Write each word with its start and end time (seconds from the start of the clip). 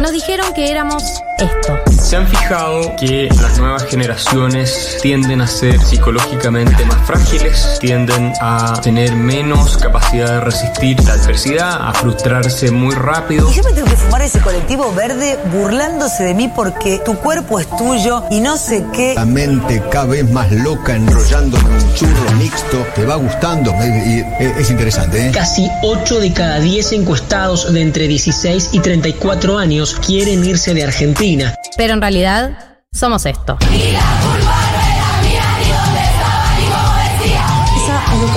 Nos 0.00 0.12
dijeron 0.12 0.52
que 0.54 0.70
éramos 0.70 1.02
esto. 1.38 1.87
¿Se 2.08 2.16
han 2.16 2.26
fijado 2.26 2.96
que 2.96 3.28
las 3.38 3.58
nuevas 3.58 3.84
generaciones 3.84 4.96
tienden 5.02 5.42
a 5.42 5.46
ser 5.46 5.78
psicológicamente 5.78 6.82
más 6.86 7.06
frágiles? 7.06 7.76
Tienden 7.80 8.32
a 8.40 8.80
tener 8.80 9.14
menos 9.14 9.76
capacidad 9.76 10.26
de 10.26 10.40
resistir 10.40 10.98
la 11.04 11.12
adversidad, 11.12 11.86
a 11.86 11.92
frustrarse 11.92 12.70
muy 12.70 12.94
rápido. 12.94 13.50
Y 13.50 13.56
yo 13.56 13.62
me 13.62 13.74
tengo 13.74 13.88
que 13.88 13.96
fumar 13.96 14.22
ese 14.22 14.40
colectivo 14.40 14.90
verde 14.94 15.38
burlándose 15.52 16.22
de 16.22 16.32
mí 16.32 16.50
porque 16.56 16.98
tu 17.04 17.14
cuerpo 17.18 17.60
es 17.60 17.68
tuyo 17.76 18.24
y 18.30 18.40
no 18.40 18.56
sé 18.56 18.86
qué. 18.94 19.12
La 19.12 19.26
mente 19.26 19.82
cada 19.90 20.06
vez 20.06 20.30
más 20.30 20.50
loca 20.50 20.96
enrollándome 20.96 21.68
un 21.68 21.94
churro 21.94 22.32
mixto. 22.38 22.86
¿Te 22.94 23.04
va 23.04 23.16
gustando? 23.16 23.70
Y, 23.82 24.20
eh, 24.20 24.54
es 24.58 24.70
interesante, 24.70 25.26
¿eh? 25.26 25.30
Casi 25.30 25.68
8 25.82 26.20
de 26.20 26.32
cada 26.32 26.58
10 26.58 26.90
encuestados 26.92 27.70
de 27.70 27.82
entre 27.82 28.08
16 28.08 28.70
y 28.72 28.80
34 28.80 29.58
años 29.58 29.94
quieren 30.00 30.42
irse 30.42 30.72
de 30.72 30.84
Argentina. 30.84 31.54
Pero 31.76 31.97
en 31.98 32.02
realidad 32.02 32.50
somos 32.92 33.26
esto. 33.26 33.58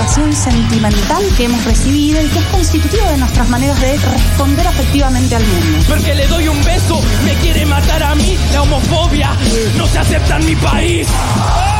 Educación 0.02 0.32
sentimental 0.32 1.22
que 1.36 1.44
hemos 1.44 1.64
recibido 1.64 2.20
y 2.20 2.26
que 2.26 2.40
es 2.40 2.44
constitutiva 2.46 3.08
de 3.10 3.18
nuestras 3.18 3.48
maneras 3.48 3.80
de 3.80 3.96
responder 3.98 4.66
afectivamente 4.66 5.36
al 5.36 5.44
mundo. 5.46 5.78
Porque 5.88 6.14
le 6.14 6.26
doy 6.26 6.48
un 6.48 6.64
beso, 6.64 7.00
me 7.24 7.34
quiere 7.36 7.64
matar 7.66 8.02
a 8.02 8.14
mí, 8.16 8.36
la 8.52 8.62
homofobia 8.62 9.30
no 9.76 9.86
se 9.86 10.00
acepta 10.00 10.38
en 10.38 10.46
mi 10.46 10.56
país. 10.56 11.06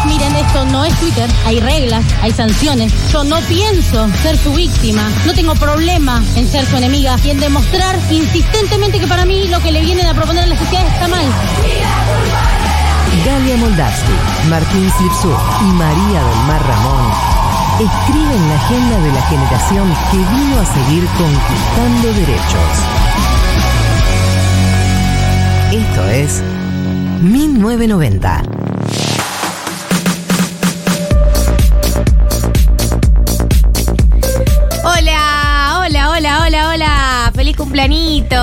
Miren, 0.07 0.37
esto 0.37 0.65
no 0.67 0.85
es 0.85 0.95
Twitter. 1.01 1.29
Hay 1.47 1.59
reglas, 1.59 2.05
hay 2.21 2.31
sanciones. 2.31 2.93
Yo 3.11 3.25
no 3.25 3.41
pienso 3.41 4.09
ser 4.23 4.37
su 4.39 4.53
víctima. 4.53 5.03
No 5.27 5.35
tengo 5.35 5.55
problema 5.57 6.23
en 6.37 6.49
ser 6.49 6.65
su 6.67 6.77
enemiga 6.77 7.17
y 7.25 7.31
en 7.31 7.41
demostrar 7.41 7.99
insistentemente 8.09 9.01
que 9.01 9.07
para 9.09 9.25
mí 9.25 9.49
lo 9.49 9.59
que 9.61 9.73
le 9.73 9.81
vienen 9.81 10.07
a 10.07 10.15
proponer 10.15 10.45
a 10.45 10.47
la 10.47 10.59
sociedad 10.59 10.87
está 10.87 11.09
mal. 11.09 11.27
Galia 13.27 13.57
Moldavsky, 13.57 14.13
Martín 14.49 14.91
Slipsuk 14.97 15.41
y 15.61 15.73
María 15.73 16.25
del 16.25 16.39
Mar 16.47 16.67
Ramón 16.67 17.42
escriben 17.81 18.49
la 18.49 18.55
agenda 18.55 18.99
de 19.01 19.13
la 19.13 19.23
generación 19.23 19.95
que 20.11 20.17
vino 20.17 20.61
a 20.61 20.65
seguir 20.67 21.07
conquistando 21.19 22.13
derechos. 22.13 23.03
Esto 25.73 26.09
es 26.11 26.43
1990. 27.23 28.43
Hola, 34.85 35.81
hola, 35.81 36.11
hola, 36.11 36.43
hola, 36.43 36.69
hola. 36.69 37.33
Feliz 37.35 37.57
cumpleañito. 37.57 38.37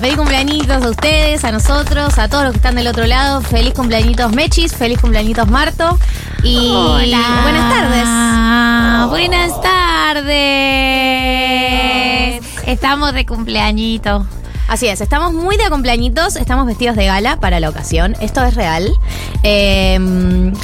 Feliz 0.00 0.16
cumpleañitos 0.16 0.84
a 0.84 0.90
ustedes, 0.90 1.44
a 1.44 1.52
nosotros, 1.52 2.18
a 2.18 2.28
todos 2.28 2.44
los 2.44 2.52
que 2.52 2.58
están 2.58 2.74
del 2.74 2.88
otro 2.88 3.06
lado. 3.06 3.40
Feliz 3.40 3.72
cumpleañitos 3.72 4.32
Mechis, 4.32 4.74
feliz 4.74 5.00
cumpleañitos 5.00 5.48
Marto. 5.48 5.98
Y 6.42 6.70
buenas 6.72 7.70
tardes. 7.70 8.08
Buenas 9.10 9.60
tardes. 9.60 10.30
Estamos 12.66 13.12
de 13.14 13.26
cumpleañito. 13.26 14.26
Así 14.68 14.86
es, 14.86 15.00
estamos 15.00 15.32
muy 15.32 15.56
de 15.56 15.68
cumpleañitos, 15.68 16.36
estamos 16.36 16.64
vestidos 16.64 16.94
de 16.94 17.04
gala 17.06 17.40
para 17.40 17.58
la 17.58 17.68
ocasión. 17.68 18.14
Esto 18.20 18.44
es 18.44 18.54
real. 18.54 18.88
Eh, 19.42 19.98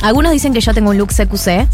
algunos 0.02 0.30
dicen 0.30 0.52
que 0.54 0.60
yo 0.60 0.72
tengo 0.74 0.90
un 0.90 0.98
look 0.98 1.08
CQC, 1.08 1.66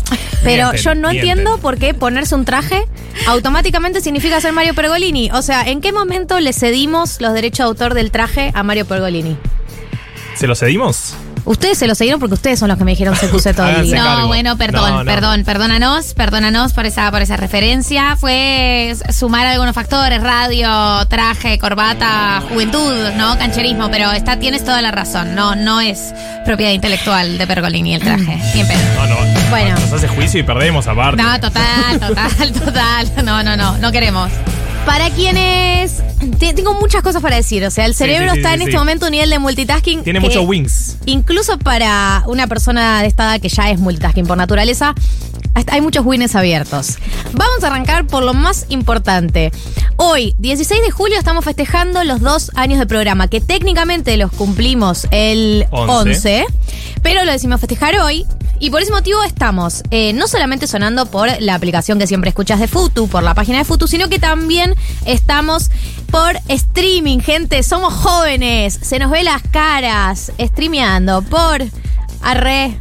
pero 0.43 0.71
Mienten, 0.71 0.81
yo 0.83 0.95
no 0.95 1.11
mienten. 1.11 1.29
entiendo 1.31 1.59
por 1.59 1.77
qué 1.77 1.93
ponerse 1.93 2.35
un 2.35 2.47
traje 2.47 2.87
automáticamente 3.27 4.01
significa 4.01 4.41
ser 4.41 4.55
Mario 4.55 4.73
Pergolini. 4.75 5.31
O 5.33 5.43
sea, 5.43 5.61
¿en 5.63 5.83
qué 5.83 5.93
momento 5.93 6.41
le 6.41 6.55
cedimos 6.55 7.21
los 7.21 7.35
derechos 7.35 7.59
de 7.59 7.65
autor 7.65 7.93
del 7.93 8.11
traje 8.11 8.51
a 8.55 8.63
Mario 8.63 8.87
Pergolini? 8.87 9.37
¿Se 10.35 10.47
lo 10.47 10.55
cedimos? 10.55 11.15
Ustedes 11.45 11.77
se 11.79 11.89
lo 11.89 11.95
cedieron 11.97 12.21
porque 12.21 12.35
ustedes 12.35 12.59
son 12.59 12.69
los 12.69 12.79
que 12.79 12.85
me 12.85 12.93
dijeron 12.93 13.15
CQC 13.17 13.55
todo 13.57 13.69
el 13.69 13.83
día. 13.83 13.97
cargo. 14.05 14.21
No, 14.21 14.27
bueno, 14.29 14.57
perdón, 14.57 14.91
No, 14.91 14.99
no. 15.01 15.05
perdón, 15.05 15.43
perdónanos, 15.45 16.15
perdónanos 16.15 16.73
por 16.73 16.87
esa, 16.87 17.11
por 17.11 17.21
esa 17.21 17.37
referencia. 17.37 18.17
Fue 18.17 18.95
sumar 19.13 19.47
algunos 19.49 19.75
factores, 19.75 20.23
radio, 20.23 21.05
traje, 21.09 21.59
corbata, 21.59 22.43
juventud, 22.49 23.11
¿no? 23.17 23.37
Cancherismo, 23.39 23.91
pero 23.91 24.13
está, 24.13 24.39
tienes 24.39 24.65
toda 24.65 24.81
la 24.83 24.93
razón. 24.93 25.35
No, 25.35 25.57
no 25.57 25.81
es 25.81 26.15
propiedad 26.45 26.71
intelectual 26.73 27.39
de 27.39 27.47
Pergolini 27.47 27.95
el 27.95 28.03
traje. 28.03 28.39
Bien 28.55 28.67
pedo. 28.69 28.79
No, 28.97 29.07
no. 29.07 29.51
Bueno. 29.51 29.75
Nos 29.81 29.93
hace 29.93 30.09
juicio 30.09 30.41
y 30.41 30.43
perdemos 30.45 30.87
aparte. 30.87 31.21
No, 31.23 31.41
total, 31.41 31.99
total, 32.01 32.53
total. 32.65 33.13
No, 33.25 33.43
no, 33.43 33.57
no, 33.57 33.79
no 33.79 33.91
queremos. 33.93 34.31
Para 34.87 35.11
quienes. 35.11 36.03
te- 36.39 36.53
Tengo 36.55 36.75
muchas 36.75 37.03
cosas 37.03 37.23
para 37.23 37.37
decir. 37.37 37.65
O 37.65 37.71
sea, 37.71 37.87
el 37.87 37.95
cerebro 37.95 38.31
sí, 38.31 38.35
sí, 38.35 38.39
está 38.39 38.49
sí, 38.51 38.55
en 38.57 38.63
este 38.63 38.77
momento 38.77 39.07
a 39.07 39.09
un 39.09 39.13
nivel 39.13 39.31
de 39.31 39.39
multitasking. 39.39 40.03
Tiene 40.03 40.21
muchos 40.21 40.45
wings. 40.47 40.97
Incluso 41.07 41.59
para 41.59 42.25
una 42.27 42.47
persona 42.47 43.01
de 43.03 43.09
esta 43.09 43.25
edad 43.25 43.41
que 43.41 43.49
ya 43.49 43.71
es 43.71 43.79
multitasking 43.79 44.27
por 44.27 44.37
naturaleza, 44.37 44.95
hay 45.69 45.81
muchos 45.81 46.05
wins 46.05 46.35
abiertos. 46.35 46.99
Vamos 47.33 47.63
a 47.63 47.69
arrancar 47.69 48.07
por 48.07 48.23
lo 48.25 48.35
más 48.35 48.67
importante. 48.71 49.53
Hoy, 49.97 50.35
16 50.39 50.83
de 50.83 50.91
julio, 50.91 51.19
estamos 51.19 51.45
festejando 51.45 52.03
los 52.05 52.21
dos 52.21 52.51
años 52.55 52.79
de 52.79 52.87
programa, 52.87 53.29
que 53.29 53.41
técnicamente 53.41 54.17
los 54.17 54.33
cumplimos 54.33 55.07
el 55.11 55.67
11, 55.71 55.93
11. 55.93 56.47
pero 57.03 57.25
lo 57.25 57.31
decimos 57.33 57.61
festejar 57.61 57.97
hoy. 58.01 58.27
Y 58.59 58.71
por 58.71 58.81
ese 58.81 58.93
motivo 58.93 59.21
estamos 59.25 59.83
eh, 59.91 60.13
no 60.13 60.29
solamente 60.29 60.69
sonando 60.69 61.07
por 61.07 61.29
la 61.41 61.57
aplicación 61.57 61.99
que 61.99 62.07
siempre 62.07 62.29
escuchas 62.31 62.61
de 62.61 62.69
Futu, 62.69 63.09
por 63.09 63.25
la 63.25 63.35
página 63.35 63.59
de 63.59 63.65
Futu, 63.65 63.89
sino 63.89 64.09
que 64.09 64.21
también 64.21 64.72
estamos 65.07 65.71
por 66.11 66.37
streaming, 66.49 67.21
gente. 67.21 67.63
Somos 67.63 67.95
jóvenes, 67.95 68.79
se 68.83 68.99
nos 68.99 69.11
ve 69.11 69.23
las 69.25 69.43
caras, 69.43 70.33
streameando 70.39 71.23
por 71.23 71.63
Arre. 72.23 72.77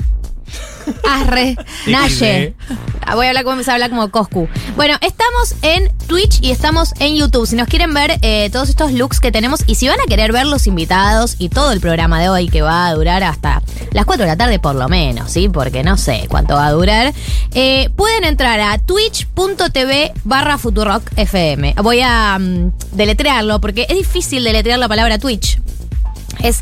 Arre, 1.09 1.55
Naye. 1.87 2.53
Ah, 3.05 3.15
Voy 3.15 3.25
a 3.25 3.29
hablar 3.29 3.43
como 3.43 3.53
empezar 3.53 3.73
a 3.73 3.75
hablar 3.75 3.89
como 3.89 4.09
Coscu. 4.11 4.47
Bueno, 4.75 4.95
estamos 5.01 5.55
en 5.63 5.89
Twitch 6.07 6.39
y 6.41 6.51
estamos 6.51 6.93
en 6.99 7.15
YouTube. 7.15 7.47
Si 7.47 7.55
nos 7.55 7.67
quieren 7.67 7.93
ver 7.93 8.17
eh, 8.21 8.49
todos 8.51 8.69
estos 8.69 8.91
looks 8.91 9.19
que 9.19 9.31
tenemos 9.31 9.61
y 9.67 9.75
si 9.75 9.87
van 9.87 9.99
a 9.99 10.05
querer 10.05 10.31
ver 10.31 10.45
los 10.45 10.67
invitados 10.67 11.35
y 11.39 11.49
todo 11.49 11.71
el 11.71 11.79
programa 11.81 12.21
de 12.21 12.29
hoy 12.29 12.47
que 12.49 12.61
va 12.61 12.87
a 12.87 12.93
durar 12.93 13.23
hasta 13.23 13.61
las 13.91 14.05
4 14.05 14.23
de 14.25 14.31
la 14.31 14.37
tarde 14.37 14.59
por 14.59 14.75
lo 14.75 14.87
menos, 14.87 15.31
¿sí? 15.31 15.49
Porque 15.49 15.83
no 15.83 15.97
sé 15.97 16.25
cuánto 16.29 16.53
va 16.55 16.67
a 16.67 16.71
durar. 16.71 17.13
eh, 17.53 17.89
pueden 17.95 18.23
entrar 18.23 18.59
a 18.59 18.77
twitch.tv 18.77 20.13
barra 20.23 20.57
Futurock 20.57 21.03
FM. 21.17 21.75
Voy 21.81 22.01
a 22.01 22.37
mm, 22.39 22.71
deletrearlo 22.93 23.59
porque 23.59 23.85
es 23.89 23.95
difícil 23.97 24.43
deletrear 24.43 24.79
la 24.79 24.87
palabra 24.87 25.17
Twitch. 25.19 25.59
Es 26.39 26.61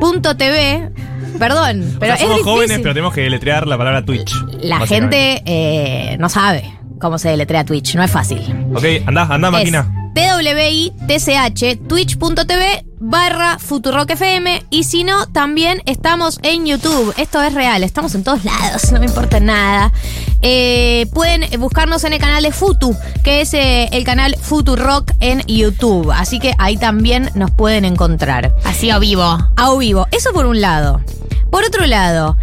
twich.tv. 0.00 0.90
Perdón, 1.38 1.96
pero 2.00 2.14
O 2.14 2.14
sea, 2.14 2.14
es 2.14 2.20
somos 2.20 2.36
difícil. 2.36 2.42
jóvenes, 2.44 2.78
pero 2.78 2.94
tenemos 2.94 3.12
que 3.14 3.20
deletrear 3.22 3.66
la 3.66 3.76
palabra 3.76 4.04
Twitch. 4.04 4.32
La 4.60 4.86
gente 4.86 5.42
eh, 5.44 6.16
no 6.18 6.28
sabe 6.28 6.64
cómo 6.98 7.18
se 7.18 7.28
deletrea 7.28 7.64
Twitch, 7.64 7.94
no 7.94 8.02
es 8.02 8.10
fácil. 8.10 8.40
Ok, 8.74 8.84
anda, 9.06 9.22
anda, 9.30 9.50
máquina. 9.50 10.05
TWITCH, 10.16 11.86
twitch.tv 11.86 12.86
barra 12.98 13.58
Futurock 13.58 14.08
FM. 14.08 14.64
Y 14.70 14.84
si 14.84 15.04
no, 15.04 15.26
también 15.26 15.82
estamos 15.84 16.38
en 16.42 16.64
YouTube. 16.64 17.12
Esto 17.18 17.42
es 17.42 17.52
real, 17.52 17.84
estamos 17.84 18.14
en 18.14 18.24
todos 18.24 18.42
lados, 18.42 18.90
no 18.92 18.98
me 18.98 19.04
importa 19.04 19.40
nada. 19.40 19.92
Eh, 20.40 21.06
pueden 21.12 21.60
buscarnos 21.60 22.02
en 22.04 22.14
el 22.14 22.18
canal 22.18 22.44
de 22.44 22.50
Futu, 22.50 22.96
que 23.24 23.42
es 23.42 23.52
eh, 23.52 23.90
el 23.92 24.04
canal 24.04 24.34
Futurock 24.40 25.12
en 25.20 25.42
YouTube. 25.46 26.10
Así 26.10 26.38
que 26.38 26.54
ahí 26.58 26.78
también 26.78 27.30
nos 27.34 27.50
pueden 27.50 27.84
encontrar. 27.84 28.54
Así 28.64 28.88
a 28.88 28.98
vivo. 28.98 29.22
A 29.22 29.76
vivo. 29.78 30.06
Eso 30.12 30.32
por 30.32 30.46
un 30.46 30.62
lado. 30.62 31.02
Por 31.50 31.62
otro 31.62 31.84
lado, 31.84 32.38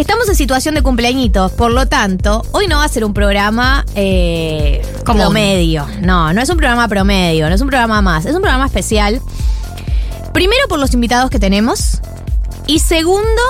estamos 0.00 0.28
en 0.28 0.34
situación 0.34 0.74
de 0.74 0.82
cumpleañitos, 0.82 1.52
por 1.52 1.70
lo 1.72 1.86
tanto, 1.86 2.42
hoy 2.52 2.66
no 2.66 2.78
va 2.78 2.84
a 2.84 2.88
ser 2.88 3.04
un 3.04 3.12
programa 3.12 3.84
eh, 3.94 4.80
Común. 5.04 5.24
promedio. 5.24 5.86
No, 6.00 6.32
no 6.32 6.40
es 6.40 6.48
un 6.48 6.56
programa 6.56 6.88
promedio, 6.88 7.48
no 7.48 7.54
es 7.54 7.60
un 7.60 7.68
programa 7.68 8.00
más, 8.00 8.24
es 8.24 8.34
un 8.34 8.40
programa 8.40 8.66
especial. 8.66 9.20
Primero 10.32 10.68
por 10.68 10.78
los 10.78 10.94
invitados 10.94 11.28
que 11.28 11.38
tenemos 11.38 12.00
y 12.66 12.78
segundo 12.78 13.42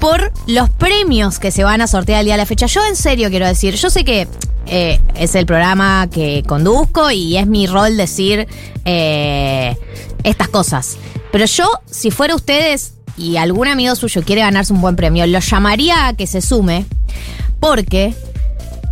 por 0.00 0.32
los 0.46 0.70
premios 0.70 1.38
que 1.38 1.50
se 1.50 1.62
van 1.62 1.82
a 1.82 1.86
sortear 1.86 2.20
el 2.20 2.26
día 2.26 2.34
de 2.34 2.38
la 2.38 2.46
fecha. 2.46 2.66
Yo 2.66 2.84
en 2.86 2.96
serio 2.96 3.28
quiero 3.28 3.46
decir, 3.46 3.74
yo 3.74 3.90
sé 3.90 4.04
que 4.04 4.26
eh, 4.66 4.98
es 5.14 5.34
el 5.34 5.44
programa 5.44 6.08
que 6.10 6.42
conduzco 6.46 7.10
y 7.10 7.36
es 7.36 7.46
mi 7.46 7.66
rol 7.66 7.98
decir 7.98 8.48
eh, 8.86 9.76
estas 10.24 10.48
cosas. 10.48 10.96
Pero 11.30 11.44
yo, 11.44 11.70
si 11.90 12.10
fuera 12.10 12.34
ustedes 12.34 12.94
y 13.16 13.36
algún 13.36 13.68
amigo 13.68 13.94
suyo 13.94 14.22
quiere 14.22 14.42
ganarse 14.42 14.72
un 14.72 14.80
buen 14.80 14.96
premio, 14.96 15.26
lo 15.26 15.38
llamaría 15.38 16.08
a 16.08 16.14
que 16.14 16.26
se 16.26 16.40
sume 16.40 16.86
porque 17.60 18.14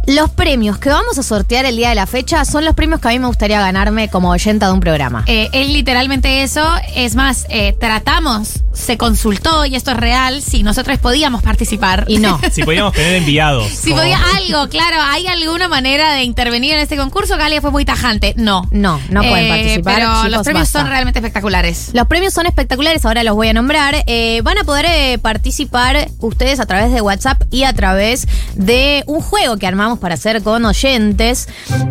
los 0.06 0.30
premios 0.30 0.78
que 0.78 0.88
vamos 0.88 1.18
a 1.18 1.22
sortear 1.22 1.64
el 1.66 1.76
día 1.76 1.90
de 1.90 1.94
la 1.94 2.06
fecha 2.06 2.44
son 2.44 2.64
los 2.64 2.74
premios 2.74 3.00
que 3.00 3.08
a 3.08 3.10
mí 3.12 3.18
me 3.18 3.26
gustaría 3.26 3.60
ganarme 3.60 4.08
como 4.08 4.30
oyenta 4.30 4.66
de 4.66 4.72
un 4.72 4.80
programa. 4.80 5.24
Eh, 5.26 5.48
es 5.52 5.68
literalmente 5.68 6.42
eso. 6.42 6.64
Es 6.96 7.14
más, 7.14 7.46
eh, 7.50 7.76
tratamos 7.78 8.60
se 8.72 8.96
consultó, 8.96 9.66
y 9.66 9.74
esto 9.74 9.90
es 9.90 9.96
real, 9.96 10.40
si 10.42 10.62
nosotros 10.62 10.96
podíamos 10.98 11.42
participar. 11.42 12.04
Y 12.08 12.18
no. 12.18 12.40
Si 12.52 12.62
podíamos 12.62 12.92
tener 12.94 13.14
enviados. 13.16 13.66
Si 13.68 13.90
como- 13.90 14.00
podía 14.02 14.18
algo, 14.36 14.68
claro, 14.68 14.96
¿hay 15.02 15.26
alguna 15.26 15.68
manera 15.68 16.12
de 16.14 16.22
intervenir 16.22 16.74
en 16.74 16.80
este 16.80 16.96
concurso? 16.96 17.36
Galia 17.36 17.60
fue 17.60 17.70
muy 17.72 17.84
tajante. 17.84 18.32
No. 18.36 18.66
No, 18.70 19.00
no 19.10 19.20
pueden 19.22 19.46
Eh, 19.46 19.48
participar. 19.48 19.94
Pero 19.96 20.08
chicos, 20.14 20.30
los 20.30 20.42
premios 20.44 20.62
basta. 20.68 20.80
son 20.80 20.88
realmente 20.88 21.18
espectaculares. 21.18 21.90
Los 21.92 22.06
premios 22.06 22.32
son 22.32 22.46
espectaculares, 22.46 23.04
ahora 23.04 23.22
los 23.24 23.34
voy 23.34 23.48
a 23.48 23.52
nombrar. 23.52 24.02
Eh, 24.06 24.40
van 24.44 24.56
a 24.58 24.64
poder 24.64 24.86
eh, 24.88 25.18
participar 25.18 26.08
ustedes 26.20 26.58
a 26.60 26.66
través 26.66 26.92
de 26.92 27.00
WhatsApp 27.00 27.42
y 27.50 27.64
a 27.64 27.72
través 27.74 28.26
de 28.54 29.02
un 29.06 29.20
juego 29.20 29.56
que 29.58 29.66
armamos 29.66 29.98
para 30.00 30.14
hacer 30.14 30.42
con 30.42 30.64
oyentes. 30.64 31.48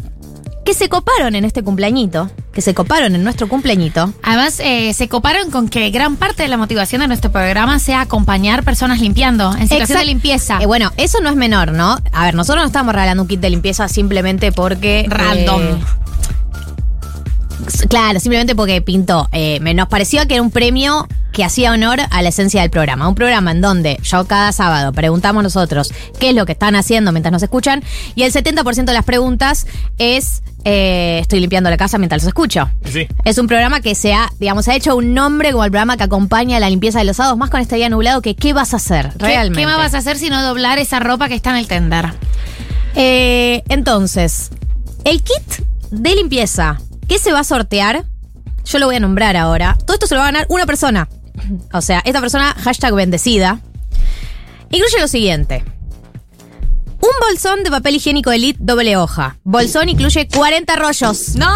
que 0.66 0.74
se 0.74 0.88
coparon 0.88 1.36
en 1.36 1.44
este 1.44 1.62
cumpleañito, 1.62 2.28
que 2.52 2.60
se 2.60 2.74
coparon 2.74 3.14
en 3.14 3.22
nuestro 3.22 3.48
cumpleañito. 3.48 4.12
Además, 4.24 4.58
eh, 4.58 4.92
se 4.94 5.08
coparon 5.08 5.52
con 5.52 5.68
que 5.68 5.88
gran 5.90 6.16
parte 6.16 6.42
de 6.42 6.48
la 6.48 6.56
motivación 6.56 7.02
de 7.02 7.06
nuestro 7.06 7.30
programa 7.30 7.78
sea 7.78 8.00
acompañar 8.00 8.64
personas 8.64 9.00
limpiando, 9.00 9.54
en 9.54 9.68
situación 9.68 10.00
de 10.00 10.04
limpieza. 10.04 10.58
Eh, 10.60 10.66
bueno, 10.66 10.92
eso 10.96 11.20
no 11.20 11.30
es 11.30 11.36
menor, 11.36 11.70
¿no? 11.70 11.96
A 12.12 12.24
ver, 12.24 12.34
nosotros 12.34 12.64
no 12.64 12.66
estamos 12.66 12.92
regalando 12.92 13.22
un 13.22 13.28
kit 13.28 13.38
de 13.38 13.50
limpieza 13.50 13.86
simplemente 13.86 14.50
porque... 14.50 15.06
Random. 15.08 15.62
eh, 15.62 15.78
claro, 17.88 18.20
simplemente 18.20 18.54
porque 18.54 18.80
pintó. 18.82 19.28
Eh, 19.32 19.58
me, 19.60 19.74
nos 19.74 19.88
pareció 19.88 20.26
que 20.26 20.34
era 20.34 20.42
un 20.42 20.50
premio 20.50 21.06
que 21.32 21.44
hacía 21.44 21.72
honor 21.72 22.00
a 22.10 22.22
la 22.22 22.28
esencia 22.30 22.62
del 22.62 22.70
programa. 22.70 23.08
Un 23.08 23.14
programa 23.14 23.50
en 23.50 23.60
donde 23.60 23.98
yo 24.02 24.26
cada 24.26 24.52
sábado 24.52 24.92
preguntamos 24.92 25.42
nosotros 25.42 25.92
qué 26.18 26.30
es 26.30 26.34
lo 26.34 26.46
que 26.46 26.52
están 26.52 26.76
haciendo 26.76 27.12
mientras 27.12 27.32
nos 27.32 27.42
escuchan 27.42 27.82
y 28.14 28.22
el 28.22 28.32
70% 28.32 28.84
de 28.86 28.92
las 28.94 29.04
preguntas 29.04 29.66
es 29.98 30.42
eh, 30.64 31.18
estoy 31.20 31.40
limpiando 31.40 31.68
la 31.70 31.76
casa 31.76 31.98
mientras 31.98 32.22
los 32.22 32.28
escucho. 32.28 32.70
Sí. 32.90 33.06
Es 33.24 33.36
un 33.38 33.46
programa 33.46 33.80
que 33.80 33.94
se 33.94 34.14
ha, 34.14 34.30
digamos, 34.40 34.64
se 34.64 34.72
ha 34.72 34.76
hecho 34.76 34.96
un 34.96 35.12
nombre 35.14 35.52
como 35.52 35.64
el 35.64 35.70
programa 35.70 35.96
que 35.96 36.04
acompaña 36.04 36.58
la 36.58 36.70
limpieza 36.70 36.98
de 37.00 37.04
los 37.04 37.18
sábados, 37.18 37.36
más 37.38 37.50
con 37.50 37.60
este 37.60 37.76
día 37.76 37.88
nublado 37.90 38.22
que 38.22 38.34
qué 38.34 38.52
vas 38.54 38.72
a 38.72 38.78
hacer 38.78 39.10
¿Qué- 39.18 39.26
realmente. 39.26 39.60
¿Qué 39.60 39.66
más 39.66 39.76
vas 39.76 39.94
a 39.94 39.98
hacer 39.98 40.16
si 40.18 40.30
no 40.30 40.42
doblar 40.42 40.78
esa 40.78 41.00
ropa 41.00 41.28
que 41.28 41.34
está 41.34 41.50
en 41.50 41.56
el 41.56 41.68
tender? 41.68 42.14
Eh, 42.94 43.62
entonces, 43.68 44.50
el 45.04 45.22
kit 45.22 45.66
de 45.90 46.14
limpieza 46.14 46.80
que 47.08 47.18
se 47.18 47.32
va 47.32 47.40
a 47.40 47.44
sortear, 47.44 48.04
yo 48.64 48.78
lo 48.78 48.86
voy 48.86 48.96
a 48.96 49.00
nombrar 49.00 49.36
ahora. 49.36 49.76
Todo 49.84 49.94
esto 49.94 50.06
se 50.06 50.14
lo 50.14 50.20
va 50.20 50.28
a 50.28 50.32
ganar 50.32 50.46
una 50.48 50.66
persona. 50.66 51.08
O 51.72 51.80
sea, 51.80 52.02
esta 52.04 52.20
persona, 52.20 52.54
hashtag 52.54 52.94
bendecida. 52.94 53.60
Incluye 54.70 55.00
lo 55.00 55.08
siguiente. 55.08 55.64
Un 57.00 57.10
bolsón 57.28 57.62
de 57.62 57.70
papel 57.70 57.96
higiénico 57.96 58.32
Elite 58.32 58.58
doble 58.60 58.96
hoja. 58.96 59.38
Bolsón 59.44 59.88
incluye 59.88 60.26
40 60.28 60.76
rollos. 60.76 61.36
¡No! 61.36 61.54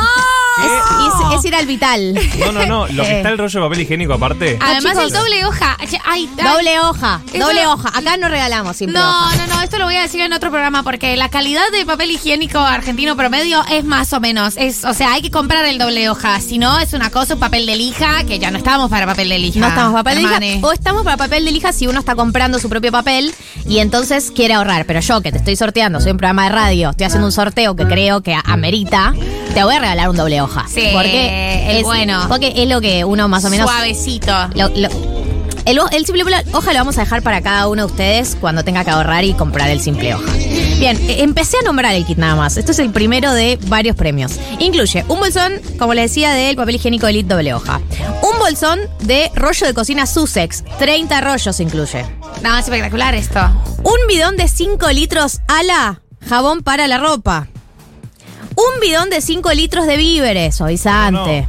Es, 0.65 1.35
es- 1.35 1.39
es 1.39 1.45
ir 1.45 1.55
al 1.55 1.67
vital. 1.67 2.15
No, 2.39 2.53
no, 2.53 2.67
no. 2.67 2.87
Lo 2.89 3.03
que 3.03 3.11
Eh, 3.11 3.17
está 3.19 3.29
el 3.31 3.39
rollo 3.39 3.61
de 3.61 3.67
papel 3.67 3.81
higiénico 3.83 4.13
aparte. 4.15 4.59
Además, 4.61 4.93
chicos. 4.93 5.05
el 5.05 5.13
doble 5.13 5.45
hoja. 5.47 5.77
Ay, 5.79 5.89
ay, 6.05 6.31
Doble 6.43 6.81
hoja, 6.81 7.21
Eso- 7.33 7.47
doble 7.47 7.67
hoja. 7.67 7.89
Acá 7.97 8.17
no 8.17 8.29
regalamos 8.29 8.77
simple 8.77 8.99
No, 8.99 9.09
hoja. 9.27 9.37
no, 9.37 9.55
no, 9.55 9.63
esto 9.63 9.79
lo 9.79 9.85
voy 9.85 9.97
a 9.97 10.03
decir 10.03 10.21
en 10.21 10.33
otro 10.33 10.51
programa 10.51 10.83
porque 10.83 11.17
la 11.17 11.29
calidad 11.29 11.63
de 11.73 11.85
papel 11.87 12.11
higiénico 12.11 12.59
argentino 12.59 13.17
promedio 13.17 13.63
es 13.71 13.85
más 13.85 14.13
o 14.13 14.21
menos. 14.21 14.55
Es, 14.57 14.85
o 14.85 14.95
sea, 14.95 15.13
hay 15.13 15.23
que 15.23 15.31
comprar 15.31 15.65
el 15.65 15.79
doble 15.79 16.09
hoja. 16.11 16.41
Si 16.41 16.59
no, 16.59 16.79
es 16.79 16.93
una 16.93 17.11
cosa, 17.11 17.35
un 17.35 17.41
papel 17.41 17.67
de 17.67 17.77
lija, 17.77 18.25
que 18.25 18.39
ya 18.39 18.51
no 18.51 18.59
estamos 18.59 18.91
para 18.91 19.07
papel 19.07 19.29
de 19.29 19.39
lija. 19.39 19.61
No 19.61 19.69
estamos 19.69 19.93
para 19.93 20.05
papel 20.05 20.23
de 20.23 20.41
lija. 20.41 20.67
O 20.67 20.73
estamos 20.73 21.05
para 21.05 21.17
papel 21.17 21.45
de 21.45 21.51
lija 21.53 21.73
si 21.73 21.87
uno 21.87 21.99
está 22.01 22.15
comprando 22.15 22.59
su 22.59 22.69
propio 22.69 22.91
papel 22.93 23.35
y 23.67 23.79
entonces 23.79 24.31
quiere 24.35 24.55
ahorrar. 24.55 24.85
Pero 24.87 25.01
yo 25.01 25.21
que 25.21 25.33
te 25.33 25.39
estoy 25.39 25.57
sorteando, 25.57 26.01
soy 26.01 26.13
un 26.13 26.19
programa 26.19 26.45
de 26.45 26.49
radio, 26.51 26.91
estoy 26.91 27.07
haciendo 27.07 27.27
un 27.27 27.33
sorteo 27.33 27.77
que 27.77 27.87
creo 27.87 28.23
que 28.23 28.37
amerita, 28.45 29.15
te 29.55 29.63
voy 29.65 29.75
a 29.75 29.79
regalar 29.81 30.09
un 30.11 30.17
doble 30.17 30.41
hoja. 30.41 30.50
Sí, 30.69 30.89
porque 30.93 31.71
el 31.71 31.77
es, 31.79 31.83
bueno. 31.85 32.25
Porque 32.29 32.53
es 32.57 32.69
lo 32.69 32.81
que 32.81 33.05
uno 33.05 33.29
más 33.29 33.45
o 33.45 33.51
menos. 33.51 33.69
Suavecito. 33.71 34.33
lo- 34.55 34.69
lo- 34.69 34.89
el, 35.67 36.05
simple 36.05 36.25
hoja 36.53 36.73
lo 36.73 36.79
vamos 36.79 36.99
a 36.99 37.03
dejar 37.03 37.23
para 37.23 37.43
cada 37.43 37.69
uno 37.69 37.87
de 37.87 37.93
ustedes 37.93 38.37
cuando 38.41 38.65
tenga 38.65 38.83
que 38.85 38.91
ahorrar 38.91 39.25
y 39.25 39.35
comprar 39.35 39.71
el 39.71 39.81
simple 39.81 40.15
hoja. 40.15 40.33
Bien, 40.79 40.97
eh, 41.09 41.17
empecé 41.23 41.59
a 41.59 41.63
nombrar 41.63 41.95
el 41.95 42.05
kit 42.05 42.19
nada 42.19 42.35
más. 42.35 42.57
Esto 42.57 42.73
es 42.73 42.79
el 42.81 42.91
primero 42.91 43.33
de 43.33 43.59
varios 43.67 43.95
premios. 43.95 44.33
Incluye 44.59 45.05
un 45.09 45.21
bolsón, 45.21 45.53
como 45.79 45.95
les 45.95 46.11
decía, 46.11 46.33
del 46.33 46.57
papel 46.57 46.77
higiénico 46.77 47.07
Elite 47.07 47.33
doble 47.35 47.55
hoja. 47.55 47.81
Un 48.23 48.39
bolsón 48.39 48.81
de 49.03 49.31
rollo 49.35 49.67
de 49.67 49.75
cocina 49.75 50.07
Sussex. 50.07 50.65
30 50.79 51.21
rollos 51.21 51.61
incluye. 51.61 52.05
No, 52.43 52.57
es 52.57 52.65
espectacular 52.65 53.15
esto. 53.15 53.41
Un 53.85 54.07
bidón 54.09 54.37
de 54.37 54.49
5 54.49 54.89
litros 54.91 55.41
ala 55.47 56.01
jabón 56.29 56.63
para 56.63 56.89
la 56.89 56.99
ropa. 56.99 57.47
Un 58.61 58.81
bidón 58.81 59.09
de 59.09 59.23
5 59.23 59.53
litros 59.53 59.87
de 59.87 59.97
víveres, 59.97 60.55
suavizante. 60.55 61.49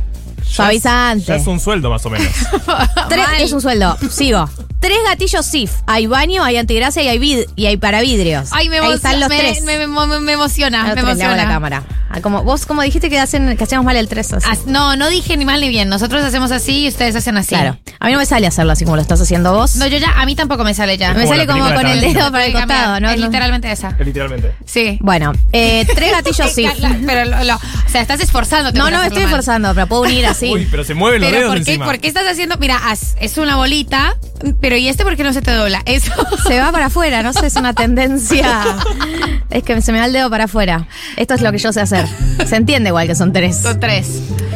Suavizante. 0.56 1.26
Ya 1.28 1.36
es 1.36 1.48
un 1.48 1.60
sueldo 1.60 1.90
más 1.90 2.06
o 2.06 2.10
menos. 2.10 2.28
Tres, 3.10 3.28
Mal. 3.28 3.42
es 3.42 3.52
un 3.52 3.62
sueldo. 3.62 3.98
Sigo. 4.10 4.50
Tres 4.80 4.98
gatillos 5.06 5.46
SIF. 5.46 5.72
Hay 5.86 6.08
baño, 6.08 6.44
hay 6.44 6.58
antigrasa 6.58 7.02
y 7.04 7.08
hay, 7.08 7.20
vid- 7.20 7.46
y 7.56 7.68
hay 7.68 7.78
para 7.78 8.02
vidrios. 8.02 8.50
Ay, 8.52 8.68
me, 8.68 8.80
Ahí 8.80 8.94
están 8.94 9.20
los 9.20 9.30
me, 9.30 9.38
tres. 9.38 9.62
me- 9.64 9.78
me- 9.78 10.08
me- 10.08 10.20
me 10.20 10.32
emociona, 10.32 10.80
Los 10.88 10.96
me 10.96 11.02
tres, 11.04 11.04
le 11.18 11.24
hago 11.24 11.34
emociona. 11.34 11.44
la 11.44 11.50
cámara. 11.54 11.84
Ah, 12.10 12.20
Como, 12.20 12.44
vos 12.44 12.66
como 12.66 12.82
dijiste 12.82 13.10
que, 13.10 13.20
hacen, 13.20 13.56
que 13.56 13.64
hacíamos 13.64 13.86
mal 13.86 13.96
el 13.96 14.08
3. 14.10 14.34
As- 14.34 14.66
No, 14.66 14.96
no 14.98 15.08
dije 15.10 15.38
ni 15.38 15.46
mal 15.46 15.62
ni 15.62 15.70
bien. 15.70 15.88
Nosotros 15.88 16.24
hacemos 16.26 16.52
así 16.52 16.86
y 16.86 16.88
ustedes 16.90 17.16
hacen 17.16 17.38
así. 17.38 17.50
Claro. 17.50 17.78
A 18.00 18.08
mí 18.08 18.12
no 18.14 18.18
me 18.18 18.26
sale 18.26 18.48
hacerlo 18.48 18.72
así 18.74 18.84
como 18.84 18.96
lo 18.98 19.02
estás 19.04 19.22
haciendo 19.22 19.54
vos. 19.54 19.76
No, 19.76 19.86
yo 19.88 19.98
ya, 20.00 20.12
a 20.20 20.26
mí 20.26 20.36
tampoco 20.36 20.64
me 20.64 20.74
sale 20.74 20.98
ya. 20.98 21.14
me 21.14 21.28
sale 21.28 21.46
como 21.48 21.64
con 21.74 21.86
el 21.86 22.02
de 22.02 22.14
dedo 22.14 22.32
para 22.32 22.48
el 22.48 22.54
costado, 22.54 23.00
¿no? 23.00 23.10
Es 23.12 23.20
literalmente 23.20 23.72
esa. 23.72 23.96
Literalmente. 24.00 24.56
Sí. 24.66 24.98
Bueno, 25.00 25.32
eh, 25.54 25.86
tres 25.96 26.12
gatillos 26.16 26.52
SIF. 26.52 26.72
Pero 27.06 27.26
lo, 27.26 27.44
lo- 27.44 27.56
o 27.56 27.90
sea, 27.90 28.02
estás 28.02 28.20
esforzándote. 28.20 28.78
No, 28.80 28.86
por 28.86 28.94
no 28.94 28.98
hacerlo 28.98 29.08
estoy 29.20 29.24
mal. 29.32 29.40
esforzando, 29.40 29.74
pero 29.76 29.88
puedo 29.88 30.02
unir 30.02 30.26
así. 30.26 30.41
Uy, 30.50 30.68
pero 30.72 30.84
se 30.84 30.94
mueven 30.94 31.22
los 31.22 31.30
Pero 31.30 31.42
dedos 31.42 31.56
¿por 31.56 31.64
qué, 31.66 31.72
encima. 31.72 31.86
¿por 31.86 32.00
qué 32.00 32.08
estás 32.08 32.26
haciendo? 32.28 32.58
Mira, 32.58 32.78
haz- 32.90 33.16
es 33.20 33.38
una 33.38 33.56
bolita, 33.58 34.18
pero 34.60 34.76
¿y 34.78 34.88
este 34.88 35.04
por 35.04 35.16
qué 35.16 35.24
no 35.24 35.34
se 35.34 35.42
te 35.42 35.52
dobla? 35.52 35.82
Eso. 35.86 36.12
Se 36.48 36.60
va 36.60 36.72
para 36.72 36.88
afuera, 36.88 37.22
no 37.24 37.34
sé, 37.34 37.48
es 37.48 37.56
una 37.56 37.74
tendencia. 37.74 38.64
Es 39.50 39.64
que 39.64 39.82
se 39.82 39.92
me 39.92 40.00
va 40.00 40.06
el 40.06 40.14
dedo 40.14 40.30
para 40.30 40.46
afuera. 40.46 40.88
Esto 41.18 41.34
es 41.34 41.42
lo 41.42 41.52
que 41.52 41.58
yo 41.58 41.74
sé 41.74 41.82
hacer. 41.82 42.08
Se 42.48 42.56
entiende 42.56 42.88
igual 42.90 43.06
que 43.06 43.16
son 43.16 43.34
tres. 43.34 43.58
Son 43.62 43.78
tres. 43.82 44.08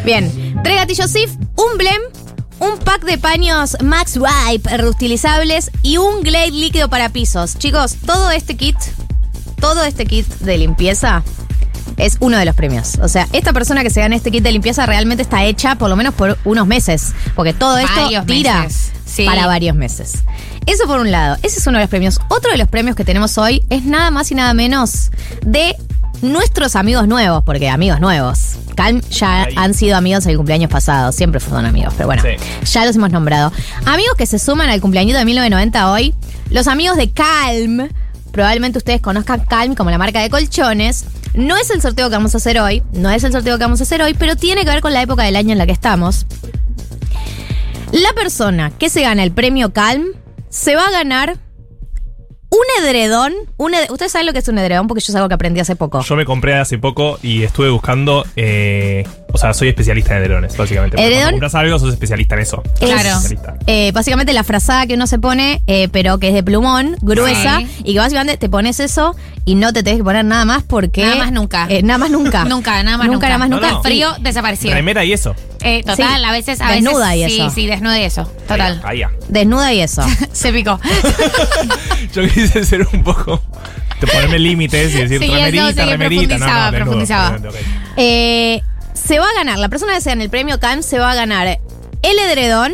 Bien, 0.05 0.55
tres 0.63 0.77
gatillos 0.77 1.11
SIF, 1.11 1.31
un 1.57 1.77
blem, 1.77 2.01
un 2.59 2.77
pack 2.79 3.03
de 3.03 3.17
paños 3.17 3.75
Max 3.83 4.17
Wipe 4.17 4.77
reutilizables 4.77 5.69
y 5.81 5.97
un 5.97 6.21
Glade 6.23 6.51
líquido 6.51 6.89
para 6.89 7.09
pisos. 7.09 7.57
Chicos, 7.57 7.97
todo 8.05 8.31
este 8.31 8.55
kit, 8.55 8.77
todo 9.59 9.83
este 9.83 10.05
kit 10.05 10.25
de 10.39 10.57
limpieza 10.59 11.23
es 11.97 12.17
uno 12.19 12.37
de 12.37 12.45
los 12.45 12.55
premios. 12.55 12.97
O 13.01 13.07
sea, 13.07 13.27
esta 13.33 13.53
persona 13.53 13.83
que 13.83 13.89
se 13.89 14.01
gana 14.01 14.15
este 14.15 14.31
kit 14.31 14.43
de 14.43 14.51
limpieza 14.51 14.85
realmente 14.85 15.23
está 15.23 15.43
hecha 15.43 15.75
por 15.75 15.89
lo 15.89 15.95
menos 15.95 16.13
por 16.13 16.37
unos 16.45 16.67
meses. 16.67 17.13
Porque 17.35 17.53
todo 17.53 17.77
esto 17.77 18.01
Varios 18.01 18.25
tira. 18.25 18.67
Sí. 19.05 19.25
para 19.25 19.47
varios 19.47 19.75
meses. 19.75 20.23
Eso 20.65 20.87
por 20.87 20.99
un 20.99 21.11
lado. 21.11 21.37
Ese 21.43 21.59
es 21.59 21.67
uno 21.67 21.77
de 21.77 21.83
los 21.83 21.89
premios. 21.89 22.19
Otro 22.29 22.51
de 22.51 22.57
los 22.57 22.67
premios 22.67 22.95
que 22.95 23.05
tenemos 23.05 23.37
hoy 23.37 23.63
es 23.69 23.83
nada 23.85 24.11
más 24.11 24.29
y 24.31 24.35
nada 24.35 24.53
menos 24.53 25.11
de 25.45 25.75
nuestros 26.21 26.75
amigos 26.75 27.07
nuevos, 27.07 27.43
porque 27.45 27.69
amigos 27.69 27.99
nuevos. 27.99 28.55
Calm 28.75 29.01
ya 29.11 29.43
Ahí. 29.43 29.53
han 29.57 29.73
sido 29.73 29.95
amigos 29.95 30.25
el 30.25 30.35
cumpleaños 30.37 30.69
pasado, 30.71 31.11
siempre 31.11 31.39
fueron 31.39 31.65
amigos, 31.65 31.93
pero 31.95 32.07
bueno, 32.07 32.23
Sí. 32.23 32.71
ya 32.71 32.85
los 32.85 32.95
hemos 32.95 33.11
nombrado. 33.11 33.51
Amigos 33.85 34.15
que 34.17 34.25
se 34.25 34.39
suman 34.39 34.69
al 34.69 34.81
cumpleaños 34.81 35.17
de 35.17 35.23
1990 35.23 35.91
hoy, 35.91 36.13
los 36.49 36.67
amigos 36.67 36.97
de 36.97 37.11
Calm, 37.11 37.87
probablemente 38.31 38.77
ustedes 38.79 39.01
conozcan 39.01 39.41
Calm 39.45 39.75
como 39.75 39.91
la 39.91 39.97
marca 39.97 40.19
de 40.21 40.29
colchones. 40.29 41.05
No 41.35 41.57
es 41.57 41.69
el 41.69 41.81
sorteo 41.81 42.09
que 42.09 42.15
vamos 42.15 42.33
a 42.33 42.37
hacer 42.37 42.59
hoy, 42.59 42.81
no 42.93 43.09
es 43.09 43.23
el 43.23 43.31
sorteo 43.33 43.57
que 43.57 43.63
vamos 43.63 43.81
a 43.81 43.83
hacer 43.83 44.01
hoy, 44.01 44.13
pero 44.13 44.35
tiene 44.35 44.63
que 44.63 44.69
ver 44.69 44.81
con 44.81 44.93
la 44.93 45.01
época 45.01 45.23
del 45.23 45.35
año 45.35 45.51
en 45.51 45.57
la 45.57 45.65
que 45.65 45.73
estamos. 45.73 46.25
La 47.91 48.13
persona 48.13 48.71
que 48.71 48.89
se 48.89 49.01
gana 49.01 49.23
el 49.23 49.31
premio 49.31 49.73
Calm 49.73 50.05
se 50.49 50.75
va 50.75 50.85
a 50.85 50.91
ganar 50.91 51.37
Un 52.55 52.85
edredón, 52.85 53.33
un 53.57 53.73
ed- 53.73 53.89
¿ustedes 53.91 54.11
saben 54.11 54.25
lo 54.27 54.31
que 54.33 54.39
es 54.39 54.47
un 54.47 54.57
edredón? 54.57 54.87
Porque 54.87 55.01
yo 55.03 55.11
es 55.11 55.15
algo 55.15 55.27
que 55.27 55.33
aprendí 55.35 55.59
hace 55.59 55.75
poco. 55.75 56.01
Yo 56.01 56.15
me 56.15 56.23
compré 56.25 56.55
hace 56.55 56.77
poco 56.77 57.19
y 57.21 57.43
estuve 57.43 57.69
buscando. 57.69 58.25
eh, 58.35 59.05
o 59.33 59.37
sea, 59.37 59.53
soy 59.53 59.67
especialista 59.67 60.15
en 60.15 60.23
edredones, 60.23 60.55
básicamente. 60.55 60.95
Edredón- 60.95 61.15
Cuando 61.15 61.31
compras 61.31 61.55
algo, 61.55 61.77
sos 61.79 61.91
especialista 61.91 62.35
en 62.35 62.41
eso. 62.41 62.63
Es, 62.79 62.89
Especialista. 62.89 63.55
eh, 63.67 63.91
básicamente 63.93 64.31
la 64.31 64.45
frazada 64.45 64.87
que 64.87 64.93
uno 64.93 65.07
se 65.07 65.19
pone, 65.19 65.61
eh, 65.67 65.89
pero 65.91 66.19
que 66.19 66.29
es 66.29 66.33
de 66.33 66.41
plumón, 66.43 66.95
gruesa, 67.01 67.57
Sí. 67.59 67.67
y 67.83 67.93
que 67.93 67.99
básicamente 67.99 68.37
te 68.37 68.47
pones 68.47 68.79
eso 68.79 69.13
y 69.43 69.55
no 69.55 69.73
te 69.73 69.83
tenés 69.83 69.97
que 69.99 70.03
poner 70.05 70.23
nada 70.23 70.45
más 70.45 70.63
porque. 70.63 71.03
Nada 71.03 71.17
más 71.17 71.31
nunca. 71.33 71.67
Eh, 71.69 71.83
nada 71.83 71.97
más 71.97 72.11
nunca. 72.11 72.45
Nunca, 72.55 72.81
nada 72.83 72.97
más 72.97 73.07
nunca. 73.07 73.13
Nunca, 73.13 73.27
nada 73.27 73.37
más 73.39 73.49
No, 73.49 73.55
nunca. 73.57 73.71
no. 73.73 73.83
Frío 73.83 74.09
desaparecido. 74.21 74.73
Remera 74.73 75.03
y 75.03 75.11
eso. 75.11 75.35
Eh, 75.65 75.81
total, 75.83 76.19
Sí. 76.19 76.25
a 76.25 76.31
veces, 76.31 76.61
a 76.61 76.71
Desnuda 76.71 77.09
veces. 77.11 77.31
y 77.31 77.35
eso. 77.41 77.49
Sí, 77.49 77.55
sí, 77.61 77.67
desnuda 77.67 77.99
y 77.99 78.03
eso. 78.03 78.23
Total. 78.47 78.81
Ahí, 78.85 79.01
ahí, 79.03 79.09
Desnuda 79.29 79.73
y 79.73 79.81
eso. 79.81 80.03
Se 80.31 80.53
picó. 80.53 80.79
Yo 82.13 82.23
quise 82.27 82.63
ser 82.63 82.87
un 82.93 83.03
poco. 83.03 83.41
De 83.99 84.07
ponerme 84.07 84.39
límites 84.39 84.93
y 84.93 84.97
decir 84.99 85.19
Sí, 85.19 85.27
remerita, 85.27 85.69
eso, 85.69 85.83
sí, 85.83 85.89
remerita. 85.89 86.35
Profundizaba, 86.37 86.65
no, 86.65 86.71
desnudo, 86.71 86.85
profundizaba. 86.85 87.39
Eh, 87.97 88.61
se 88.93 89.19
va 89.19 89.25
a 89.25 89.33
ganar, 89.33 89.57
la 89.57 89.69
persona 89.69 89.93
que 89.95 90.01
sea 90.01 90.13
en 90.13 90.21
el 90.21 90.29
premio 90.29 90.59
Calm 90.59 90.83
se 90.83 90.99
va 90.99 91.11
a 91.11 91.15
ganar 91.15 91.47
el 91.47 92.19
edredón 92.19 92.73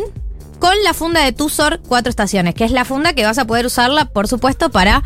con 0.62 0.76
la 0.84 0.94
funda 0.94 1.24
de 1.24 1.32
Tusor 1.32 1.80
Cuatro 1.88 2.08
Estaciones, 2.08 2.54
que 2.54 2.62
es 2.64 2.70
la 2.70 2.84
funda 2.84 3.14
que 3.14 3.24
vas 3.24 3.36
a 3.38 3.46
poder 3.46 3.66
usarla, 3.66 4.04
por 4.04 4.28
supuesto, 4.28 4.70
para 4.70 5.02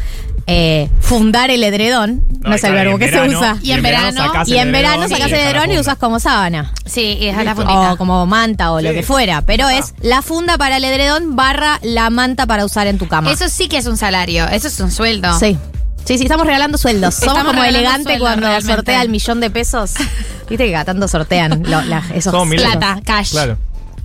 eh, 0.46 0.90
fundar 1.00 1.50
el 1.50 1.64
edredón. 1.64 2.26
No, 2.42 2.50
No, 2.50 2.56
es 2.56 2.62
el 2.64 2.75
verbo 2.75 2.98
que 2.98 3.06
verano- 3.06 3.30
se 3.30 3.36
usa. 3.38 3.56
Y 3.62 3.72
en 3.72 3.82
verano- 3.82 4.32
Y 4.44 4.52
el 4.52 4.58
en 4.66 4.72
verano 4.72 5.06
y 5.08 5.14
el 5.14 5.32
edredón 5.32 5.72
y 5.72 5.78
usas 5.78 5.96
como 5.96 6.20
sábana. 6.20 6.75
Sí, 6.84 7.16
y 7.18 7.28
es 7.28 7.42
la 7.42 7.54
fundita. 7.54 7.94
O 7.94 7.96
como 7.96 8.26
manta 8.26 8.70
o 8.72 8.82
lo 8.82 8.92
que 8.92 9.02
fuera. 9.02 9.40
Pero 9.46 9.64
Ah. 9.66 9.75
es 9.78 9.94
la 10.02 10.20
funda 10.20 10.58
para 10.58 10.76
el 10.76 10.84
edredón 10.84 11.36
barra 11.36 11.78
la 11.82 12.10
manta 12.10 12.44
para 12.46 12.66
usar 12.66 12.86
en 12.86 12.98
tu 12.98 13.08
cama. 13.08 13.32
Eso 13.32 13.48
sí 13.48 13.66
que 13.68 13.78
es 13.78 13.86
un 13.86 13.96
salario. 13.96 14.46
Eso 14.48 14.68
es 14.68 14.78
un 14.80 14.90
sueldo. 14.90 15.38
Sí. 15.38 15.56
Sí, 16.04 16.18
sí, 16.18 16.25
estamos 16.25 16.46
regalando 16.46 16.76
sueldos. 16.76 17.14
Somos 17.18 17.32
Estamos 17.38 17.52
como 17.54 17.64
elegante 17.64 18.18
cuando 18.18 18.46
realmente. 18.46 18.75
sortea 18.75 19.00
el 19.00 19.08
millón 19.08 19.40
de 19.40 19.48
pesos. 19.50 19.94
Viste 20.50 20.66
que 20.66 20.72
cada 20.72 20.84
tanto 20.84 21.08
sortean 21.08 21.62
lo- 21.64 21.80
la- 21.80 22.04
esos 22.14 22.30
Somos 22.30 22.54
Plata, 22.54 23.00
cash. 23.06 23.30
Claro. 23.30 23.56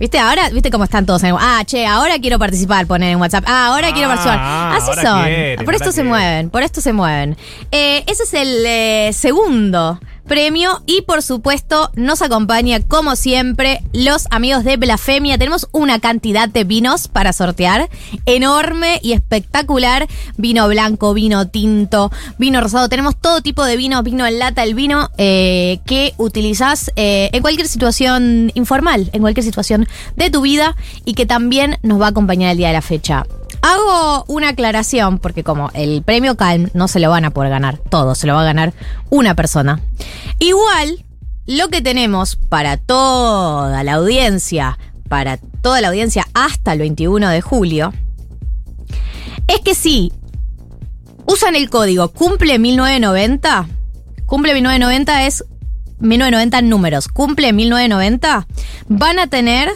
¿Viste? 0.02 0.18
Ahora, 0.18 0.50
¿viste 0.50 0.68
cómo 0.72 0.82
están 0.82 1.06
todos? 1.06 1.22
En, 1.22 1.32
ah, 1.38 1.62
che, 1.64 1.86
ahora 1.86 2.18
quiero 2.18 2.36
participar, 2.36 2.88
poner 2.88 3.12
en 3.12 3.20
WhatsApp. 3.20 3.44
Ah, 3.46 3.66
ahora 3.68 3.92
quiero 3.92 4.10
Ah, 4.10 4.16
participar. 4.16 4.98
Así 4.98 5.06
son. 5.06 5.22
quieren, 5.22 5.64
por 5.64 5.74
esto 5.76 5.92
se 5.92 5.92
quieren. 5.92 6.08
mueven, 6.08 6.50
por 6.50 6.62
esto 6.64 6.80
se 6.80 6.92
mueven. 6.92 7.36
Eh, 7.70 8.02
ese 8.08 8.24
es 8.24 8.34
el 8.34 8.66
eh, 8.66 9.10
segundo 9.12 10.00
premio 10.26 10.82
y 10.86 11.02
por 11.02 11.22
supuesto 11.22 11.90
nos 11.94 12.22
acompaña 12.22 12.80
como 12.80 13.16
siempre 13.16 13.82
los 13.92 14.26
amigos 14.30 14.64
de 14.64 14.76
Blasfemia. 14.76 15.38
Tenemos 15.38 15.68
una 15.72 15.98
cantidad 15.98 16.48
de 16.48 16.64
vinos 16.64 17.08
para 17.08 17.32
sortear 17.32 17.88
enorme 18.26 19.00
y 19.02 19.12
espectacular. 19.12 20.08
Vino 20.36 20.68
blanco, 20.68 21.14
vino 21.14 21.48
tinto, 21.48 22.10
vino 22.38 22.60
rosado. 22.60 22.88
Tenemos 22.88 23.16
todo 23.16 23.40
tipo 23.40 23.64
de 23.64 23.76
vino, 23.76 24.02
vino 24.02 24.26
en 24.26 24.38
lata, 24.38 24.62
el 24.62 24.74
vino 24.74 25.10
eh, 25.18 25.80
que 25.86 26.14
utilizás 26.18 26.92
eh, 26.96 27.30
en 27.32 27.42
cualquier 27.42 27.68
situación 27.68 28.50
informal, 28.54 29.10
en 29.12 29.20
cualquier 29.20 29.44
situación 29.44 29.88
de 30.16 30.30
tu 30.30 30.42
vida 30.42 30.76
y 31.04 31.14
que 31.14 31.26
también 31.26 31.78
nos 31.82 32.00
va 32.00 32.06
a 32.06 32.10
acompañar 32.10 32.52
el 32.52 32.58
día 32.58 32.68
de 32.68 32.74
la 32.74 32.82
fecha. 32.82 33.26
Hago 33.62 34.24
una 34.26 34.50
aclaración 34.50 35.18
porque 35.18 35.44
como 35.44 35.70
el 35.72 36.02
premio 36.02 36.36
Calm 36.36 36.68
no 36.74 36.88
se 36.88 36.98
lo 36.98 37.10
van 37.10 37.24
a 37.24 37.30
poder 37.30 37.50
ganar 37.50 37.78
todo, 37.78 38.14
se 38.16 38.26
lo 38.26 38.34
va 38.34 38.42
a 38.42 38.44
ganar 38.44 38.74
una 39.08 39.36
persona. 39.36 39.80
Igual, 40.40 41.04
lo 41.46 41.68
que 41.68 41.80
tenemos 41.80 42.36
para 42.36 42.76
toda 42.76 43.84
la 43.84 43.94
audiencia, 43.94 44.78
para 45.08 45.36
toda 45.36 45.80
la 45.80 45.88
audiencia 45.88 46.26
hasta 46.34 46.72
el 46.72 46.80
21 46.80 47.28
de 47.28 47.40
julio, 47.40 47.92
es 49.46 49.60
que 49.60 49.74
si 49.74 50.12
usan 51.26 51.54
el 51.54 51.70
código 51.70 52.08
cumple 52.08 52.58
1990, 52.58 53.68
cumple 54.26 54.54
1990 54.54 55.26
es 55.26 55.44
1990 56.00 56.58
en 56.58 56.68
números, 56.68 57.08
cumple 57.08 57.52
1990, 57.52 58.46
van 58.88 59.18
a 59.20 59.28
tener 59.28 59.70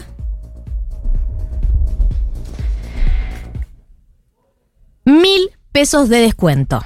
mil 5.07 5.49
pesos 5.71 6.09
de 6.09 6.17
descuento. 6.19 6.83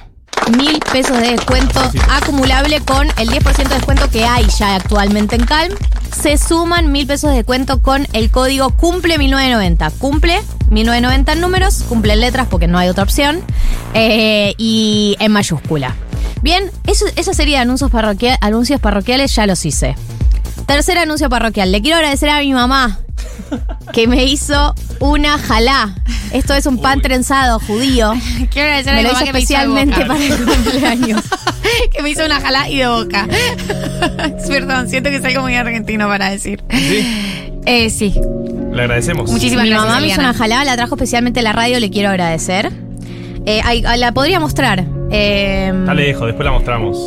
Mil 0.56 0.80
pesos 0.92 1.18
de 1.18 1.32
descuento 1.32 1.80
acumulable 2.12 2.82
con 2.82 3.08
el 3.18 3.30
10% 3.30 3.68
de 3.70 3.75
descuento 3.75 4.10
que 4.10 4.25
hay 4.25 4.46
ya 4.60 4.75
actualmente 4.75 5.36
en 5.36 5.46
Calm. 5.46 5.74
Se 6.16 6.38
suman 6.38 6.92
mil 6.92 7.08
pesos 7.08 7.32
de 7.32 7.38
descuento 7.38 7.82
con 7.82 8.08
el 8.13 8.30
código 8.30 8.70
cumple 8.72 9.18
1990. 9.18 9.90
Cumple 9.98 10.42
1990 10.70 11.34
en 11.34 11.42
números, 11.42 11.84
cumple 11.90 12.13
en 12.13 12.20
letras 12.22 12.48
porque 12.50 12.68
no 12.68 12.78
hay 12.78 12.90
otra 12.90 13.04
opción. 13.04 13.42
eh, 13.94 14.54
y 14.58 15.16
en 15.20 15.32
mayúscula. 15.32 15.96
Bien, 16.42 16.72
eso, 16.88 17.06
esa 17.16 17.34
serie 17.34 17.56
de 17.56 17.62
anuncios, 17.62 17.92
parroquia- 17.92 18.38
anuncios 18.42 18.80
parroquiales 18.80 19.34
ya 19.36 19.46
los 19.48 19.66
hice. 19.66 19.96
Tercer 20.68 20.98
anuncio 20.98 21.30
parroquial. 21.30 21.72
Le 21.72 21.82
quiero 21.82 21.98
agradecer 21.98 22.30
a 22.30 22.39
mi 22.39 22.53
mamá 22.53 23.00
que 23.94 24.08
me 24.08 24.24
hizo 24.25 24.74
una 25.00 25.38
jalá. 25.38 25.96
Esto 26.32 26.53
es 26.53 26.65
un 26.65 26.77
pan 26.82 27.01
trenzado 27.01 27.60
judío. 27.60 28.13
Quiero 28.51 28.70
agradecer 28.70 28.94
a 28.94 28.98
mi 28.98 29.03
lo 29.03 29.10
mamá 29.10 29.20
hizo 29.22 29.25
que 29.25 29.34
me 29.34 29.39
hizo 29.41 29.53
de 29.53 29.60
especialmente 29.60 29.96
boca. 29.96 30.08
para 30.08 30.25
el 30.25 30.46
cumpleaños. 30.46 31.22
que 31.91 32.01
me 32.01 32.10
hizo 32.10 32.25
una 32.25 32.39
jala 32.39 32.70
y 32.70 32.77
de 32.77 32.88
boca. 32.88 33.27
Perdón, 34.48 34.88
siento 34.89 35.10
que 35.10 35.18
es 35.18 35.25
algo 35.25 35.41
muy 35.41 35.56
argentino 35.56 36.08
para 36.08 36.30
decir. 36.32 36.63
Sí, 36.70 37.51
Eh, 37.65 37.89
sí. 37.89 38.13
le 38.72 38.82
agradecemos. 38.82 39.30
Muchísimas 39.30 39.63
Mi 39.63 39.70
gracias. 39.72 39.89
mamá 39.89 40.00
me 40.01 40.08
hizo 40.08 40.20
una 40.22 40.34
jalá, 40.34 40.63
la 40.63 40.75
trajo 40.77 40.96
especialmente 40.96 41.41
a 41.41 41.44
la 41.44 41.51
radio, 41.51 41.80
le 41.82 41.89
quiero 41.89 42.10
agradecer. 42.10 42.72
Eh, 43.46 43.60
ay, 43.65 43.82
la 43.98 44.12
podría 44.13 44.39
mostrar. 44.39 44.86
Eh, 45.12 45.74
Dale, 45.86 46.03
dejo, 46.06 46.25
después 46.27 46.46
la 46.46 46.51
mostramos. 46.53 46.98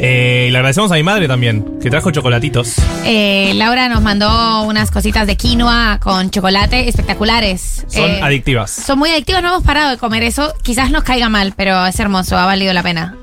Eh, 0.00 0.46
y 0.48 0.50
le 0.52 0.58
agradecemos 0.58 0.92
a 0.92 0.94
mi 0.94 1.02
madre 1.02 1.26
también, 1.26 1.78
que 1.82 1.90
trajo 1.90 2.10
chocolatitos. 2.10 2.74
Eh, 3.04 3.52
Laura 3.56 3.88
nos 3.88 4.00
mandó 4.02 4.62
unas 4.62 4.90
cositas 4.90 5.26
de 5.26 5.36
quinoa 5.36 5.98
con 6.00 6.30
chocolate 6.30 6.88
espectaculares. 6.88 7.84
Son 7.88 8.10
Eh, 8.10 8.20
adictivas. 8.22 8.70
Son 8.70 8.98
muy 8.98 9.10
adictivas, 9.10 9.42
no 9.42 9.48
hemos 9.48 9.64
parado 9.64 9.90
de 9.90 9.96
comer 9.98 10.22
eso. 10.22 10.54
Quizás 10.62 10.90
nos 10.90 11.02
caiga 11.04 11.28
mal, 11.28 11.52
pero 11.56 11.84
es 11.86 11.98
hermoso, 11.98 12.36
ha 12.36 12.46
valido 12.46 12.72
la 12.72 12.82
pena. 12.82 13.16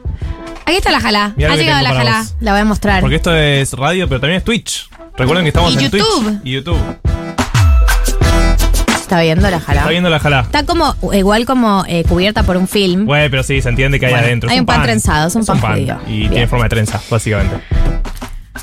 Aquí 0.66 0.78
está 0.78 0.92
la 0.92 1.00
jala. 1.00 1.34
Mirá 1.38 1.54
ha 1.54 1.56
llegado 1.56 1.84
la 1.84 1.94
vos. 1.94 2.36
la 2.42 2.52
voy 2.52 2.62
a 2.62 2.66
mostrar. 2.66 3.02
Porque 3.02 3.16
esto 3.18 3.34
es 3.36 3.72
radio, 3.74 4.08
pero 4.10 4.20
también 4.20 4.40
es 4.40 4.44
Twitch. 4.44 4.90
Recuerden 5.16 5.46
que 5.46 5.50
estamos 5.50 5.74
Y 5.74 5.78
en 5.78 5.84
YouTube. 5.92 6.24
Twitch 6.26 6.40
y 6.44 6.52
YouTube. 6.52 6.78
¿Está 9.06 9.22
viendo 9.22 9.48
la 9.52 9.60
jalá? 9.60 9.82
Está 9.82 9.92
viendo 9.92 10.10
la 10.10 10.18
jalá. 10.20 10.40
Está 10.40 10.64
como, 10.66 10.96
igual 11.14 11.46
como 11.46 11.84
eh, 11.88 12.04
cubierta 12.10 12.42
por 12.42 12.58
un 12.58 12.68
film. 12.68 13.06
Bueno, 13.06 13.28
pero 13.30 13.44
sí, 13.44 13.62
se 13.62 13.70
entiende 13.70 14.00
que 14.00 14.08
hay 14.08 14.14
Bueno, 14.14 14.26
adentro. 14.26 14.50
hay 14.50 14.56
Es 14.56 14.60
un 14.62 14.66
pan 14.66 14.82
trenzado, 14.82 15.28
es 15.28 15.36
un 15.36 15.46
pan 15.46 15.60
judío. 15.60 16.00
Y 16.08 16.20
Bien. 16.22 16.32
tiene 16.32 16.48
forma 16.48 16.66
de 16.66 16.70
trenza, 16.70 17.00
básicamente. 17.08 17.56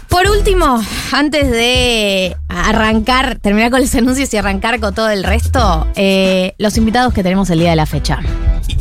Por 0.09 0.29
último, 0.29 0.83
antes 1.13 1.51
de 1.51 2.37
arrancar, 2.49 3.39
terminar 3.41 3.71
con 3.71 3.81
los 3.81 3.95
anuncios 3.95 4.33
y 4.33 4.37
arrancar 4.37 4.81
con 4.81 4.95
todo 4.95 5.11
el 5.11 5.25
resto, 5.25 5.87
eh, 5.97 6.55
los 6.59 6.77
invitados 6.77 7.13
que 7.13 7.23
tenemos 7.23 7.51
el 7.51 7.59
día 7.59 7.71
de 7.71 7.77
la 7.77 7.87
fecha. 7.87 8.21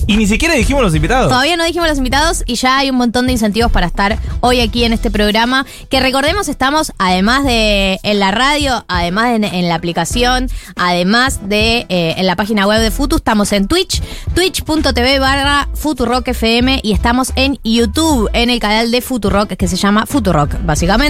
Y 0.08 0.18
ni 0.18 0.28
siquiera 0.28 0.54
dijimos 0.54 0.84
los 0.84 0.96
invitados. 0.96 1.30
Todavía 1.30 1.56
no 1.58 1.64
dijimos 1.64 1.88
los 1.88 1.98
invitados 1.98 2.44
y 2.46 2.56
ya 2.56 2.78
hay 2.78 2.90
un 2.90 2.98
montón 2.98 3.28
de 3.28 3.34
incentivos 3.34 3.72
para 3.72 3.88
estar 3.88 4.18
hoy 4.42 4.60
aquí 4.60 4.84
en 4.84 4.94
este 4.94 5.10
programa. 5.10 5.66
Que 5.90 6.00
recordemos, 6.00 6.48
estamos 6.50 6.92
además 6.98 7.44
de 7.46 8.00
en 8.04 8.20
la 8.20 8.32
radio, 8.32 8.84
además 8.88 9.30
de 9.30 9.36
en, 9.36 9.44
en 9.44 9.70
la 9.70 9.76
aplicación, 9.76 10.50
además 10.76 11.48
de 11.48 11.86
eh, 11.90 12.16
en 12.18 12.26
la 12.26 12.36
página 12.36 12.68
web 12.68 12.82
de 12.82 12.92
Futu, 12.92 13.18
estamos 13.18 13.52
en 13.54 13.68
Twitch, 13.68 14.02
twitch.tv 14.34 15.20
barra 15.20 15.70
Futurock 15.74 16.28
FM 16.28 16.82
y 16.84 16.92
estamos 16.92 17.32
en 17.36 17.60
YouTube, 17.64 18.30
en 18.34 18.50
el 18.50 18.60
canal 18.60 18.92
de 18.92 19.02
Futurock 19.02 19.56
que 19.56 19.68
se 19.68 19.78
llama 19.78 20.06
Futurock, 20.06 20.64
básicamente. 20.66 21.01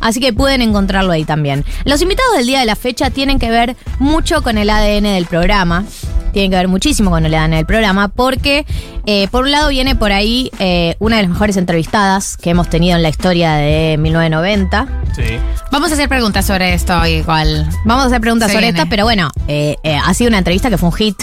Así 0.00 0.20
que 0.20 0.32
pueden 0.32 0.62
encontrarlo 0.62 1.12
ahí 1.12 1.24
también. 1.24 1.64
Los 1.84 2.02
invitados 2.02 2.36
del 2.36 2.46
día 2.46 2.60
de 2.60 2.66
la 2.66 2.76
fecha 2.76 3.10
tienen 3.10 3.38
que 3.38 3.50
ver 3.50 3.76
mucho 3.98 4.42
con 4.42 4.58
el 4.58 4.70
ADN 4.70 5.04
del 5.04 5.26
programa 5.26 5.84
tienen 6.34 6.50
que 6.50 6.56
ver 6.56 6.68
muchísimo 6.68 7.10
con 7.10 7.24
el 7.24 7.32
ADN 7.32 7.52
del 7.52 7.64
programa, 7.64 8.08
porque 8.08 8.66
eh, 9.06 9.28
por 9.30 9.44
un 9.44 9.52
lado 9.52 9.68
viene 9.68 9.94
por 9.94 10.12
ahí 10.12 10.50
eh, 10.58 10.96
una 10.98 11.16
de 11.16 11.22
las 11.22 11.30
mejores 11.30 11.56
entrevistadas 11.56 12.36
que 12.36 12.50
hemos 12.50 12.68
tenido 12.68 12.96
en 12.96 13.02
la 13.02 13.08
historia 13.08 13.52
de 13.54 13.96
1990. 13.98 14.86
Sí. 15.14 15.22
Vamos 15.70 15.90
a 15.90 15.94
hacer 15.94 16.08
preguntas 16.08 16.44
sobre 16.44 16.74
esto 16.74 17.06
igual. 17.06 17.68
Vamos 17.84 18.04
a 18.04 18.06
hacer 18.08 18.20
preguntas 18.20 18.48
Se 18.48 18.54
sobre 18.54 18.66
viene. 18.66 18.78
estas, 18.78 18.90
pero 18.90 19.04
bueno, 19.04 19.30
eh, 19.48 19.76
eh, 19.84 19.96
ha 19.96 20.12
sido 20.12 20.28
una 20.28 20.38
entrevista 20.38 20.68
que 20.68 20.76
fue 20.76 20.88
un 20.88 20.94
hit. 20.94 21.22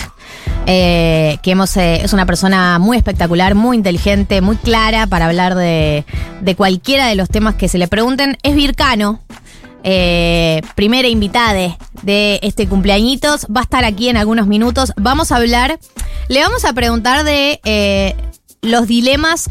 Eh, 0.68 1.38
que 1.42 1.52
hemos 1.52 1.76
eh, 1.78 2.02
es 2.04 2.14
una 2.14 2.26
persona 2.26 2.80
muy 2.80 2.98
espectacular, 2.98 3.56
muy 3.56 3.78
inteligente, 3.78 4.42
muy 4.42 4.56
clara 4.58 5.08
para 5.08 5.26
hablar 5.28 5.56
de, 5.56 6.06
de 6.42 6.56
cualquiera 6.56 7.08
de 7.08 7.16
los 7.16 7.30
temas 7.30 7.56
que 7.56 7.68
se 7.68 7.78
le 7.78 7.88
pregunten. 7.88 8.38
Es 8.44 8.56
Vircano, 8.56 9.22
eh, 9.84 10.62
primera 10.76 11.08
invitada 11.08 11.78
de 12.02 12.40
este 12.42 12.68
cumpleañitos. 12.68 13.48
Va 13.56 13.62
a 13.62 13.64
estar 13.64 13.86
aquí 13.86 14.10
en 14.10 14.18
algunos 14.18 14.48
minutos. 14.48 14.94
Vamos 14.98 15.32
a 15.32 15.38
hablar, 15.38 15.80
le 16.28 16.42
vamos 16.42 16.66
a 16.66 16.74
preguntar 16.74 17.24
de 17.24 18.16
los 18.62 18.88
dilemas 18.88 19.50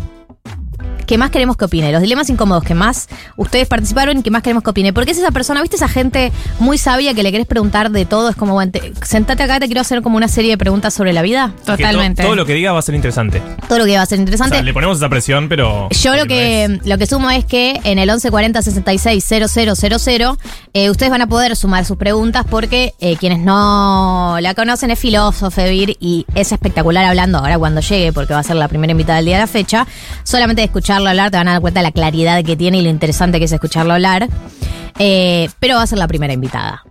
que 1.10 1.18
más 1.18 1.30
queremos 1.30 1.56
que 1.56 1.64
opine, 1.64 1.90
los 1.90 2.02
dilemas 2.02 2.30
incómodos 2.30 2.62
que 2.62 2.72
más 2.76 3.08
ustedes 3.36 3.66
participaron 3.66 4.18
y 4.18 4.22
que 4.22 4.30
más 4.30 4.42
queremos 4.44 4.62
que 4.62 4.70
opine. 4.70 4.92
Porque 4.92 5.10
es 5.10 5.18
esa 5.18 5.32
persona, 5.32 5.60
¿viste 5.60 5.74
esa 5.74 5.88
gente 5.88 6.30
muy 6.60 6.78
sabia 6.78 7.14
que 7.14 7.24
le 7.24 7.32
querés 7.32 7.48
preguntar 7.48 7.90
de 7.90 8.04
todo? 8.06 8.28
Es 8.28 8.36
como, 8.36 8.52
bueno, 8.54 8.70
te- 8.70 8.92
sentate 9.04 9.42
acá, 9.42 9.58
te 9.58 9.66
quiero 9.66 9.80
hacer 9.80 10.02
como 10.02 10.16
una 10.16 10.28
serie 10.28 10.52
de 10.52 10.58
preguntas 10.58 10.94
sobre 10.94 11.12
la 11.12 11.22
vida. 11.22 11.52
Que 11.66 11.82
to- 11.82 12.22
todo 12.22 12.36
lo 12.36 12.46
que 12.46 12.54
diga 12.54 12.70
va 12.70 12.78
a 12.78 12.82
ser 12.82 12.94
interesante. 12.94 13.42
Todo 13.68 13.80
lo 13.80 13.86
que 13.86 13.96
va 13.96 14.02
a 14.02 14.06
ser 14.06 14.18
O 14.18 14.22
interesante. 14.22 14.54
sea, 14.54 14.62
le 14.62 14.72
ponemos 14.72 14.98
esa 14.98 15.08
presión, 15.08 15.48
pero. 15.48 15.88
Yo 15.90 16.14
lo 16.14 16.26
que, 16.26 16.78
lo 16.84 16.96
que 16.96 17.06
sumo 17.06 17.28
es 17.32 17.44
que 17.44 17.80
en 17.82 17.98
el 17.98 18.06
1140 18.08 18.62
66 18.62 19.24
000, 19.24 20.36
eh, 20.74 20.90
ustedes 20.90 21.10
van 21.10 21.22
a 21.22 21.26
poder 21.26 21.56
sumar 21.56 21.84
sus 21.84 21.96
preguntas 21.96 22.44
porque 22.48 22.94
eh, 23.00 23.16
quienes 23.16 23.40
no 23.40 24.36
la 24.40 24.54
conocen 24.54 24.92
es 24.92 24.98
filósofo, 25.00 25.60
Vir, 25.64 25.96
y 25.98 26.24
es 26.36 26.52
espectacular 26.52 27.04
hablando 27.04 27.38
ahora 27.38 27.58
cuando 27.58 27.80
llegue, 27.80 28.12
porque 28.12 28.32
va 28.32 28.38
a 28.40 28.44
ser 28.44 28.54
la 28.56 28.68
primera 28.68 28.92
invitada 28.92 29.16
del 29.16 29.24
día 29.26 29.36
de 29.36 29.42
la 29.42 29.46
fecha. 29.48 29.86
Solamente 30.22 30.60
de 30.62 30.66
escucharlo 31.00 31.10
hablar 31.10 31.30
te 31.30 31.36
van 31.36 31.48
a 31.48 31.52
dar 31.52 31.60
cuenta 31.60 31.80
de 31.80 31.84
la 31.84 31.92
claridad 31.92 32.44
que 32.44 32.56
tiene 32.56 32.78
y 32.78 32.82
lo 32.82 32.88
interesante 32.88 33.38
que 33.38 33.44
es 33.46 33.52
escucharlo 33.52 33.94
hablar. 33.94 34.28
Eh, 34.98 35.48
pero 35.58 35.76
va 35.76 35.82
a 35.82 35.86
ser 35.86 35.98
la 35.98 36.08
primera 36.08 36.32
invitada. 36.32 36.84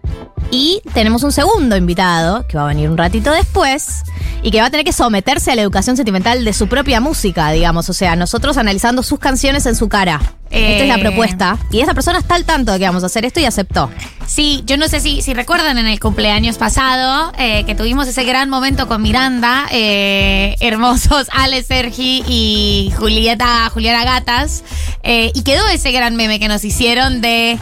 Y 0.51 0.81
tenemos 0.93 1.21
un 1.23 1.31
segundo 1.31 1.77
invitado 1.77 2.45
que 2.47 2.57
va 2.57 2.63
a 2.63 2.67
venir 2.67 2.89
un 2.89 2.97
ratito 2.97 3.31
después 3.31 4.03
y 4.41 4.49
que 4.49 4.61
va 4.61 4.67
a 4.67 4.69
tener 4.71 4.83
que 4.83 4.93
someterse 4.93 5.51
a 5.51 5.55
la 5.55 5.61
educación 5.61 5.95
sentimental 5.95 6.43
de 6.43 6.53
su 6.53 6.67
propia 6.67 6.99
música, 7.01 7.51
digamos. 7.51 7.87
O 7.89 7.93
sea, 7.93 8.15
nosotros 8.15 8.57
analizando 8.57 9.03
sus 9.03 9.19
canciones 9.19 9.67
en 9.67 9.75
su 9.75 9.89
cara. 9.89 10.19
Esta 10.51 10.83
es 10.83 10.87
la 10.87 10.95
Eh. 10.95 10.99
propuesta. 10.99 11.57
Y 11.71 11.81
esa 11.81 11.93
persona 11.93 12.19
está 12.19 12.35
al 12.35 12.45
tanto 12.45 12.71
de 12.71 12.79
que 12.79 12.85
vamos 12.85 13.03
a 13.03 13.05
hacer 13.05 13.25
esto 13.25 13.39
y 13.39 13.45
aceptó. 13.45 13.89
Sí, 14.25 14.61
yo 14.65 14.77
no 14.77 14.87
sé 14.87 14.99
si, 14.99 15.21
si 15.21 15.33
recuerdan 15.33 15.77
en 15.79 15.87
el 15.87 15.99
cumpleaños 15.99 16.57
pasado 16.57 17.31
eh, 17.39 17.63
que 17.65 17.73
tuvimos 17.73 18.07
ese 18.07 18.23
gran 18.25 18.49
momento 18.49 18.87
con 18.87 19.01
Miranda, 19.01 19.65
eh, 19.71 20.55
hermosos 20.59 21.27
Ale, 21.31 21.63
Sergi 21.63 22.23
y 22.27 22.93
Julieta, 22.97 23.69
Juliana 23.73 24.03
Gatas, 24.03 24.63
eh, 25.03 25.31
y 25.33 25.41
quedó 25.43 25.67
ese 25.67 25.91
gran 25.91 26.15
meme 26.15 26.39
que 26.39 26.47
nos 26.47 26.63
hicieron 26.63 27.21
de, 27.21 27.57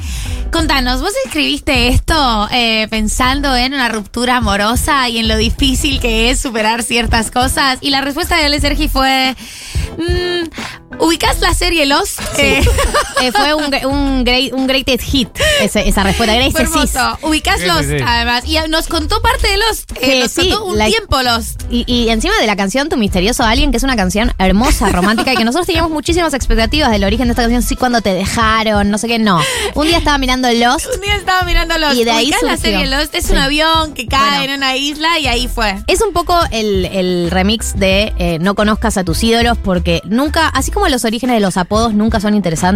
contanos, 0.52 1.02
vos 1.02 1.14
escribiste 1.26 1.88
esto 1.90 2.50
pensando 2.90 3.56
en 3.56 3.74
una 3.74 3.88
ruptura 3.90 4.38
amorosa 4.38 5.08
y 5.10 5.20
en 5.20 5.28
lo 5.28 5.38
difícil 5.38 6.00
que 6.00 6.30
es 6.30 6.40
superar 6.40 6.84
ciertas 6.84 7.32
cosas, 7.32 7.78
y 7.82 7.92
la 7.92 8.02
respuesta 8.02 8.36
de 8.38 8.46
Ale, 8.46 8.60
Sergi 8.60 8.88
fue, 8.90 9.36
mm, 9.98 11.00
¿ubicás 11.02 11.40
la 11.40 11.54
serie 11.54 11.86
Lost? 11.86 12.20
Eh, 12.40 12.62
Eh, 13.20 13.32
fue 13.32 13.52
un, 13.56 13.74
un, 13.92 14.24
great, 14.24 14.54
un 14.54 14.68
greatest 14.68 15.02
hit 15.04 15.28
ese- 15.60 15.90
esa 15.90 16.04
respuesta. 16.04 16.36
Hermoso. 16.36 17.18
Ubicás 17.24 17.62
Lost, 17.62 17.90
sí, 17.90 17.98
sí. 17.98 18.04
además. 18.06 18.44
Y 18.46 18.58
nos 18.70 18.86
contó 18.86 19.20
parte 19.24 19.48
de 19.48 19.58
Lost. 19.58 19.92
eh, 19.94 20.00
Que 20.00 20.20
nos 20.20 20.32
sí, 20.32 20.42
contó 20.52 20.66
un 20.66 20.78
la- 20.78 20.86
tiempo 20.86 21.20
Lost. 21.24 21.64
Y, 21.72 21.84
y 21.92 22.10
encima 22.10 22.36
de 22.40 22.46
la 22.46 22.56
canción 22.56 22.90
Tu 22.90 22.96
Misterioso 22.98 23.44
Alguien, 23.44 23.72
que 23.72 23.78
es 23.78 23.84
una 23.84 23.96
canción 23.96 24.34
hermosa, 24.38 24.90
romántica, 24.90 25.34
y 25.34 25.36
que 25.36 25.44
nosotros 25.46 25.66
teníamos 25.66 25.90
muchísimas 25.92 26.36
expectativas 26.36 26.92
del 26.92 27.04
origen 27.06 27.28
de 27.28 27.32
esta 27.32 27.42
canción. 27.42 27.64
Sí, 27.64 27.76
cuando 27.76 28.02
te 28.02 28.14
dejaron, 28.14 28.92
no 28.92 29.00
sé 29.00 29.08
qué, 29.08 29.18
no. 29.18 29.42
Un 29.74 29.88
día 29.88 29.98
estaba 29.98 30.20
mirando 30.20 30.52
Lost. 30.52 30.86
Un 30.94 31.02
día 31.02 31.16
estaba 31.16 31.42
mirando 31.42 31.76
Lost. 31.80 31.96
Y 31.96 32.04
de 32.04 32.12
ahí 32.12 32.32
la 32.44 32.56
serie 32.58 32.86
Lost. 32.86 33.16
Es 33.16 33.26
Sí. 33.26 33.32
un 33.32 33.40
avión 33.40 33.96
que 33.96 34.06
cae 34.06 34.38
Bueno. 34.42 34.54
en 34.54 34.58
una 34.60 34.76
isla 34.78 35.18
y 35.18 35.26
ahí 35.26 35.48
fue. 35.48 35.76
Es 35.88 36.02
un 36.02 36.14
poco 36.14 36.40
el, 36.52 36.86
el 36.86 37.32
remix 37.32 37.76
de 37.80 38.14
eh, 38.20 38.38
No 38.40 38.54
conozcas 38.54 38.96
a 38.98 39.04
tus 39.04 39.24
ídolos, 39.24 39.58
porque 39.58 40.02
nunca, 40.06 40.50
así 40.50 40.70
como 40.70 40.88
los 40.88 41.04
orígenes 41.04 41.36
de 41.38 41.40
los 41.40 41.58
apodos 41.58 41.96
nunca 41.96 42.20
son 42.20 42.36
interesantes, 42.36 42.67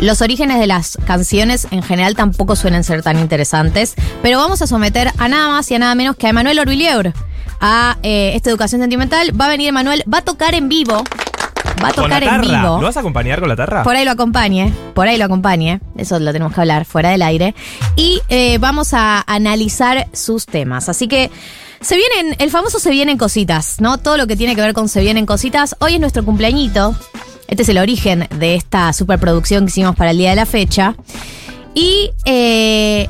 los 0.00 0.20
orígenes 0.20 0.58
de 0.58 0.66
las 0.66 0.98
canciones 1.06 1.66
en 1.70 1.82
general 1.82 2.14
tampoco 2.14 2.56
suelen 2.56 2.84
ser 2.84 3.02
tan 3.02 3.18
interesantes. 3.18 3.94
Pero 4.22 4.38
vamos 4.38 4.62
a 4.62 4.66
someter 4.66 5.10
a 5.18 5.28
nada 5.28 5.48
más 5.48 5.70
y 5.70 5.74
a 5.74 5.78
nada 5.78 5.94
menos 5.94 6.16
que 6.16 6.26
a 6.26 6.30
Emanuel 6.30 6.58
Orbilieur 6.58 7.12
a 7.60 7.96
eh, 8.02 8.32
esta 8.34 8.50
educación 8.50 8.80
sentimental. 8.80 9.38
Va 9.38 9.46
a 9.46 9.48
venir 9.48 9.68
Emanuel, 9.68 10.04
va 10.12 10.18
a 10.18 10.22
tocar 10.22 10.54
en 10.54 10.68
vivo. 10.68 11.02
Va 11.82 11.88
a 11.88 11.92
tocar 11.92 12.22
en 12.22 12.40
vivo. 12.40 12.78
¿Lo 12.78 12.82
vas 12.82 12.96
a 12.96 13.00
acompañar 13.00 13.40
con 13.40 13.48
la 13.48 13.56
tarra? 13.56 13.82
Por 13.82 13.96
ahí 13.96 14.04
lo 14.04 14.12
acompañe, 14.12 14.72
por 14.94 15.08
ahí 15.08 15.18
lo 15.18 15.24
acompañe, 15.24 15.80
eso 15.96 16.18
lo 16.18 16.32
tenemos 16.32 16.54
que 16.54 16.60
hablar 16.60 16.84
fuera 16.84 17.10
del 17.10 17.22
aire. 17.22 17.54
Y 17.96 18.20
eh, 18.28 18.58
vamos 18.58 18.94
a 18.94 19.24
analizar 19.26 20.06
sus 20.12 20.46
temas. 20.46 20.88
Así 20.88 21.08
que 21.08 21.30
se 21.80 21.96
vienen, 21.96 22.36
el 22.38 22.50
famoso 22.50 22.78
se 22.78 22.90
vienen 22.90 23.18
cositas, 23.18 23.80
¿no? 23.80 23.98
Todo 23.98 24.16
lo 24.16 24.26
que 24.26 24.36
tiene 24.36 24.54
que 24.54 24.62
ver 24.62 24.72
con 24.72 24.88
se 24.88 25.00
vienen 25.00 25.26
cositas. 25.26 25.76
Hoy 25.80 25.94
es 25.94 26.00
nuestro 26.00 26.24
cumpleañito. 26.24 26.94
Este 27.48 27.62
es 27.62 27.68
el 27.68 27.78
origen 27.78 28.28
de 28.38 28.54
esta 28.54 28.92
superproducción 28.92 29.64
que 29.64 29.70
hicimos 29.70 29.96
para 29.96 30.10
el 30.10 30.18
día 30.18 30.30
de 30.30 30.36
la 30.36 30.46
fecha. 30.46 30.94
Y 31.74 32.10
eh, 32.24 33.08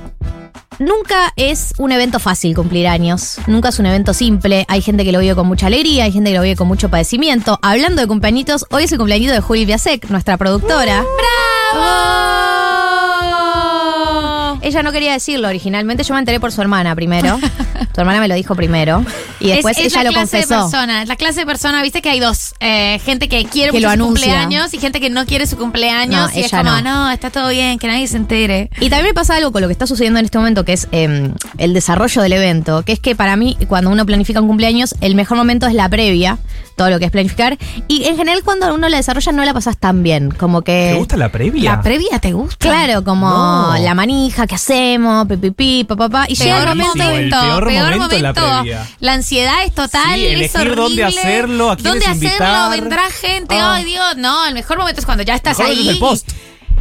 Nunca 0.79 1.33
es 1.37 1.75
un 1.79 1.93
evento 1.93 2.19
fácil 2.19 2.55
cumplir 2.55 2.89
años, 2.89 3.39
nunca 3.47 3.69
es 3.69 3.79
un 3.79 3.87
evento 3.87 4.13
simple, 4.13 4.65
hay 4.69 4.83
gente 4.83 5.05
que 5.05 5.13
lo 5.13 5.21
vive 5.21 5.35
con 5.35 5.47
mucha 5.47 5.69
alegría, 5.69 6.05
hay 6.05 6.13
gente 6.13 6.31
que 6.31 6.37
lo 6.37 6.43
vive 6.43 6.57
con 6.57 6.67
mucho 6.67 6.89
padecimiento. 6.89 7.59
Hablando 7.63 8.03
de 8.03 8.09
cumpleañitos, 8.09 8.67
hoy 8.71 8.85
es 8.85 8.93
el 8.93 8.99
cumpleañito 8.99 9.33
de 9.33 9.41
Juli 9.41 9.65
Biasek, 9.67 10.11
nuestra 10.11 10.37
productora. 10.37 11.05
¡Bravo! 11.73 12.44
Ella 14.65 14.83
no 14.83 14.93
quería 14.93 15.13
decirlo 15.13 15.49
originalmente, 15.49 16.03
yo 16.05 16.15
me 16.15 16.21
enteré 16.21 16.41
por 16.41 16.51
su 16.53 16.61
hermana 16.61 16.95
primero. 16.95 17.39
tu 17.95 18.01
hermana 18.01 18.21
me 18.21 18.29
lo 18.29 18.35
dijo 18.35 18.55
primero 18.57 19.05
y 19.41 19.49
después 19.49 19.79
es, 19.79 19.87
es 19.87 19.93
ella 19.93 20.05
la 20.05 20.11
lo 20.11 20.15
clase 20.15 20.39
confesó. 20.41 20.55
de 20.55 20.61
persona. 20.71 21.03
Es 21.03 21.09
la 21.09 21.17
clase 21.17 21.41
de 21.41 21.47
persona, 21.47 21.83
viste 21.83 22.03
que 22.03 22.11
hay 22.11 22.21
dos. 22.21 22.55
eh, 22.61 22.99
gente 23.05 23.29
que 23.29 23.45
quiere 23.45 23.71
Que 23.71 23.77
mucho 23.79 23.83
lo 23.87 23.89
su 23.91 23.93
anuncia. 23.95 24.27
cumpleaños 24.27 24.75
y 24.75 24.79
gente 24.79 25.01
que 25.01 25.11
no 25.11 25.27
quiere 25.27 25.47
su 25.47 25.57
cumpleaños. 25.57 26.33
No, 26.33 26.39
y 26.39 26.43
es 26.45 26.51
como, 26.51 26.65
no. 26.65 26.81
no. 26.83 27.11
está 27.11 27.31
todo 27.31 27.49
bien, 27.51 27.79
que 27.79 27.87
nadie 27.87 28.09
se 28.09 28.17
entere. 28.17 28.71
Y 28.81 28.89
también 28.91 29.07
me 29.09 29.15
pasa 29.15 29.37
algo 29.37 29.53
con 29.53 29.61
lo 29.63 29.69
que 29.69 29.73
está 29.73 29.87
sucediendo 29.87 30.19
en 30.19 30.25
este 30.25 30.39
momento, 30.39 30.65
que 30.65 30.73
es 30.73 30.89
eh, 30.93 31.31
el 31.59 31.75
desarrollo 31.75 32.23
del 32.23 32.33
evento, 32.33 32.83
que 32.85 32.93
es 32.93 33.01
que 33.01 33.15
para 33.15 33.37
mí, 33.37 33.57
cuando 33.69 33.91
uno 33.91 34.05
planifica 34.07 34.41
un 34.41 34.49
cumpleaños, 34.49 34.95
el 35.01 35.15
mejor 35.15 35.37
momento 35.37 35.67
es 35.67 35.75
la 35.75 35.89
previa, 35.89 36.39
todo 36.77 36.91
lo 36.91 36.99
que 36.99 37.05
es 37.07 37.11
planificar. 37.11 37.57
Y 37.89 38.05
en 38.05 38.17
general, 38.17 38.43
cuando 38.45 38.73
uno 38.75 38.89
la 38.89 38.97
desarrolla, 38.97 39.33
no 39.33 39.45
la 39.45 39.55
pasas 39.55 39.77
tan 39.79 40.03
bien. 40.03 40.31
Como 40.31 40.63
que. 40.63 40.91
¿Te 40.93 40.99
gusta 40.99 41.17
la 41.17 41.31
previa? 41.31 41.73
La 41.77 41.83
previa 41.83 42.19
te 42.19 42.33
gusta. 42.33 42.57
Claro, 42.69 43.05
como 43.05 43.29
No. 43.29 43.77
la 43.79 43.95
manija, 43.95 44.47
¿qué 44.47 44.55
hacemos? 44.55 45.27
Pipipi, 45.27 45.85
papá, 45.85 46.09
papá. 46.09 46.25
Y 46.29 46.35
llega 46.35 46.57
Peor 46.57 46.69
el 46.71 46.75
momento. 46.77 47.11
el 47.11 47.31
peor 47.31 47.65
momento 47.65 48.19
la 48.19 48.33
momento. 48.33 48.59
previa. 48.61 48.87
La 49.01 49.13
ansiedad 49.15 49.65
es 49.65 49.73
total. 49.75 50.15
Sí, 50.15 50.27
es 50.27 50.33
elegir 50.55 50.75
dónde 50.75 51.05
hacerlo, 51.05 51.71
a 51.71 51.77
quiénes 51.77 51.93
¿Dónde 51.93 52.07
hacerlo? 52.07 52.29
invitar. 52.29 52.71
Vendrá 52.71 53.03
gente. 53.11 53.59
Ah. 53.59 53.75
Ay, 53.75 53.85
Dios. 53.85 54.17
No, 54.17 54.47
el 54.47 54.55
mejor 54.55 54.79
momento 54.79 55.01
es 55.01 55.07
cuando 55.07 55.23
ya 55.25 55.35
estás 55.35 55.59
Mejor 55.59 55.73
ahí. 55.73 55.83
es 55.89 55.95
el 55.95 55.99
post. 55.99 56.31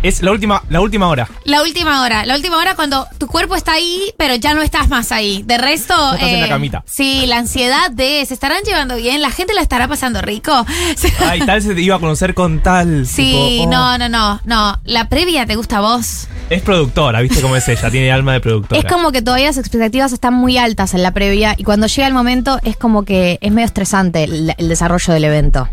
Es 0.04 0.22
la 0.22 0.32
última, 0.32 0.62
la 0.70 0.82
última 0.82 1.08
hora. 1.08 1.30
La 1.46 1.62
última 1.62 2.02
hora, 2.02 2.26
la 2.26 2.36
última 2.36 2.58
hora 2.58 2.76
cuando 2.76 3.08
tu 3.20 3.28
cuerpo 3.28 3.56
está 3.56 3.72
ahí, 3.72 4.14
pero 4.18 4.36
ya 4.36 4.54
no 4.54 4.62
estás 4.62 4.90
más 4.90 5.14
ahí. 5.14 5.44
De 5.44 5.58
resto, 5.58 5.94
estás 6.14 6.28
en 6.28 6.42
la 6.42 6.50
camita. 6.50 6.84
Sí, 6.86 7.24
la 7.26 7.38
ansiedad 7.38 7.90
de 7.90 8.26
se 8.26 8.34
estarán 8.34 8.64
llevando 8.66 8.98
bien, 8.98 9.22
la 9.22 9.32
gente 9.32 9.54
la 9.54 9.62
estará 9.62 9.88
pasando 9.88 10.22
rico. 10.22 10.66
Ay, 11.26 11.40
tal 11.40 11.62
se 11.62 11.74
te 11.74 11.82
iba 11.82 11.96
a 11.96 12.00
conocer 12.00 12.34
con 12.34 12.62
tal. 12.62 13.08
Sí, 13.08 13.32
tipo, 13.32 13.64
oh. 13.64 13.72
no, 13.72 13.98
no, 13.98 14.10
no, 14.10 14.42
no. 14.44 14.78
La 14.84 15.08
previa 15.08 15.46
te 15.46 15.56
gusta 15.56 15.78
a 15.78 15.82
vos. 15.82 16.28
Es 16.50 16.62
productora, 16.62 17.22
¿viste 17.22 17.42
cómo 17.42 17.56
es 17.56 17.66
ella? 17.70 17.90
Tiene 17.90 18.12
alma 18.12 18.34
de 18.34 18.42
productora. 18.42 18.82
Es 18.82 18.94
como 18.94 19.14
que 19.14 19.22
todavía 19.22 19.48
las 19.48 19.58
expectativas 19.58 20.12
están 20.12 20.34
muy 20.34 20.58
altas 20.58 20.94
en 20.94 21.02
la 21.02 21.12
previa 21.12 21.56
y 21.58 21.64
cuando 21.64 21.88
llega 21.88 22.10
el 22.10 22.14
momento 22.14 22.60
es 22.64 22.76
como 22.76 23.06
que 23.06 23.38
es 23.40 23.54
medio 23.54 23.68
estresante 23.68 24.26
el, 24.26 24.54
el 24.58 24.68
desarrollo 24.68 25.14
del 25.14 25.24
evento. 25.24 25.70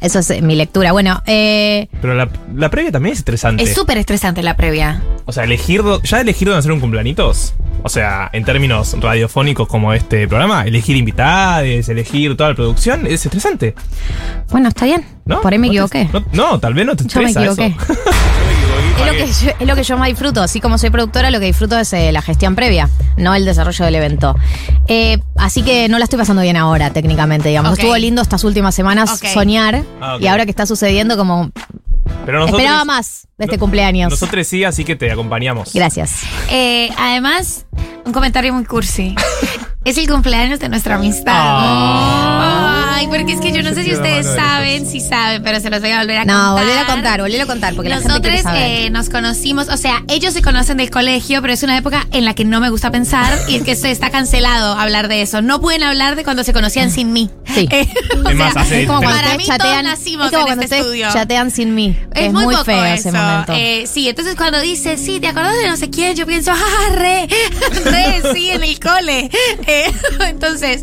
Eso 0.00 0.18
es 0.20 0.30
eh, 0.30 0.40
mi 0.42 0.54
lectura. 0.56 0.92
Bueno, 0.92 1.22
eh, 1.26 1.88
Pero 2.00 2.14
la, 2.14 2.28
la 2.54 2.70
previa 2.70 2.90
también 2.90 3.12
es 3.12 3.18
estresante. 3.18 3.62
Es 3.62 3.74
súper 3.74 3.98
estresante 3.98 4.42
la 4.42 4.56
previa. 4.56 5.02
O 5.26 5.32
sea, 5.32 5.44
elegir. 5.44 5.82
do- 5.82 6.02
Ya 6.02 6.20
elegir 6.20 6.48
dónde 6.48 6.58
hacer 6.60 6.72
un 6.72 6.80
cumpleañitos. 6.80 7.54
O 7.82 7.88
sea, 7.88 8.28
en 8.32 8.44
términos 8.44 8.94
radiofónicos 9.00 9.66
como 9.68 9.92
este 9.94 10.28
programa, 10.28 10.64
elegir 10.66 10.96
invitades, 10.96 11.88
elegir 11.88 12.36
toda 12.36 12.50
la 12.50 12.56
producción, 12.56 13.06
es 13.06 13.24
estresante. 13.24 13.74
bueno, 14.50 14.68
está 14.68 14.84
bien. 14.84 15.04
¿No? 15.24 15.40
Por 15.40 15.52
ahí 15.52 15.58
me 15.58 15.68
¿No 15.68 15.86
te- 15.88 15.98
equivoqué. 16.02 16.18
No, 16.32 16.50
no, 16.52 16.60
tal 16.60 16.74
vez 16.74 16.84
no 16.86 16.96
te 16.96 17.04
Yo 17.06 17.20
me 17.20 17.28
estresa 17.28 17.52
equivoqué. 17.66 17.74
Es 19.00 19.06
lo, 19.06 19.12
que 19.12 19.32
yo, 19.32 19.50
es 19.58 19.66
lo 19.66 19.76
que 19.76 19.82
yo 19.82 19.98
más 19.98 20.08
disfruto. 20.08 20.42
Así 20.42 20.60
como 20.60 20.78
soy 20.78 20.90
productora, 20.90 21.30
lo 21.30 21.40
que 21.40 21.46
disfruto 21.46 21.78
es 21.78 21.92
eh, 21.92 22.12
la 22.12 22.22
gestión 22.22 22.54
previa, 22.54 22.88
no 23.16 23.34
el 23.34 23.44
desarrollo 23.44 23.84
del 23.84 23.94
evento. 23.94 24.36
Eh, 24.88 25.18
así 25.36 25.62
que 25.62 25.88
no 25.88 25.98
la 25.98 26.04
estoy 26.04 26.18
pasando 26.18 26.42
bien 26.42 26.56
ahora, 26.56 26.90
técnicamente, 26.90 27.48
digamos. 27.48 27.72
Ok. 27.72 27.78
Estuvo 27.78 27.96
lindo 27.96 28.22
estas 28.22 28.44
últimas 28.44 28.74
semanas 28.74 29.12
Ok. 29.12 29.28
soñar. 29.32 29.82
Ah, 30.00 30.16
ok. 30.16 30.22
Y 30.22 30.26
ahora 30.26 30.44
que 30.44 30.50
está 30.50 30.66
sucediendo, 30.66 31.16
como 31.16 31.50
Pero 32.26 32.40
nosotros, 32.40 32.60
esperaba 32.60 32.84
más 32.84 33.26
de 33.38 33.44
este 33.46 33.58
cumpleaños. 33.58 34.10
Nosotros 34.10 34.46
sí, 34.46 34.64
así 34.64 34.84
que 34.84 34.96
te 34.96 35.10
acompañamos. 35.10 35.72
Gracias. 35.72 36.22
Eh, 36.50 36.90
además, 36.98 37.66
un 38.04 38.12
comentario 38.12 38.52
muy 38.52 38.64
cursi. 38.64 39.14
es 39.84 39.96
el 39.98 40.08
cumpleaños 40.08 40.60
de 40.60 40.68
nuestra 40.68 40.96
amistad. 40.96 41.34
Ah. 41.34 42.89
Ay, 43.00 43.06
porque 43.06 43.32
es 43.32 43.40
que 43.40 43.50
yo 43.50 43.62
no 43.62 43.72
sé 43.72 43.82
si 43.82 43.94
ustedes 43.94 44.26
saben, 44.26 44.86
si 44.86 45.00
saben, 45.00 45.42
pero 45.42 45.58
se 45.58 45.70
los 45.70 45.80
voy 45.80 45.88
a 45.90 46.00
volver 46.00 46.18
a 46.18 46.20
contar. 46.20 46.36
No, 46.36 46.52
volver 46.52 46.78
a 46.78 46.84
contar, 46.84 47.22
volver 47.22 47.40
a 47.40 47.46
contar, 47.46 47.74
porque 47.74 47.88
la 47.88 47.96
gente 47.96 48.08
Nosotros 48.10 48.40
eh, 48.54 48.90
nos 48.90 49.08
conocimos, 49.08 49.68
o 49.70 49.78
sea, 49.78 50.02
ellos 50.08 50.34
se 50.34 50.42
conocen 50.42 50.76
del 50.76 50.90
colegio, 50.90 51.40
pero 51.40 51.54
es 51.54 51.62
una 51.62 51.78
época 51.78 52.06
en 52.12 52.26
la 52.26 52.34
que 52.34 52.44
no 52.44 52.60
me 52.60 52.68
gusta 52.68 52.90
pensar 52.90 53.38
y 53.48 53.56
es 53.56 53.62
que 53.62 53.74
se 53.74 53.90
está 53.90 54.10
cancelado 54.10 54.78
hablar 54.78 55.08
de 55.08 55.22
eso. 55.22 55.40
No 55.40 55.62
pueden 55.62 55.82
hablar 55.82 56.14
de 56.14 56.24
cuando 56.24 56.44
se 56.44 56.52
conocían 56.52 56.90
sin 56.90 57.12
mí. 57.14 57.30
Sí. 57.54 57.68
Eh, 57.80 57.88
o 58.24 58.28
Es 58.28 58.36
más, 58.36 58.56
hace 58.56 58.82
Es 58.82 58.86
como 58.86 59.00
cuando 59.00 59.16
para 59.16 59.28
ustedes 59.28 59.38
mí 59.38 59.44
chatean, 59.44 59.70
todos 59.70 59.84
nacimos 59.84 60.26
es 60.26 60.32
como 60.32 60.40
en 60.40 60.46
cuando 60.46 60.64
este 60.64 60.78
estudio. 60.78 61.08
chatean 61.12 61.50
sin 61.50 61.74
mí. 61.74 61.96
Es, 62.14 62.26
Es, 62.26 62.32
muy, 62.32 62.44
muy, 62.44 62.54
poco 62.54 62.64
feo 62.64 62.84
eso. 62.84 63.08
ese 63.08 63.12
momento. 63.12 63.52
Eh, 63.54 63.86
sí, 63.90 64.08
entonces 64.08 64.34
cuando 64.36 64.60
dice, 64.60 64.96
sí, 64.98 65.20
¿te 65.20 65.28
acordás 65.28 65.56
de 65.56 65.68
no 65.68 65.76
sé 65.76 65.88
quién? 65.88 66.16
Yo 66.16 66.26
pienso, 66.26 66.50
ah, 66.52 66.94
re, 66.94 67.28
re, 67.84 68.22
sí, 68.34 68.50
en 68.50 68.62
el 68.62 68.78
cole. 68.78 69.30
Eh, 69.66 69.92
entonces, 70.28 70.82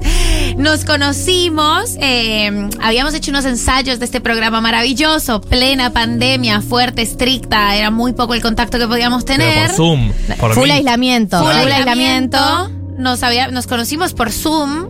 nos 0.57 0.85
conocimos, 0.85 1.95
eh, 2.07 2.69
habíamos 2.81 3.13
hecho 3.13 3.31
unos 3.31 3.45
ensayos 3.45 3.99
de 3.99 4.05
este 4.05 4.21
programa 4.21 4.61
maravilloso, 4.61 5.41
plena 5.41 5.91
pandemia, 5.91 6.61
fuerte, 6.61 7.01
estricta, 7.01 7.75
era 7.75 7.91
muy 7.91 8.13
poco 8.13 8.33
el 8.33 8.41
contacto 8.41 8.77
que 8.79 8.87
podíamos 8.87 9.23
Pero 9.25 9.39
tener. 9.43 9.67
por 9.67 9.75
Zoom. 9.75 10.11
Por 10.39 10.53
Full 10.53 10.63
mí. 10.65 10.71
aislamiento. 10.71 11.37
Full 11.39 11.47
Full 11.47 11.71
aislamiento. 11.71 12.37
aislamiento. 12.37 12.86
Nos, 12.97 13.21
había, 13.23 13.47
nos 13.49 13.67
conocimos 13.67 14.13
por 14.13 14.31
Zoom 14.31 14.87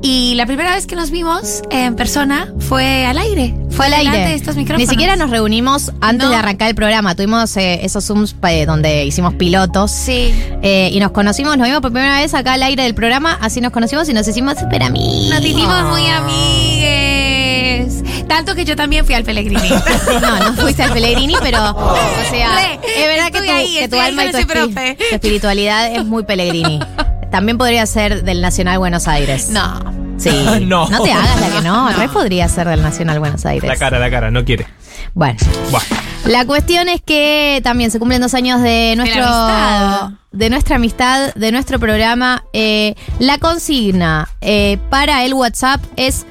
y 0.00 0.34
la 0.36 0.46
primera 0.46 0.74
vez 0.74 0.86
que 0.86 0.96
nos 0.96 1.10
vimos 1.10 1.62
en 1.70 1.94
persona 1.96 2.52
fue 2.60 3.04
al 3.04 3.18
aire. 3.18 3.54
Fue 3.70 3.86
al 3.86 3.92
aire. 3.94 4.16
de 4.18 4.34
estos 4.34 4.56
Ni 4.56 4.62
micrófonos. 4.62 4.88
siquiera 4.90 5.16
nos 5.16 5.28
reunimos 5.30 5.92
antes 6.00 6.24
No. 6.24 6.30
de 6.30 6.36
arrancar 6.36 6.68
el 6.68 6.74
programa. 6.74 7.14
Tuvimos 7.14 7.54
eh, 7.58 7.80
esos 7.84 8.04
Zooms 8.06 8.34
eh, 8.48 8.64
donde 8.66 9.04
hicimos 9.04 9.34
pilotos. 9.34 9.90
Sí. 9.90 10.32
Eh, 10.62 10.88
y 10.92 10.98
nos 11.00 11.10
conocimos, 11.12 11.56
nos 11.58 11.66
vimos 11.66 11.80
por 11.82 11.92
primera 11.92 12.16
vez 12.20 12.32
acá 12.34 12.54
al 12.54 12.62
aire 12.62 12.82
del 12.84 12.94
programa. 12.94 13.36
Así 13.40 13.60
nos 13.60 13.70
conocimos 13.72 14.08
y 14.08 14.14
nos 14.14 14.26
hicimos 14.26 14.58
super 14.58 14.82
amigos. 14.82 15.28
Nos 15.30 15.44
hicimos 15.44 15.84
muy 15.90 16.06
amigues. 16.06 18.02
Tanto 18.28 18.54
que 18.54 18.64
yo 18.64 18.76
también 18.76 19.04
fui 19.04 19.14
al 19.14 19.24
Pellegrini. 19.24 19.68
No, 20.22 20.38
no 20.38 20.54
fuiste 20.54 20.82
al 20.82 20.92
Pellegrini, 20.92 21.34
pero, 21.42 21.58
o 21.70 21.96
sea, 22.30 22.74
es 22.74 23.06
verdad 23.06 23.30
que 23.32 23.42
tu, 23.46 23.50
ahí, 23.52 23.76
que 23.78 23.88
tu 23.88 23.98
alma 24.00 24.24
y 24.24 24.26
tu, 24.26 24.32
con 24.32 24.40
ese 24.40 24.48
espi- 24.48 24.52
profe. 24.72 24.94
tu 25.10 25.14
espiritualidad 25.16 25.92
es 25.94 26.04
muy 26.04 26.22
Pellegrini. 26.24 26.78
También 27.32 27.56
podría 27.56 27.86
ser 27.86 28.24
del 28.24 28.42
Nacional 28.42 28.78
Buenos 28.78 29.08
Aires. 29.08 29.48
No. 29.48 30.02
Sí. 30.18 30.30
No. 30.66 30.86
te 30.86 31.10
hagas 31.10 31.40
la 31.40 31.48
que 31.48 31.62
no. 31.62 31.90
No. 31.90 31.96
Re 31.98 32.08
podría 32.08 32.46
ser 32.48 32.68
del 32.68 32.82
Nacional 32.82 33.18
Buenos 33.18 33.44
Aires. 33.46 33.66
La 33.66 33.76
cara, 33.76 33.98
la 33.98 34.10
cara, 34.10 34.30
no 34.30 34.44
quiere. 34.44 34.66
Bueno. 35.14 35.38
Buah. 35.70 35.82
La 36.26 36.44
cuestión 36.44 36.88
es 36.88 37.00
que 37.00 37.60
también 37.64 37.90
se 37.90 37.98
cumplen 37.98 38.20
dos 38.20 38.34
años 38.34 38.62
de 38.62 38.94
nuestro 38.96 39.24
amistad. 39.24 40.10
de 40.30 40.50
nuestra 40.50 40.76
amistad, 40.76 41.34
de 41.34 41.50
nuestro 41.50 41.80
programa. 41.80 42.44
Eh, 42.52 42.94
la 43.18 43.38
consigna 43.38 44.28
eh, 44.42 44.78
para 44.90 45.24
el 45.24 45.34
WhatsApp 45.34 45.80
es 45.96 46.26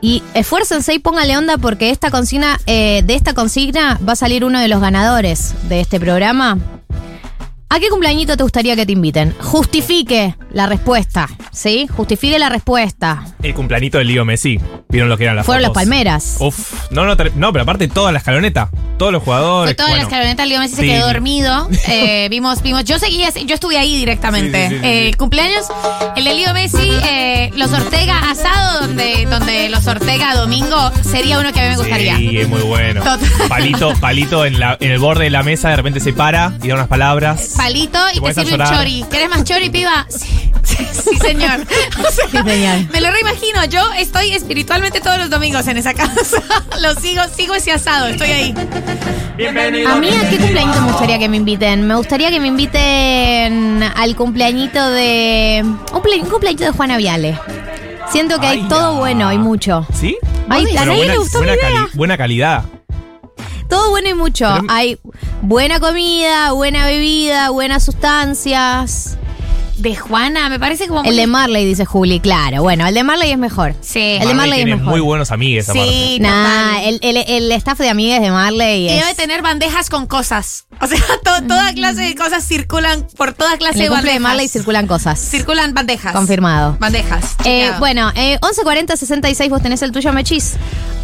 y 0.00 0.22
esfuércense 0.34 0.94
y 0.94 1.00
póngale 1.00 1.36
onda 1.36 1.58
porque 1.58 1.90
esta 1.90 2.10
consigna, 2.10 2.60
eh, 2.66 3.02
de 3.04 3.14
esta 3.14 3.34
consigna 3.34 3.98
va 4.06 4.12
a 4.12 4.16
salir 4.16 4.44
uno 4.44 4.60
de 4.60 4.68
los 4.68 4.80
ganadores 4.80 5.54
de 5.68 5.80
este 5.80 5.98
programa. 5.98 6.58
¿A 7.70 7.80
qué 7.80 7.88
cumpleañito 7.88 8.36
te 8.36 8.42
gustaría 8.44 8.76
que 8.76 8.86
te 8.86 8.92
inviten? 8.92 9.34
Justifique 9.40 10.36
la 10.52 10.66
respuesta, 10.66 11.28
¿sí? 11.50 11.88
Justifique 11.88 12.38
la 12.38 12.48
respuesta. 12.48 13.24
El 13.42 13.52
cumplanito 13.54 13.98
del 13.98 14.06
Lío 14.06 14.24
Messi. 14.24 14.60
¿Vieron 14.90 15.08
lo 15.08 15.16
que 15.18 15.24
eran 15.24 15.34
las 15.34 15.44
Fueron 15.44 15.62
las 15.62 15.70
fotos? 15.70 15.82
palmeras. 15.82 16.36
Uf, 16.38 16.90
no, 16.92 17.04
no, 17.04 17.16
no, 17.34 17.52
pero 17.52 17.62
aparte 17.62 17.88
toda 17.88 18.12
la 18.12 18.18
escaloneta, 18.18 18.70
todos 18.96 19.10
los 19.12 19.24
jugadores. 19.24 19.74
Fue 19.74 19.84
toda 19.84 19.96
la 19.96 20.02
escaloneta, 20.02 20.46
Leo 20.46 20.60
Messi 20.60 20.76
se 20.76 20.82
quedó 20.82 21.06
dormido. 21.08 21.68
Eh, 21.88 22.28
vimos, 22.30 22.62
vimos, 22.62 22.84
yo 22.84 22.98
seguía, 22.98 23.30
yo 23.30 23.54
estuve 23.54 23.76
ahí 23.76 23.96
directamente. 23.98 24.68
Sí, 24.68 24.74
sí, 24.74 24.74
sí, 24.76 24.80
sí, 24.80 24.86
Eh, 24.88 25.14
cumpleaños, 25.18 25.66
el 26.16 26.24
de 26.24 26.34
Leo 26.34 26.52
Messi, 26.54 26.90
eh, 27.04 27.50
los 27.56 27.72
Ortega 27.72 28.30
asado, 28.30 28.86
donde, 28.86 29.26
donde 29.28 29.68
los 29.68 29.86
Ortega 29.86 30.34
domingo 30.34 30.90
sería 31.02 31.38
uno 31.40 31.52
que 31.52 31.60
a 31.60 31.62
mí 31.64 31.68
me 31.70 31.76
gustaría. 31.76 32.16
Sí, 32.16 32.38
es 32.38 32.48
muy 32.48 32.62
bueno. 32.62 33.00
Total. 33.02 33.20
Palito, 33.48 33.92
palito 34.00 34.44
en, 34.46 34.58
la, 34.60 34.76
en 34.80 34.90
el 34.92 34.98
borde 34.98 35.24
de 35.24 35.30
la 35.30 35.42
mesa, 35.42 35.70
de 35.70 35.76
repente 35.76 36.00
se 36.00 36.12
para 36.12 36.52
y 36.62 36.68
da 36.68 36.74
unas 36.74 36.88
palabras. 36.88 37.53
Palito 37.56 37.98
y 38.14 38.20
te 38.20 38.34
sirve 38.34 38.54
un 38.64 38.70
chori. 38.70 39.04
¿Querés 39.10 39.28
más 39.30 39.44
chori, 39.44 39.70
piba? 39.70 40.06
Sí, 40.64 40.78
sí, 40.92 41.10
sí, 41.10 41.16
señor. 41.18 41.60
O 41.60 42.10
sea, 42.10 42.26
Sí, 42.30 42.38
señor. 42.50 42.90
Me 42.90 43.00
lo 43.02 43.10
reimagino. 43.10 43.64
Yo 43.66 43.80
estoy 43.98 44.30
espiritualmente 44.32 45.00
todos 45.02 45.18
los 45.18 45.28
domingos 45.30 45.68
en 45.68 45.76
esa 45.76 45.92
casa. 45.92 46.42
Lo 46.80 46.94
sigo, 46.94 47.22
sigo 47.36 47.54
ese 47.54 47.70
asado. 47.70 48.06
Estoy 48.08 48.30
ahí. 48.30 48.54
A 49.86 49.96
mí 49.96 50.08
a 50.08 50.30
qué 50.30 50.38
cumpleañito 50.38 50.80
me 50.80 50.86
gustaría 50.90 51.18
que 51.18 51.28
me 51.28 51.36
inviten. 51.36 51.86
Me 51.86 51.94
gustaría 51.96 52.30
que 52.30 52.40
me 52.40 52.48
inviten 52.48 53.82
al 53.82 54.16
cumpleañito 54.16 54.88
de. 54.90 55.60
Un, 55.64 56.00
ple- 56.02 56.22
un 56.22 56.30
cumpleañito 56.30 56.64
de 56.64 56.70
Juana 56.70 56.96
Viale. 56.96 57.38
Siento 58.10 58.40
que 58.40 58.46
hay 58.46 58.60
Ay, 58.62 58.68
todo 58.68 58.94
no. 58.94 58.98
bueno 59.00 59.32
y 59.32 59.38
mucho. 59.38 59.86
¿Sí? 59.92 60.16
Ay, 60.48 60.64
a 60.76 60.84
nadie 60.86 60.96
buena, 60.96 61.12
le 61.12 61.18
gustó 61.18 61.38
buena, 61.38 61.52
mi 61.52 61.58
idea. 61.58 61.68
cali- 61.70 61.90
buena 61.94 62.16
calidad. 62.16 62.64
Todo 63.68 63.90
bueno 63.90 64.08
y 64.08 64.14
mucho. 64.14 64.48
Pero- 64.54 64.66
Hay 64.72 64.98
buena 65.44 65.78
comida, 65.78 66.52
buena 66.52 66.86
bebida, 66.86 67.50
buenas 67.50 67.84
sustancias. 67.84 69.18
De 69.76 69.96
Juana, 69.96 70.48
me 70.48 70.58
parece 70.60 70.86
como 70.86 71.00
muy... 71.02 71.10
El 71.10 71.16
de 71.16 71.26
Marley, 71.26 71.64
dice 71.66 71.84
Juli, 71.84 72.20
claro. 72.20 72.62
Bueno, 72.62 72.86
el 72.86 72.94
de 72.94 73.02
Marley 73.02 73.32
es 73.32 73.38
mejor. 73.38 73.74
Sí. 73.80 74.18
El 74.20 74.28
de 74.28 74.34
Marley 74.34 74.60
es 74.60 74.64
tiene 74.66 74.76
mejor. 74.76 74.90
muy 74.92 75.00
buenos 75.00 75.30
amigos 75.32 75.68
aparte. 75.68 75.88
Sí, 75.90 76.18
Nah, 76.20 76.80
el, 76.82 76.98
el, 77.02 77.16
el 77.16 77.52
staff 77.52 77.78
de 77.78 77.88
amigues 77.88 78.20
de 78.20 78.30
Marley 78.30 78.82
Y 78.84 78.88
es. 78.88 79.00
debe 79.00 79.14
tener 79.14 79.42
bandejas 79.42 79.90
con 79.90 80.06
cosas. 80.06 80.66
O 80.80 80.86
sea, 80.86 80.98
to- 81.24 81.46
toda 81.48 81.72
clase 81.74 82.02
de 82.02 82.14
cosas 82.14 82.46
circulan 82.46 83.06
por 83.16 83.32
toda 83.32 83.56
clase 83.58 83.78
En 83.78 83.82
el 83.84 83.88
de 83.90 83.94
cumple 83.94 84.10
bandejas. 84.10 84.14
de 84.14 84.20
Marley 84.20 84.48
circulan 84.48 84.86
cosas. 84.86 85.18
Circulan 85.20 85.74
bandejas. 85.74 86.12
Confirmado. 86.12 86.76
Bandejas. 86.78 87.34
Eh, 87.44 87.72
bueno, 87.80 88.10
eh, 88.14 88.38
1140 88.42 88.96
66, 88.96 89.50
¿vos 89.50 89.60
tenés 89.62 89.82
el 89.82 89.90
tuyo, 89.92 90.12
Mechis? 90.12 90.54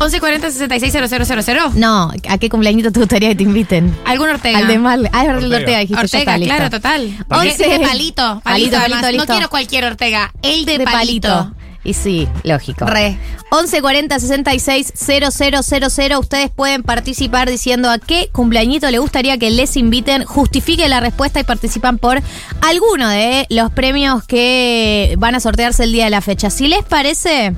1140 0.01 0.51
660000. 0.51 1.73
No, 1.75 2.11
¿a 2.29 2.39
qué 2.39 2.49
cumpleañito 2.49 2.91
te 2.93 3.01
gustaría 3.01 3.31
que 3.31 3.35
te 3.35 3.43
inviten? 3.43 3.95
¿Algún 4.07 4.29
Ortega? 4.31 4.59
Al 4.59 4.67
de 4.69 4.79
Marley. 4.79 5.11
Ah, 5.13 5.23
es 5.23 5.27
verdad, 5.27 5.43
Ortega. 5.45 5.59
Ortega, 5.61 5.79
dijiste, 5.81 6.07
ya 6.07 6.19
Ortega, 6.21 6.39
claro, 6.47 6.71
total. 6.71 7.19
Once. 7.29 7.49
Once 7.51 7.69
de 7.69 7.79
palito. 8.61 8.77
Palito, 8.77 8.77
Palito, 8.77 8.77
además. 8.77 9.03
palito, 9.03 9.25
No 9.27 9.33
quiero 9.35 9.51
cualquier 9.51 9.85
Ortega. 9.85 10.33
El 10.43 10.65
de, 10.65 10.79
de 10.79 10.85
palito. 10.85 11.29
palito. 11.29 11.57
Y 11.83 11.95
sí, 11.95 12.29
lógico. 12.45 12.85
Re. 12.85 13.19
1140 13.51 14.19
66 14.21 14.93
000. 14.95 16.19
Ustedes 16.21 16.51
pueden 16.51 16.83
participar 16.83 17.49
diciendo 17.49 17.91
a 17.91 17.99
qué 17.99 18.29
cumpleañito 18.33 18.91
le 18.91 18.99
gustaría 18.99 19.39
que 19.39 19.51
les 19.51 19.77
inviten. 19.77 20.25
Justifique 20.25 20.87
la 20.89 21.01
respuesta 21.01 21.41
y 21.41 21.45
participan 21.45 21.97
por 21.99 22.21
alguno 22.61 23.09
de 23.09 23.47
los 23.49 23.73
premios 23.73 24.25
que 24.25 25.15
van 25.19 25.35
a 25.35 25.41
sortearse 25.41 25.85
el 25.85 25.93
día 25.93 26.05
de 26.05 26.11
la 26.11 26.21
fecha. 26.21 26.51
Si 26.51 26.69
les 26.69 26.85
parece. 26.85 27.55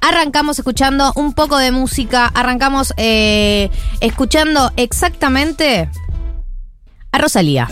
Arrancamos 0.00 0.58
escuchando 0.58 1.12
un 1.16 1.32
poco 1.32 1.56
de 1.56 1.70
música. 1.70 2.26
Arrancamos 2.26 2.92
eh, 2.98 3.70
escuchando 4.00 4.70
exactamente 4.76 5.88
a 7.10 7.18
Rosalía. 7.18 7.68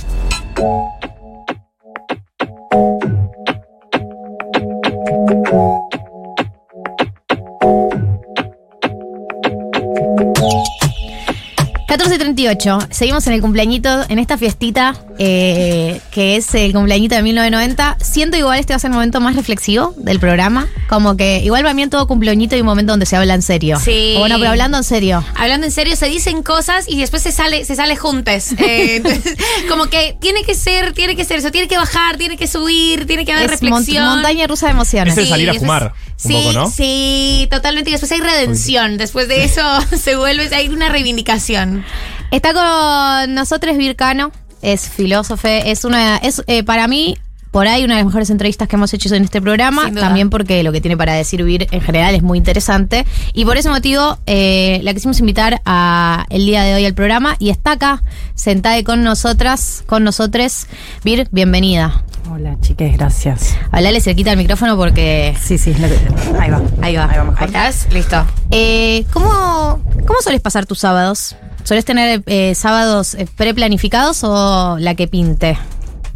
...14.38... 11.92 12.88
Seguimos 12.90 13.26
en 13.26 13.34
el 13.34 13.42
cumpleañito... 13.42 14.04
...en 14.08 14.18
esta 14.18 14.38
fiestita... 14.38 14.94
eh, 15.18 16.00
...que 16.10 16.36
es 16.36 16.54
el 16.54 16.72
cumpleañito 16.72 17.14
de 17.14 17.22
1990... 17.22 17.98
...siento 18.00 18.38
igual 18.38 18.58
este 18.58 18.72
va 18.72 18.76
a 18.76 18.80
ser 18.80 18.90
el 18.90 18.94
momento 18.94 19.20
más 19.20 19.36
reflexivo... 19.36 19.92
...del 19.98 20.18
programa... 20.18 20.68
...como 20.88 21.18
que 21.18 21.40
igual 21.40 21.60
para 21.62 21.74
mí 21.74 21.82
en 21.82 21.90
todo 21.90 22.06
cumpleañito... 22.06 22.54
...hay 22.54 22.62
un 22.62 22.66
momento 22.66 22.94
donde 22.94 23.04
se 23.04 23.14
habla 23.16 23.34
en 23.34 23.42
serio... 23.42 23.78
Sí. 23.78 24.14
O 24.16 24.20
bueno, 24.20 24.36
pero 24.38 24.50
hablando 24.52 24.78
en 24.78 24.84
serio... 24.84 25.22
Hablando 25.34 25.66
en 25.66 25.72
serio, 25.72 25.94
se 25.94 26.06
dicen 26.06 26.42
cosas 26.42 26.86
y 26.88 26.98
después 26.98 27.22
se 27.22 27.30
sale, 27.30 27.66
se 27.66 27.76
sale 27.76 27.94
juntes. 27.94 28.52
Eh, 28.52 28.96
entonces, 28.96 29.36
como 29.68 29.86
que 29.86 30.16
tiene 30.18 30.44
que 30.44 30.54
ser, 30.54 30.94
tiene 30.94 31.14
que 31.14 31.26
ser 31.26 31.40
eso, 31.40 31.50
tiene 31.50 31.68
que 31.68 31.76
bajar, 31.76 32.16
tiene 32.16 32.38
que 32.38 32.46
subir, 32.46 33.06
tiene 33.06 33.26
que 33.26 33.32
haber 33.32 33.44
Es 33.44 33.50
reflexión. 33.50 34.06
montaña 34.06 34.46
rusa 34.46 34.66
de 34.66 34.72
emociones... 34.72 35.12
Es 35.12 35.24
el 35.24 35.28
salir 35.28 35.50
a 35.50 35.54
fumar, 35.54 35.92
sí, 36.28 36.34
poco, 36.34 36.52
¿no? 36.52 36.70
Sí, 36.70 37.48
totalmente. 37.50 37.90
Y 37.90 37.92
después 37.92 38.12
hay 38.12 38.20
redención. 38.20 38.96
Después 38.98 39.28
de 39.28 39.44
eso 39.44 39.62
se 39.96 40.16
vuelve, 40.16 40.54
hay 40.54 40.68
una 40.68 40.88
reivindicación. 40.88 41.84
Está 42.30 42.52
con 42.54 43.34
nosotros 43.34 43.76
Vircano, 43.76 44.32
es 44.62 44.88
filósofo, 44.88 45.48
es 45.48 45.84
una, 45.84 46.16
es 46.18 46.42
eh, 46.46 46.62
para 46.62 46.88
mí 46.88 47.18
por 47.52 47.68
ahí 47.68 47.84
una 47.84 47.94
de 47.94 48.00
las 48.00 48.06
mejores 48.06 48.30
entrevistas 48.30 48.66
que 48.66 48.74
hemos 48.76 48.92
hecho 48.94 49.14
en 49.14 49.22
este 49.24 49.40
programa, 49.40 49.92
también 49.92 50.30
porque 50.30 50.62
lo 50.64 50.72
que 50.72 50.80
tiene 50.80 50.96
para 50.96 51.12
decir 51.12 51.44
Vir 51.44 51.68
en 51.70 51.80
general 51.82 52.14
es 52.14 52.22
muy 52.22 52.38
interesante 52.38 53.06
y 53.34 53.44
por 53.44 53.56
ese 53.58 53.68
motivo 53.68 54.18
eh, 54.26 54.80
la 54.82 54.92
quisimos 54.94 55.20
invitar 55.20 55.60
a 55.66 56.24
el 56.30 56.46
día 56.46 56.62
de 56.64 56.74
hoy 56.74 56.86
al 56.86 56.94
programa 56.94 57.36
y 57.38 57.50
está 57.50 57.72
acá 57.72 58.02
sentada 58.34 58.82
con 58.82 59.04
nosotras, 59.04 59.84
con 59.86 60.02
nosotros. 60.02 60.66
Vir, 61.04 61.28
bienvenida. 61.30 62.02
Hola, 62.30 62.56
chiques, 62.62 62.96
gracias. 62.96 63.54
Hablale 63.70 64.00
cerquita 64.00 64.30
al 64.30 64.38
micrófono 64.38 64.76
porque 64.76 65.36
Sí, 65.42 65.58
sí, 65.58 65.72
es 65.72 65.78
lo 65.78 65.88
que- 65.88 65.98
ahí 66.40 66.50
va. 66.50 66.62
ahí 66.80 66.96
va. 66.96 67.04
Ahí 67.10 67.18
va 67.18 67.24
mejor. 67.24 67.44
¿Estás? 67.48 67.86
Listo. 67.92 68.24
Eh, 68.50 69.04
¿cómo, 69.12 69.80
¿Cómo 70.06 70.20
sueles 70.22 70.40
pasar 70.40 70.64
tus 70.64 70.78
sábados? 70.78 71.36
¿Sueles 71.64 71.84
tener 71.84 72.22
eh, 72.26 72.54
sábados 72.54 73.14
eh, 73.14 73.28
preplanificados 73.36 74.24
o 74.24 74.78
la 74.78 74.94
que 74.94 75.06
pinte? 75.06 75.58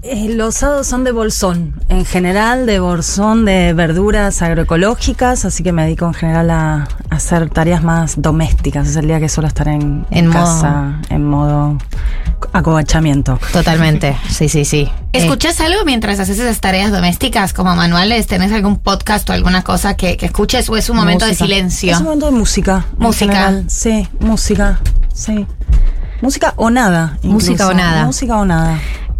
Eh, 0.08 0.28
los 0.34 0.54
sábados 0.54 0.86
son 0.86 1.02
de 1.02 1.10
bolsón, 1.10 1.74
en 1.88 2.04
general 2.04 2.64
de 2.64 2.78
bolsón 2.78 3.44
de 3.44 3.72
verduras 3.72 4.40
agroecológicas, 4.40 5.44
así 5.44 5.64
que 5.64 5.72
me 5.72 5.82
dedico 5.82 6.06
en 6.06 6.14
general 6.14 6.50
a, 6.50 6.74
a 7.10 7.14
hacer 7.16 7.50
tareas 7.50 7.82
más 7.82 8.14
domésticas. 8.22 8.86
Es 8.86 8.94
el 8.94 9.08
día 9.08 9.18
que 9.18 9.28
suelo 9.28 9.48
estar 9.48 9.66
en, 9.66 10.06
En 10.12 10.26
en 10.26 10.26
modo- 10.28 10.34
casa, 10.44 11.00
en 11.08 11.24
modo 11.24 11.78
acobachamiento. 12.52 13.40
Totalmente, 13.52 14.16
sí, 14.30 14.48
sí, 14.48 14.64
sí. 14.64 14.82
Eh, 15.12 15.18
¿Escuchas 15.18 15.60
algo 15.60 15.80
mientras 15.84 16.20
haces 16.20 16.38
esas 16.38 16.60
tareas 16.60 16.92
domésticas 16.92 17.52
como 17.52 17.74
manuales? 17.74 18.28
¿Tenés 18.28 18.52
algún 18.52 18.78
podcast 18.78 19.28
o 19.30 19.32
alguna 19.32 19.64
cosa 19.64 19.96
que, 19.96 20.16
que 20.16 20.26
escuches 20.26 20.68
o 20.68 20.76
es 20.76 20.88
un 20.88 20.96
momento 20.98 21.26
Música. 21.26 21.44
de 21.44 21.48
silencio? 21.50 21.92
Es 21.92 21.98
un 21.98 22.04
momento 22.04 22.26
de 22.26 22.32
música. 22.32 22.84
Música. 22.96 23.62
Sí, 23.66 24.06
música. 24.20 24.78
Sí. 25.12 25.46
Música 26.22 26.54
o 26.56 26.70
nada. 26.70 27.18
Música 27.24 27.66
o 27.66 27.74
nada. 27.74 28.04
Música 28.06 28.36
o 28.36 28.44
nada. 28.44 28.78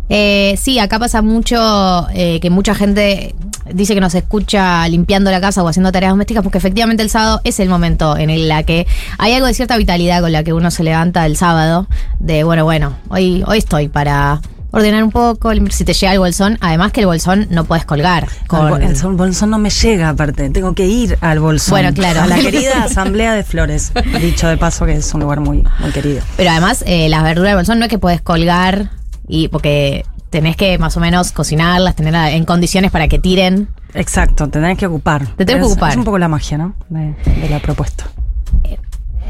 Eh, 0.09 0.57
sí, 0.61 0.79
acá 0.79 0.99
pasa 0.99 1.23
mucho 1.23 2.07
eh, 2.13 2.39
que 2.41 2.51
mucha 2.51 2.75
gente 2.75 3.35
dice 3.73 3.95
que 3.95 4.01
nos 4.01 4.15
escucha 4.15 4.87
limpiando 4.89 5.31
la 5.31 5.41
casa 5.41 5.63
o 5.63 5.69
haciendo 5.69 5.91
tareas 5.91 6.13
domésticas 6.13 6.45
porque 6.45 6.59
efectivamente 6.59 7.03
el 7.03 7.11
sábado 7.11 7.41
es 7.43 7.59
el 7.59 7.69
momento 7.69 8.17
en 8.17 8.31
el 8.31 8.53
que 8.65 8.87
hay 9.19 9.33
algo 9.33 9.49
de 9.49 9.55
cierta 9.55 9.77
vitalidad 9.77 10.21
con 10.21 10.31
la 10.31 10.45
que 10.45 10.53
uno 10.53 10.71
se 10.71 10.85
levanta 10.85 11.27
el 11.27 11.37
sábado 11.37 11.89
de 12.21 12.45
bueno, 12.45 12.65
bueno, 12.65 12.97
hoy, 13.09 13.43
hoy 13.47 13.59
estoy 13.59 13.89
para 13.89 14.41
ordenar 14.77 15.03
un 15.03 15.11
poco, 15.11 15.53
si 15.71 15.85
te 15.85 15.95
llega 15.95 16.13
el 16.13 16.19
bolsón, 16.19 16.59
además 16.61 16.93
que 16.93 17.01
el 17.01 17.07
bolsón 17.07 17.47
no 17.51 17.65
puedes 17.65 17.87
colgar. 17.87 18.29
Con 18.47 18.83
El 18.83 18.95
bolsón 19.17 19.51
no 19.51 19.59
me 19.59 19.71
llega, 19.71 20.11
aparte. 20.11 20.51
Tengo 20.51 20.75
que 20.75 20.87
ir 20.87 21.17
al 21.23 21.41
bolsón. 21.41 21.73
Bueno, 21.73 21.95
claro. 21.95 22.21
A 22.21 22.27
la 22.27 22.37
querida 22.41 22.85
Asamblea 22.85 23.33
de 23.33 23.43
Flores. 23.43 23.93
Dicho 24.21 24.49
de 24.49 24.59
paso 24.59 24.85
que 24.85 24.93
es 24.93 25.15
un 25.15 25.21
lugar 25.21 25.41
muy, 25.41 25.65
muy 25.79 25.93
querido. 25.93 26.21
Pero 26.37 26.51
además, 26.51 26.85
eh, 26.87 27.09
las 27.09 27.23
verduras 27.23 27.53
del 27.53 27.57
bolsón 27.57 27.79
no 27.79 27.87
es 27.87 27.91
que 27.91 27.99
puedes 27.99 28.21
colgar 28.21 28.91
y 29.29 29.49
porque 29.49 30.05
tenés 30.31 30.57
que 30.57 30.79
más 30.79 30.97
o 30.97 31.01
menos 31.01 31.33
cocinarlas, 31.33 31.97
tener 31.97 32.15
en 32.15 32.45
condiciones 32.45 32.91
para 32.91 33.09
que 33.09 33.19
tiren. 33.19 33.69
Exacto, 33.95 34.47
te 34.49 34.61
tenés 34.61 34.79
que 34.79 34.87
ocupar. 34.87 35.27
Te 35.37 35.45
tenés 35.45 35.63
que 35.63 35.73
ocupar. 35.73 35.91
Es 35.91 35.97
un 35.97 36.05
poco 36.05 36.19
la 36.19 36.29
magia, 36.29 36.59
¿no? 36.59 36.75
De, 36.89 37.15
de 37.41 37.49
la 37.49 37.61
propuesta. 37.61 38.07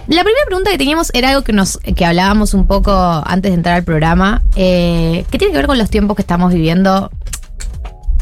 La 0.09 0.23
primera 0.23 0.45
pregunta 0.47 0.71
que 0.71 0.79
teníamos 0.79 1.11
era 1.15 1.31
algo 1.31 1.43
que 1.43 1.53
nos 1.53 1.79
que 1.79 2.07
hablábamos 2.07 2.55
un 2.55 2.69
poco 2.69 2.93
antes 3.27 3.51
de 3.51 3.57
entrar 3.57 3.75
al 3.75 3.83
programa, 3.83 4.43
eh, 4.55 5.25
que 5.31 5.39
tiene 5.39 5.51
que 5.51 5.59
ver 5.59 5.67
con 5.67 5.79
los 5.79 5.91
tiempos 5.91 6.15
que 6.15 6.23
estamos 6.23 6.53
viviendo. 6.53 7.11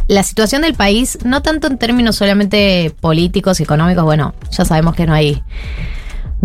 La 0.09 0.23
situación 0.23 0.63
del 0.63 0.75
país, 0.75 1.19
no 1.25 1.43
tanto 1.43 1.67
en 1.67 1.77
términos 1.77 2.17
solamente 2.17 2.95
políticos, 3.01 3.61
económicos, 3.61 4.05
bueno, 4.05 4.35
ya 4.51 4.65
sabemos 4.65 4.95
que 4.95 5.07
no 5.07 5.13
hay, 5.13 5.43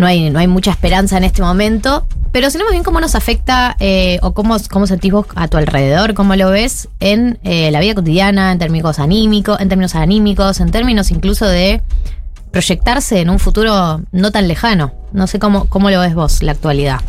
no 0.00 0.06
hay, 0.06 0.30
no 0.30 0.38
hay 0.38 0.48
mucha 0.48 0.70
esperanza 0.70 1.18
en 1.18 1.24
este 1.24 1.42
momento, 1.42 2.06
pero 2.32 2.50
sino 2.50 2.64
más 2.64 2.72
bien 2.72 2.82
cómo 2.82 3.00
nos 3.00 3.14
afecta 3.14 3.76
eh, 3.80 4.18
o 4.22 4.32
cómo, 4.32 4.56
cómo 4.70 4.86
sentís 4.86 5.12
vos 5.12 5.26
a 5.34 5.46
tu 5.46 5.58
alrededor, 5.58 6.14
cómo 6.14 6.34
lo 6.36 6.50
ves 6.50 6.88
en 7.00 7.38
eh, 7.44 7.70
la 7.70 7.80
vida 7.80 7.94
cotidiana, 7.94 8.50
en 8.50 8.58
términos 8.58 8.98
anímicos, 8.98 9.60
en 9.60 9.68
términos 9.68 9.94
anímicos, 9.94 10.60
en 10.60 10.70
términos 10.70 11.10
incluso 11.10 11.46
de 11.46 11.82
proyectarse 12.50 13.20
en 13.20 13.28
un 13.28 13.38
futuro 13.38 14.00
no 14.10 14.32
tan 14.32 14.48
lejano. 14.48 14.92
No 15.12 15.26
sé 15.26 15.38
cómo, 15.38 15.66
cómo 15.66 15.90
lo 15.90 16.00
ves 16.00 16.14
vos, 16.14 16.42
la 16.42 16.52
actualidad. 16.52 17.00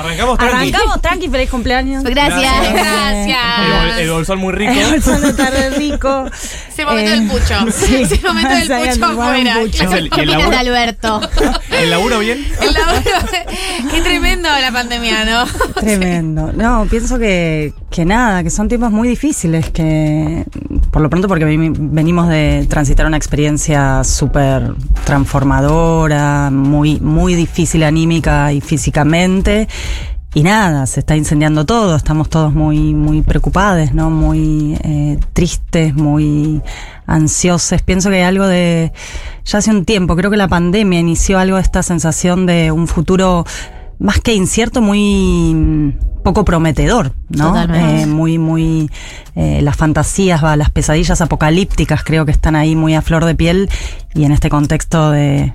Arrancamos 0.00 0.38
tranqui. 0.38 0.56
Arrancamos 0.56 1.00
tranqui, 1.02 1.28
feliz 1.28 1.50
cumpleaños. 1.50 2.02
Gracias. 2.04 2.52
Bol- 2.74 3.98
el 3.98 4.10
bolsón 4.10 4.38
muy 4.38 4.52
rico. 4.52 4.72
El 4.72 4.90
bolsón 4.90 5.24
está 5.24 5.50
re 5.50 5.70
rico. 5.70 6.26
Ese 6.68 6.84
momento 6.84 7.10
Eh, 7.12 7.14
del 7.20 7.28
pucho. 7.28 7.72
sí. 7.72 7.96
Ese 8.02 8.20
momento 8.26 8.48
del 8.50 8.62
pucho 8.98 9.04
afuera. 9.06 9.60
Es 9.62 9.80
el- 9.80 10.10
el 10.18 10.26
de 10.50 10.56
Alberto. 10.56 11.20
¿El 11.70 11.90
laburo 11.90 12.18
bien? 12.20 12.46
El 12.60 12.72
laburo. 12.72 13.02
Qué 13.90 14.00
tremendo 14.02 14.48
la 14.48 14.72
pandemia, 14.72 15.24
¿no? 15.24 15.44
Tremendo. 15.74 16.52
No, 16.52 16.86
pienso 16.90 17.18
que, 17.18 17.72
que 17.90 18.04
nada, 18.04 18.42
que 18.42 18.50
son 18.50 18.68
tiempos 18.68 18.92
muy 18.92 19.08
difíciles, 19.08 19.70
que 19.70 20.44
por 20.90 21.02
lo 21.02 21.10
pronto 21.10 21.26
porque 21.28 21.44
veni- 21.44 21.72
venimos 21.76 22.28
de 22.28 22.66
transitar 22.68 23.04
una 23.06 23.16
experiencia 23.16 24.04
súper 24.04 24.74
transformadora, 25.04 26.50
muy, 26.50 27.00
muy 27.00 27.34
difícil 27.34 27.82
anímica 27.82 28.52
y 28.52 28.60
físicamente. 28.60 29.68
Y 30.32 30.44
nada, 30.44 30.86
se 30.86 31.00
está 31.00 31.16
incendiando 31.16 31.66
todo, 31.66 31.96
estamos 31.96 32.28
todos 32.30 32.54
muy, 32.54 32.94
muy 32.94 33.22
preocupados, 33.22 33.92
¿no? 33.92 34.10
Muy 34.10 34.78
eh, 34.84 35.18
tristes, 35.32 35.92
muy 35.94 36.62
ansiosos. 37.06 37.82
Pienso 37.82 38.10
que 38.10 38.22
algo 38.22 38.46
de, 38.46 38.92
ya 39.44 39.58
hace 39.58 39.72
un 39.72 39.84
tiempo, 39.84 40.14
creo 40.14 40.30
que 40.30 40.36
la 40.36 40.46
pandemia 40.46 41.00
inició 41.00 41.40
algo 41.40 41.56
de 41.56 41.62
esta 41.62 41.82
sensación 41.82 42.46
de 42.46 42.70
un 42.70 42.86
futuro 42.86 43.44
más 44.00 44.20
que 44.20 44.34
incierto, 44.34 44.80
muy 44.80 45.54
mm, 45.54 46.22
poco 46.24 46.44
prometedor, 46.44 47.12
¿no? 47.28 47.48
Totalmente. 47.48 48.02
Eh, 48.02 48.06
muy, 48.06 48.38
muy, 48.38 48.90
eh, 49.36 49.60
las 49.62 49.76
fantasías, 49.76 50.42
va, 50.42 50.56
las 50.56 50.70
pesadillas 50.70 51.20
apocalípticas 51.20 52.02
creo 52.02 52.24
que 52.24 52.32
están 52.32 52.56
ahí 52.56 52.74
muy 52.74 52.94
a 52.94 53.02
flor 53.02 53.24
de 53.26 53.34
piel 53.34 53.68
y 54.14 54.24
en 54.24 54.32
este 54.32 54.48
contexto 54.48 55.10
de, 55.10 55.52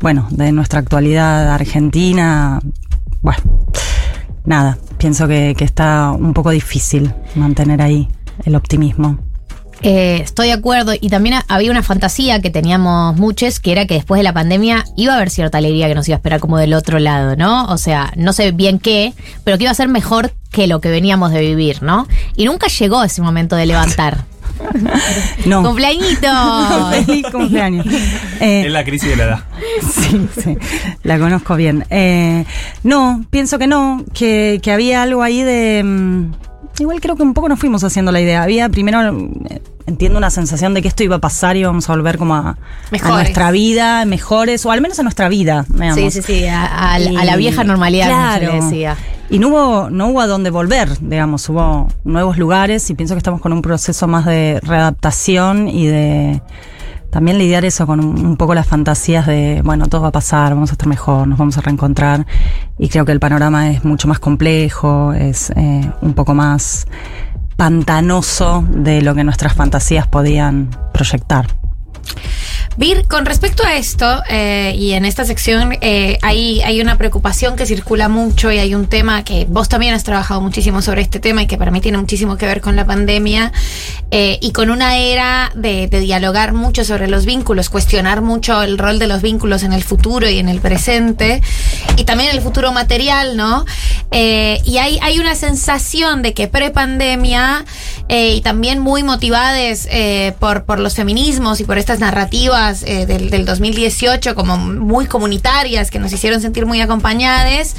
bueno, 0.00 0.26
de 0.30 0.52
nuestra 0.52 0.80
actualidad 0.80 1.48
argentina, 1.48 2.60
bueno, 3.22 3.40
nada, 4.44 4.78
pienso 4.98 5.28
que, 5.28 5.54
que 5.56 5.64
está 5.64 6.10
un 6.10 6.34
poco 6.34 6.50
difícil 6.50 7.14
mantener 7.36 7.80
ahí 7.80 8.08
el 8.44 8.56
optimismo. 8.56 9.25
Eh, 9.82 10.20
estoy 10.22 10.48
de 10.48 10.54
acuerdo. 10.54 10.92
Y 10.98 11.08
también 11.10 11.34
ha- 11.36 11.44
había 11.48 11.70
una 11.70 11.82
fantasía 11.82 12.40
que 12.40 12.50
teníamos 12.50 13.16
muchos, 13.16 13.60
que 13.60 13.72
era 13.72 13.86
que 13.86 13.94
después 13.94 14.18
de 14.18 14.22
la 14.24 14.32
pandemia 14.32 14.84
iba 14.96 15.12
a 15.12 15.16
haber 15.16 15.30
cierta 15.30 15.58
alegría 15.58 15.86
que 15.88 15.94
nos 15.94 16.08
iba 16.08 16.16
a 16.16 16.18
esperar 16.18 16.40
como 16.40 16.58
del 16.58 16.74
otro 16.74 16.98
lado, 16.98 17.36
¿no? 17.36 17.66
O 17.66 17.78
sea, 17.78 18.12
no 18.16 18.32
sé 18.32 18.52
bien 18.52 18.78
qué, 18.78 19.12
pero 19.44 19.58
que 19.58 19.64
iba 19.64 19.70
a 19.70 19.74
ser 19.74 19.88
mejor 19.88 20.32
que 20.50 20.66
lo 20.66 20.80
que 20.80 20.88
veníamos 20.88 21.30
de 21.32 21.40
vivir, 21.40 21.82
¿no? 21.82 22.08
Y 22.36 22.46
nunca 22.46 22.68
llegó 22.68 23.02
ese 23.04 23.20
momento 23.22 23.54
de 23.56 23.66
levantar. 23.66 24.24
No. 25.44 25.62
¡Cumpleañito! 25.62 26.28
Feliz 27.06 27.26
cumpleaños. 27.30 27.86
Eh, 28.40 28.62
Es 28.66 28.72
la 28.72 28.84
crisis 28.84 29.10
de 29.10 29.16
la 29.16 29.24
edad. 29.24 29.40
Sí, 29.82 30.28
sí, 30.42 30.56
la 31.02 31.18
conozco 31.18 31.56
bien. 31.56 31.84
Eh, 31.90 32.44
no, 32.82 33.24
pienso 33.30 33.58
que 33.58 33.66
no, 33.66 34.02
que, 34.14 34.58
que 34.62 34.72
había 34.72 35.02
algo 35.02 35.22
ahí 35.22 35.42
de... 35.42 36.26
igual 36.78 37.00
creo 37.00 37.16
que 37.16 37.22
un 37.22 37.34
poco 37.34 37.48
nos 37.48 37.58
fuimos 37.58 37.82
haciendo 37.84 38.12
la 38.12 38.20
idea. 38.20 38.42
Había 38.42 38.68
primero, 38.68 39.00
eh, 39.48 39.60
entiendo 39.86 40.18
una 40.18 40.30
sensación 40.30 40.74
de 40.74 40.82
que 40.82 40.88
esto 40.88 41.02
iba 41.04 41.16
a 41.16 41.20
pasar 41.20 41.56
y 41.56 41.60
íbamos 41.60 41.88
a 41.88 41.92
volver 41.92 42.18
como 42.18 42.34
a, 42.34 42.56
nuestra 42.90 43.50
vida, 43.50 44.04
mejores, 44.04 44.64
o 44.66 44.70
al 44.72 44.80
menos 44.80 44.98
a 44.98 45.02
nuestra 45.02 45.28
vida, 45.28 45.64
Sí, 45.66 45.72
digamos. 45.74 46.12
sí, 46.14 46.22
sí, 46.22 46.46
a, 46.46 46.64
a- 46.66 46.94
a 46.94 46.98
la 46.98 47.36
vieja 47.36 47.64
normalidad, 47.64 48.08
como 48.10 48.32
se 48.32 48.38
claro. 48.40 48.52
le 48.58 48.60
decía. 48.64 48.96
Y 49.28 49.38
no 49.40 49.48
hubo, 49.48 49.90
no 49.90 50.08
hubo 50.08 50.20
a 50.20 50.26
dónde 50.28 50.50
volver, 50.50 50.88
digamos, 51.00 51.48
hubo 51.48 51.88
nuevos 52.04 52.36
lugares 52.38 52.88
y 52.90 52.94
pienso 52.94 53.14
que 53.14 53.18
estamos 53.18 53.40
con 53.40 53.52
un 53.52 53.60
proceso 53.62 54.06
más 54.06 54.24
de 54.24 54.60
readaptación 54.62 55.68
y 55.68 55.86
de 55.88 56.40
también 57.10 57.38
lidiar 57.38 57.64
eso 57.64 57.86
con 57.86 58.00
un, 58.00 58.36
poco 58.36 58.54
las 58.54 58.66
fantasías 58.66 59.26
de, 59.26 59.62
bueno, 59.64 59.86
todo 59.86 60.02
va 60.02 60.08
a 60.08 60.12
pasar, 60.12 60.54
vamos 60.54 60.70
a 60.70 60.74
estar 60.74 60.88
mejor, 60.88 61.26
nos 61.26 61.38
vamos 61.38 61.56
a 61.58 61.60
reencontrar. 61.60 62.26
Y 62.78 62.88
creo 62.88 63.04
que 63.04 63.12
el 63.12 63.20
panorama 63.20 63.70
es 63.70 63.84
mucho 63.84 64.08
más 64.08 64.18
complejo, 64.18 65.12
es 65.12 65.50
eh, 65.50 65.90
un 66.02 66.14
poco 66.14 66.34
más 66.34 66.86
pantanoso 67.56 68.64
de 68.68 69.02
lo 69.02 69.14
que 69.14 69.24
nuestras 69.24 69.54
fantasías 69.54 70.06
podían 70.06 70.70
proyectar. 70.92 71.46
Vir, 72.76 73.06
con 73.08 73.24
respecto 73.24 73.64
a 73.64 73.76
esto, 73.76 74.22
eh, 74.28 74.74
y 74.76 74.92
en 74.92 75.06
esta 75.06 75.24
sección 75.24 75.78
eh, 75.80 76.18
hay, 76.20 76.60
hay 76.60 76.82
una 76.82 76.98
preocupación 76.98 77.56
que 77.56 77.64
circula 77.64 78.10
mucho 78.10 78.52
y 78.52 78.58
hay 78.58 78.74
un 78.74 78.86
tema 78.86 79.24
que 79.24 79.46
vos 79.48 79.70
también 79.70 79.94
has 79.94 80.04
trabajado 80.04 80.42
muchísimo 80.42 80.82
sobre 80.82 81.00
este 81.00 81.18
tema 81.18 81.42
y 81.42 81.46
que 81.46 81.56
para 81.56 81.70
mí 81.70 81.80
tiene 81.80 81.96
muchísimo 81.96 82.36
que 82.36 82.44
ver 82.44 82.60
con 82.60 82.76
la 82.76 82.84
pandemia 82.84 83.50
eh, 84.10 84.38
y 84.42 84.52
con 84.52 84.68
una 84.70 84.98
era 84.98 85.52
de, 85.54 85.88
de 85.88 86.00
dialogar 86.00 86.52
mucho 86.52 86.84
sobre 86.84 87.08
los 87.08 87.24
vínculos, 87.24 87.70
cuestionar 87.70 88.20
mucho 88.20 88.62
el 88.62 88.76
rol 88.76 88.98
de 88.98 89.06
los 89.06 89.22
vínculos 89.22 89.62
en 89.62 89.72
el 89.72 89.82
futuro 89.82 90.28
y 90.28 90.38
en 90.38 90.50
el 90.50 90.60
presente 90.60 91.40
y 91.96 92.04
también 92.04 92.30
el 92.30 92.42
futuro 92.42 92.72
material, 92.72 93.38
¿no? 93.38 93.64
Eh, 94.10 94.60
y 94.64 94.78
hay, 94.78 94.98
hay 95.02 95.18
una 95.18 95.34
sensación 95.34 96.22
de 96.22 96.32
que 96.32 96.46
pre-pandemia 96.46 97.64
eh, 98.08 98.34
y 98.34 98.40
también 98.40 98.78
muy 98.78 99.02
motivadas 99.02 99.88
eh, 99.90 100.34
por, 100.38 100.64
por 100.64 100.78
los 100.78 100.94
feminismos 100.94 101.60
y 101.60 101.64
por 101.64 101.78
estas 101.78 101.98
narrativas 101.98 102.65
eh, 102.70 103.06
del, 103.06 103.30
del 103.30 103.44
2018 103.44 104.34
como 104.34 104.56
muy 104.56 105.06
comunitarias 105.06 105.90
que 105.90 105.98
nos 105.98 106.12
hicieron 106.12 106.40
sentir 106.40 106.66
muy 106.66 106.80
acompañadas. 106.80 107.74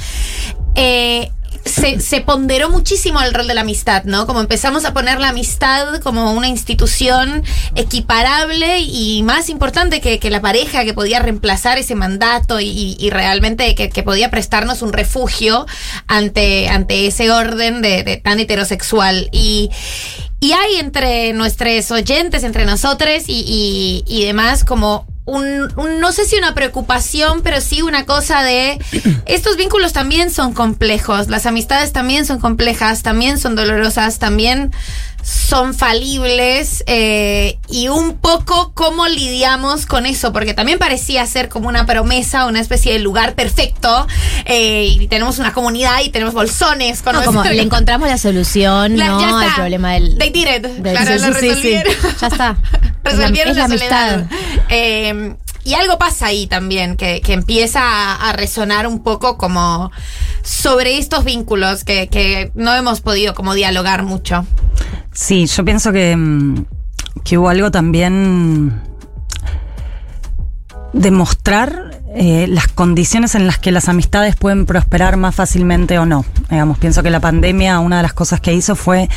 eh, 0.74 1.30
se, 1.64 2.20
ponderó 2.20 2.70
muchísimo 2.70 3.20
el 3.20 3.34
rol 3.34 3.46
de 3.46 3.54
la 3.54 3.60
amistad, 3.62 4.04
¿no? 4.04 4.26
Como 4.26 4.40
empezamos 4.40 4.84
a 4.84 4.92
poner 4.92 5.20
la 5.20 5.28
amistad 5.28 6.00
como 6.00 6.32
una 6.32 6.48
institución 6.48 7.44
equiparable 7.74 8.80
y 8.80 9.22
más 9.22 9.48
importante 9.48 10.00
que, 10.00 10.18
que 10.18 10.30
la 10.30 10.40
pareja 10.40 10.84
que 10.84 10.94
podía 10.94 11.20
reemplazar 11.20 11.78
ese 11.78 11.94
mandato 11.94 12.60
y, 12.60 12.96
realmente 13.10 13.74
que, 13.74 13.90
que 13.90 14.02
podía 14.02 14.30
prestarnos 14.30 14.82
un 14.82 14.92
refugio 14.92 15.66
ante, 16.06 16.68
ante 16.68 17.06
ese 17.06 17.30
orden 17.30 17.82
de, 17.82 18.02
de 18.02 18.16
tan 18.16 18.40
heterosexual. 18.40 19.28
Y, 19.32 19.70
y 20.40 20.52
hay 20.52 20.76
entre 20.76 21.32
nuestros 21.32 21.90
oyentes, 21.90 22.44
entre 22.44 22.64
nosotros 22.64 23.24
y, 23.28 23.40
y- 23.46 24.04
y 24.06 24.24
demás, 24.24 24.64
como 24.64 25.06
un, 25.28 25.72
un- 25.76 26.00
no 26.00 26.12
sé 26.12 26.24
si 26.24 26.36
una 26.36 26.54
preocupación, 26.54 27.42
pero 27.42 27.60
sí 27.60 27.82
una 27.82 28.04
cosa 28.06 28.42
de 28.42 28.78
estos 29.26 29.56
vínculos 29.56 29.92
también 29.92 30.30
son 30.30 30.52
complejos, 30.54 31.28
las 31.28 31.46
amistades 31.46 31.92
también 31.92 32.24
son 32.26 32.38
complejas, 32.40 33.02
también 33.02 33.38
son 33.38 33.54
dolorosas, 33.54 34.18
también 34.18 34.72
son 35.22 35.74
falibles 35.74 36.84
eh, 36.86 37.58
y 37.68 37.88
un 37.88 38.16
poco 38.16 38.72
cómo 38.72 39.06
lidiamos 39.08 39.84
con 39.84 40.06
eso, 40.06 40.32
porque 40.32 40.54
también 40.54 40.78
parecía 40.78 41.26
ser 41.26 41.50
como 41.50 41.68
una 41.68 41.84
promesa, 41.84 42.46
una 42.46 42.60
especie 42.60 42.94
de 42.94 43.00
lugar 43.00 43.34
perfecto 43.34 44.06
eh, 44.46 44.84
y 44.86 45.06
tenemos 45.08 45.38
una 45.38 45.52
comunidad 45.52 46.00
y 46.02 46.08
tenemos 46.08 46.32
bolsones 46.32 47.02
con 47.02 47.14
No, 47.14 47.24
como 47.24 47.42
le 47.44 47.60
encontramos 47.62 48.08
la 48.08 48.16
solución, 48.16 48.96
La- 48.96 49.08
¿no? 49.08 49.20
ya 49.20 49.26
está. 49.28 49.42
Al 49.50 49.54
problema 49.56 49.92
del. 49.94 50.16
They 50.18 50.30
did 50.30 50.46
it. 50.46 50.62
del- 50.62 50.96
Claro, 50.96 51.18
sí, 51.18 51.26
lo 51.26 51.34
sí, 51.34 51.40
sí, 51.40 51.40
sí. 51.40 51.48
resolvieron. 51.74 51.92
Ya 52.20 52.26
está. 52.28 52.56
resolvieron 53.04 53.50
es 53.50 53.56
la, 53.58 53.64
es 53.64 53.70
amistad. 53.70 54.20
Eh, 54.70 55.12
y 55.64 55.74
algo 55.74 55.98
pasa 55.98 56.26
ahí 56.26 56.46
también, 56.46 56.96
que, 56.96 57.20
que 57.20 57.32
empieza 57.32 58.14
a, 58.14 58.32
resonar 58.32 58.86
un 58.86 59.02
poco 59.02 59.36
como 59.36 59.90
sobre 60.42 60.98
estos 60.98 61.24
vínculos 61.24 61.84
que, 61.84 62.08
que 62.08 62.50
no 62.54 62.74
hemos 62.74 63.00
podido 63.00 63.34
como 63.34 63.54
dialogar 63.54 64.02
mucho. 64.02 64.46
Sí, 65.12 65.46
yo 65.46 65.64
pienso 65.64 65.92
que, 65.92 66.16
mm, 66.16 66.64
que 67.24 67.38
hubo 67.38 67.48
algo 67.48 67.70
también 67.70 68.82
de 70.92 71.10
mostrar 71.10 72.00
eh, 72.14 72.46
las 72.48 72.68
condiciones 72.68 73.34
en 73.34 73.46
las 73.46 73.58
que 73.58 73.70
las 73.70 73.88
amistades 73.88 74.34
pueden 74.36 74.66
prosperar 74.66 75.16
más 75.16 75.34
fácilmente 75.34 75.98
o 75.98 76.06
no. 76.06 76.24
Digamos, 76.50 76.78
pienso 76.78 77.02
que 77.02 77.10
la 77.10 77.20
pandemia, 77.20 77.78
una 77.80 77.98
de 77.98 78.02
las 78.02 78.14
cosas 78.14 78.40
que 78.40 78.54
hizo 78.54 78.74
fue 78.76 79.08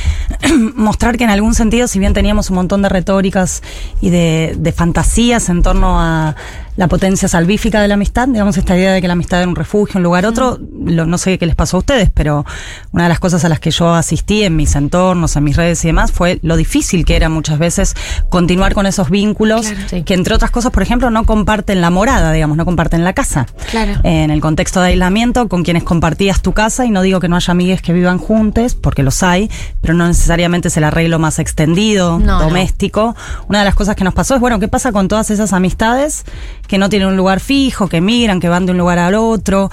mostrar 0.76 1.18
que 1.18 1.24
en 1.24 1.30
algún 1.30 1.54
sentido, 1.54 1.88
si 1.88 2.00
bien 2.00 2.14
teníamos 2.14 2.50
un 2.50 2.56
montón 2.58 2.82
de 2.82 2.90
retóricas 2.90 3.62
y 4.02 4.10
de, 4.10 4.56
de 4.58 4.72
fantasías 4.72 5.50
en 5.50 5.62
torno 5.64 6.00
a 6.02 6.36
la 6.78 6.88
potencia 6.88 7.28
salvífica 7.28 7.82
de 7.82 7.88
la 7.88 7.94
amistad, 7.96 8.28
digamos, 8.30 8.58
esta 8.58 8.76
idea 8.78 8.94
de 8.94 9.02
que 9.02 9.08
la 9.08 9.14
amistad 9.14 9.40
era 9.42 9.48
un 9.50 9.56
refugio, 9.56 9.98
un 9.98 10.04
lugar 10.04 10.26
otro, 10.26 10.58
lo- 10.86 11.06
no 11.06 11.18
sé 11.18 11.38
qué 11.38 11.46
les 11.46 11.56
pasó 11.56 11.78
a 11.78 11.80
ustedes, 11.82 12.10
pero 12.14 12.46
una 12.92 13.04
de 13.04 13.10
las 13.10 13.20
cosas 13.20 13.44
a 13.46 13.50
las 13.50 13.60
que 13.60 13.72
yo 13.72 13.94
asistí 13.94 14.44
en 14.44 14.56
mis 14.56 14.76
entornos, 14.76 15.36
en 15.36 15.44
mis 15.44 15.58
redes 15.58 15.84
y 15.84 15.88
demás, 15.88 16.12
fue 16.12 16.40
lo 16.42 16.56
difícil 16.56 17.06
que 17.06 17.16
era 17.18 17.30
muchas 17.30 17.60
veces 17.60 17.94
continuar 18.30 18.74
con 18.74 18.86
esos 18.86 19.10
vínculos 19.10 19.68
que, 20.04 20.14
entre 20.14 20.34
otras 20.34 20.50
cosas, 20.50 20.72
por 20.72 20.82
ejemplo, 20.82 21.10
no 21.12 21.26
comparten 21.26 21.82
la 21.82 21.90
morada, 21.90 22.32
digamos, 22.32 22.58
no 22.58 22.64
comparten 22.66 22.81
la 22.90 23.14
casa. 23.14 23.46
Claro. 23.70 23.94
En 24.04 24.32
el 24.32 24.42
contexto 24.42 24.82
de 24.82 24.90
aislamiento, 24.90 25.48
con 25.48 25.64
quienes 25.64 25.84
compartías 25.84 26.42
tu 26.42 26.54
casa, 26.54 26.86
y 26.86 26.92
no 26.92 27.02
digo 27.02 27.20
que 27.20 27.28
no 27.30 27.36
haya 27.36 27.52
amigues 27.52 27.82
que 27.82 27.94
vivan 27.94 28.18
juntos, 28.18 28.76
porque 28.76 29.04
los 29.04 29.24
hay, 29.24 29.50
pero 29.82 29.94
no 29.94 30.08
necesariamente 30.08 30.68
es 30.70 30.78
el 30.78 30.84
arreglo 30.84 31.20
más 31.20 31.40
extendido, 31.40 32.20
No, 32.20 32.40
no. 32.40 32.42
doméstico. 32.44 33.16
Una 33.48 33.60
de 33.60 33.66
las 33.66 33.76
cosas 33.76 33.96
que 33.96 34.04
nos 34.04 34.14
pasó 34.14 34.36
es, 34.36 34.42
bueno, 34.42 34.60
¿qué 34.60 34.68
pasa 34.68 34.92
con 34.92 35.08
todas 35.08 35.30
esas 35.32 35.54
amistades 35.54 36.24
que 36.68 36.78
no 36.78 36.90
tienen 36.90 37.08
un 37.10 37.18
lugar 37.18 37.40
fijo, 37.40 37.88
que 37.88 38.02
migran, 38.02 38.40
que 38.40 38.50
van 38.50 38.66
de 38.66 38.72
un 38.72 38.78
lugar 38.78 39.00
al 39.00 39.16
otro? 39.16 39.70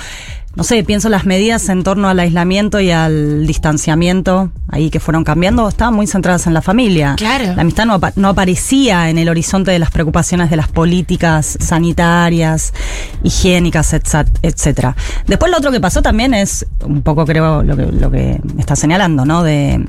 No 0.58 0.64
sé, 0.64 0.82
pienso 0.82 1.08
las 1.08 1.24
medidas 1.24 1.68
en 1.68 1.84
torno 1.84 2.08
al 2.08 2.18
aislamiento 2.18 2.80
y 2.80 2.90
al 2.90 3.46
distanciamiento 3.46 4.50
ahí 4.66 4.90
que 4.90 4.98
fueron 4.98 5.22
cambiando, 5.22 5.68
estaban 5.68 5.94
muy 5.94 6.08
centradas 6.08 6.48
en 6.48 6.52
la 6.52 6.62
familia. 6.62 7.14
Claro. 7.16 7.54
La 7.54 7.62
amistad 7.62 7.86
no, 7.86 8.00
no 8.16 8.28
aparecía 8.28 9.08
en 9.08 9.18
el 9.18 9.28
horizonte 9.28 9.70
de 9.70 9.78
las 9.78 9.92
preocupaciones 9.92 10.50
de 10.50 10.56
las 10.56 10.66
políticas 10.66 11.58
sanitarias, 11.60 12.74
higiénicas, 13.22 13.94
etcétera. 14.42 14.96
Después 15.28 15.52
lo 15.52 15.58
otro 15.58 15.70
que 15.70 15.80
pasó 15.80 16.02
también 16.02 16.34
es 16.34 16.66
un 16.84 17.02
poco 17.02 17.24
creo 17.24 17.62
lo 17.62 17.76
que, 17.76 17.86
lo 17.86 18.10
que 18.10 18.40
está 18.58 18.74
señalando, 18.74 19.24
¿no? 19.24 19.44
De, 19.44 19.88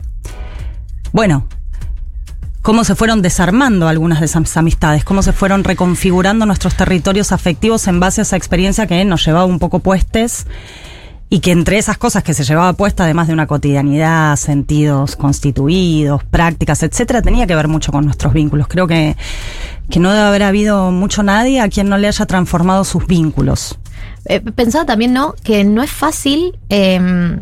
bueno, 1.11 1.47
cómo 2.61 2.83
se 2.83 2.95
fueron 2.95 3.21
desarmando 3.21 3.87
algunas 3.87 4.19
de 4.19 4.25
esas 4.25 4.57
amistades, 4.57 5.03
cómo 5.03 5.21
se 5.23 5.33
fueron 5.33 5.63
reconfigurando 5.63 6.45
nuestros 6.45 6.75
territorios 6.75 7.31
afectivos 7.31 7.87
en 7.87 7.99
base 7.99 8.21
a 8.21 8.23
esa 8.23 8.37
experiencia 8.37 8.87
que 8.87 9.03
nos 9.05 9.25
llevaba 9.25 9.45
un 9.45 9.59
poco 9.59 9.79
puestes 9.79 10.45
y 11.29 11.41
que 11.41 11.51
entre 11.51 11.77
esas 11.77 11.97
cosas 11.97 12.23
que 12.23 12.33
se 12.33 12.43
llevaba 12.43 12.73
puesta, 12.73 13.03
además 13.03 13.27
de 13.27 13.33
una 13.33 13.45
cotidianidad, 13.45 14.35
sentidos 14.35 15.15
constituidos, 15.15 16.23
prácticas, 16.23 16.81
etcétera, 16.81 17.21
tenía 17.21 17.45
que 17.45 17.55
ver 17.55 17.67
mucho 17.67 17.91
con 17.91 18.03
nuestros 18.03 18.33
vínculos. 18.33 18.67
Creo 18.67 18.87
que, 18.87 19.15
que 19.89 19.99
no 19.99 20.11
debe 20.11 20.25
haber 20.25 20.43
habido 20.43 20.91
mucho 20.91 21.21
nadie 21.21 21.61
a 21.61 21.69
quien 21.69 21.87
no 21.87 21.99
le 21.99 22.07
haya 22.07 22.25
transformado 22.25 22.83
sus 22.83 23.05
vínculos. 23.05 23.77
Eh, 24.25 24.41
pensaba 24.41 24.85
también, 24.85 25.13
¿no? 25.13 25.35
Que 25.43 25.63
no 25.63 25.83
es 25.83 25.91
fácil 25.91 26.57
eh, 26.69 27.37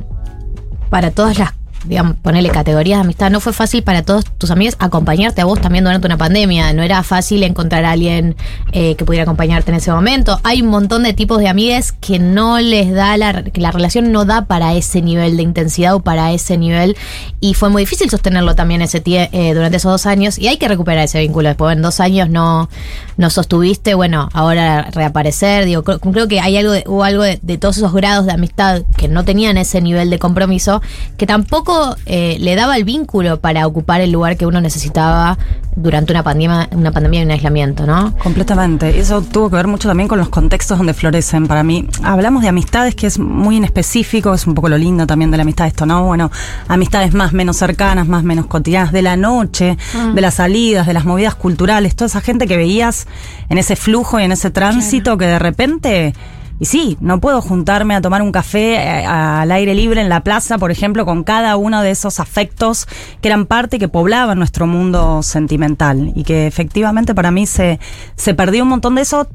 para 0.90 1.12
todas 1.12 1.40
las, 1.40 1.54
digamos, 1.88 2.16
ponerle 2.18 2.50
categorías 2.50 3.00
de 3.00 3.04
amistad, 3.06 3.30
no 3.32 3.40
fue 3.40 3.54
fácil 3.54 3.84
para 3.84 4.02
todos 4.04 4.26
tus 4.38 4.52
amigos 4.52 4.76
acompañarte 4.80 5.42
a 5.42 5.46
vos 5.46 5.60
también 5.62 5.84
durante 5.84 6.08
una 6.08 6.18
pandemia. 6.18 6.74
No 6.74 6.84
era 6.84 7.02
fácil 7.04 7.44
encontrar 7.44 7.86
a 7.86 7.92
alguien 7.92 8.36
eh, 8.72 8.96
que 8.96 9.06
pudiera 9.06 9.24
acompañarte 9.24 9.72
en 9.72 9.78
ese 9.78 9.92
momento. 9.92 10.40
Hay 10.44 10.62
un 10.62 10.70
montón 10.70 11.04
de 11.04 11.14
tipos 11.14 11.40
de 11.40 11.48
amigues 11.48 11.92
que 11.92 12.20
no 12.20 12.60
les 12.60 12.92
da 12.94 13.18
la, 13.18 13.44
que 13.44 13.62
la 13.62 13.72
relación 13.72 14.12
no 14.12 14.26
da 14.26 14.46
para 14.46 14.74
ese 14.76 15.02
nivel 15.02 15.38
de 15.38 15.44
intensidad 15.44 15.96
o 15.96 16.00
para 16.02 16.32
ese 16.34 16.58
nivel. 16.58 16.96
Y 17.40 17.54
fue 17.54 17.70
muy 17.70 17.84
difícil 17.84 18.10
sostenerlo 18.10 18.56
también 18.56 18.82
ese 18.82 19.04
tie- 19.04 19.30
eh, 19.32 19.54
durante 19.54 19.78
esos 19.78 19.92
dos 19.92 20.06
años. 20.06 20.38
Y 20.38 20.48
hay 20.48 20.58
que 20.58 20.68
recuperar 20.68 21.06
ese 21.06 21.20
vínculo. 21.20 21.50
Después 21.50 21.76
en 21.76 21.82
dos 21.82 22.00
años 22.00 22.30
no, 22.30 22.70
no 23.18 23.30
sostuviste, 23.30 23.94
bueno, 23.94 24.30
ahora 24.34 24.90
reaparecer. 24.92 25.66
Digo, 25.66 25.84
creo, 25.84 26.00
creo 26.00 26.28
que 26.28 26.40
hay 26.40 26.58
algo 26.58 26.72
de- 26.72 26.84
hubo 26.88 27.04
algo 27.04 27.24
de, 27.24 27.40
de 27.42 27.58
todos 27.58 27.78
esos 27.78 27.94
grados 27.94 28.26
de 28.26 28.32
amistad 28.34 28.82
que 28.98 29.08
no 29.08 29.24
tenían 29.24 29.58
ese 29.58 29.82
nivel 29.82 30.10
de 30.10 30.20
compromiso, 30.20 30.82
que 31.18 31.26
tampoco 31.28 31.77
eh, 32.06 32.38
le 32.40 32.56
daba 32.56 32.78
el 32.78 32.84
vínculo 32.84 33.40
para 33.40 33.66
ocupar 33.68 34.02
el 34.02 34.12
lugar 34.12 34.38
que 34.38 34.46
uno 34.46 34.62
necesitaba 34.62 35.38
durante 35.76 36.12
una 36.12 36.24
pandemia, 36.24 36.70
una 36.72 36.92
pandemia 36.92 37.20
y 37.22 37.24
un 37.24 37.32
aislamiento, 37.32 37.86
¿no? 37.86 38.16
Completamente. 38.18 38.98
Eso 39.00 39.22
tuvo 39.22 39.50
que 39.50 39.58
ver 39.58 39.68
mucho 39.68 39.88
también 39.88 40.08
con 40.08 40.18
los 40.18 40.30
contextos 40.30 40.78
donde 40.78 40.94
florecen. 40.96 41.48
Para 41.48 41.64
mí, 41.64 41.88
hablamos 42.04 42.42
de 42.42 42.50
amistades 42.50 42.96
que 42.96 43.06
es 43.06 43.20
muy 43.20 43.58
en 43.58 43.64
específico, 43.64 44.34
es 44.34 44.48
un 44.48 44.56
poco 44.56 44.70
lo 44.70 44.78
lindo 44.78 45.06
también 45.06 45.30
de 45.30 45.38
la 45.38 45.44
amistad 45.44 45.68
esto, 45.68 45.86
¿no? 45.86 46.04
Bueno, 46.04 46.32
amistades 46.68 47.14
más 47.14 47.32
menos 47.34 47.58
cercanas, 47.58 48.08
más 48.08 48.24
menos 48.24 48.48
cotidianas, 48.48 48.92
de 48.92 49.02
la 49.04 49.18
noche, 49.18 49.78
Ah. 49.96 50.12
de 50.16 50.22
las 50.22 50.36
salidas, 50.36 50.88
de 50.88 50.94
las 50.94 51.06
movidas 51.06 51.36
culturales, 51.36 51.96
toda 51.96 52.08
esa 52.08 52.22
gente 52.22 52.48
que 52.48 52.58
veías 52.58 53.08
en 53.50 53.58
ese 53.58 53.76
flujo 53.76 54.20
y 54.20 54.24
en 54.24 54.32
ese 54.32 54.50
tránsito 54.50 55.18
que 55.18 55.26
de 55.26 55.40
repente 55.40 56.14
y 56.60 56.66
sí, 56.66 56.98
no 57.02 57.20
puedo 57.20 57.42
juntarme 57.42 57.96
a 57.96 58.02
tomar 58.02 58.22
un 58.22 58.32
café 58.32 58.76
eh, 58.76 59.06
al 59.06 59.52
aire 59.52 59.76
libre 59.76 60.02
en 60.02 60.10
la 60.10 60.22
plaza, 60.24 60.58
por 60.58 60.72
ejemplo, 60.72 61.06
con 61.06 61.24
cada 61.24 61.56
uno 61.56 61.82
de 61.82 61.92
esos 61.92 62.20
afectos 62.20 62.88
que 63.22 63.28
eran 63.28 63.46
parte 63.46 63.78
que 63.80 63.88
poblaban 63.88 64.40
nuestro 64.40 64.66
mundo 64.66 65.22
sentimental 65.24 66.12
y 66.16 66.24
que 66.24 66.48
efectivamente 66.48 67.14
para 67.14 67.32
mí 67.32 67.46
se, 67.46 67.80
se 68.16 68.34
perdió 68.34 68.64
un 68.64 68.70
montón 68.70 68.96
de 68.96 69.02
eso 69.02 69.28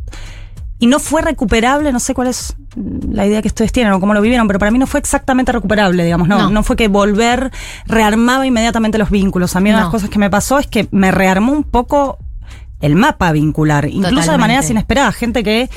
y 0.80 0.88
no 0.88 0.98
fue 0.98 1.22
recuperable, 1.22 1.92
no 1.92 2.00
sé 2.00 2.12
cuál 2.12 2.26
es 2.26 2.56
la 3.08 3.24
idea 3.24 3.40
que 3.40 3.46
ustedes 3.46 3.70
tienen 3.70 3.92
o 3.92 4.00
cómo 4.00 4.14
lo 4.14 4.20
vivieron, 4.20 4.48
pero 4.48 4.58
para 4.58 4.72
mí 4.72 4.80
no 4.80 4.88
fue 4.88 4.98
exactamente 4.98 5.52
recuperable, 5.52 6.02
digamos, 6.02 6.26
no, 6.26 6.38
No. 6.38 6.50
no, 6.50 6.62
fue 6.64 6.74
que 6.74 6.88
volver 6.88 7.52
rearmaba 7.86 8.44
inmediatamente 8.46 8.98
los 8.98 9.10
vínculos. 9.10 9.54
A 9.54 9.60
mí 9.60 9.70
una 9.70 9.78
de 9.78 9.84
las 9.84 9.92
cosas 9.92 10.10
que 10.10 10.18
me 10.18 10.28
pasó 10.28 10.58
es 10.58 10.66
que 10.66 10.88
me 10.90 11.12
rearmó 11.12 11.52
un 11.52 11.62
poco 11.62 12.18
el 12.80 12.96
mapa 12.96 13.30
vincular, 13.30 13.84
incluso 13.84 14.32
de 14.32 14.38
maneras 14.38 14.68
inesperadas, 14.70 15.14
gente 15.14 15.44
que 15.44 15.70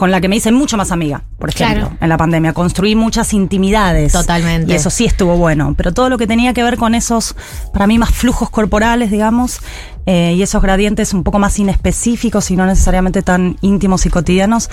con 0.00 0.10
la 0.10 0.22
que 0.22 0.28
me 0.30 0.36
hice 0.36 0.50
mucho 0.50 0.78
más 0.78 0.92
amiga, 0.92 1.24
por 1.38 1.50
ejemplo, 1.50 1.80
Claro. 1.88 1.96
en 2.00 2.08
la 2.08 2.16
pandemia. 2.16 2.54
Construí 2.54 2.94
muchas 2.96 3.34
intimidades. 3.34 4.12
Totalmente. 4.12 4.72
Y 4.72 4.74
eso 4.74 4.88
sí 4.88 5.04
estuvo 5.04 5.36
bueno. 5.36 5.74
Pero 5.76 5.92
todo 5.92 6.08
lo 6.08 6.16
que 6.16 6.26
tenía 6.26 6.54
que 6.54 6.62
ver 6.62 6.78
con 6.78 6.94
esos, 6.94 7.36
para 7.74 7.86
mí, 7.86 7.98
más 7.98 8.08
flujos 8.10 8.48
corporales, 8.48 9.10
digamos, 9.10 9.60
eh, 10.12 10.34
y 10.36 10.42
esos 10.42 10.60
gradientes 10.60 11.14
un 11.14 11.22
poco 11.22 11.38
más 11.38 11.56
inespecíficos 11.60 12.50
y 12.50 12.56
no 12.56 12.66
necesariamente 12.66 13.22
tan 13.22 13.56
íntimos 13.60 14.06
y 14.06 14.10
cotidianos, 14.10 14.68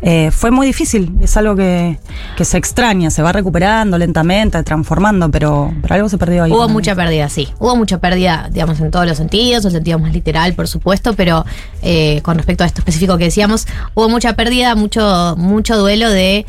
eh, 0.00 0.30
fue 0.30 0.50
muy 0.50 0.66
difícil. 0.66 1.12
Es 1.20 1.36
algo 1.36 1.54
que, 1.54 1.98
que 2.38 2.46
se 2.46 2.56
extraña, 2.56 3.10
se 3.10 3.20
va 3.20 3.30
recuperando 3.32 3.98
lentamente, 3.98 4.62
transformando, 4.62 5.30
pero, 5.30 5.74
pero 5.82 5.94
algo 5.94 6.08
se 6.08 6.16
perdió 6.16 6.44
ahí. 6.44 6.52
Hubo 6.52 6.70
mucha 6.70 6.94
pérdida, 6.94 7.28
sí. 7.28 7.50
Hubo 7.58 7.76
mucha 7.76 7.98
pérdida, 7.98 8.48
digamos, 8.50 8.80
en 8.80 8.90
todos 8.90 9.06
los 9.06 9.18
sentidos, 9.18 9.62
el 9.66 9.72
sentido 9.72 9.98
más 9.98 10.14
literal, 10.14 10.54
por 10.54 10.68
supuesto, 10.68 11.12
pero 11.12 11.44
eh, 11.82 12.22
con 12.22 12.38
respecto 12.38 12.64
a 12.64 12.66
esto 12.66 12.80
específico 12.80 13.18
que 13.18 13.24
decíamos, 13.24 13.66
hubo 13.92 14.08
mucha 14.08 14.36
pérdida, 14.36 14.74
mucho, 14.74 15.34
mucho 15.36 15.76
duelo 15.76 16.08
de 16.08 16.46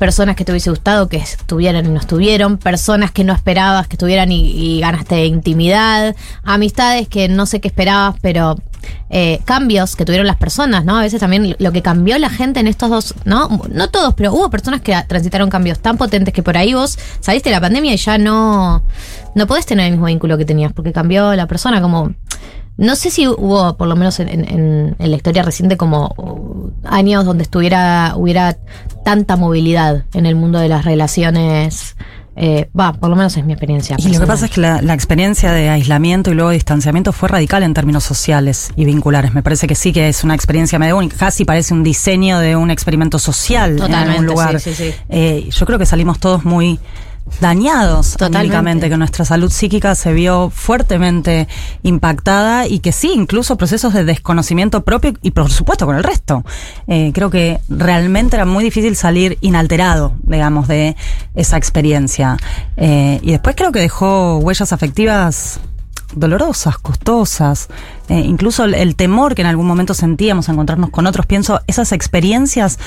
personas 0.00 0.34
que 0.34 0.44
te 0.44 0.50
hubiese 0.50 0.70
gustado 0.70 1.08
que 1.08 1.18
estuvieran 1.18 1.86
y 1.86 1.90
no 1.90 2.00
estuvieron, 2.00 2.58
personas 2.58 3.12
que 3.12 3.22
no 3.22 3.32
esperabas 3.32 3.86
que 3.86 3.94
estuvieran 3.94 4.32
y, 4.32 4.50
y 4.50 4.80
ganaste 4.80 5.26
intimidad, 5.26 6.16
amistades 6.42 7.06
que 7.06 7.28
no 7.28 7.46
sé 7.46 7.60
qué 7.60 7.68
esperabas, 7.68 8.16
pero 8.20 8.56
eh, 9.10 9.40
cambios 9.44 9.96
que 9.96 10.04
tuvieron 10.04 10.26
las 10.26 10.36
personas, 10.36 10.84
¿no? 10.84 10.96
A 10.96 11.02
veces 11.02 11.20
también 11.20 11.56
lo 11.58 11.72
que 11.72 11.82
cambió 11.82 12.16
la 12.18 12.30
gente 12.30 12.60
en 12.60 12.66
estos 12.66 12.90
dos, 12.90 13.14
¿no? 13.24 13.60
No 13.70 13.90
todos, 13.90 14.14
pero 14.14 14.32
hubo 14.32 14.48
personas 14.50 14.80
que 14.80 14.96
transitaron 15.06 15.50
cambios 15.50 15.80
tan 15.80 15.98
potentes 15.98 16.32
que 16.32 16.42
por 16.42 16.56
ahí 16.56 16.74
vos 16.74 16.98
saliste 17.20 17.50
de 17.50 17.56
la 17.56 17.60
pandemia 17.60 17.92
y 17.92 17.96
ya 17.96 18.18
no, 18.18 18.82
no 19.34 19.46
podés 19.46 19.66
tener 19.66 19.86
el 19.86 19.92
mismo 19.92 20.06
vínculo 20.06 20.38
que 20.38 20.44
tenías, 20.44 20.72
porque 20.72 20.92
cambió 20.92 21.34
la 21.34 21.46
persona, 21.46 21.82
como... 21.82 22.14
No 22.76 22.96
sé 22.96 23.10
si 23.10 23.28
hubo, 23.28 23.76
por 23.76 23.88
lo 23.88 23.96
menos 23.96 24.20
en, 24.20 24.28
en- 24.30 24.96
en 24.98 25.10
la 25.10 25.16
historia 25.16 25.42
reciente, 25.42 25.76
como 25.76 26.14
años 26.84 27.24
donde 27.26 27.42
estuviera, 27.42 28.14
hubiera 28.16 28.56
tanta 29.04 29.36
movilidad 29.36 30.04
en 30.14 30.24
el 30.26 30.34
mundo 30.34 30.58
de 30.58 30.68
las 30.68 30.84
relaciones 30.84 31.96
Eh, 32.36 32.70
Va, 32.78 32.92
por 32.94 33.10
lo 33.10 33.16
menos 33.16 33.36
es 33.36 33.44
mi 33.44 33.52
experiencia. 33.52 33.96
Y 33.98 34.08
lo 34.14 34.20
que 34.20 34.26
pasa 34.26 34.46
es 34.46 34.52
que 34.52 34.60
la, 34.62 34.80
la 34.80 34.94
experiencia 34.94 35.52
de 35.52 35.68
aislamiento 35.68 36.30
y 36.30 36.34
luego 36.34 36.50
distanciamiento 36.50 37.12
fue 37.12 37.28
radical 37.28 37.62
en 37.64 37.74
términos 37.74 38.04
sociales 38.04 38.70
y 38.76 38.86
vinculares. 38.86 39.34
Me 39.34 39.42
parece 39.42 39.66
que 39.66 39.74
sí 39.74 39.92
que 39.92 40.08
es 40.08 40.24
una 40.24 40.34
experiencia 40.36 40.78
medio 40.78 40.96
única. 40.96 41.16
Casi 41.18 41.44
parece 41.44 41.74
un 41.74 41.82
diseño 41.82 42.38
de 42.38 42.56
un 42.56 42.70
experimento 42.70 43.18
social 43.18 43.78
en 43.84 43.92
algún 43.94 44.24
lugar. 44.26 44.58
sí, 44.60 44.72
sí, 44.72 44.90
sí. 44.90 44.94
Eh, 45.10 45.48
yo 45.50 45.66
creo 45.66 45.78
que 45.78 45.84
salimos 45.86 46.18
todos 46.18 46.44
muy 46.44 46.78
dañados 47.40 48.16
Totalmente. 48.16 48.88
que 48.88 48.96
nuestra 48.96 49.24
salud 49.24 49.50
psíquica 49.50 49.94
se 49.94 50.12
vio 50.12 50.50
fuertemente 50.50 51.48
impactada 51.82 52.66
y 52.66 52.80
que 52.80 52.92
sí, 52.92 53.12
incluso 53.14 53.56
procesos 53.56 53.94
de 53.94 54.04
desconocimiento 54.04 54.84
propio 54.84 55.14
y 55.22 55.30
por 55.30 55.50
supuesto 55.50 55.86
con 55.86 55.96
el 55.96 56.04
resto. 56.04 56.44
Eh, 56.86 57.12
creo 57.14 57.30
que 57.30 57.60
realmente 57.68 58.36
era 58.36 58.44
muy 58.44 58.64
difícil 58.64 58.96
salir 58.96 59.38
inalterado, 59.40 60.14
digamos, 60.22 60.68
de 60.68 60.96
esa 61.34 61.56
experiencia. 61.56 62.36
Eh, 62.76 63.20
y 63.22 63.30
después 63.32 63.56
creo 63.56 63.72
que 63.72 63.80
dejó 63.80 64.38
huellas 64.38 64.72
afectivas 64.72 65.60
dolorosas, 66.14 66.78
costosas, 66.78 67.68
eh, 68.08 68.18
incluso 68.18 68.64
el, 68.64 68.74
el 68.74 68.96
temor 68.96 69.34
que 69.34 69.42
en 69.42 69.48
algún 69.48 69.66
momento 69.66 69.94
sentíamos 69.94 70.48
a 70.48 70.52
encontrarnos 70.52 70.90
con 70.90 71.06
otros. 71.06 71.26
Pienso, 71.26 71.60
esas 71.66 71.92
experiencias 71.92 72.78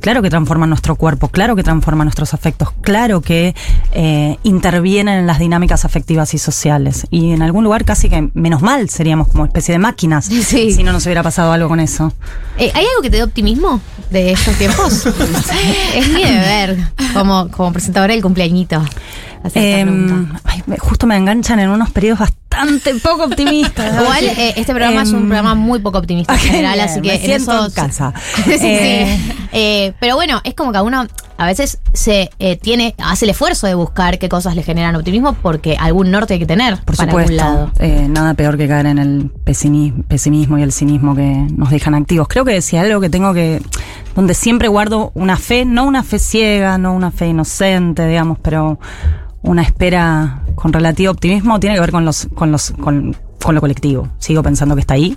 Claro 0.00 0.22
que 0.22 0.30
transforman 0.30 0.68
nuestro 0.68 0.94
cuerpo, 0.96 1.28
claro 1.28 1.56
que 1.56 1.62
transforman 1.62 2.06
nuestros 2.06 2.32
afectos, 2.32 2.68
claro 2.82 3.20
que 3.20 3.54
eh, 3.92 4.36
intervienen 4.44 5.18
en 5.18 5.26
las 5.26 5.38
dinámicas 5.38 5.84
afectivas 5.84 6.34
y 6.34 6.38
sociales. 6.38 7.06
Y 7.10 7.32
en 7.32 7.42
algún 7.42 7.64
lugar 7.64 7.84
casi 7.84 8.08
que 8.08 8.30
menos 8.34 8.62
mal 8.62 8.88
seríamos 8.90 9.28
como 9.28 9.44
especie 9.44 9.72
de 9.72 9.78
máquinas 9.80 10.24
Sí. 10.44 10.72
si 10.72 10.82
no 10.84 10.92
nos 10.92 11.04
hubiera 11.06 11.22
pasado 11.22 11.52
algo 11.52 11.68
con 11.68 11.80
eso. 11.80 12.12
Eh, 12.58 12.70
¿Hay 12.74 12.84
algo 12.86 13.02
que 13.02 13.10
te 13.10 13.16
dé 13.16 13.22
optimismo 13.24 13.80
de 14.10 14.32
estos 14.32 14.54
tiempos? 14.56 15.06
es 15.94 16.08
mi 16.12 16.22
deber 16.24 16.78
como, 17.12 17.48
como 17.50 17.72
presentadora 17.72 18.12
del 18.14 18.22
cumpleañito. 18.22 18.76
hacer 19.42 19.62
esta 19.80 19.90
pregunta. 19.90 20.40
ay, 20.44 20.62
me- 20.66 20.78
justo 20.78 21.06
me 21.06 21.16
enganchan 21.16 21.58
en 21.60 21.70
unos 21.70 21.90
periodos 21.90 22.20
bastante 22.20 22.47
poco 23.02 23.24
optimistas. 23.24 24.00
Igual 24.00 24.24
eh, 24.24 24.54
este 24.56 24.72
programa 24.72 25.02
es 25.02 25.10
un 25.10 25.18
Em, 25.20 25.26
programa 25.28 25.54
muy 25.54 25.78
poco 25.80 25.98
optimista 25.98 26.34
en 26.34 26.40
general, 26.40 26.80
así 26.80 27.00
que 27.00 27.14
en 27.14 27.30
eso 27.30 27.66
en 27.66 27.70
casa. 27.72 28.12
sí, 28.44 28.52
sí. 28.58 28.66
Eh, 28.66 29.18
Eh, 29.52 29.94
pero 29.98 30.14
bueno, 30.14 30.40
es 30.44 30.54
como 30.54 30.72
que 30.72 30.78
a 30.78 30.82
uno 30.82 31.06
a 31.38 31.46
veces 31.46 31.78
se 31.94 32.30
eh, 32.38 32.56
tiene 32.56 32.94
hace 32.98 33.24
el 33.24 33.30
esfuerzo 33.30 33.66
de 33.66 33.74
buscar 33.74 34.18
qué 34.18 34.28
cosas 34.28 34.54
le 34.56 34.62
generan 34.62 34.94
optimismo 34.96 35.32
porque 35.34 35.76
algún 35.78 36.10
norte 36.10 36.34
hay 36.34 36.40
que 36.40 36.46
tener 36.46 36.76
Por 36.84 36.96
para 36.96 37.10
supuesto, 37.10 37.42
algún 37.42 37.56
lado. 37.60 37.72
eh, 37.78 38.06
nada 38.10 38.34
peor 38.34 38.58
que 38.58 38.68
caer 38.68 38.86
en 38.86 38.98
el 38.98 39.30
pesimismo 39.44 40.58
y 40.58 40.62
el 40.62 40.72
cinismo 40.72 41.14
que 41.14 41.46
nos 41.56 41.70
dejan 41.70 41.94
activos. 41.94 42.28
Creo 42.28 42.44
que 42.44 42.60
si 42.60 42.76
hay 42.76 42.86
algo 42.88 43.00
que 43.00 43.08
tengo 43.08 43.32
que, 43.32 43.62
donde 44.14 44.34
siempre 44.34 44.68
guardo 44.68 45.12
una 45.14 45.36
fe, 45.36 45.64
no 45.64 45.84
una 45.84 46.02
fe 46.02 46.18
ciega, 46.18 46.76
no 46.76 46.92
una 46.92 47.10
fe 47.10 47.28
inocente, 47.28 48.06
digamos, 48.06 48.38
pero 48.42 48.78
una 49.42 49.62
espera 49.62 50.42
con 50.54 50.72
relativo 50.72 51.12
optimismo, 51.12 51.60
tiene 51.60 51.76
que 51.76 51.80
ver 51.80 51.92
con 51.92 52.04
los, 52.04 52.28
con 52.34 52.50
los, 52.50 52.72
con, 52.72 53.16
con 53.42 53.54
lo 53.54 53.60
colectivo. 53.60 54.08
Sigo 54.18 54.42
pensando 54.42 54.74
que 54.74 54.80
está 54.80 54.94
ahí, 54.94 55.16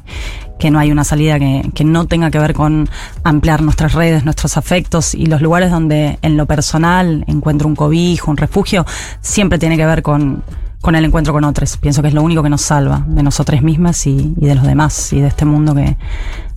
que 0.60 0.70
no 0.70 0.80
hay 0.80 0.92
una 0.92 1.04
salida 1.04 1.40
que, 1.40 1.72
que 1.74 1.84
no 1.84 2.06
tenga 2.06 2.30
que 2.30 2.40
ver 2.40 2.54
con 2.54 2.88
ampliar 3.24 3.62
nuestras 3.62 3.94
redes, 3.94 4.24
nuestros 4.24 4.58
afectos 4.58 5.16
y 5.16 5.26
los 5.26 5.42
lugares 5.42 5.72
donde 5.72 6.20
en 6.22 6.38
lo 6.38 6.46
personal 6.46 7.24
encuentro 7.28 7.68
un 7.68 7.76
cobijo, 7.76 8.30
un 8.30 8.38
refugio, 8.38 8.86
siempre 9.22 9.58
tiene 9.58 9.78
que 9.78 9.86
ver 9.86 10.04
con, 10.04 10.44
con 10.82 10.96
el 10.96 11.06
encuentro 11.06 11.34
con 11.34 11.44
otros. 11.44 11.78
Pienso 11.78 12.02
que 12.02 12.10
es 12.10 12.14
lo 12.14 12.22
único 12.22 12.44
que 12.44 12.50
nos 12.50 12.62
salva 12.62 13.04
de 13.08 13.24
nosotras 13.24 13.64
mismas 13.64 14.06
y, 14.06 14.34
y 14.40 14.46
de 14.46 14.56
los 14.56 14.66
demás 14.66 15.14
y 15.14 15.22
de 15.22 15.28
este 15.28 15.46
mundo 15.46 15.74
que 15.74 15.98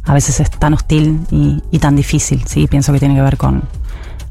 a 0.04 0.12
veces 0.12 0.40
es 0.40 0.50
tan 0.50 0.74
hostil 0.74 1.20
y, 1.30 1.62
y 1.70 1.78
tan 1.78 1.96
difícil. 1.96 2.42
Sí, 2.46 2.66
pienso 2.66 2.92
que 2.92 2.98
tiene 2.98 3.14
que 3.14 3.22
ver 3.22 3.38
con 3.38 3.62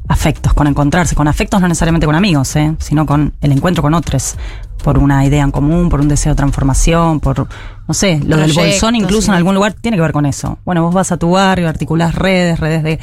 afectos, 0.08 0.54
con 0.54 0.66
encontrarse, 0.66 1.14
con 1.14 1.28
afectos 1.28 1.60
no 1.60 1.68
necesariamente 1.68 2.06
con 2.06 2.14
amigos, 2.14 2.54
¿eh? 2.56 2.74
sino 2.78 3.06
con 3.06 3.34
el 3.40 3.52
encuentro 3.52 3.82
con 3.82 3.94
otros, 3.94 4.36
por 4.82 4.98
una 4.98 5.24
idea 5.24 5.42
en 5.42 5.50
común, 5.50 5.88
por 5.88 6.00
un 6.00 6.08
deseo 6.08 6.32
de 6.32 6.36
transformación, 6.36 7.20
por, 7.20 7.48
no 7.86 7.94
sé, 7.94 8.20
lo 8.24 8.36
del 8.36 8.52
bolsón 8.52 8.96
incluso 8.96 9.22
sí. 9.22 9.30
en 9.30 9.34
algún 9.34 9.54
lugar 9.54 9.74
tiene 9.74 9.96
que 9.96 10.00
ver 10.00 10.12
con 10.12 10.24
eso. 10.26 10.58
Bueno, 10.64 10.82
vos 10.82 10.94
vas 10.94 11.12
a 11.12 11.18
tu 11.18 11.32
barrio, 11.32 11.68
articulás 11.68 12.14
redes, 12.14 12.58
redes 12.58 12.82
de 12.82 12.98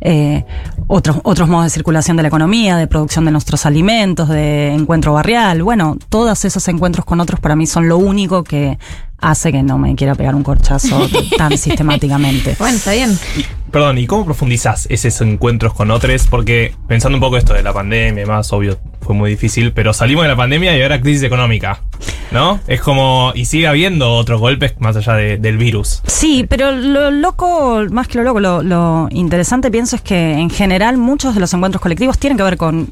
eh, 0.00 0.44
otros, 0.88 1.18
otros 1.22 1.48
modos 1.48 1.64
de 1.64 1.70
circulación 1.70 2.16
de 2.16 2.22
la 2.22 2.28
economía, 2.28 2.76
de 2.76 2.86
producción 2.86 3.24
de 3.24 3.30
nuestros 3.30 3.64
alimentos, 3.64 4.28
de 4.28 4.74
encuentro 4.74 5.14
barrial. 5.14 5.62
Bueno, 5.62 5.96
todos 6.08 6.44
esos 6.44 6.68
encuentros 6.68 7.06
con 7.06 7.20
otros 7.20 7.40
para 7.40 7.56
mí 7.56 7.66
son 7.66 7.88
lo 7.88 7.96
único 7.96 8.44
que 8.44 8.78
hace 9.18 9.50
que 9.50 9.62
no 9.62 9.78
me 9.78 9.94
quiera 9.94 10.14
pegar 10.14 10.34
un 10.34 10.42
corchazo 10.42 11.08
tan 11.38 11.56
sistemáticamente. 11.56 12.56
Bueno, 12.58 12.76
está 12.76 12.92
bien. 12.92 13.18
Perdón, 13.70 13.98
¿y 13.98 14.06
cómo 14.06 14.24
profundizás 14.24 14.86
esos 14.90 15.20
encuentros 15.22 15.74
con 15.74 15.90
otros? 15.90 16.26
Porque 16.28 16.74
pensando 16.86 17.16
un 17.16 17.20
poco 17.20 17.36
esto 17.36 17.54
de 17.54 17.62
la 17.62 17.72
pandemia, 17.72 18.26
más 18.26 18.52
obvio, 18.52 18.78
fue 19.00 19.14
muy 19.14 19.30
difícil, 19.30 19.72
pero 19.72 19.92
salimos 19.92 20.24
de 20.24 20.28
la 20.28 20.36
pandemia 20.36 20.76
y 20.76 20.82
ahora 20.82 21.00
crisis 21.00 21.22
económica, 21.22 21.80
¿no? 22.30 22.60
Es 22.66 22.80
como, 22.80 23.32
y 23.34 23.44
sigue 23.44 23.66
habiendo 23.66 24.16
otros 24.26 24.40
golpes 24.40 24.74
más 24.80 24.96
allá 24.96 25.14
de- 25.14 25.38
del 25.38 25.56
virus. 25.56 26.02
Sí, 26.06 26.44
pero 26.48 26.72
lo 26.72 27.10
loco, 27.12 27.84
más 27.92 28.08
que 28.08 28.18
lo 28.18 28.24
loco, 28.24 28.40
lo, 28.40 28.62
lo 28.62 29.06
interesante 29.12 29.70
pienso 29.70 29.94
es 29.96 30.02
que 30.02 30.32
en 30.32 30.50
general 30.50 30.96
muchos 30.98 31.34
de 31.34 31.40
los 31.40 31.54
encuentros 31.54 31.80
colectivos 31.80 32.18
tienen 32.18 32.36
que 32.36 32.42
ver 32.42 32.56
con 32.56 32.90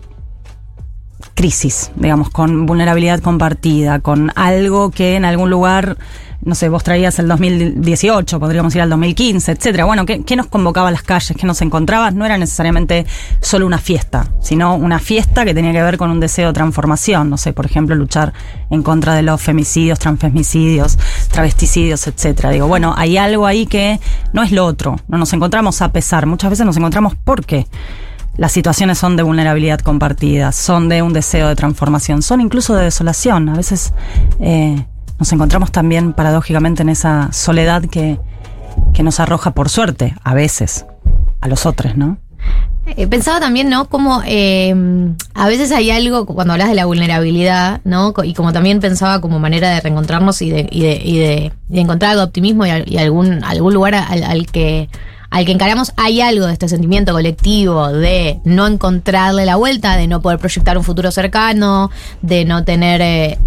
crisis, 1.34 1.90
digamos, 1.96 2.30
con 2.30 2.66
vulnerabilidad 2.66 3.18
compartida, 3.20 3.98
con 3.98 4.30
algo 4.36 4.90
que 4.92 5.16
en 5.16 5.24
algún 5.24 5.50
lugar, 5.50 5.96
no 6.44 6.54
sé, 6.54 6.68
vos 6.68 6.84
traías 6.84 7.18
el 7.18 7.28
2018, 7.28 8.38
podríamos 8.38 8.74
ir 8.74 8.82
al 8.82 8.90
2015, 8.90 9.52
etcétera. 9.52 9.84
Bueno, 9.84 10.04
¿qué, 10.04 10.22
qué 10.22 10.36
nos 10.36 10.46
convocaba 10.46 10.88
a 10.88 10.90
las 10.90 11.02
calles? 11.02 11.36
¿Qué 11.36 11.46
nos 11.46 11.62
encontraba? 11.62 12.10
No 12.10 12.26
era 12.26 12.36
necesariamente 12.36 13.06
solo 13.40 13.66
una 13.66 13.78
fiesta, 13.78 14.28
sino 14.40 14.74
una 14.74 14.98
fiesta 14.98 15.44
que 15.44 15.54
tenía 15.54 15.72
que 15.72 15.82
ver 15.82 15.96
con 15.96 16.10
un 16.10 16.20
deseo 16.20 16.48
de 16.48 16.52
transformación. 16.52 17.30
No 17.30 17.38
sé, 17.38 17.52
por 17.52 17.66
ejemplo, 17.66 17.94
luchar 17.94 18.32
en 18.70 18.82
contra 18.82 19.14
de 19.14 19.22
los 19.22 19.40
femicidios, 19.40 19.98
transfemicidios, 19.98 20.98
travesticidios, 21.30 22.06
etcétera. 22.06 22.50
Digo, 22.50 22.66
bueno, 22.66 22.94
hay 22.96 23.16
algo 23.16 23.46
ahí 23.46 23.66
que 23.66 23.98
no 24.32 24.42
es 24.42 24.52
lo 24.52 24.66
otro. 24.66 24.96
No 25.08 25.18
nos 25.18 25.32
encontramos 25.32 25.80
a 25.82 25.92
pesar. 25.92 26.26
Muchas 26.26 26.50
veces 26.50 26.66
nos 26.66 26.76
encontramos 26.76 27.14
porque 27.24 27.66
las 28.36 28.52
situaciones 28.52 28.98
son 28.98 29.16
de 29.16 29.22
vulnerabilidad 29.22 29.78
compartida, 29.80 30.52
son 30.52 30.88
de 30.88 31.02
un 31.02 31.12
deseo 31.12 31.48
de 31.48 31.54
transformación, 31.54 32.22
son 32.22 32.40
incluso 32.40 32.74
de 32.74 32.84
desolación. 32.84 33.48
A 33.48 33.54
veces 33.54 33.92
eh, 34.40 34.84
nos 35.18 35.32
encontramos 35.32 35.72
también 35.72 36.12
paradójicamente 36.12 36.82
en 36.82 36.88
esa 36.88 37.32
soledad 37.32 37.84
que, 37.84 38.18
que 38.92 39.02
nos 39.02 39.20
arroja 39.20 39.52
por 39.52 39.68
suerte, 39.68 40.14
a 40.22 40.34
veces, 40.34 40.86
a 41.40 41.48
los 41.48 41.66
otros, 41.66 41.96
¿no? 41.96 42.18
Eh, 42.96 43.06
pensaba 43.06 43.40
también, 43.40 43.70
¿no? 43.70 43.88
Como 43.88 44.20
eh, 44.26 44.74
a 45.34 45.46
veces 45.48 45.72
hay 45.72 45.90
algo, 45.90 46.26
cuando 46.26 46.52
hablas 46.52 46.68
de 46.68 46.74
la 46.74 46.84
vulnerabilidad, 46.84 47.80
¿no? 47.84 48.12
Y 48.22 48.34
como 48.34 48.52
también 48.52 48.80
pensaba 48.80 49.22
como 49.22 49.38
manera 49.38 49.70
de 49.70 49.80
reencontrarnos 49.80 50.42
y 50.42 50.50
de, 50.50 50.68
y 50.70 50.82
de, 50.82 51.00
y 51.02 51.18
de, 51.18 51.52
encontrar 51.80 52.10
algo 52.10 52.20
de 52.22 52.26
optimismo 52.26 52.66
y, 52.66 52.70
al- 52.70 52.84
y 52.86 52.98
algún, 52.98 53.42
algún 53.42 53.72
lugar 53.72 53.94
al, 53.94 54.22
al 54.22 54.46
que 54.46 54.88
al 55.30 55.44
que 55.46 55.50
encaramos, 55.50 55.92
hay 55.96 56.20
algo 56.20 56.46
de 56.46 56.52
este 56.52 56.68
sentimiento 56.68 57.12
colectivo 57.12 57.88
de 57.88 58.38
no 58.44 58.68
encontrarle 58.68 59.44
la 59.44 59.56
vuelta, 59.56 59.96
de 59.96 60.06
no 60.06 60.20
poder 60.20 60.38
proyectar 60.38 60.78
un 60.78 60.84
futuro 60.84 61.10
cercano, 61.10 61.90
de 62.22 62.44
no 62.44 62.62
tener 62.62 63.00
eh, 63.02 63.38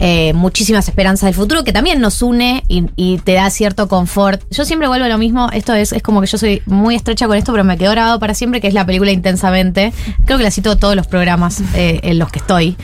eh, 0.00 0.32
muchísimas 0.34 0.88
esperanzas 0.88 1.28
del 1.28 1.34
futuro, 1.34 1.64
que 1.64 1.72
también 1.72 2.00
nos 2.00 2.22
une 2.22 2.64
y, 2.68 2.84
y 2.96 3.18
te 3.18 3.34
da 3.34 3.50
cierto 3.50 3.88
confort. 3.88 4.42
Yo 4.50 4.64
siempre 4.64 4.88
vuelvo 4.88 5.06
a 5.06 5.08
lo 5.08 5.18
mismo, 5.18 5.48
esto 5.52 5.74
es, 5.74 5.92
es 5.92 6.02
como 6.02 6.20
que 6.20 6.26
yo 6.26 6.38
soy 6.38 6.62
muy 6.66 6.94
estrecha 6.94 7.26
con 7.26 7.36
esto, 7.36 7.52
pero 7.52 7.64
me 7.64 7.78
quedó 7.78 7.92
grabado 7.92 8.18
para 8.18 8.34
siempre, 8.34 8.60
que 8.60 8.68
es 8.68 8.74
la 8.74 8.84
película 8.84 9.12
Intensamente. 9.12 9.92
Creo 10.24 10.38
que 10.38 10.44
la 10.44 10.50
cito 10.50 10.76
todos 10.76 10.96
los 10.96 11.06
programas 11.06 11.62
eh, 11.74 12.00
en 12.02 12.18
los 12.18 12.30
que 12.30 12.38
estoy. 12.40 12.76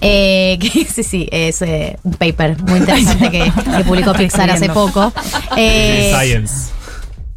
Eh, 0.00 0.58
que, 0.62 0.84
sí, 0.84 1.02
sí, 1.02 1.28
es 1.30 1.62
un 2.02 2.14
paper 2.14 2.62
muy 2.62 2.78
interesante 2.80 3.30
que, 3.30 3.52
que 3.76 3.84
publicó 3.84 4.12
Pixar 4.12 4.50
hace 4.50 4.68
poco. 4.68 5.12
Science. 5.54 6.72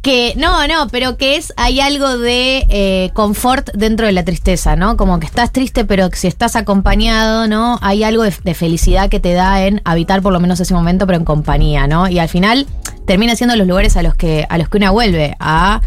Que 0.02 0.34
no, 0.36 0.66
no, 0.68 0.88
pero 0.88 1.16
que 1.16 1.36
es, 1.36 1.52
hay 1.56 1.80
algo 1.80 2.18
de 2.18 2.66
eh, 2.68 3.10
confort 3.14 3.70
dentro 3.74 4.06
de 4.06 4.12
la 4.12 4.24
tristeza, 4.24 4.76
¿no? 4.76 4.96
Como 4.96 5.18
que 5.18 5.26
estás 5.26 5.52
triste, 5.52 5.84
pero 5.84 6.08
si 6.12 6.28
estás 6.28 6.54
acompañado, 6.54 7.48
¿no? 7.48 7.78
Hay 7.82 8.04
algo 8.04 8.22
de, 8.22 8.30
felicidad 8.54 9.08
que 9.08 9.18
te 9.18 9.32
da 9.32 9.64
en 9.66 9.82
habitar 9.84 10.22
por 10.22 10.32
lo 10.32 10.40
menos 10.40 10.60
ese 10.60 10.72
momento, 10.72 11.06
pero 11.06 11.18
en 11.18 11.24
compañía, 11.24 11.86
¿no? 11.88 12.08
Y 12.08 12.20
al 12.20 12.28
final 12.28 12.66
termina 13.06 13.34
siendo 13.34 13.56
los 13.56 13.66
lugares 13.66 13.96
a 13.96 14.02
los 14.02 14.14
que, 14.14 14.46
a 14.48 14.58
los 14.58 14.68
que 14.68 14.76
una 14.76 14.90
vuelve, 14.90 15.36
a 15.40 15.80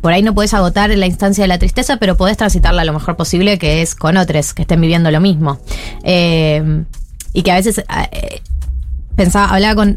por 0.00 0.12
ahí 0.12 0.22
no 0.22 0.34
puedes 0.34 0.54
agotar 0.54 0.90
la 0.90 1.06
instancia 1.06 1.44
de 1.44 1.48
la 1.48 1.58
tristeza, 1.58 1.98
pero 1.98 2.16
podés 2.16 2.38
transitarla 2.38 2.84
lo 2.84 2.94
mejor 2.94 3.16
posible, 3.16 3.58
que 3.58 3.82
es 3.82 3.94
con 3.94 4.16
otros 4.16 4.54
que 4.54 4.62
estén 4.62 4.80
viviendo 4.80 5.10
lo 5.10 5.20
mismo. 5.20 5.60
Eh, 6.02 6.84
y 7.34 7.42
que 7.42 7.52
a 7.52 7.56
veces 7.56 7.78
eh, 7.78 8.42
pensaba, 9.16 9.52
hablaba 9.52 9.74
con 9.74 9.96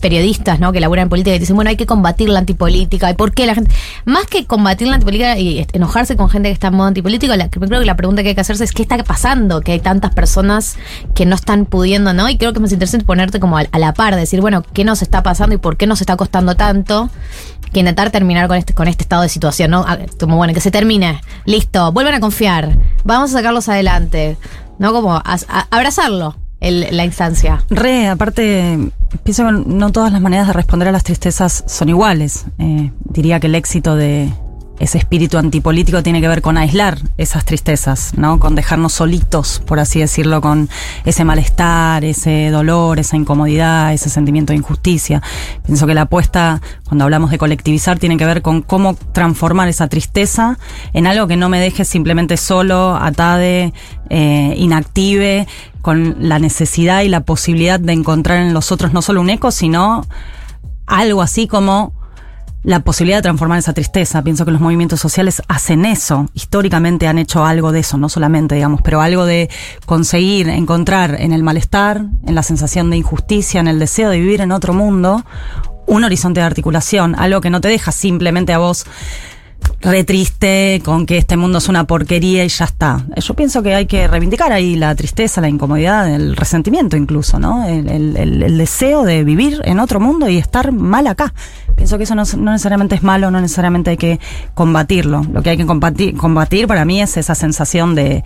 periodistas, 0.00 0.60
¿no? 0.60 0.72
Que 0.72 0.80
laburan 0.80 1.04
en 1.04 1.08
política 1.08 1.34
y 1.34 1.38
dicen, 1.38 1.56
bueno, 1.56 1.70
hay 1.70 1.76
que 1.76 1.86
combatir 1.86 2.28
la 2.28 2.38
antipolítica. 2.38 3.10
¿Y 3.10 3.14
por 3.14 3.32
qué 3.32 3.46
la 3.46 3.54
gente? 3.54 3.70
Más 4.04 4.26
que 4.26 4.44
combatir 4.44 4.88
la 4.88 4.94
antipolítica 4.94 5.38
y 5.38 5.66
enojarse 5.72 6.16
con 6.16 6.28
gente 6.28 6.48
que 6.50 6.52
está 6.52 6.68
en 6.68 6.74
modo 6.74 6.88
antipolítico, 6.88 7.34
la, 7.36 7.48
creo 7.48 7.80
que 7.80 7.86
la 7.86 7.96
pregunta 7.96 8.22
que 8.22 8.28
hay 8.28 8.34
que 8.34 8.40
hacerse 8.40 8.64
es 8.64 8.72
qué 8.72 8.82
está 8.82 9.02
pasando, 9.02 9.60
que 9.62 9.72
hay 9.72 9.80
tantas 9.80 10.14
personas 10.14 10.76
que 11.14 11.26
no 11.26 11.34
están 11.34 11.66
pudiendo, 11.66 12.12
¿no? 12.12 12.28
Y 12.28 12.36
creo 12.36 12.52
que 12.52 12.58
es 12.58 12.62
más 12.62 12.72
interesante 12.72 13.06
ponerte 13.06 13.40
como 13.40 13.56
a, 13.58 13.64
la 13.78 13.94
par, 13.94 14.14
decir, 14.16 14.40
bueno, 14.40 14.62
¿qué 14.74 14.84
nos 14.84 15.02
está 15.02 15.22
pasando 15.22 15.54
y 15.54 15.58
por 15.58 15.76
qué 15.76 15.86
nos 15.86 16.00
está 16.00 16.16
costando 16.16 16.54
tanto? 16.54 17.10
que 17.72 17.80
intentar 17.80 18.10
terminar 18.12 18.46
con 18.46 18.56
este, 18.56 18.72
con 18.72 18.86
este 18.86 19.02
estado 19.02 19.22
de 19.22 19.28
situación, 19.28 19.72
¿no? 19.72 19.84
Como 20.20 20.36
bueno, 20.36 20.54
que 20.54 20.60
se 20.60 20.70
termine. 20.70 21.20
Listo, 21.44 21.90
vuelvan 21.90 22.14
a 22.14 22.20
confiar. 22.20 22.78
Vamos 23.02 23.30
a 23.30 23.38
sacarlos 23.38 23.68
adelante. 23.68 24.36
¿No? 24.78 24.92
Como 24.92 25.20
abrazarlo, 25.70 26.36
el- 26.68 26.88
la 26.96 27.04
instancia. 27.04 27.64
Re, 27.70 28.08
aparte, 28.08 28.78
pienso 29.22 29.44
que 29.46 29.52
no 29.66 29.92
todas 29.92 30.12
las 30.12 30.20
maneras 30.20 30.46
de 30.46 30.52
responder 30.52 30.88
a 30.88 30.92
las 30.92 31.04
tristezas 31.04 31.64
son 31.66 31.88
iguales. 31.88 32.46
Eh, 32.58 32.90
diría 33.04 33.40
que 33.40 33.46
el 33.46 33.54
éxito 33.54 33.96
de 33.96 34.32
ese 34.84 34.98
espíritu 34.98 35.38
antipolítico 35.38 36.02
tiene 36.02 36.20
que 36.20 36.28
ver 36.28 36.42
con 36.42 36.58
aislar 36.58 36.98
esas 37.16 37.44
tristezas, 37.44 38.12
¿no? 38.16 38.38
Con 38.38 38.54
dejarnos 38.54 38.92
solitos, 38.92 39.62
por 39.66 39.80
así 39.80 40.00
decirlo, 40.00 40.40
con 40.40 40.68
ese 41.04 41.24
malestar, 41.24 42.04
ese 42.04 42.50
dolor, 42.50 42.98
esa 42.98 43.16
incomodidad, 43.16 43.92
ese 43.94 44.10
sentimiento 44.10 44.52
de 44.52 44.58
injusticia. 44.58 45.22
Pienso 45.64 45.86
que 45.86 45.94
la 45.94 46.02
apuesta, 46.02 46.60
cuando 46.84 47.04
hablamos 47.04 47.30
de 47.30 47.38
colectivizar, 47.38 47.98
tiene 47.98 48.16
que 48.16 48.26
ver 48.26 48.42
con 48.42 48.60
cómo 48.60 48.94
transformar 49.12 49.68
esa 49.68 49.88
tristeza 49.88 50.58
en 50.92 51.06
algo 51.06 51.26
que 51.26 51.36
no 51.36 51.48
me 51.48 51.60
deje 51.60 51.84
simplemente 51.84 52.36
solo, 52.36 52.96
atade, 52.96 53.72
eh, 54.10 54.54
inactive, 54.58 55.46
con 55.80 56.16
la 56.18 56.38
necesidad 56.38 57.02
y 57.02 57.08
la 57.08 57.20
posibilidad 57.20 57.80
de 57.80 57.92
encontrar 57.92 58.38
en 58.38 58.54
los 58.54 58.70
otros 58.70 58.92
no 58.92 59.02
solo 59.02 59.20
un 59.22 59.30
eco, 59.30 59.50
sino 59.50 60.06
algo 60.86 61.22
así 61.22 61.46
como 61.46 61.92
la 62.64 62.80
posibilidad 62.80 63.18
de 63.18 63.22
transformar 63.22 63.58
esa 63.58 63.74
tristeza. 63.74 64.22
Pienso 64.22 64.44
que 64.44 64.50
los 64.50 64.60
movimientos 64.60 64.98
sociales 64.98 65.42
hacen 65.48 65.84
eso. 65.84 66.28
Históricamente 66.32 67.06
han 67.06 67.18
hecho 67.18 67.44
algo 67.44 67.70
de 67.70 67.80
eso, 67.80 67.98
no 67.98 68.08
solamente, 68.08 68.54
digamos, 68.56 68.80
pero 68.82 69.00
algo 69.00 69.26
de 69.26 69.50
conseguir 69.86 70.48
encontrar 70.48 71.20
en 71.20 71.32
el 71.32 71.42
malestar, 71.42 72.06
en 72.26 72.34
la 72.34 72.42
sensación 72.42 72.90
de 72.90 72.96
injusticia, 72.96 73.60
en 73.60 73.68
el 73.68 73.78
deseo 73.78 74.10
de 74.10 74.18
vivir 74.18 74.40
en 74.40 74.50
otro 74.50 74.72
mundo, 74.72 75.24
un 75.86 76.04
horizonte 76.04 76.40
de 76.40 76.46
articulación, 76.46 77.14
algo 77.14 77.42
que 77.42 77.50
no 77.50 77.60
te 77.60 77.68
deja 77.68 77.92
simplemente 77.92 78.54
a 78.54 78.58
vos 78.58 78.86
re 79.80 80.04
triste 80.04 80.80
con 80.84 81.04
que 81.04 81.18
este 81.18 81.36
mundo 81.36 81.58
es 81.58 81.68
una 81.68 81.84
porquería 81.84 82.44
y 82.44 82.48
ya 82.48 82.64
está. 82.64 83.04
Yo 83.16 83.34
pienso 83.34 83.62
que 83.62 83.74
hay 83.74 83.86
que 83.86 84.08
reivindicar 84.08 84.52
ahí 84.52 84.76
la 84.76 84.94
tristeza, 84.94 85.40
la 85.40 85.48
incomodidad, 85.48 86.12
el 86.12 86.36
resentimiento 86.36 86.96
incluso, 86.96 87.38
¿no? 87.38 87.64
El, 87.66 88.56
deseo 88.56 89.04
de 89.04 89.24
vivir 89.24 89.60
en 89.64 89.78
otro 89.78 90.00
mundo 90.00 90.28
y 90.28 90.38
estar 90.38 90.72
mal 90.72 91.06
acá. 91.06 91.34
Pienso 91.76 91.98
que 91.98 92.04
eso 92.04 92.14
no, 92.14 92.22
no 92.38 92.52
necesariamente 92.52 92.94
es 92.94 93.02
malo, 93.02 93.30
no 93.30 93.40
necesariamente 93.40 93.90
hay 93.90 93.96
que 93.96 94.20
combatirlo. 94.54 95.22
Lo 95.32 95.42
que 95.42 95.50
hay 95.50 95.56
que 95.56 95.66
combatir, 95.66 96.16
combatir 96.16 96.66
para 96.66 96.84
mí 96.84 97.02
es 97.02 97.16
esa 97.16 97.34
sensación 97.34 97.94
de 97.94 98.24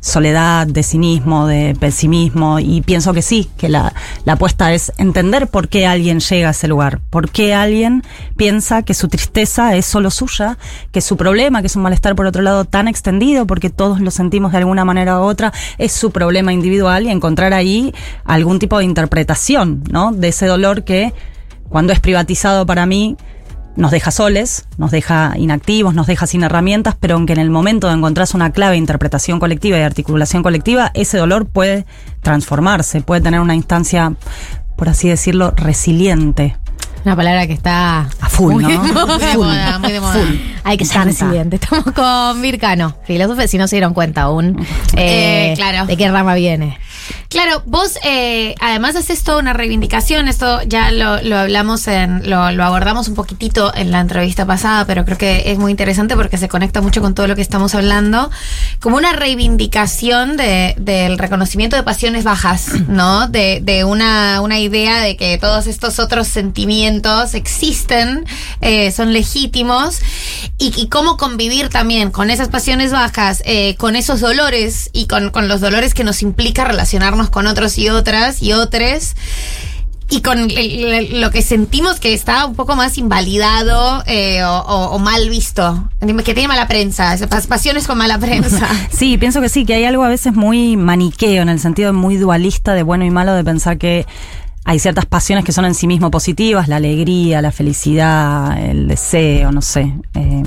soledad, 0.00 0.66
de 0.66 0.82
cinismo, 0.82 1.46
de 1.46 1.76
pesimismo, 1.78 2.58
y 2.58 2.80
pienso 2.82 3.12
que 3.12 3.22
sí, 3.22 3.48
que 3.56 3.68
la, 3.68 3.92
la 4.24 4.34
apuesta 4.34 4.72
es 4.72 4.92
entender 4.98 5.48
por 5.48 5.68
qué 5.68 5.86
alguien 5.86 6.20
llega 6.20 6.48
a 6.48 6.50
ese 6.52 6.68
lugar, 6.68 7.00
por 7.10 7.30
qué 7.30 7.54
alguien 7.54 8.02
piensa 8.36 8.82
que 8.82 8.94
su 8.94 9.08
tristeza 9.08 9.74
es 9.76 9.86
solo 9.86 10.10
suya, 10.10 10.58
que 10.92 11.00
su 11.00 11.16
problema, 11.16 11.60
que 11.60 11.66
es 11.66 11.76
un 11.76 11.82
malestar 11.82 12.14
por 12.14 12.26
otro 12.26 12.42
lado 12.42 12.64
tan 12.64 12.88
extendido, 12.88 13.46
porque 13.46 13.70
todos 13.70 14.00
lo 14.00 14.10
sentimos 14.10 14.52
de 14.52 14.58
alguna 14.58 14.84
manera 14.84 15.20
u 15.20 15.22
otra, 15.22 15.52
es 15.78 15.92
su 15.92 16.10
problema 16.10 16.52
individual 16.52 17.06
y 17.06 17.10
encontrar 17.10 17.52
ahí 17.52 17.94
algún 18.24 18.58
tipo 18.58 18.78
de 18.78 18.84
interpretación, 18.84 19.84
¿no? 19.90 20.12
De 20.12 20.28
ese 20.28 20.46
dolor 20.46 20.84
que 20.84 21.12
cuando 21.68 21.92
es 21.92 22.00
privatizado 22.00 22.66
para 22.66 22.86
mí, 22.86 23.16
nos 23.76 23.90
deja 23.90 24.10
soles, 24.10 24.66
nos 24.78 24.90
deja 24.90 25.34
inactivos, 25.36 25.94
nos 25.94 26.06
deja 26.06 26.26
sin 26.26 26.42
herramientas, 26.42 26.96
pero 26.98 27.14
aunque 27.14 27.34
en 27.34 27.40
el 27.40 27.50
momento 27.50 27.88
de 27.88 27.94
encontrarse 27.94 28.36
una 28.36 28.50
clave 28.50 28.72
de 28.72 28.78
interpretación 28.78 29.38
colectiva 29.38 29.76
y 29.76 29.80
de 29.80 29.86
articulación 29.86 30.42
colectiva, 30.42 30.90
ese 30.94 31.18
dolor 31.18 31.46
puede 31.46 31.86
transformarse, 32.22 33.00
puede 33.02 33.20
tener 33.20 33.40
una 33.40 33.54
instancia, 33.54 34.14
por 34.76 34.88
así 34.88 35.08
decirlo, 35.08 35.52
resiliente. 35.56 36.56
Una 37.04 37.14
palabra 37.14 37.46
que 37.46 37.52
está 37.52 38.00
a 38.20 38.28
full, 38.28 38.54
muy, 38.54 38.64
¿no? 38.64 39.06
muy 39.06 39.18
de 39.18 39.26
Full. 39.28 39.46
moda, 39.46 39.78
muy 39.78 39.92
de 39.92 40.00
moda. 40.00 40.12
Full. 40.14 40.36
Hay 40.64 40.76
que 40.76 40.84
ser 40.84 41.04
resiliente. 41.04 41.54
Estamos 41.56 41.84
con 41.94 42.42
Vircano, 42.42 42.96
filósofo, 43.04 43.46
si 43.46 43.58
no 43.58 43.68
se 43.68 43.76
dieron 43.76 43.94
cuenta 43.94 44.22
aún. 44.22 44.58
Eh, 44.96 45.52
eh, 45.52 45.54
claro. 45.54 45.86
¿De 45.86 45.96
qué 45.96 46.10
rama 46.10 46.34
viene? 46.34 46.78
Claro, 47.28 47.62
vos 47.66 47.98
eh, 48.04 48.54
además 48.60 48.94
haces 48.94 49.24
toda 49.24 49.38
una 49.38 49.52
reivindicación, 49.52 50.28
esto 50.28 50.62
ya 50.62 50.92
lo, 50.92 51.20
lo 51.22 51.36
hablamos 51.36 51.88
en, 51.88 52.30
lo, 52.30 52.52
lo 52.52 52.64
abordamos 52.64 53.08
un 53.08 53.14
poquitito 53.14 53.74
en 53.74 53.90
la 53.90 54.00
entrevista 54.00 54.46
pasada, 54.46 54.86
pero 54.86 55.04
creo 55.04 55.18
que 55.18 55.50
es 55.50 55.58
muy 55.58 55.72
interesante 55.72 56.14
porque 56.14 56.38
se 56.38 56.48
conecta 56.48 56.80
mucho 56.80 57.00
con 57.00 57.14
todo 57.14 57.26
lo 57.26 57.34
que 57.34 57.42
estamos 57.42 57.74
hablando, 57.74 58.30
como 58.80 58.96
una 58.96 59.12
reivindicación 59.12 60.36
de, 60.36 60.74
del 60.78 61.18
reconocimiento 61.18 61.74
de 61.74 61.82
pasiones 61.82 62.22
bajas, 62.22 62.68
¿no? 62.88 63.26
De, 63.26 63.60
de 63.60 63.82
una, 63.82 64.40
una 64.40 64.60
idea 64.60 65.00
de 65.00 65.16
que 65.16 65.36
todos 65.38 65.66
estos 65.66 65.98
otros 65.98 66.28
sentimientos 66.28 67.34
existen, 67.34 68.24
eh, 68.60 68.92
son 68.92 69.12
legítimos, 69.12 69.98
y, 70.58 70.72
y 70.80 70.88
cómo 70.88 71.16
convivir 71.16 71.70
también 71.70 72.12
con 72.12 72.30
esas 72.30 72.48
pasiones 72.48 72.92
bajas, 72.92 73.42
eh, 73.46 73.74
con 73.76 73.96
esos 73.96 74.20
dolores 74.20 74.90
y 74.92 75.06
con, 75.06 75.30
con 75.30 75.48
los 75.48 75.60
dolores 75.60 75.92
que 75.92 76.04
nos 76.04 76.22
implica 76.22 76.64
relacionarnos 76.64 77.15
con 77.30 77.46
otros 77.46 77.78
y 77.78 77.88
otras 77.88 78.42
y 78.42 78.52
otros. 78.52 79.14
Y 80.08 80.20
con 80.20 80.46
lo 80.46 81.30
que 81.32 81.42
sentimos 81.42 81.98
que 81.98 82.14
está 82.14 82.46
un 82.46 82.54
poco 82.54 82.76
más 82.76 82.96
invalidado 82.96 84.04
eh, 84.06 84.40
o, 84.44 84.98
mal 85.00 85.28
visto, 85.28 85.88
que 86.00 86.32
tiene 86.32 86.46
mala 86.46 86.68
prensa, 86.68 87.16
pasiones 87.48 87.88
con 87.88 87.98
mala 87.98 88.16
prensa. 88.16 88.68
Sí, 88.92 89.18
pienso 89.18 89.40
que 89.40 89.48
sí, 89.48 89.64
que 89.64 89.74
hay 89.74 89.84
algo 89.84 90.04
a 90.04 90.08
veces 90.08 90.32
muy 90.32 90.76
maniqueo, 90.76 91.42
en 91.42 91.48
el 91.48 91.58
sentido 91.58 91.92
muy 91.92 92.18
dualista 92.18 92.74
de 92.74 92.84
bueno 92.84 93.04
y 93.04 93.10
malo, 93.10 93.34
de 93.34 93.42
pensar 93.42 93.78
que 93.78 94.06
hay 94.68 94.80
ciertas 94.80 95.06
pasiones 95.06 95.44
que 95.44 95.52
son 95.52 95.64
en 95.64 95.74
sí 95.74 95.86
mismo 95.86 96.10
positivas, 96.10 96.66
la 96.66 96.76
alegría, 96.76 97.40
la 97.40 97.52
felicidad, 97.52 98.58
el 98.58 98.88
deseo, 98.88 99.52
no 99.52 99.62
sé, 99.62 99.94
eh, 100.14 100.42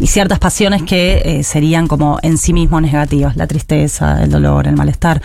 y 0.00 0.08
ciertas 0.08 0.40
pasiones 0.40 0.82
que 0.82 1.22
eh, 1.24 1.44
serían 1.44 1.86
como 1.86 2.18
en 2.22 2.38
sí 2.38 2.52
mismos 2.52 2.82
negativas, 2.82 3.36
la 3.36 3.46
tristeza, 3.46 4.20
el 4.20 4.30
dolor, 4.30 4.66
el 4.66 4.74
malestar. 4.74 5.22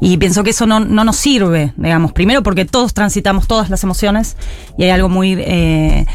Y 0.00 0.16
pienso 0.18 0.44
que 0.44 0.50
eso 0.50 0.66
no, 0.66 0.80
no 0.80 1.04
nos 1.04 1.16
sirve, 1.16 1.72
digamos, 1.76 2.12
primero 2.12 2.42
porque 2.42 2.64
todos 2.64 2.94
transitamos 2.94 3.46
todas 3.46 3.70
las 3.70 3.82
emociones 3.82 4.36
y 4.78 4.84
hay 4.84 4.90
algo 4.90 5.08
muy... 5.08 5.34
eh, 5.38 6.06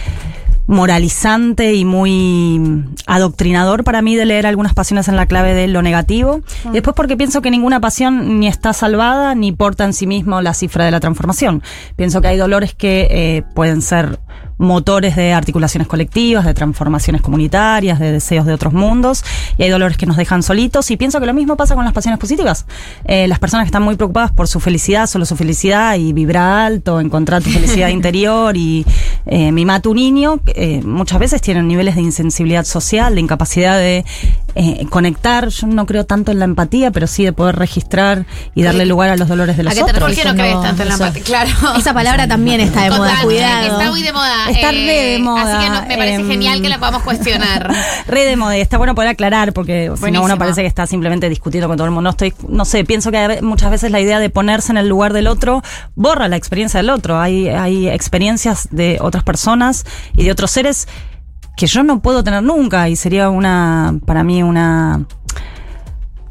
moralizante 0.67 1.73
y 1.73 1.83
muy 1.83 2.85
adoctrinador 3.05 3.83
para 3.83 4.01
mí 4.01 4.15
de 4.15 4.25
leer 4.25 4.47
algunas 4.47 4.73
pasiones 4.73 5.09
en 5.09 5.17
la 5.17 5.25
clave 5.25 5.53
de 5.53 5.67
lo 5.67 5.81
negativo. 5.81 6.41
Y 6.65 6.73
después 6.73 6.95
porque 6.95 7.17
pienso 7.17 7.41
que 7.41 7.51
ninguna 7.51 7.81
pasión 7.81 8.39
ni 8.39 8.47
está 8.47 8.71
salvada 8.71 9.35
ni 9.35 9.51
porta 9.51 9.83
en 9.83 9.93
sí 9.93 10.07
mismo 10.07 10.41
la 10.41 10.53
cifra 10.53 10.85
de 10.85 10.91
la 10.91 11.01
transformación. 11.01 11.61
Pienso 11.97 12.21
que 12.21 12.29
hay 12.29 12.37
dolores 12.37 12.73
que 12.73 13.07
eh, 13.11 13.43
pueden 13.53 13.81
ser 13.81 14.19
motores 14.61 15.15
de 15.15 15.33
articulaciones 15.33 15.87
colectivas, 15.87 16.45
de 16.45 16.53
transformaciones 16.53 17.21
comunitarias, 17.21 17.99
de 17.99 18.11
deseos 18.11 18.45
de 18.45 18.53
otros 18.53 18.73
mundos, 18.73 19.23
y 19.57 19.63
hay 19.63 19.69
dolores 19.69 19.97
que 19.97 20.05
nos 20.05 20.17
dejan 20.17 20.43
solitos, 20.43 20.91
y 20.91 20.97
pienso 20.97 21.19
que 21.19 21.25
lo 21.25 21.33
mismo 21.33 21.57
pasa 21.57 21.75
con 21.75 21.83
las 21.83 21.93
pasiones 21.93 22.19
positivas. 22.19 22.65
Eh, 23.05 23.27
las 23.27 23.39
personas 23.39 23.65
que 23.65 23.69
están 23.69 23.83
muy 23.83 23.95
preocupadas 23.95 24.31
por 24.31 24.47
su 24.47 24.59
felicidad, 24.59 25.07
solo 25.07 25.25
su 25.25 25.35
felicidad, 25.35 25.95
y 25.95 26.13
vibra 26.13 26.65
alto, 26.65 26.99
encontrar 26.99 27.41
tu 27.41 27.49
felicidad 27.49 27.87
interior 28.01 28.55
y 28.55 28.85
eh, 29.25 29.51
mimar 29.51 29.71
a 29.77 29.81
tu 29.81 29.93
niño, 29.95 30.39
eh, 30.47 30.81
muchas 30.83 31.19
veces 31.19 31.41
tienen 31.41 31.67
niveles 31.67 31.95
de 31.95 32.01
insensibilidad 32.01 32.65
social, 32.65 33.15
de 33.15 33.21
incapacidad 33.21 33.77
de 33.77 34.05
eh, 34.55 34.85
conectar, 34.89 35.47
yo 35.49 35.67
no 35.67 35.85
creo 35.85 36.05
tanto 36.05 36.31
en 36.31 36.39
la 36.39 36.45
empatía, 36.45 36.91
pero 36.91 37.07
sí 37.07 37.23
de 37.23 37.33
poder 37.33 37.55
registrar 37.55 38.25
y 38.55 38.63
darle 38.63 38.85
lugar 38.85 39.09
a 39.09 39.15
los 39.15 39.27
dolores 39.27 39.57
de 39.57 39.63
los 39.63 39.71
¿A 39.71 39.75
qué 39.75 39.83
te 39.83 39.91
otros. 39.91 40.09
refieres 40.09 40.33
¿Por 40.33 40.41
qué 40.41 40.51
no 40.51 40.51
crees 40.59 40.61
tanto 40.67 40.81
en 40.83 40.87
la 40.89 40.93
empatía? 40.95 41.23
Claro. 41.23 41.49
Esa 41.77 41.93
palabra 41.93 42.27
también 42.27 42.61
está 42.61 42.83
de 42.83 42.91
moda, 42.91 43.21
cuidado. 43.23 43.77
Está 43.79 43.89
muy 43.91 44.01
de 44.01 44.13
moda. 44.13 44.49
Está 44.49 44.71
re 44.71 44.77
de 44.77 45.19
moda, 45.19 45.41
Así 45.59 45.65
que 45.65 45.71
no- 45.71 45.81
me 45.87 45.97
parece 45.97 46.15
em, 46.21 46.27
genial 46.27 46.61
que 46.61 46.69
la 46.69 46.79
podamos 46.79 47.03
cuestionar. 47.03 47.71
Re 48.07 48.25
de 48.25 48.35
moda, 48.35 48.57
y 48.57 48.61
está 48.61 48.77
bueno 48.77 48.95
poder 48.95 49.09
aclarar, 49.09 49.53
porque 49.53 49.91
si 50.03 50.11
no 50.11 50.23
uno 50.23 50.37
parece 50.37 50.61
que 50.61 50.67
está 50.67 50.85
simplemente 50.87 51.29
discutiendo 51.29 51.67
con 51.67 51.77
todo 51.77 51.85
el 51.85 51.91
mundo. 51.91 52.01
No 52.07 52.09
estoy, 52.11 52.33
no 52.47 52.65
sé, 52.65 52.83
pienso 52.83 53.11
que 53.11 53.17
a 53.17 53.27
ve- 53.27 53.41
muchas 53.41 53.71
veces 53.71 53.91
la 53.91 53.99
idea 54.01 54.19
de 54.19 54.29
ponerse 54.29 54.71
en 54.71 54.77
el 54.77 54.87
lugar 54.87 55.13
del 55.13 55.27
otro 55.27 55.61
borra 55.95 56.27
la 56.27 56.35
experiencia 56.35 56.79
del 56.79 56.89
otro. 56.89 57.19
Hay, 57.19 57.47
hay 57.49 57.87
experiencias 57.89 58.67
de 58.71 58.97
otras 59.01 59.23
personas 59.23 59.85
y 60.15 60.23
de 60.25 60.31
otros 60.31 60.51
seres 60.51 60.87
que 61.55 61.67
yo 61.67 61.83
no 61.83 62.01
puedo 62.01 62.23
tener 62.23 62.43
nunca, 62.43 62.89
y 62.89 62.95
sería 62.95 63.29
una, 63.29 63.99
para 64.05 64.23
mí, 64.23 64.43
una 64.43 65.05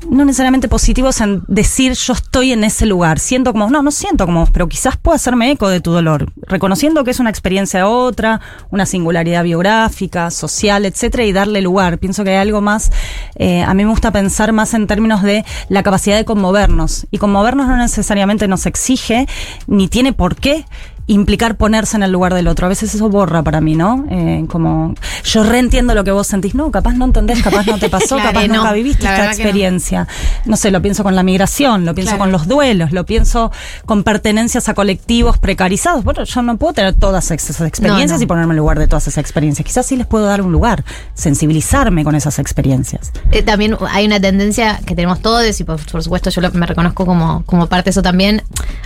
no 0.08 0.24
necesariamente 0.24 0.68
positivos 0.68 1.20
en 1.20 1.42
decir 1.46 1.92
yo 1.92 2.14
estoy 2.14 2.52
en 2.52 2.64
ese 2.64 2.86
lugar, 2.86 3.18
siento 3.18 3.52
como, 3.52 3.68
no, 3.68 3.82
no 3.82 3.90
siento 3.90 4.26
como 4.26 4.46
pero 4.46 4.68
quizás 4.68 4.96
pueda 4.96 5.16
hacerme 5.16 5.50
eco 5.50 5.68
de 5.68 5.80
tu 5.80 5.92
dolor, 5.92 6.32
reconociendo 6.46 7.04
que 7.04 7.10
es 7.10 7.20
una 7.20 7.30
experiencia 7.30 7.86
otra, 7.86 8.40
una 8.70 8.86
singularidad 8.86 9.44
biográfica, 9.44 10.30
social, 10.30 10.84
etcétera, 10.84 11.24
y 11.24 11.32
darle 11.32 11.60
lugar. 11.60 11.98
Pienso 11.98 12.24
que 12.24 12.30
hay 12.30 12.36
algo 12.36 12.60
más, 12.60 12.90
eh, 13.36 13.62
a 13.62 13.74
mí 13.74 13.84
me 13.84 13.90
gusta 13.90 14.10
pensar 14.10 14.52
más 14.52 14.74
en 14.74 14.86
términos 14.86 15.22
de 15.22 15.44
la 15.68 15.82
capacidad 15.82 16.16
de 16.16 16.24
conmovernos, 16.24 17.06
y 17.10 17.18
conmovernos 17.18 17.68
no 17.68 17.76
necesariamente 17.76 18.48
nos 18.48 18.66
exige, 18.66 19.26
ni 19.66 19.88
tiene 19.88 20.12
por 20.12 20.36
qué, 20.36 20.64
implicar 21.12 21.56
ponerse 21.56 21.96
en 21.96 22.02
el 22.02 22.12
lugar 22.12 22.34
del 22.34 22.46
otro. 22.48 22.66
A 22.66 22.68
veces 22.68 22.94
eso 22.94 23.08
borra 23.08 23.42
para 23.42 23.60
mí, 23.60 23.74
¿no? 23.74 24.04
Eh, 24.10 24.44
como 24.48 24.94
yo 25.24 25.42
reentiendo 25.44 25.94
lo 25.94 26.04
que 26.04 26.10
vos 26.12 26.26
sentís. 26.26 26.54
No, 26.54 26.70
capaz 26.70 26.94
no 26.94 27.04
entendés, 27.06 27.42
capaz 27.42 27.66
no 27.66 27.78
te 27.78 27.88
pasó, 27.90 28.16
Claro, 28.16 28.32
capaz 28.32 28.46
no, 28.48 28.54
nunca 28.56 28.72
viviste 28.72 29.04
la 29.04 29.10
esta 29.12 29.24
no. 29.24 29.30
experiencia. 29.30 30.08
No. 30.44 30.56
sé, 30.56 30.70
lo 30.70 30.80
pienso 30.82 31.02
con 31.02 31.14
la 31.16 31.22
migración, 31.22 31.84
lo 31.84 31.94
pienso 31.94 32.10
Claro. 32.12 32.22
con 32.24 32.32
los 32.32 32.46
duelos, 32.46 32.92
lo 32.92 33.04
pienso 33.06 33.50
con 33.86 34.04
pertenencias 34.04 34.68
a 34.68 34.74
colectivos 34.74 35.38
precarizados. 35.38 36.04
Bueno, 36.04 36.24
yo 36.24 36.42
no 36.42 36.56
puedo 36.56 36.72
tener 36.74 36.94
todas 36.94 37.30
esas 37.30 37.60
experiencias 37.62 38.18
No, 38.18 38.24
y 38.24 38.26
ponerme 38.26 38.52
en 38.52 38.58
lugar 38.58 38.78
de 38.78 38.86
todas 38.86 39.06
esas 39.08 39.18
experiencias. 39.18 39.66
Quizás 39.66 39.86
sí 39.86 39.96
les 39.96 40.06
puedo 40.06 40.26
dar 40.26 40.42
un 40.42 40.52
lugar, 40.52 40.84
sensibilizarme 41.30 42.02
con 42.04 42.14
esas 42.14 42.38
experiencias. 42.38 43.12
Eh, 43.30 43.42
también 43.42 43.76
hay 43.90 44.06
una 44.06 44.20
tendencia 44.20 44.80
que 44.86 44.94
tenemos 44.94 45.20
todos, 45.20 45.60
y 45.60 45.64
por, 45.64 45.78
por 45.90 46.02
supuesto 46.02 46.30
yo 46.30 46.40
lo- 46.40 46.50
me 46.52 46.66
reconozco 46.66 47.06
como, 47.06 47.44
como 47.46 47.66
parte 47.66 47.84
de 47.86 47.90
eso 47.90 48.02
también, 48.02 48.42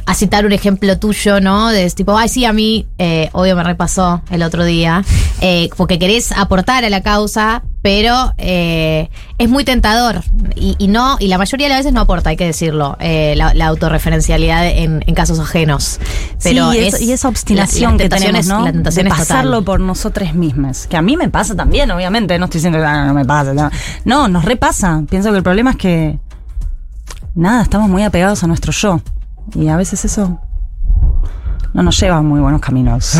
a 0.07 0.15
citar 0.15 0.45
un 0.45 0.53
ejemplo 0.53 0.99
tuyo, 0.99 1.41
¿no? 1.41 1.69
De 1.71 1.89
tipo, 1.91 2.14
ay, 2.19 2.29
sí, 2.29 2.45
a 2.45 2.53
mí, 2.53 2.87
eh, 2.99 3.29
obvio 3.33 3.57
me 3.57 3.63
repasó 3.65 4.23
el 4.31 4.43
otro 4.43 4.65
día, 4.65 5.05
eh, 5.41 5.69
porque 5.77 5.99
querés 5.99 6.33
aportar 6.33 6.85
a 6.85 6.91
la 6.91 7.03
causa, 7.03 7.63
pero 7.83 8.33
eh, 8.39 9.11
es 9.39 9.49
muy 9.51 9.63
tentador 9.65 10.23
y, 10.57 10.75
y 10.79 10.89
no 10.89 11.17
y 11.21 11.29
la 11.29 11.37
mayoría 11.37 11.67
de 11.67 11.71
las 11.75 11.81
veces 11.81 11.93
no 11.93 12.01
aporta, 12.01 12.31
hay 12.31 12.37
que 12.37 12.47
decirlo, 12.47 12.97
eh, 12.99 13.35
la, 13.37 13.53
la 13.53 13.67
autorreferencialidad 13.67 14.67
en, 14.67 15.05
en 15.07 15.15
casos 15.15 15.39
ajenos. 15.39 16.01
Pero 16.43 16.73
Sí, 16.73 16.79
y, 16.79 16.81
es, 16.87 16.95
eso- 16.95 17.05
y 17.05 17.13
esa 17.13 17.29
obstinación 17.29 17.93
la 17.93 17.99
que 17.99 18.09
tenemos, 18.09 18.47
¿no? 18.47 18.65
La 18.65 18.73
tentación 18.73 19.05
de 19.05 19.11
es 19.11 19.17
total. 19.17 19.27
pasarlo 19.29 19.65
por 19.65 19.81
nosotros 19.81 20.33
mismos. 20.35 20.87
Que 20.87 20.97
a 20.97 21.03
mí 21.03 21.17
me 21.17 21.29
pasa 21.29 21.55
también, 21.55 21.91
obviamente. 21.91 22.39
No 22.39 22.47
estoy 22.47 22.59
diciendo 22.61 22.79
que 22.79 22.85
ah, 22.87 23.05
no 23.07 23.15
me 23.15 23.25
pasa. 23.25 23.53
No, 23.53 23.71
no 24.05 24.29
nos 24.29 24.45
repasa. 24.47 25.03
Pienso 25.11 25.31
que 25.31 25.37
el 25.39 25.43
problema 25.43 25.73
es 25.73 25.77
que. 25.77 26.19
Nada, 27.35 27.63
estamos 27.63 27.89
muy 27.91 28.03
apegados 28.03 28.43
a 28.45 28.47
nuestro 28.47 28.73
yo. 28.73 29.01
Y 29.55 29.69
a 29.69 29.77
veces 29.77 30.05
eso. 30.07 30.41
No 31.73 31.83
nos 31.83 31.99
lleva 32.01 32.19
a 32.19 32.23
muy 32.23 32.41
buenos 32.41 32.61
caminos. 32.61 33.15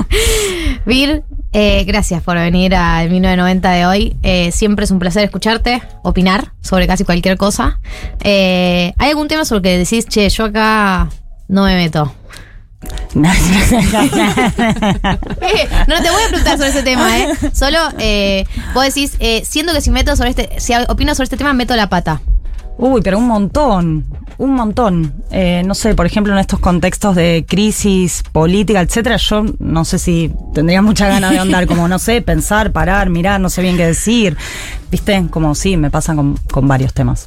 Vir, 0.86 1.24
eh, 1.52 1.84
gracias 1.84 2.22
por 2.22 2.36
venir 2.36 2.74
al 2.74 3.10
1990 3.10 3.70
de 3.70 3.86
hoy. 3.86 4.16
Eh, 4.22 4.52
siempre 4.52 4.84
es 4.84 4.90
un 4.90 4.98
placer 4.98 5.24
escucharte, 5.24 5.82
opinar 6.02 6.52
sobre 6.60 6.86
casi 6.86 7.04
cualquier 7.04 7.36
cosa. 7.36 7.80
Eh, 8.20 8.94
¿Hay 8.98 9.10
algún 9.10 9.28
tema 9.28 9.44
sobre 9.44 9.58
el 9.58 9.62
que 9.62 9.78
decís, 9.78 10.06
che, 10.06 10.28
yo 10.28 10.44
acá 10.44 11.08
no 11.48 11.64
me 11.64 11.74
meto? 11.74 12.14
No 13.14 13.28
te 16.00 16.10
voy 16.10 16.22
a 16.24 16.28
preguntar 16.28 16.56
sobre 16.56 16.70
ese 16.70 16.82
tema, 16.82 17.18
¿eh? 17.18 17.28
Solo 17.52 17.78
vos 18.72 18.84
decís, 18.84 19.18
siento 19.42 19.74
que 19.74 19.80
si 19.80 19.90
meto 19.90 20.16
sobre 20.16 20.30
este, 20.30 20.60
si 20.60 20.72
opino 20.88 21.14
sobre 21.14 21.24
este 21.24 21.36
tema, 21.36 21.52
meto 21.52 21.76
la 21.76 21.88
pata. 21.88 22.22
Uy, 22.80 23.02
pero 23.02 23.18
un 23.18 23.26
montón, 23.26 24.06
un 24.38 24.54
montón. 24.54 25.12
Eh, 25.30 25.62
no 25.66 25.74
sé, 25.74 25.94
por 25.94 26.06
ejemplo, 26.06 26.32
en 26.32 26.38
estos 26.38 26.60
contextos 26.60 27.14
de 27.14 27.44
crisis 27.46 28.22
política, 28.32 28.80
etcétera, 28.80 29.18
yo 29.18 29.44
no 29.58 29.84
sé 29.84 29.98
si 29.98 30.32
tendría 30.54 30.80
mucha 30.80 31.06
ganas 31.06 31.30
de 31.30 31.38
andar, 31.38 31.66
como 31.66 31.86
no 31.88 31.98
sé, 31.98 32.22
pensar, 32.22 32.72
parar, 32.72 33.10
mirar, 33.10 33.38
no 33.38 33.50
sé 33.50 33.60
bien 33.60 33.76
qué 33.76 33.86
decir. 33.86 34.34
¿Viste? 34.90 35.26
Como 35.28 35.54
sí, 35.54 35.76
me 35.76 35.90
pasa 35.90 36.14
con, 36.14 36.38
con 36.50 36.66
varios 36.66 36.94
temas. 36.94 37.26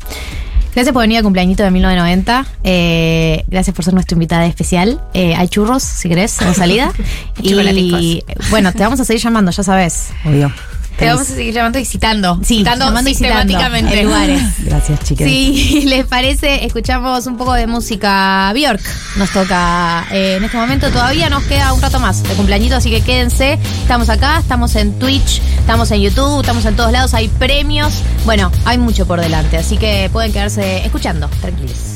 Gracias 0.73 0.91
por 0.91 1.03
venir 1.03 1.17
al 1.17 1.23
cumpleañito 1.23 1.61
de 1.61 1.69
1990. 1.69 2.47
Eh, 2.63 3.45
gracias 3.47 3.75
por 3.75 3.85
ser 3.85 3.93
nuestra 3.93 4.15
invitada 4.15 4.47
especial. 4.47 4.99
Eh, 5.13 5.35
hay 5.35 5.47
churros, 5.49 5.83
si 5.83 6.09
querés, 6.09 6.41
en 6.41 6.55
salida. 6.55 6.91
y 7.43 8.23
bueno, 8.49 8.73
te 8.73 8.81
vamos 8.81 8.99
a 8.99 9.05
seguir 9.05 9.21
llamando, 9.21 9.51
ya 9.51 9.61
sabes. 9.61 10.09
Obvio. 10.25 10.51
Te 10.97 11.07
vamos 11.07 11.29
a 11.29 11.33
seguir 11.33 11.53
llamando 11.53 11.79
y 11.79 11.85
citando. 11.85 12.39
Sí, 12.43 12.57
citando 12.57 12.85
llamando 12.85 13.09
y 13.09 13.15
citando 13.15 13.41
sistemáticamente. 13.41 13.99
en 13.99 14.05
lugares. 14.05 14.41
Gracias, 14.59 14.99
chicas. 15.03 15.27
Si 15.27 15.81
les 15.87 16.05
parece, 16.05 16.65
escuchamos 16.65 17.25
un 17.27 17.37
poco 17.37 17.53
de 17.53 17.67
música 17.67 18.51
Bjork. 18.53 18.81
Nos 19.17 19.31
toca 19.31 20.05
eh, 20.11 20.35
en 20.37 20.43
este 20.43 20.57
momento. 20.57 20.89
Todavía 20.89 21.29
nos 21.29 21.43
queda 21.43 21.73
un 21.73 21.81
rato 21.81 21.99
más 21.99 22.23
de 22.23 22.33
cumpleañito, 22.35 22.75
así 22.75 22.89
que 22.89 23.01
quédense. 23.01 23.59
Estamos 23.81 24.09
acá, 24.09 24.39
estamos 24.39 24.75
en 24.75 24.97
Twitch, 24.99 25.41
estamos 25.59 25.91
en 25.91 26.01
YouTube, 26.01 26.41
estamos 26.41 26.65
en 26.65 26.75
todos 26.75 26.91
lados. 26.91 27.13
Hay 27.13 27.27
premios. 27.27 28.01
Bueno, 28.25 28.51
hay 28.65 28.77
mucho 28.77 29.05
por 29.05 29.19
delante, 29.19 29.57
así 29.57 29.77
que 29.77 30.09
pueden 30.11 30.31
quedarse 30.31 30.85
escuchando. 30.85 31.27
Tranquilos. 31.41 31.92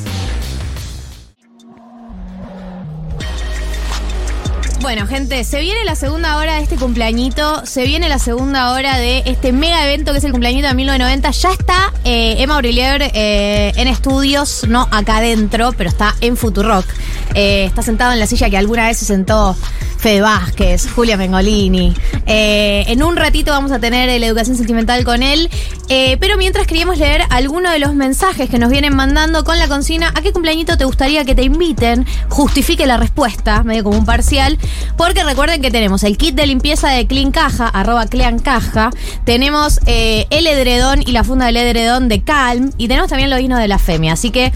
Bueno, 4.88 5.06
gente, 5.06 5.44
se 5.44 5.60
viene 5.60 5.84
la 5.84 5.94
segunda 5.96 6.38
hora 6.38 6.54
de 6.54 6.62
este 6.62 6.76
cumpleañito, 6.76 7.66
se 7.66 7.84
viene 7.84 8.08
la 8.08 8.18
segunda 8.18 8.72
hora 8.72 8.96
de 8.96 9.22
este 9.26 9.52
mega 9.52 9.84
evento 9.84 10.12
que 10.12 10.18
es 10.18 10.24
el 10.24 10.30
cumpleañito 10.30 10.66
de 10.66 10.72
1990. 10.72 11.30
Ya 11.30 11.52
está 11.52 11.92
eh, 12.04 12.36
Emma 12.38 12.54
Aurelier 12.54 13.02
eh, 13.12 13.74
en 13.76 13.86
estudios, 13.86 14.64
no 14.66 14.88
acá 14.90 15.18
adentro, 15.18 15.74
pero 15.76 15.90
está 15.90 16.14
en 16.22 16.38
Futurock. 16.38 16.86
Eh, 17.34 17.66
está 17.66 17.82
sentado 17.82 18.14
en 18.14 18.18
la 18.18 18.26
silla 18.26 18.48
que 18.48 18.56
alguna 18.56 18.86
vez 18.86 18.96
se 18.96 19.04
sentó 19.04 19.54
Fede 19.98 20.22
Vázquez, 20.22 20.88
Julia 20.90 21.18
Mengolini. 21.18 21.94
En 22.24 23.02
un 23.02 23.16
ratito 23.16 23.50
vamos 23.50 23.72
a 23.72 23.80
tener 23.80 24.08
la 24.18 24.26
educación 24.26 24.56
sentimental 24.56 25.04
con 25.04 25.22
él. 25.22 25.50
Pero 25.88 26.36
mientras 26.38 26.66
queríamos 26.66 26.98
leer 26.98 27.22
algunos 27.30 27.72
de 27.72 27.78
los 27.78 27.94
mensajes 27.94 28.48
que 28.48 28.58
nos 28.58 28.70
vienen 28.70 28.94
mandando 28.94 29.42
con 29.44 29.58
la 29.58 29.66
consigna 29.66 30.12
¿A 30.14 30.22
qué 30.22 30.32
cumpleañito 30.32 30.76
te 30.76 30.84
gustaría 30.84 31.24
que 31.24 31.34
te 31.34 31.42
inviten? 31.42 32.06
Justifique 32.28 32.86
la 32.86 32.96
respuesta, 32.96 33.64
medio 33.64 33.84
como 33.84 33.98
un 33.98 34.04
parcial. 34.04 34.56
Porque 34.96 35.24
recuerden 35.24 35.62
que 35.62 35.70
tenemos 35.70 36.02
el 36.04 36.16
kit 36.16 36.34
de 36.34 36.46
limpieza 36.46 36.88
de 36.90 37.06
Clean 37.06 37.30
Caja, 37.30 37.68
arroba 37.68 38.06
Clean 38.06 38.38
Caja. 38.38 38.90
Tenemos 39.24 39.80
eh, 39.86 40.26
el 40.30 40.46
edredón 40.46 41.02
y 41.02 41.12
la 41.12 41.24
funda 41.24 41.46
del 41.46 41.56
edredón 41.56 42.08
de 42.08 42.22
Calm. 42.22 42.72
Y 42.76 42.88
tenemos 42.88 43.10
también 43.10 43.30
los 43.30 43.38
vinos 43.38 43.58
de 43.58 43.68
la 43.68 43.78
Femia. 43.78 44.12
Así 44.12 44.30
que 44.30 44.52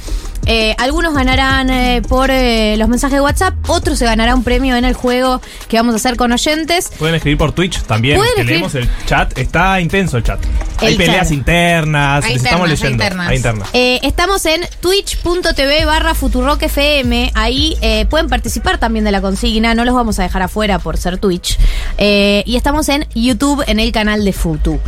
eh, 0.47 0.74
algunos 0.78 1.14
ganarán 1.14 1.70
eh, 1.70 2.03
por 2.09 2.30
eh, 2.30 2.76
los 2.78 2.88
mensajes 2.88 3.14
de 3.16 3.20
WhatsApp, 3.20 3.55
otros 3.68 3.99
se 3.99 4.05
ganará 4.05 4.34
un 4.34 4.43
premio 4.45 4.76
en 4.76 4.84
el 4.84 4.95
juego 4.95 5.40
que 5.68 5.76
vamos 5.76 5.93
a 5.95 5.97
hacer 5.97 6.16
con 6.16 6.32
oyentes. 6.32 6.90
Pueden 6.99 7.14
escribir 7.14 7.38
por 7.38 7.53
Twitch 7.53 7.82
también. 7.82 8.16
Pueden 8.16 8.34
que 8.34 8.40
escribir- 8.43 8.51
leemos 8.72 8.74
el 8.74 8.88
chat. 9.07 9.36
Está 9.38 9.80
intenso 9.80 10.16
el 10.16 10.24
chat. 10.24 10.40
Hay 10.78 10.93
El 10.93 10.97
peleas 10.97 11.28
chat. 11.28 11.32
internas. 11.32 12.24
Hay 12.24 12.34
les 12.34 12.45
estamos 12.45 12.64
hay 12.68 12.70
leyendo. 12.76 13.05
internas. 13.05 13.28
Hay 13.28 13.36
internas. 13.36 13.68
Eh, 13.72 14.01
estamos 14.03 14.45
en 14.47 14.61
twitch.tv 14.80 15.84
barra 15.84 16.14
Futurock 16.14 16.62
FM. 16.62 17.30
Ahí 17.34 17.76
eh, 17.80 18.07
pueden 18.11 18.28
participar 18.28 18.78
también 18.78 19.05
de 19.05 19.12
la 19.12 19.20
consigna. 19.20 19.74
No 19.74 19.84
los 19.84 19.95
vamos 19.95 20.18
a 20.18 20.22
dejar 20.22 20.43
afuera 20.43 20.78
por 20.78 20.97
ser 20.97 21.18
Twitch. 21.18 21.59
Eh, 21.99 22.43
y 22.47 22.57
estamos 22.57 22.88
en 22.88 23.07
YouTube 23.14 23.62
en 23.66 23.78
el 23.80 23.93
canal 23.93 24.24
de 24.24 24.32
Futu. 24.32 24.80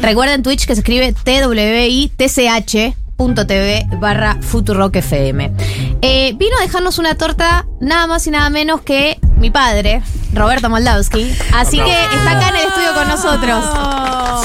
Recuerden 0.00 0.42
Twitch 0.42 0.66
que 0.66 0.74
se 0.74 0.80
escribe 0.80 1.12
TWITCH. 1.24 2.94
.tv 3.18 3.86
barra 3.98 4.38
Futurock 4.40 4.96
FM. 4.96 5.52
Eh, 6.00 6.34
vino 6.36 6.56
a 6.58 6.62
dejarnos 6.62 6.98
una 6.98 7.14
torta 7.16 7.66
nada 7.80 8.06
más 8.06 8.26
y 8.26 8.30
nada 8.30 8.48
menos 8.48 8.80
que 8.80 9.18
mi 9.36 9.50
padre, 9.50 10.02
Roberto 10.32 10.70
Moldavsky. 10.70 11.36
Así 11.52 11.78
que 11.78 11.92
está 11.92 12.30
acá 12.30 12.48
en 12.48 12.56
el 12.56 12.66
estudio 12.68 12.94
con 12.94 13.08
nosotros. 13.08 13.64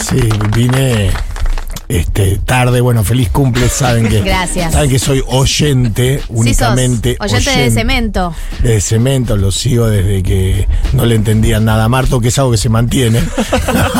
Sí, 0.03 0.30
vine 0.53 1.11
este, 1.89 2.38
tarde. 2.45 2.81
Bueno, 2.81 3.03
feliz 3.03 3.29
cumple. 3.29 3.69
Saben 3.69 4.07
que, 4.09 4.21
Gracias. 4.21 4.73
Saben 4.73 4.89
que 4.89 4.99
soy 4.99 5.23
oyente 5.27 6.19
Sí, 6.19 6.23
sos 6.27 6.38
únicamente. 6.38 7.17
oyente 7.19 7.57
de 7.59 7.71
cemento. 7.71 8.34
de 8.61 8.81
cemento, 8.81 9.38
lo 9.38 9.51
sigo 9.51 9.88
desde 9.88 10.23
que 10.23 10.67
no 10.93 11.05
le 11.05 11.15
entendían 11.15 11.65
nada 11.65 11.86
a 11.86 11.89
Marto, 11.89 12.19
que 12.19 12.29
es 12.29 12.38
algo 12.39 12.51
que 12.51 12.57
se 12.57 12.69
mantiene. 12.69 13.19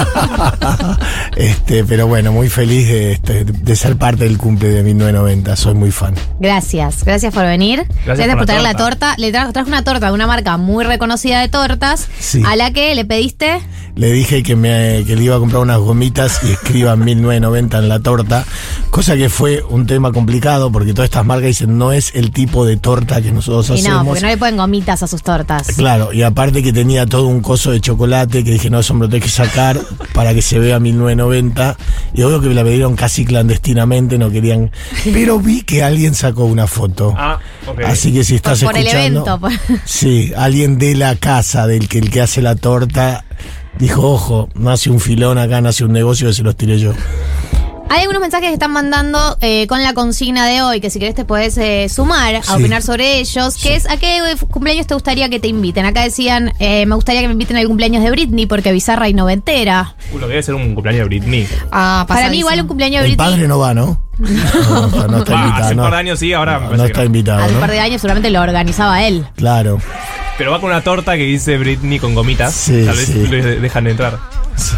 este, 1.36 1.84
pero 1.84 2.08
bueno, 2.08 2.32
muy 2.32 2.50
feliz 2.50 2.88
de, 2.88 3.14
este, 3.14 3.44
de 3.46 3.76
ser 3.76 3.98
parte 3.98 4.24
del 4.26 4.38
cumple 4.38 4.70
de 4.70 4.84
1990, 4.84 5.56
soy 5.56 5.74
muy 5.74 5.92
fan. 5.92 6.14
Gracias, 6.40 7.04
gracias 7.04 7.34
por 7.34 7.44
venir. 7.46 7.86
Gracias, 8.06 8.36
por 8.36 8.46
traer 8.46 8.62
la 8.62 8.76
torta. 8.76 9.16
Le 9.18 9.32
tra- 9.34 9.52
trajo 9.52 9.68
una 9.68 9.84
torta 9.84 10.08
de 10.08 10.12
una 10.14 10.28
marca 10.28 10.58
muy 10.58 10.84
reconocida 10.84 11.42
de 11.42 11.50
tortas, 11.50 12.08
Sí. 12.20 12.42
a 12.46 12.56
la 12.56 12.72
que 12.72 12.94
le 12.96 13.06
pediste. 13.06 13.60
Le 13.96 14.12
dije 14.12 14.42
que, 14.42 14.56
me, 14.56 15.04
que 15.06 15.16
le 15.16 15.24
iba 15.24 15.36
a 15.36 15.40
comprar 15.40 15.62
unas 15.62 15.78
gomitas 15.78 16.40
y 16.44 16.52
escriba 16.52 16.96
1990 16.96 17.73
en 17.80 17.90
la 17.90 18.00
torta, 18.00 18.46
cosa 18.90 19.16
que 19.16 19.30
fue 19.30 19.62
un 19.68 19.86
tema 19.86 20.12
complicado 20.12 20.72
porque 20.72 20.94
todas 20.94 21.06
estas 21.10 21.26
marcas 21.26 21.48
dicen 21.48 21.78
no 21.78 21.92
es 21.92 22.12
el 22.16 22.32
tipo 22.32 22.66
de 22.66 22.78
torta 22.78 23.22
que 23.22 23.32
nosotros 23.32 23.70
Y 23.70 23.74
hacemos. 23.82 24.00
no, 24.00 24.06
porque 24.06 24.22
no 24.22 24.28
le 24.28 24.38
ponen 24.38 24.58
gomitas 24.58 25.04
a 25.04 25.08
sus 25.08 25.22
tortas. 25.24 25.68
Claro, 25.76 26.14
y 26.14 26.22
aparte 26.24 26.62
que 26.64 26.74
tenía 26.74 27.06
todo 27.06 27.28
un 27.28 27.42
coso 27.42 27.72
de 27.72 27.82
chocolate 27.82 28.44
que 28.44 28.52
dije, 28.52 28.70
no, 28.70 28.80
eso 28.80 28.94
me 28.94 29.02
lo 29.02 29.10
tengo 29.10 29.24
que 29.24 29.30
sacar 29.32 29.80
para 30.14 30.34
que 30.34 30.42
se 30.42 30.60
vea 30.60 30.80
1990. 30.80 31.78
Y 32.14 32.22
obvio 32.24 32.42
que 32.42 32.48
me 32.50 32.54
la 32.56 32.64
pidieron 32.64 32.96
casi 32.96 33.26
clandestinamente, 33.26 34.18
no 34.18 34.30
querían. 34.30 34.72
Pero 35.06 35.40
vi 35.40 35.62
que 35.64 35.84
alguien 35.84 36.14
sacó 36.16 36.46
una 36.46 36.68
foto. 36.68 37.14
Ah. 37.18 37.40
Así 37.86 38.12
que 38.14 38.24
si 38.24 38.36
estás 38.36 38.62
por 38.64 38.78
escuchando. 38.78 39.22
evento. 39.26 39.40
por- 39.40 39.52
Sí, 39.86 40.32
alguien 40.36 40.78
de 40.78 40.96
la 40.96 41.16
casa 41.16 41.68
del 41.68 41.88
que 41.88 42.00
el 42.00 42.10
que 42.10 42.22
hace 42.22 42.42
la 42.42 42.56
torta 42.56 43.26
dijo, 43.80 44.02
ojo, 44.12 44.50
no 44.56 44.70
hace 44.70 44.90
un 44.90 45.00
filón 45.00 45.38
acá, 45.38 45.62
no 45.62 45.70
hace 45.70 45.84
un 45.86 45.92
negocio 45.94 46.28
que 46.28 46.34
se 46.34 46.44
los 46.44 46.56
tiré 46.56 46.80
yo. 46.80 46.94
Hay 47.90 48.00
algunos 48.02 48.22
mensajes 48.22 48.48
que 48.48 48.54
están 48.54 48.72
mandando 48.72 49.38
eh, 49.42 49.68
con 49.68 49.84
la 49.84 49.94
consigna 49.94 50.48
de 50.48 50.64
hoy, 50.64 50.82
que 50.82 50.90
si 50.90 50.98
querés 51.00 51.14
te 51.14 51.26
podés 51.26 51.56
eh, 51.58 51.88
sumar 51.90 52.36
a 52.36 52.42
Sí. 52.42 52.52
opinar 52.54 52.82
sobre 52.82 53.20
ellos, 53.20 53.56
que 53.56 53.76
es 53.76 53.88
¿a 53.88 53.98
qué 53.98 54.20
cumpleaños 54.50 54.88
te 54.88 54.96
gustaría 54.96 55.30
que 55.30 55.40
te 55.40 55.48
inviten? 55.48 55.86
Acá 55.86 56.02
decían, 56.02 56.54
eh, 56.60 56.88
me 56.88 56.96
gustaría 56.96 57.22
que 57.22 57.28
me 57.28 57.34
inviten 57.34 57.56
al 57.58 57.68
cumpleaños 57.68 58.04
de 58.04 58.10
Britney 58.10 58.48
porque 58.48 58.72
bizarra 58.72 59.10
y 59.10 59.14
noventera. 59.14 59.96
Uh, 60.12 60.18
lo 60.18 60.26
que 60.26 60.32
debe 60.32 60.44
ser 60.44 60.56
un 60.56 60.74
cumpleaños 60.74 61.02
de 61.02 61.06
Britney. 61.06 61.48
Ah, 61.72 62.06
Para 62.08 62.30
mí 62.30 62.40
igual 62.40 62.60
un 62.62 62.68
cumpleaños 62.68 63.02
de 63.04 63.10
El 63.10 63.16
Britney. 63.16 63.32
padre 63.32 63.48
no 63.48 63.60
va, 63.60 63.74
¿no? 63.76 64.02
No, 64.18 64.88
no, 64.88 65.08
no 65.08 65.18
está 65.20 65.34
Ah, 65.36 65.44
invitado. 65.46 65.64
hace 65.64 65.72
un 65.72 65.78
no. 65.78 65.84
par 65.84 65.92
de 65.94 65.98
años 66.00 66.20
sí, 66.20 66.34
ahora 66.34 66.60
No, 66.76 66.84
está 66.86 67.06
invitado, 67.06 67.40
Hace 67.44 67.50
un 67.50 67.56
¿no? 67.56 67.60
par 67.62 67.72
de 67.72 67.80
años 67.80 68.02
seguramente 68.02 68.30
lo 68.32 68.42
organizaba 68.42 69.04
él. 69.04 69.26
Claro. 69.36 69.80
Pero 70.38 70.52
va 70.52 70.60
con 70.60 70.70
una 70.72 70.82
torta 70.82 71.16
que 71.16 71.24
dice 71.24 71.58
Britney 71.58 72.00
con 72.00 72.16
gomitas. 72.16 72.54
Sí, 72.56 72.84
Tal 72.86 72.96
vez 72.96 73.06
sí. 73.08 73.28
le 73.28 73.60
dejan 73.60 73.88
entrar. 73.88 74.18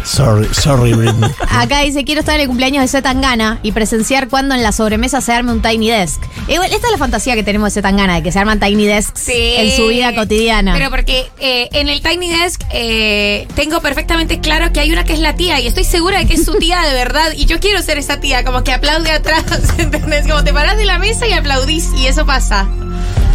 Sorry, 0.04 0.48
sorry, 0.52 0.92
Britney. 0.94 1.30
Acá 1.50 1.80
dice, 1.80 2.04
quiero 2.04 2.20
estar 2.20 2.34
en 2.36 2.42
el 2.42 2.46
cumpleaños 2.48 2.82
de 2.82 2.88
Zetangana 2.88 3.58
y 3.62 3.72
presenciar 3.72 4.28
cuando 4.28 4.54
en 4.54 4.62
la 4.62 4.72
sobremesa 4.72 5.20
se 5.20 5.32
arme 5.32 5.52
un 5.52 5.60
Tiny 5.62 5.90
Desk. 5.90 6.20
Igual, 6.48 6.72
esta 6.72 6.86
es 6.86 6.92
la 6.92 6.98
fantasía 6.98 7.34
que 7.34 7.42
tenemos 7.42 7.66
de 7.72 7.80
Zetangana, 7.80 8.14
de 8.16 8.22
que 8.22 8.32
se 8.32 8.38
arman 8.38 8.58
Tiny 8.58 8.86
Desks 8.86 9.20
Sí. 9.20 9.32
en 9.34 9.76
su 9.76 9.88
vida 9.88 10.14
cotidiana. 10.14 10.72
Pero 10.74 10.90
porque 10.90 11.26
eh, 11.40 11.68
en 11.72 11.88
el 11.88 12.00
Tiny 12.00 12.28
Desk 12.28 12.62
eh, 12.72 13.46
tengo 13.54 13.80
perfectamente 13.80 14.40
claro 14.40 14.72
que 14.72 14.80
hay 14.80 14.90
una 14.92 15.04
que 15.04 15.12
es 15.12 15.20
la 15.20 15.34
tía 15.36 15.60
y 15.60 15.66
estoy 15.66 15.84
segura 15.84 16.18
de 16.18 16.26
que 16.26 16.34
es 16.34 16.44
su 16.44 16.54
tía 16.58 16.80
de 16.82 16.94
verdad 16.94 17.32
y 17.36 17.44
yo 17.46 17.60
quiero 17.60 17.82
ser 17.82 17.98
esa 17.98 18.18
tía, 18.18 18.44
como 18.44 18.64
que 18.64 18.72
aplaude 18.72 19.10
atrás, 19.10 19.44
¿entendés? 19.78 20.26
Como 20.26 20.42
te 20.42 20.52
parás 20.54 20.76
de 20.78 20.86
la 20.86 20.98
mesa 20.98 21.26
y 21.26 21.32
aplaudís 21.32 21.90
y 21.98 22.06
eso 22.06 22.24
pasa. 22.24 22.66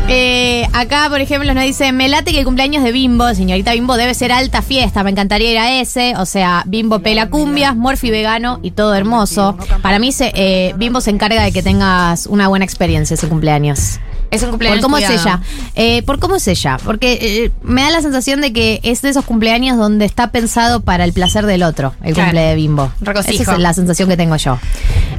Eh, 0.07 0.67
acá, 0.73 1.07
por 1.09 1.21
ejemplo, 1.21 1.53
nos 1.53 1.63
dice, 1.63 1.91
me 1.93 2.09
late 2.09 2.31
que 2.33 2.39
el 2.39 2.45
cumpleaños 2.45 2.83
de 2.83 2.91
Bimbo, 2.91 3.33
señorita 3.33 3.71
Bimbo, 3.73 3.95
debe 3.95 4.13
ser 4.13 4.31
alta 4.33 4.61
fiesta, 4.61 5.03
me 5.03 5.11
encantaría 5.11 5.51
ir 5.51 5.57
a 5.57 5.79
ese, 5.79 6.15
o 6.17 6.25
sea, 6.25 6.63
Bimbo 6.65 6.99
pela 6.99 7.29
cumbias, 7.29 7.75
Morphy 7.77 8.09
vegano 8.11 8.59
y 8.61 8.71
todo 8.71 8.93
hermoso. 8.93 9.57
Para 9.81 9.99
mí, 9.99 10.11
se, 10.11 10.31
eh, 10.35 10.73
Bimbo 10.77 10.99
se 10.99 11.11
encarga 11.11 11.43
de 11.43 11.53
que 11.53 11.63
tengas 11.63 12.27
una 12.27 12.49
buena 12.49 12.65
experiencia 12.65 13.13
ese 13.13 13.29
cumpleaños. 13.29 13.99
Es 14.31 14.43
un 14.43 14.49
cumpleaños 14.49 14.79
¿Por 14.79 14.83
cómo 14.91 14.97
es 14.97 15.09
ella? 15.09 15.41
Eh, 15.75 16.03
¿Por 16.03 16.19
cómo 16.19 16.35
es 16.37 16.47
ella? 16.47 16.77
Porque 16.85 17.17
eh, 17.21 17.51
me 17.63 17.81
da 17.81 17.89
la 17.91 18.01
sensación 18.01 18.39
de 18.39 18.53
que 18.53 18.79
es 18.83 19.01
de 19.01 19.09
esos 19.09 19.25
cumpleaños 19.25 19.77
donde 19.77 20.05
está 20.05 20.31
pensado 20.31 20.79
para 20.81 21.03
el 21.03 21.11
placer 21.11 21.45
del 21.45 21.63
otro, 21.63 21.93
el 22.01 22.13
Claro. 22.13 22.29
cumple 22.29 22.41
de 22.41 22.55
Bimbo. 22.55 22.91
Esa 23.27 23.53
es 23.53 23.59
la 23.59 23.73
sensación 23.73 24.07
que 24.07 24.15
tengo 24.17 24.35
yo. 24.37 24.57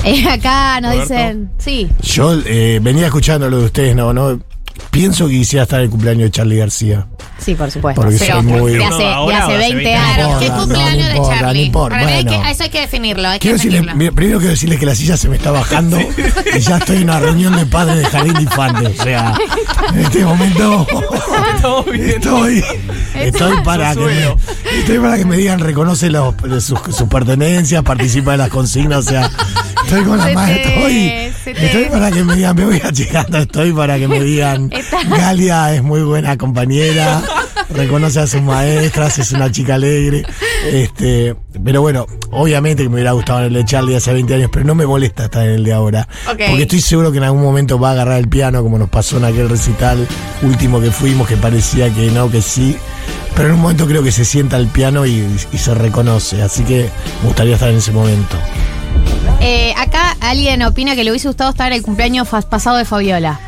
Eh, 0.04 0.26
acá 0.28 0.80
nos 0.80 0.92
Roberto. 0.94 1.14
dicen, 1.14 1.50
sí, 1.58 1.88
Yo 2.02 2.34
eh, 2.46 2.80
venía 2.82 3.06
escuchando 3.06 3.48
lo 3.50 3.58
de 3.60 3.64
ustedes, 3.66 3.94
no, 3.94 4.12
no. 4.14 4.40
Pienso 4.90 5.26
que 5.26 5.32
quisiera 5.34 5.62
estar 5.62 5.78
en 5.80 5.84
el 5.84 5.90
cumpleaños 5.90 6.24
de 6.24 6.30
Charlie 6.30 6.56
García. 6.58 7.06
sí, 7.38 7.54
por 7.54 7.70
supuesto. 7.70 8.00
Porque 8.02 8.16
Pero 8.18 8.34
soy 8.34 8.42
muy- 8.42 8.72
de 8.74 8.84
hace, 8.84 8.98
de 9.02 9.08
¿Ahora 9.08 9.36
hace 9.38 9.46
o 9.46 9.48
hace 9.56 9.58
20 9.58 9.74
20 9.84 9.94
años. 9.94 10.38
¿qué 10.38 10.48
cumpleaños 10.50 10.96
no 10.98 11.04
de 11.08 11.16
importa, 11.16 11.40
Charlie? 11.40 11.60
no 11.60 11.66
importa, 11.66 11.98
Para 11.98 12.08
hay 12.16 12.24
que- 12.24 12.50
eso 12.50 12.62
hay 12.64 12.70
que 12.70 12.80
definirlo, 12.80 13.28
hay 13.28 13.38
que 13.38 13.42
Quiero 13.42 13.56
decirle, 13.56 13.76
definirlo. 13.78 13.98
mira, 13.98 14.12
primero 14.12 14.38
quiero 14.38 14.50
decirles 14.52 14.78
que 14.78 14.86
la 14.86 14.94
silla 14.94 15.16
se 15.16 15.28
me 15.28 15.36
está 15.36 15.50
bajando 15.62 15.98
y 16.00 16.60
ya 16.60 16.76
estoy 16.76 16.96
en 16.98 17.04
una 17.04 17.20
reunión 17.20 17.56
de 17.56 17.66
padres 17.66 17.96
de 17.98 18.04
jardín 18.06 18.34
de 18.34 18.42
infantes. 18.42 19.00
O 19.00 19.02
sea, 19.02 19.34
en 19.94 19.98
este 20.00 20.24
momento 20.24 20.86
estoy, 21.92 22.64
estoy 23.14 23.56
para 23.64 23.94
que 23.94 24.00
me, 24.00 24.36
estoy 24.80 24.98
para 24.98 25.16
que 25.16 25.24
me 25.24 25.36
digan 25.36 25.58
reconoce 25.60 26.10
los- 26.10 26.34
sus, 26.60 26.78
sus 26.94 27.08
pertenencias, 27.08 27.82
participa 27.82 28.32
de 28.32 28.36
las 28.38 28.50
consignas, 28.50 29.06
o 29.06 29.08
sea, 29.08 29.30
estoy 29.84 30.04
con 30.04 30.18
la 30.18 30.28
mano, 30.30 30.52
estoy, 30.52 31.12
estoy 31.46 31.84
para 31.90 32.10
que 32.10 32.24
me 32.24 32.36
digan, 32.36 32.56
me 32.56 32.64
voy 32.64 32.80
achicando, 32.82 33.38
estoy 33.38 33.72
para 33.72 33.98
que 33.98 34.08
me 34.08 34.20
digan, 34.24 34.70
Galia 35.08 35.74
es 35.74 35.82
muy 35.82 36.02
buena 36.02 36.36
compañera, 36.36 37.22
reconoce 37.70 38.20
a 38.20 38.26
sus 38.26 38.42
maestras, 38.42 39.18
es 39.18 39.32
una 39.32 39.50
chica 39.50 39.74
alegre, 39.74 40.24
este, 40.70 41.34
pero 41.64 41.80
bueno, 41.80 42.06
obviamente 42.30 42.82
que 42.82 42.88
me 42.88 42.96
hubiera 42.96 43.12
gustado 43.12 43.40
en 43.40 43.46
el 43.46 43.52
de 43.54 43.64
Charlie 43.64 43.96
hace 43.96 44.12
20 44.12 44.34
años, 44.34 44.50
pero 44.52 44.64
no 44.64 44.74
me 44.74 44.86
molesta 44.86 45.24
estar 45.24 45.46
en 45.46 45.54
el 45.54 45.64
de 45.64 45.72
ahora, 45.72 46.08
porque 46.26 46.62
estoy 46.62 46.80
seguro 46.80 47.12
que 47.12 47.18
en 47.18 47.24
algún 47.24 47.42
momento 47.42 47.78
va 47.78 47.90
a 47.90 47.92
agarrar 47.92 48.18
el 48.18 48.28
piano, 48.28 48.62
como 48.62 48.78
nos 48.78 48.88
pasó 48.88 49.18
en 49.18 49.24
aquel 49.24 49.48
recital 49.48 50.06
último 50.42 50.80
que 50.80 50.90
fuimos, 50.90 51.28
que 51.28 51.36
parecía 51.36 51.92
que 51.92 52.10
no, 52.10 52.30
que 52.30 52.42
sí. 52.42 52.76
Pero 53.34 53.48
en 53.48 53.54
un 53.54 53.62
momento 53.62 53.86
creo 53.86 54.02
que 54.02 54.12
se 54.12 54.26
sienta 54.26 54.56
al 54.56 54.66
piano 54.66 55.06
y, 55.06 55.24
y 55.52 55.58
se 55.58 55.72
reconoce. 55.72 56.42
Así 56.42 56.64
que 56.64 56.90
me 57.22 57.28
gustaría 57.28 57.54
estar 57.54 57.70
en 57.70 57.78
ese 57.78 57.90
momento. 57.90 58.36
Eh, 59.42 59.74
acá 59.76 60.16
alguien 60.20 60.62
opina 60.62 60.94
que 60.94 61.04
le 61.04 61.10
hubiese 61.10 61.28
gustado 61.28 61.50
estar 61.50 61.66
en 61.72 61.78
el 61.78 61.82
cumpleaños 61.82 62.28
pasado 62.48 62.76
de 62.76 62.84
Fabiola. 62.84 63.40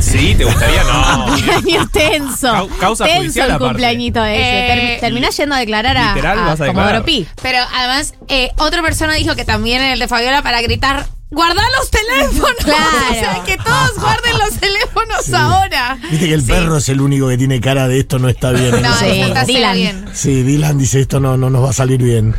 Sí, 0.00 0.34
¿te 0.36 0.44
gustaría? 0.44 0.82
No. 0.84 1.24
Cumpleaños 1.34 1.90
tenso. 1.92 2.48
Cau- 2.52 2.68
causa 2.78 3.04
tenso 3.04 3.20
judicial, 3.22 3.46
el 3.48 3.52
aparte. 3.56 3.68
cumpleañito 3.68 4.24
ese. 4.24 4.38
Eh, 4.40 4.96
Termi- 4.96 5.00
terminás 5.00 5.36
yendo 5.36 5.54
a 5.54 5.58
declarar 5.58 5.96
a, 5.96 6.14
Literal, 6.14 6.38
a 6.38 6.42
vas 6.42 6.60
a 6.60 6.66
Comodoro. 6.66 7.04
Pi. 7.04 7.26
Pero 7.42 7.58
además, 7.74 8.14
eh, 8.28 8.50
otra 8.58 8.82
persona 8.82 9.14
dijo 9.14 9.34
que 9.34 9.44
también 9.44 9.82
en 9.82 9.92
el 9.92 9.98
de 9.98 10.06
Fabiola 10.08 10.42
para 10.42 10.60
gritar, 10.62 11.06
¡guarda 11.30 11.62
los 11.78 11.90
teléfonos! 11.90 12.56
Claro. 12.64 12.80
o 13.10 13.14
sea, 13.14 13.42
que 13.44 13.56
todos 13.56 13.98
guarden 14.00 14.38
los 14.38 14.50
teléfonos 14.58 15.32
ahora. 15.34 15.98
Viste 16.10 16.26
que 16.28 16.34
el 16.34 16.42
Sí. 16.42 16.48
perro 16.52 16.76
es 16.78 16.88
el 16.88 17.00
único 17.00 17.28
que 17.28 17.36
tiene 17.38 17.60
cara 17.60 17.88
de 17.88 17.98
esto 18.00 18.18
no 18.18 18.28
está 18.28 18.50
bien. 18.52 18.80
No, 18.82 18.94
Sí, 18.98 19.06
esa 19.06 19.42
está 19.42 19.72
bien. 19.72 20.06
sí, 20.12 20.42
Dylan 20.42 20.78
dice 20.78 21.00
esto 21.00 21.20
no, 21.20 21.36
no 21.36 21.50
nos 21.50 21.64
va 21.64 21.70
a 21.70 21.74
salir 21.74 22.02
bien. 22.02 22.34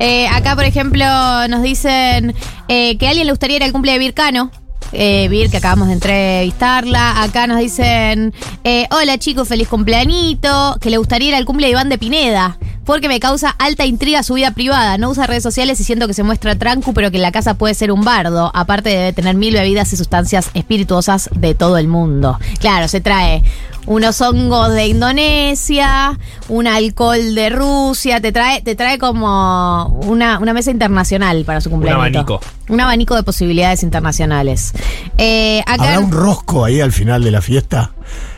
Eh, 0.00 0.26
acá, 0.28 0.56
por 0.56 0.64
ejemplo, 0.64 1.04
nos 1.48 1.62
dicen 1.62 2.34
eh, 2.68 2.96
que 2.96 3.06
a 3.06 3.10
alguien 3.10 3.26
le 3.26 3.32
gustaría 3.32 3.58
ir 3.58 3.64
al 3.64 3.72
cumple 3.72 3.92
de 3.92 3.98
Vircano. 3.98 4.50
Eh, 4.92 5.28
Vir, 5.28 5.50
que 5.50 5.58
acabamos 5.58 5.88
de 5.88 5.94
entrevistarla. 5.94 7.22
Acá 7.22 7.46
nos 7.46 7.58
dicen: 7.60 8.32
eh, 8.64 8.86
Hola 8.90 9.18
chicos, 9.18 9.46
feliz 9.46 9.68
cumpleañito. 9.68 10.78
Que 10.80 10.90
le 10.90 10.96
gustaría 10.96 11.28
ir 11.28 11.34
al 11.34 11.44
cumple 11.44 11.66
de 11.66 11.72
Iván 11.72 11.90
de 11.90 11.98
Pineda. 11.98 12.58
Porque 12.86 13.08
me 13.08 13.20
causa 13.20 13.50
alta 13.50 13.84
intriga 13.84 14.22
su 14.22 14.34
vida 14.34 14.52
privada. 14.52 14.96
No 14.96 15.10
usa 15.10 15.26
redes 15.26 15.42
sociales 15.42 15.78
y 15.80 15.84
siento 15.84 16.08
que 16.08 16.14
se 16.14 16.22
muestra 16.22 16.56
trancu, 16.56 16.94
pero 16.94 17.10
que 17.10 17.18
en 17.18 17.22
la 17.22 17.30
casa 17.30 17.54
puede 17.54 17.74
ser 17.74 17.92
un 17.92 18.02
bardo. 18.02 18.50
Aparte 18.54 18.88
debe 18.88 19.12
tener 19.12 19.36
mil 19.36 19.52
bebidas 19.52 19.92
y 19.92 19.96
sustancias 19.96 20.50
espirituosas 20.54 21.28
de 21.34 21.54
todo 21.54 21.76
el 21.76 21.86
mundo. 21.86 22.38
Claro, 22.58 22.88
se 22.88 23.00
trae 23.00 23.44
unos 23.90 24.20
hongos 24.20 24.72
de 24.72 24.86
Indonesia, 24.86 26.16
un 26.48 26.68
alcohol 26.68 27.34
de 27.34 27.50
Rusia, 27.50 28.20
te 28.20 28.30
trae, 28.30 28.62
te 28.62 28.76
trae 28.76 28.98
como 28.98 29.86
una, 30.04 30.38
una 30.38 30.52
mesa 30.54 30.70
internacional 30.70 31.44
para 31.44 31.60
su 31.60 31.70
cumpleaños. 31.70 31.98
abanico. 32.00 32.40
Un 32.68 32.80
abanico 32.80 33.16
de 33.16 33.24
posibilidades 33.24 33.82
internacionales. 33.82 34.72
Eh, 35.18 35.60
acá, 35.66 35.82
¿Habrá 35.82 35.98
un 35.98 36.12
rosco 36.12 36.64
ahí 36.64 36.80
al 36.80 36.92
final 36.92 37.24
de 37.24 37.32
la 37.32 37.42
fiesta? 37.42 37.90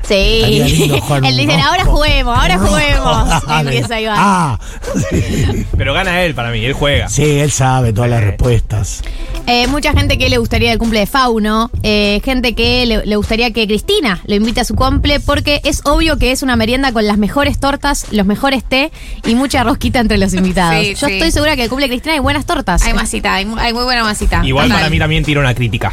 sí. 0.03 0.43
Lindo 0.43 0.97
Él 1.17 1.23
un 1.23 1.37
dice, 1.37 1.61
ahora 1.61 1.85
juguemos, 1.85 2.39
ahora 2.39 2.55
Un 2.57 2.61
rosco. 2.63 2.75
juguemos. 2.75 3.43
Y 3.43 3.47
Dale. 3.47 3.71
empieza 3.77 4.01
Iván. 4.01 4.17
Ah, 4.19 4.59
sí. 5.11 5.67
Pero 5.77 5.93
gana 5.93 6.23
él 6.23 6.35
para 6.35 6.51
mí, 6.51 6.65
él 6.65 6.73
juega. 6.73 7.09
Sí, 7.11 7.25
él 7.41 7.51
sabe 7.51 7.93
todas 7.93 8.09
las 8.09 8.23
respuestas. 8.25 9.03
Eh, 9.47 9.67
mucha 9.69 9.93
gente 9.93 10.17
que 10.19 10.31
le 10.31 10.39
gustaría 10.39 10.73
el 10.73 10.79
cumple 10.79 11.01
de 11.01 11.07
Fauno, 11.07 11.71
eh, 11.83 12.21
gente 12.25 12.55
que 12.55 12.87
le, 12.87 13.05
le 13.05 13.17
gustaría 13.17 13.53
que 13.53 13.67
Cristina 13.67 14.21
lo 14.27 14.35
invite 14.35 14.61
a 14.61 14.65
su 14.65 14.75
cumple, 14.75 15.21
porque 15.21 15.42
es 15.65 15.81
obvio 15.85 16.17
que 16.19 16.33
es 16.33 16.43
una 16.43 16.57
merienda 16.57 16.93
con 16.93 17.07
las 17.07 17.19
mejores 17.19 17.59
tortas, 17.59 18.07
los 18.13 18.27
mejores 18.27 18.65
té 18.65 18.91
y 19.27 19.35
mucha 19.35 19.65
rosquita 19.65 20.01
entre 20.01 20.19
los 20.19 20.33
invitados. 20.35 20.85
Sí, 20.85 20.95
Yo 20.95 21.07
sí. 21.09 21.15
estoy 21.15 21.31
segura 21.33 21.57
que 21.57 21.65
el 21.65 21.69
cumple 21.69 21.89
Cristina 21.89 22.15
hay 22.15 22.21
buenas 22.21 22.47
tortas. 22.47 22.83
Hay 22.85 22.95
masita, 22.95 23.35
hay, 23.35 23.45
mu- 23.47 23.57
hay 23.59 23.73
muy 23.73 23.85
buena 23.85 24.05
masita. 24.05 24.43
Igual 24.45 24.67
Total. 24.67 24.79
para 24.81 24.91
mí 24.91 24.99
también 24.99 25.25
tira 25.25 25.41
una 25.41 25.55
crítica. 25.55 25.93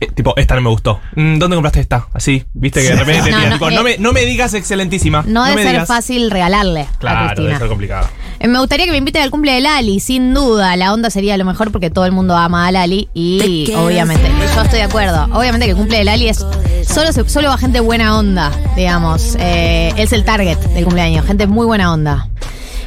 Eh, 0.00 0.08
tipo, 0.14 0.34
esta 0.36 0.54
no 0.54 0.62
me 0.62 0.70
gustó. 0.70 0.98
Mm, 1.14 1.38
¿Dónde 1.38 1.56
compraste 1.56 1.80
esta? 1.80 2.08
Así, 2.14 2.44
viste 2.54 2.80
que 2.80 2.88
de 2.88 2.96
repente 2.96 3.24
te 3.24 3.30
No, 3.32 3.38
no, 3.46 3.52
tipo, 3.52 3.68
eh, 3.70 3.74
no, 3.74 3.82
me, 3.82 3.98
no 3.98 4.12
me 4.14 4.24
digas 4.24 4.54
excelentísima. 4.54 5.22
No 5.26 5.44
debe 5.44 5.56
me 5.56 5.62
ser 5.62 5.72
digas. 5.72 5.88
fácil 5.88 6.30
regalarle 6.30 6.82
a 6.82 6.98
Claro, 6.98 7.18
Cristina. 7.26 7.46
debe 7.48 7.58
ser 7.58 7.68
complicado. 7.68 8.08
Eh, 8.38 8.48
Me 8.48 8.58
gustaría 8.60 8.86
que 8.86 8.92
me 8.92 8.96
inviten 8.96 9.20
al 9.22 9.30
cumple 9.30 9.52
de 9.52 9.60
Lali, 9.60 10.00
sin 10.00 10.32
duda. 10.32 10.74
La 10.76 10.94
onda 10.94 11.10
sería 11.10 11.36
lo 11.36 11.44
mejor 11.44 11.70
porque 11.70 11.90
todo 11.90 12.06
el 12.06 12.12
mundo 12.12 12.34
ama 12.34 12.66
a 12.66 12.72
Lali 12.72 13.10
y 13.12 13.70
obviamente, 13.76 14.26
yo 14.54 14.62
estoy 14.62 14.78
de 14.78 14.84
acuerdo. 14.86 15.24
Obviamente 15.32 15.66
que 15.66 15.72
el 15.72 15.76
cumple 15.76 15.98
de 15.98 16.04
Lali 16.04 16.28
es 16.30 16.38
solo, 16.86 17.12
se- 17.12 17.28
solo 17.28 17.50
va 17.50 17.58
gente 17.58 17.80
buena 17.80 18.16
onda, 18.18 18.50
digamos. 18.76 19.36
Eh, 19.38 19.92
es 19.98 20.14
el 20.14 20.24
target 20.24 20.56
del 20.58 20.84
cumpleaños, 20.84 21.26
gente 21.26 21.46
muy 21.46 21.66
buena 21.66 21.92
onda. 21.92 22.29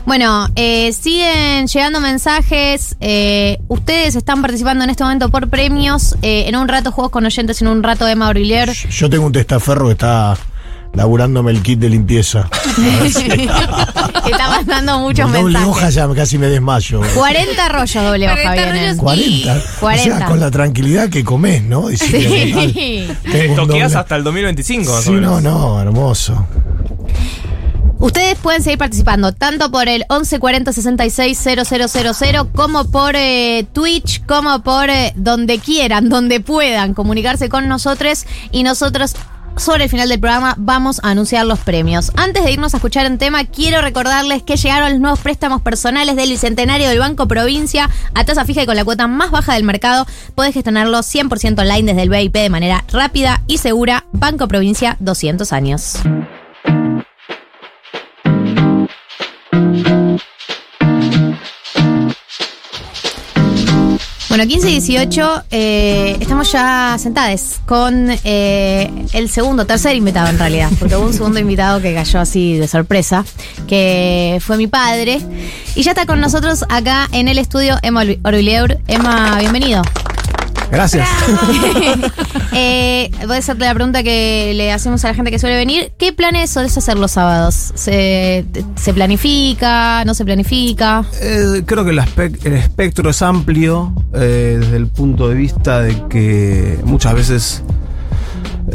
Bueno, 0.05 0.47
eh, 0.55 0.91
siguen 0.93 1.67
llegando 1.67 1.99
mensajes. 2.01 2.95
eh, 2.99 3.59
ustedes 3.69 4.15
están 4.15 4.41
participando 4.41 4.83
en 4.83 4.89
este 4.89 5.03
momento 5.03 5.29
por 5.29 5.49
premios. 5.49 6.15
eh, 6.21 6.45
en 6.47 6.55
un 6.55 6.67
rato 6.67 6.91
juegos 6.91 7.11
con 7.11 7.25
oyentes, 7.25 7.61
en 7.61 7.67
un 7.69 7.83
rato 7.83 8.07
Emma 8.07 8.27
Aurilier. 8.27 8.69
Yo 8.71 9.09
tengo 9.09 9.25
un 9.25 9.31
testaferro 9.31 9.85
que 9.85 9.93
está 9.93 10.37
laburándome 10.93 11.51
el 11.51 11.61
kit 11.63 11.79
de 11.79 11.89
limpieza. 11.89 12.49
Que 14.23 14.31
está 14.31 14.47
mandando 14.49 14.99
muchos 14.99 15.29
doble 15.29 15.43
mensajes. 15.59 15.67
hoja 15.67 15.89
ya 15.89 16.07
casi 16.15 16.37
me 16.37 16.47
desmayo. 16.47 17.01
40 17.13 17.69
rollos 17.69 18.03
doble 18.05 18.25
hoja 18.27 18.35
40 18.43 18.53
vienen. 18.71 18.83
rollos. 18.97 18.97
40. 19.03 19.53
O 19.53 19.79
40. 19.81 20.17
sea, 20.17 20.25
con 20.27 20.39
la 20.39 20.49
tranquilidad 20.51 21.09
que 21.09 21.25
comés, 21.25 21.61
¿no? 21.63 21.89
Sí. 21.89 23.05
un 23.49 23.55
Toqueas 23.55 23.91
doble- 23.91 23.99
hasta 23.99 24.15
el 24.15 24.23
2025, 24.23 24.91
más 24.93 25.03
Sí, 25.03 25.09
o 25.09 25.13
no, 25.15 25.41
no, 25.41 25.81
hermoso. 25.81 26.47
Ustedes 27.99 28.37
pueden 28.37 28.63
seguir 28.63 28.79
participando 28.79 29.31
tanto 29.31 29.71
por 29.71 29.87
el 29.87 30.05
1140 30.09 30.73
66 30.73 31.39
000 31.39 32.51
como 32.53 32.85
por 32.85 33.15
eh, 33.15 33.65
Twitch, 33.71 34.25
como 34.25 34.61
por 34.61 34.89
eh, 34.89 35.13
donde 35.15 35.59
quieran, 35.59 36.09
donde 36.09 36.39
puedan 36.39 36.93
comunicarse 36.93 37.49
con 37.49 37.67
nosotros 37.67 38.25
y 38.51 38.63
nosotros 38.63 39.15
sobre 39.57 39.83
el 39.83 39.89
final 39.89 40.09
del 40.09 40.19
programa 40.19 40.55
vamos 40.57 40.99
a 41.03 41.11
anunciar 41.11 41.45
los 41.45 41.59
premios. 41.59 42.11
Antes 42.15 42.43
de 42.43 42.51
irnos 42.51 42.73
a 42.73 42.77
escuchar 42.77 43.09
un 43.09 43.17
tema, 43.17 43.45
quiero 43.45 43.81
recordarles 43.81 44.43
que 44.43 44.57
llegaron 44.57 44.91
los 44.91 44.99
nuevos 44.99 45.19
préstamos 45.19 45.61
personales 45.61 46.15
del 46.15 46.29
Bicentenario 46.29 46.89
del 46.89 46.99
Banco 46.99 47.27
Provincia 47.27 47.89
a 48.13 48.25
tasa 48.25 48.45
fija 48.45 48.63
y 48.63 48.65
con 48.65 48.75
la 48.75 48.85
cuota 48.85 49.07
más 49.07 49.31
baja 49.31 49.53
del 49.53 49.63
mercado. 49.63 50.05
Podés 50.35 50.53
gestionarlo 50.53 50.97
100% 50.99 51.59
online 51.59 51.93
desde 51.93 52.03
el 52.03 52.09
BIP 52.09 52.33
de 52.33 52.49
manera 52.49 52.83
rápida 52.91 53.43
y 53.47 53.59
segura. 53.59 54.05
Banco 54.11 54.47
Provincia, 54.47 54.97
200 54.99 55.53
años. 55.53 55.99
Bueno, 64.35 64.47
15 64.47 64.67
y 64.67 64.71
18, 64.71 65.43
eh, 65.51 66.17
estamos 66.19 66.51
ya 66.51 66.97
sentadas 66.97 67.61
con 67.67 68.07
eh, 68.23 68.89
el 69.13 69.29
segundo, 69.29 69.67
tercer 69.67 69.95
invitado 69.95 70.27
en 70.27 70.39
realidad, 70.39 70.71
porque 70.79 70.95
hubo 70.95 71.05
un 71.05 71.13
segundo 71.13 71.39
invitado 71.39 71.79
que 71.83 71.93
cayó 71.93 72.19
así 72.19 72.57
de 72.57 72.67
sorpresa, 72.67 73.25
que 73.67 74.39
fue 74.41 74.57
mi 74.57 74.65
padre. 74.65 75.21
Y 75.75 75.83
ya 75.83 75.91
está 75.91 76.07
con 76.07 76.19
nosotros 76.19 76.65
acá 76.69 77.07
en 77.11 77.27
el 77.27 77.37
estudio 77.37 77.77
Emma 77.83 78.01
Orvilleur. 78.23 78.79
Emma, 78.87 79.37
bienvenido. 79.37 79.83
Gracias. 80.73 81.07
eh, 82.51 83.11
voy 83.27 83.35
a 83.35 83.39
hacerte 83.39 83.63
la 83.63 83.75
pregunta 83.75 84.01
que 84.01 84.53
le 84.55 84.71
hacemos 84.71 85.05
a 85.05 85.09
la 85.09 85.13
gente 85.13 85.29
que 85.29 85.37
suele 85.37 85.55
venir. 85.55 85.93
¿Qué 85.99 86.13
planes 86.13 86.49
solés 86.49 86.75
hacer 86.75 86.97
los 86.97 87.11
sábados? 87.11 87.73
¿Se, 87.75 88.43
se 88.75 88.93
planifica? 88.93 90.03
¿No 90.03 90.15
se 90.15 90.25
planifica? 90.25 91.05
Eh, 91.21 91.61
creo 91.63 91.85
que 91.85 91.91
el, 91.91 91.99
espectro 92.55 93.11
es 93.11 93.21
amplio 93.21 93.93
eh, 94.15 94.57
desde 94.59 94.77
el 94.77 94.87
punto 94.87 95.29
de 95.29 95.35
vista 95.35 95.79
de 95.81 96.07
que 96.09 96.79
muchas 96.85 97.13
veces 97.13 97.63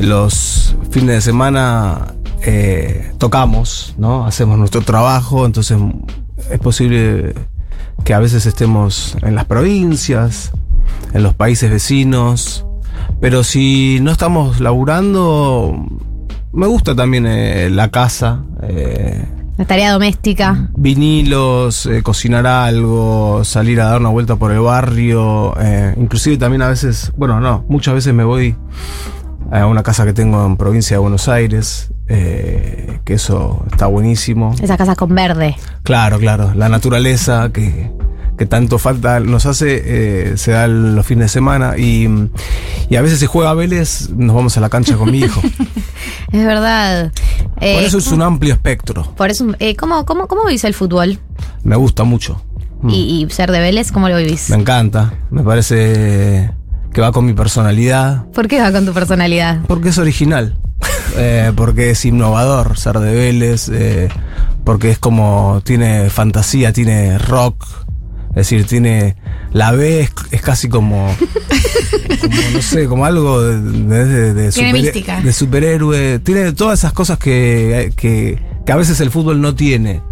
los 0.01 0.77
fines 0.93 1.17
de 1.17 1.21
semana 1.21 2.15
eh, 2.43 3.11
tocamos, 3.19 3.97
¿no? 3.99 4.25
Hacemos 4.25 4.57
nuestro 4.57 4.83
trabajo, 4.83 5.47
entonces 5.47 5.77
es 6.49 6.61
posible 6.61 7.35
que 8.05 8.15
a 8.15 8.21
veces 8.21 8.47
estemos 8.47 9.17
en 9.23 9.35
las 9.35 9.47
provincias, 9.47 10.53
en 11.13 11.23
los 11.23 11.35
países 11.35 11.71
vecinos, 11.71 12.65
pero 13.21 13.43
si 13.45 13.99
no 14.03 14.11
estamos 14.11 14.61
laburando, 14.61 15.87
me 16.53 16.67
gusta 16.67 16.95
también 16.95 17.27
eh, 17.27 17.69
la 17.71 17.89
casa. 17.91 18.43
eh, 18.63 19.25
La 19.57 19.65
tarea 19.65 19.93
doméstica. 19.93 20.69
vinilos, 20.77 21.87
eh, 21.87 22.03
cocinar 22.03 22.47
algo, 22.47 23.43
salir 23.45 23.81
a 23.81 23.87
dar 23.87 24.01
una 24.01 24.11
vuelta 24.11 24.37
por 24.37 24.53
el 24.53 24.61
barrio, 24.61 25.55
inclusive 25.97 26.37
también 26.37 26.63
a 26.63 26.69
veces, 26.69 27.13
bueno, 27.17 27.41
no, 27.41 27.65
muchas 27.69 27.95
veces 27.95 28.15
me 28.15 28.25
voy 28.25 28.55
a 29.51 29.67
una 29.67 29.83
casa 29.83 30.05
que 30.05 30.13
tengo 30.13 30.45
en 30.45 30.57
provincia 30.57 30.97
de 30.97 31.01
Buenos 31.01 31.29
Aires, 31.29 31.93
que 32.07 33.15
eso 33.15 33.65
está 33.71 33.87
buenísimo. 33.87 34.55
Esas 34.61 34.77
casas 34.77 34.97
con 34.97 35.15
verde. 35.15 35.57
Claro, 35.83 36.19
claro, 36.19 36.53
la 36.55 36.69
naturaleza 36.69 37.51
que, 37.53 37.91
que 38.39 38.47
tanto 38.47 38.79
falta 38.79 39.21
nos 39.21 39.45
hace, 39.47 39.83
eh, 40.33 40.37
se 40.39 40.53
da 40.53 40.67
los 40.69 41.05
fines 41.05 41.25
de 41.27 41.29
semana 41.29 41.77
y, 41.77 42.09
y 42.89 42.97
a 42.97 43.03
veces 43.03 43.19
se 43.19 43.27
juega 43.27 43.51
a 43.51 43.55
Vélez, 43.55 44.09
nos 44.11 44.35
vamos 44.35 44.57
a 44.57 44.61
la 44.61 44.69
cancha 44.71 44.97
con 44.97 45.11
mi 45.11 45.19
hijo. 45.19 45.41
Es 46.33 46.45
verdad. 46.45 47.11
Eh, 47.61 47.75
Por 47.75 47.83
eso 47.85 47.99
es 47.99 48.13
un 48.13 48.21
amplio 48.23 48.53
espectro, 48.55 49.03
por 49.17 49.31
eso, 49.31 49.47
eh, 49.59 49.75
¿cómo, 49.77 50.05
cómo, 50.05 50.29
¿Cómo 50.29 50.45
vivís 50.45 50.63
el 50.65 50.75
fútbol? 50.75 51.19
me 51.65 51.75
gusta 51.77 52.05
mucho. 52.05 52.41
Mm. 52.83 52.91
Y, 52.91 53.23
y 53.25 53.31
ser 53.31 53.51
de 53.51 53.59
Vélez, 53.61 53.91
¿cómo 53.93 54.09
lo 54.09 54.17
vivís? 54.19 54.51
Me 54.51 54.57
encanta, 54.57 55.15
me 55.31 55.43
parece 55.43 56.53
que 56.93 57.01
va 57.01 57.13
con 57.13 57.25
mi 57.27 57.33
personalidad, 57.33 58.27
¿Por 58.27 58.47
qué 58.47 58.61
va 58.61 58.71
con 58.73 58.85
tu 58.87 58.93
personalidad? 58.93 59.61
porque 59.67 59.89
es 59.89 59.99
original, 59.99 60.57
porque 61.57 61.91
es 61.91 62.05
innovador 62.05 62.79
ser 62.79 62.99
de 63.01 63.15
Vélez, 63.15 63.71
porque 64.65 64.91
es 64.91 64.99
como, 64.99 65.63
tiene 65.65 66.11
fantasía, 66.11 66.73
tiene 66.73 67.19
rock, 67.19 67.65
es 68.41 68.49
decir, 68.49 68.67
tiene, 68.67 69.17
la 69.53 69.73
B 69.73 70.01
es, 70.01 70.11
es 70.31 70.41
casi 70.43 70.69
como, 70.69 71.15
como, 72.21 72.35
no 72.53 72.63
sé, 72.63 72.87
como 72.87 73.05
algo 73.05 73.43
de, 73.43 73.61
de- 73.61 74.05
de- 74.05 74.35
de 74.35 74.53
Tiene 74.53 74.71
superhe- 74.71 74.83
mística. 74.83 75.21
de 75.21 75.33
superhéroe, 75.33 76.19
tiene 76.21 76.53
todas 76.53 76.79
esas 76.79 76.93
cosas 76.93 77.19
que, 77.19 77.93
que, 77.97 78.39
que 78.65 78.73
a 78.73 78.77
veces 78.77 79.01
el 79.01 79.11
fútbol 79.11 79.41
no 79.41 79.55
tiene, 79.55 80.03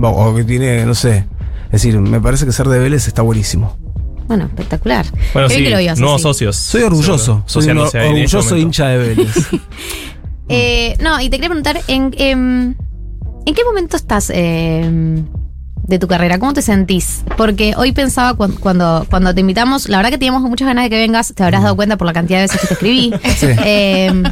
o, 0.00 0.08
o 0.08 0.34
que 0.34 0.44
tiene, 0.44 0.84
no 0.86 0.94
sé, 0.94 1.26
es 1.66 1.72
decir, 1.72 1.98
me 2.00 2.20
parece 2.20 2.46
que 2.46 2.52
ser 2.52 2.66
de 2.68 2.78
Vélez 2.78 3.06
está 3.08 3.22
buenísimo. 3.22 3.76
Bueno, 4.26 4.46
espectacular. 4.46 5.06
Bueno, 5.34 5.48
sí, 5.48 5.62
que 5.62 5.70
lo 5.70 5.76
nuevos 5.96 6.14
así. 6.16 6.22
socios. 6.22 6.56
Soy 6.56 6.82
orgulloso, 6.82 7.44
soy 7.46 7.68
un 7.70 7.78
este 7.78 8.00
orgulloso 8.00 8.56
hincha 8.56 8.88
de 8.88 8.98
Vélez. 8.98 9.34
Eh, 10.48 10.96
no, 11.02 11.20
y 11.20 11.24
te 11.28 11.38
quería 11.38 11.48
preguntar, 11.48 11.80
¿en, 11.88 12.14
em, 12.18 12.74
¿en 13.46 13.54
qué 13.54 13.64
momento 13.64 13.96
estás 13.96 14.30
em, 14.32 15.26
de 15.86 15.98
tu 15.98 16.06
carrera? 16.08 16.38
¿Cómo 16.38 16.52
te 16.52 16.62
sentís? 16.62 17.22
Porque 17.36 17.74
hoy 17.76 17.92
pensaba 17.92 18.34
cuan- 18.34 18.52
cuando, 18.52 19.06
cuando 19.08 19.34
te 19.34 19.40
invitamos, 19.40 19.88
la 19.88 19.98
verdad 19.98 20.10
que 20.10 20.18
teníamos 20.18 20.42
muchas 20.42 20.66
ganas 20.66 20.84
de 20.84 20.90
que 20.90 20.96
vengas, 20.96 21.32
te 21.34 21.42
habrás 21.44 21.62
dado 21.62 21.76
cuenta 21.76 21.96
por 21.96 22.06
la 22.06 22.12
cantidad 22.12 22.38
de 22.38 22.42
veces 22.44 22.60
que 22.60 22.66
te 22.66 22.74
escribí. 22.74 23.12
Sí. 23.36 23.46
Em, 23.64 24.22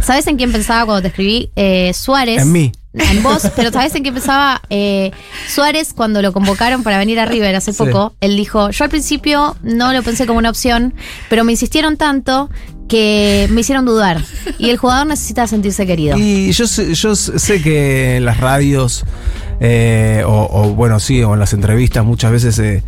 ¿Sabes 0.00 0.26
en 0.26 0.36
quién 0.36 0.52
pensaba 0.52 0.84
cuando 0.84 1.02
te 1.02 1.08
escribí? 1.08 1.50
Eh, 1.56 1.92
Suárez. 1.94 2.42
En 2.42 2.52
mí. 2.52 2.72
En 2.92 3.22
vos, 3.22 3.42
pero 3.54 3.70
¿sabes 3.70 3.94
en 3.94 4.02
qué 4.02 4.10
pensaba? 4.12 4.60
Eh, 4.68 5.12
Suárez, 5.48 5.92
cuando 5.94 6.22
lo 6.22 6.32
convocaron 6.32 6.82
para 6.82 6.98
venir 6.98 7.20
a 7.20 7.24
River 7.26 7.54
hace 7.54 7.72
Sí. 7.72 7.78
poco, 7.78 8.14
él 8.20 8.36
dijo, 8.36 8.70
yo 8.70 8.84
al 8.84 8.90
principio 8.90 9.56
no 9.62 9.92
lo 9.92 10.02
pensé 10.02 10.26
como 10.26 10.38
una 10.40 10.50
opción, 10.50 10.94
pero 11.28 11.44
me 11.44 11.52
insistieron 11.52 11.96
tanto 11.96 12.50
que 12.88 13.46
me 13.52 13.60
hicieron 13.60 13.84
dudar. 13.84 14.20
Y 14.58 14.70
el 14.70 14.76
jugador 14.76 15.06
necesita 15.06 15.46
sentirse 15.46 15.86
querido. 15.86 16.16
Y 16.18 16.50
yo 16.50 16.66
sé, 16.66 16.92
yo 16.94 17.14
sé 17.14 17.62
que 17.62 18.18
las 18.20 18.38
radios, 18.38 19.04
eh, 19.60 20.22
o, 20.26 20.48
o, 20.50 20.74
bueno, 20.74 20.98
sí, 21.00 21.22
o 21.22 21.34
en 21.34 21.40
las 21.40 21.52
entrevistas 21.52 22.04
muchas 22.04 22.32
veces, 22.32 22.58
eh, 22.58 22.82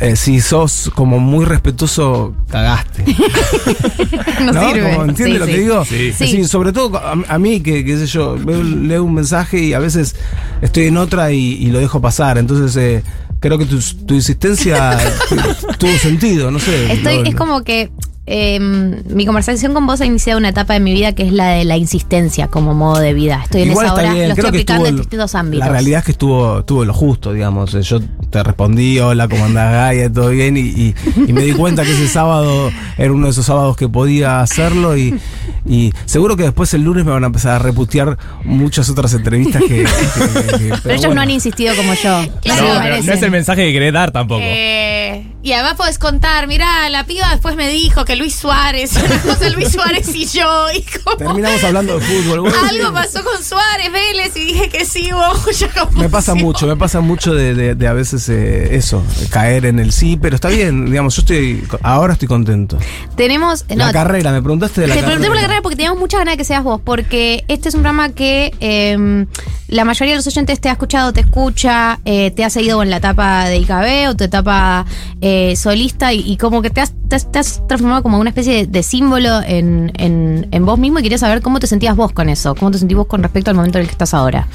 eh, 0.00 0.16
si 0.16 0.40
sos 0.40 0.90
como 0.94 1.18
muy 1.18 1.44
respetuoso, 1.44 2.34
cagaste. 2.48 3.04
no, 4.52 4.68
sirve. 4.72 4.92
Como, 4.92 5.04
¿Entiendes 5.04 5.16
Sí, 5.34 5.38
lo 5.38 5.46
sí. 5.46 5.52
que 5.52 5.58
digo? 5.58 5.84
Sí. 5.84 5.96
Decir, 6.10 6.48
sobre 6.48 6.72
todo 6.72 6.96
a, 6.98 7.12
a 7.28 7.38
mí, 7.38 7.60
que 7.60 7.84
qué 7.84 7.98
sé 7.98 8.06
yo, 8.06 8.36
veo- 8.38 8.62
leo 8.62 9.04
un 9.04 9.14
mensaje 9.14 9.58
y 9.58 9.72
a 9.74 9.78
veces 9.78 10.16
estoy 10.62 10.86
en 10.86 10.96
otra 10.96 11.32
y, 11.32 11.54
y 11.54 11.66
lo 11.70 11.78
dejo 11.80 12.00
pasar. 12.00 12.38
Entonces, 12.38 12.74
eh, 12.76 13.02
creo 13.40 13.58
que 13.58 13.66
tu, 13.66 13.78
tu 14.06 14.14
insistencia 14.14 14.98
tu- 15.28 15.76
tuvo 15.78 15.92
sentido, 15.98 16.50
no 16.50 16.58
sé. 16.60 16.92
Estoy, 16.92 17.16
Lo- 17.18 17.24
es 17.24 17.34
como 17.34 17.62
que 17.62 17.90
eh, 18.32 18.60
mi 18.60 19.26
conversación 19.26 19.74
con 19.74 19.86
vos 19.86 20.00
ha 20.00 20.06
iniciado 20.06 20.38
una 20.38 20.50
etapa 20.50 20.74
de 20.74 20.80
mi 20.80 20.92
vida 20.92 21.12
que 21.14 21.24
es 21.24 21.32
la 21.32 21.48
de 21.48 21.64
la 21.64 21.76
insistencia 21.76 22.46
como 22.46 22.74
modo 22.74 23.00
de 23.00 23.12
vida. 23.12 23.40
Estoy 23.42 23.62
en 23.62 23.70
Igual 23.70 23.86
esa 23.86 23.94
hora, 23.94 24.02
bien, 24.14 24.28
lo 24.28 24.34
estoy 24.34 24.34
creo 24.36 24.48
aplicando 24.50 24.86
en 24.86 24.96
distintos 24.96 25.34
ámbitos. 25.34 25.66
La 25.66 25.72
realidad 25.72 25.98
es 25.98 26.04
que 26.04 26.12
estuvo, 26.12 26.60
estuvo 26.60 26.84
lo 26.84 26.94
justo, 26.94 27.32
digamos. 27.32 27.72
Yo 27.72 28.00
te 28.30 28.42
respondí, 28.44 28.98
hola, 29.00 29.26
¿cómo 29.26 29.44
andás, 29.46 29.72
Gaia? 29.72 30.12
¿Todo 30.12 30.28
bien? 30.30 30.56
Y, 30.56 30.60
y- 30.60 30.94
y 31.26 31.32
me 31.32 31.42
di 31.42 31.52
cuenta 31.52 31.82
que 31.84 31.90
ese 31.92 32.06
sábado 32.08 32.70
era 32.96 33.12
uno 33.12 33.26
de 33.26 33.32
esos 33.32 33.46
sábados 33.46 33.76
que 33.76 33.88
podía 33.88 34.40
hacerlo 34.40 34.96
y, 34.96 35.18
y 35.66 35.92
seguro 36.04 36.36
que 36.36 36.44
después 36.44 36.72
el 36.74 36.82
lunes 36.82 37.04
me 37.04 37.10
van 37.10 37.24
a 37.24 37.26
empezar 37.26 37.52
a 37.56 37.58
reputear 37.58 38.16
muchas 38.44 38.88
otras 38.88 39.12
entrevistas 39.14 39.60
que... 39.62 39.68
que- 39.68 39.84
que- 39.84 40.58
que- 40.68 40.74
pero 40.84 40.94
ellos 40.94 41.14
no 41.14 41.20
han 41.20 41.30
insistido 41.30 41.74
como 41.74 41.94
yo. 41.94 42.22
No, 42.46 42.80
no 43.02 43.12
es 43.12 43.22
el 43.22 43.30
mensaje 43.32 43.66
que 43.66 43.72
querés 43.72 43.92
dar 43.92 44.12
tampoco. 44.12 44.40
Eh, 44.44 45.26
y 45.42 45.52
además 45.52 45.74
podés 45.74 45.98
contar, 45.98 46.46
mira, 46.46 46.88
la 46.90 47.04
piba 47.04 47.28
después 47.30 47.56
me 47.56 47.68
dijo 47.68 48.04
que 48.04 48.16
Luis 48.16 48.34
Suárez, 48.34 48.92
cosa 49.26 49.48
Luis 49.50 49.72
Suárez 49.72 50.14
y 50.14 50.26
yo, 50.26 50.66
y 50.72 50.82
como 50.82 51.16
Terminamos 51.16 51.64
hablando 51.64 51.98
de 51.98 52.04
fútbol. 52.04 52.40
bueno, 52.40 52.56
algo 52.68 52.92
pasó 52.92 53.24
con 53.24 53.42
Suárez, 53.42 53.90
Vélez, 53.92 54.36
y 54.36 54.44
dije 54.44 54.68
que 54.68 54.84
sí, 54.84 55.10
vos 55.12 55.38
como 55.78 56.00
Me 56.02 56.08
pasa 56.08 56.34
sí, 56.34 56.42
mucho, 56.42 56.66
me 56.66 56.76
pasa 56.76 57.00
mucho 57.00 57.34
de, 57.34 57.54
de- 57.54 57.74
de 57.74 57.88
a 57.88 57.92
veces 57.92 58.28
eh, 58.28 58.76
eso, 58.76 59.02
caer 59.30 59.64
en 59.66 59.78
el 59.78 59.92
sí, 59.92 60.18
pero 60.20 60.34
está 60.34 60.48
bien, 60.48 60.86
digamos, 60.86 61.16
yo 61.16 61.20
estoy, 61.22 61.66
ahora 61.82 62.12
estoy 62.14 62.28
contento. 62.28 62.76
Tenemos. 63.16 63.64
La 63.68 63.86
no, 63.86 63.92
carrera, 63.92 64.32
me 64.32 64.42
preguntaste 64.42 64.82
de 64.82 64.86
la 64.88 64.94
Te 64.94 65.00
carrera. 65.00 65.18
pregunté 65.18 65.28
por 65.28 65.36
la 65.36 65.42
carrera 65.42 65.62
porque 65.62 65.76
teníamos 65.76 65.98
muchas 65.98 66.18
ganas 66.20 66.32
de 66.34 66.38
que 66.38 66.44
seas 66.44 66.62
vos, 66.62 66.80
porque 66.84 67.44
este 67.48 67.68
es 67.68 67.74
un 67.74 67.80
programa 67.82 68.10
que 68.10 68.52
eh, 68.60 69.26
la 69.68 69.84
mayoría 69.84 70.14
de 70.14 70.18
los 70.18 70.26
oyentes 70.26 70.60
te 70.60 70.68
ha 70.68 70.72
escuchado, 70.72 71.12
te 71.12 71.20
escucha, 71.20 72.00
eh, 72.04 72.30
te 72.32 72.44
ha 72.44 72.50
seguido 72.50 72.82
en 72.82 72.90
la 72.90 72.96
etapa 72.98 73.44
de 73.48 73.56
IKB 73.58 74.08
o 74.10 74.16
tu 74.16 74.24
etapa 74.24 74.84
eh, 75.20 75.29
solista 75.56 76.12
y, 76.12 76.36
como 76.36 76.62
que 76.62 76.70
te 76.70 76.80
has, 76.80 76.94
transformado 77.32 78.02
como 78.02 78.18
una 78.18 78.30
especie 78.30 78.66
de, 78.66 78.82
símbolo 78.82 79.40
en, 79.42 79.92
en- 79.96 80.64
vos 80.64 80.78
mismo 80.78 80.98
y 81.00 81.02
quería 81.02 81.18
saber 81.18 81.42
cómo 81.42 81.58
te 81.58 81.66
sentías 81.66 81.96
vos 81.96 82.12
con 82.12 82.28
eso, 82.28 82.54
cómo 82.54 82.70
te 82.70 82.78
sentís 82.78 82.96
vos 82.96 83.06
con 83.06 83.22
respecto 83.22 83.50
al 83.50 83.56
momento 83.56 83.78
en 83.78 83.82
el 83.82 83.88
que 83.88 83.92
estás 83.92 84.14
ahora. 84.14 84.46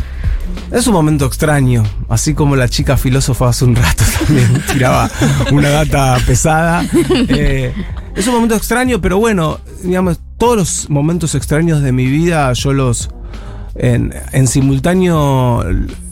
Es 0.72 0.88
un 0.88 0.94
momento 0.94 1.26
extraño, 1.26 1.84
así 2.10 2.34
como 2.34 2.56
la 2.56 2.70
chica 2.70 2.98
filósofa 2.98 3.50
hace 3.50 3.66
un 3.66 3.76
rato 3.76 4.04
también 4.26 4.64
tiraba 4.72 5.10
una 5.52 5.70
data 5.70 6.18
pesada. 6.26 6.86
Eh, 7.28 7.74
es 8.16 8.28
un 8.28 8.34
momento 8.36 8.56
extraño, 8.56 9.02
pero 9.02 9.18
bueno, 9.18 9.60
digamos, 9.84 10.20
todos 10.38 10.58
los 10.58 10.90
momentos 10.90 11.36
extraños 11.36 11.82
de 11.82 11.92
mi 11.92 12.06
vida 12.06 12.52
yo 12.54 12.74
los 12.74 13.10
en 13.78 14.48
simultáneo, 14.48 15.62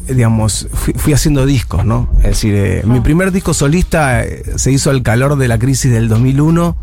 digamos, 0.08 0.68
fui, 0.74 0.94
fui 0.94 1.14
haciendo 1.14 1.46
discos, 1.46 1.86
¿no? 1.86 2.10
Es 2.20 2.24
decir, 2.24 2.54
eh, 2.56 2.84
mi 2.86 3.00
primer 3.02 3.32
disco 3.32 3.54
solista 3.54 4.24
eh, 4.24 4.44
se 4.56 4.72
hizo 4.72 4.90
al 4.90 5.02
calor 5.04 5.38
de 5.38 5.48
la 5.48 5.58
crisis 5.60 5.92
del 5.92 6.08
2001 6.10 6.76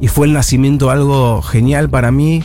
y 0.00 0.08
fue 0.08 0.26
el 0.26 0.32
nacimiento 0.32 0.86
de 0.86 0.92
algo 0.92 1.42
genial 1.42 1.88
para 1.90 2.10
mí. 2.10 2.44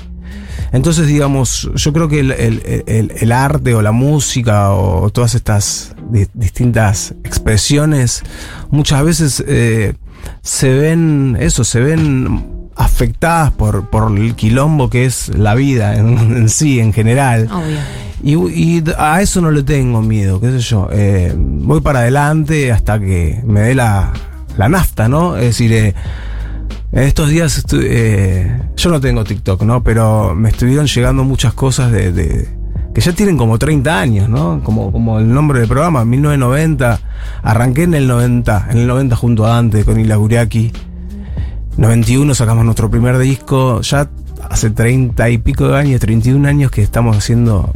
Entonces, 0.74 1.08
digamos, 1.08 1.70
yo 1.76 1.92
creo 1.92 2.08
que 2.08 2.22
el, 2.22 2.32
el- 2.32 2.84
el- 2.88 3.12
el 3.20 3.32
arte 3.34 3.76
o 3.76 3.82
la 3.82 3.92
música 3.92 4.72
o 4.72 5.10
todas 5.10 5.36
estas 5.36 5.94
di- 6.10 6.28
distintas 6.34 7.14
expresiones 7.26 8.24
muchas 8.70 9.04
veces 9.04 9.44
eh, 9.48 9.96
se 10.42 10.70
ven, 10.74 11.36
eso, 11.42 11.64
se 11.66 11.82
ven 11.82 12.61
afectadas 12.86 13.52
por, 13.52 13.90
por 13.90 14.12
el 14.18 14.36
quilombo 14.36 14.90
que 14.90 15.06
es 15.06 15.30
la 15.38 15.56
vida 15.56 15.96
en, 15.96 16.18
en 16.38 16.50
sí, 16.50 16.80
en 16.80 16.94
general. 16.94 17.48
Y, 18.24 18.36
y 18.36 18.84
a 18.98 19.22
eso 19.22 19.42
no 19.42 19.50
le 19.52 19.64
tengo 19.64 20.02
miedo, 20.02 20.40
qué 20.40 20.52
sé 20.52 20.60
yo. 20.60 20.90
Eh, 20.92 21.34
voy 21.36 21.82
para 21.82 22.00
adelante 22.00 22.72
hasta 22.72 23.00
que 23.00 23.42
me 23.46 23.62
dé 23.62 23.76
la, 23.76 24.14
la 24.58 24.70
nafta, 24.70 25.08
¿no? 25.08 25.38
Es 25.38 25.46
decir, 25.46 25.74
eh, 25.74 25.96
en 26.92 27.04
estos 27.04 27.30
días 27.30 27.64
eh, 27.74 28.62
yo 28.78 28.90
no 28.92 29.00
tengo 29.02 29.24
TikTok, 29.24 29.64
¿no? 29.64 29.84
Pero 29.84 30.36
me 30.36 30.50
estuvieron 30.50 30.86
llegando 30.88 31.24
muchas 31.24 31.54
cosas 31.54 31.92
de, 31.92 32.12
de- 32.12 32.48
que 32.94 33.00
ya 33.00 33.14
tienen 33.14 33.38
como 33.38 33.58
30 33.58 34.00
años, 34.00 34.28
¿no? 34.30 34.62
Como, 34.64 34.92
como 34.92 35.18
el 35.20 35.34
nombre 35.34 35.60
del 35.62 35.70
programa, 35.70 36.04
1990. 36.06 37.00
Arranqué 37.42 37.84
en 37.84 37.94
el 37.94 38.06
90, 38.08 38.68
en 38.72 38.78
el 38.80 38.88
90 38.88 39.16
junto 39.16 39.46
a 39.46 39.50
Dante 39.56 39.86
con 39.86 40.00
Ila 40.00 40.18
Guriaki. 40.18 40.72
91 41.78 42.36
sacamos 42.36 42.66
nuestro 42.66 42.90
primer 42.90 43.18
disco. 43.18 43.82
Ya 43.82 44.10
hace 44.50 44.70
30 44.70 45.30
y 45.30 45.38
pico 45.38 45.68
de 45.68 45.78
años, 45.78 46.00
31 46.00 46.48
años 46.48 46.72
que 46.72 46.82
estamos 46.82 47.18
haciendo 47.18 47.74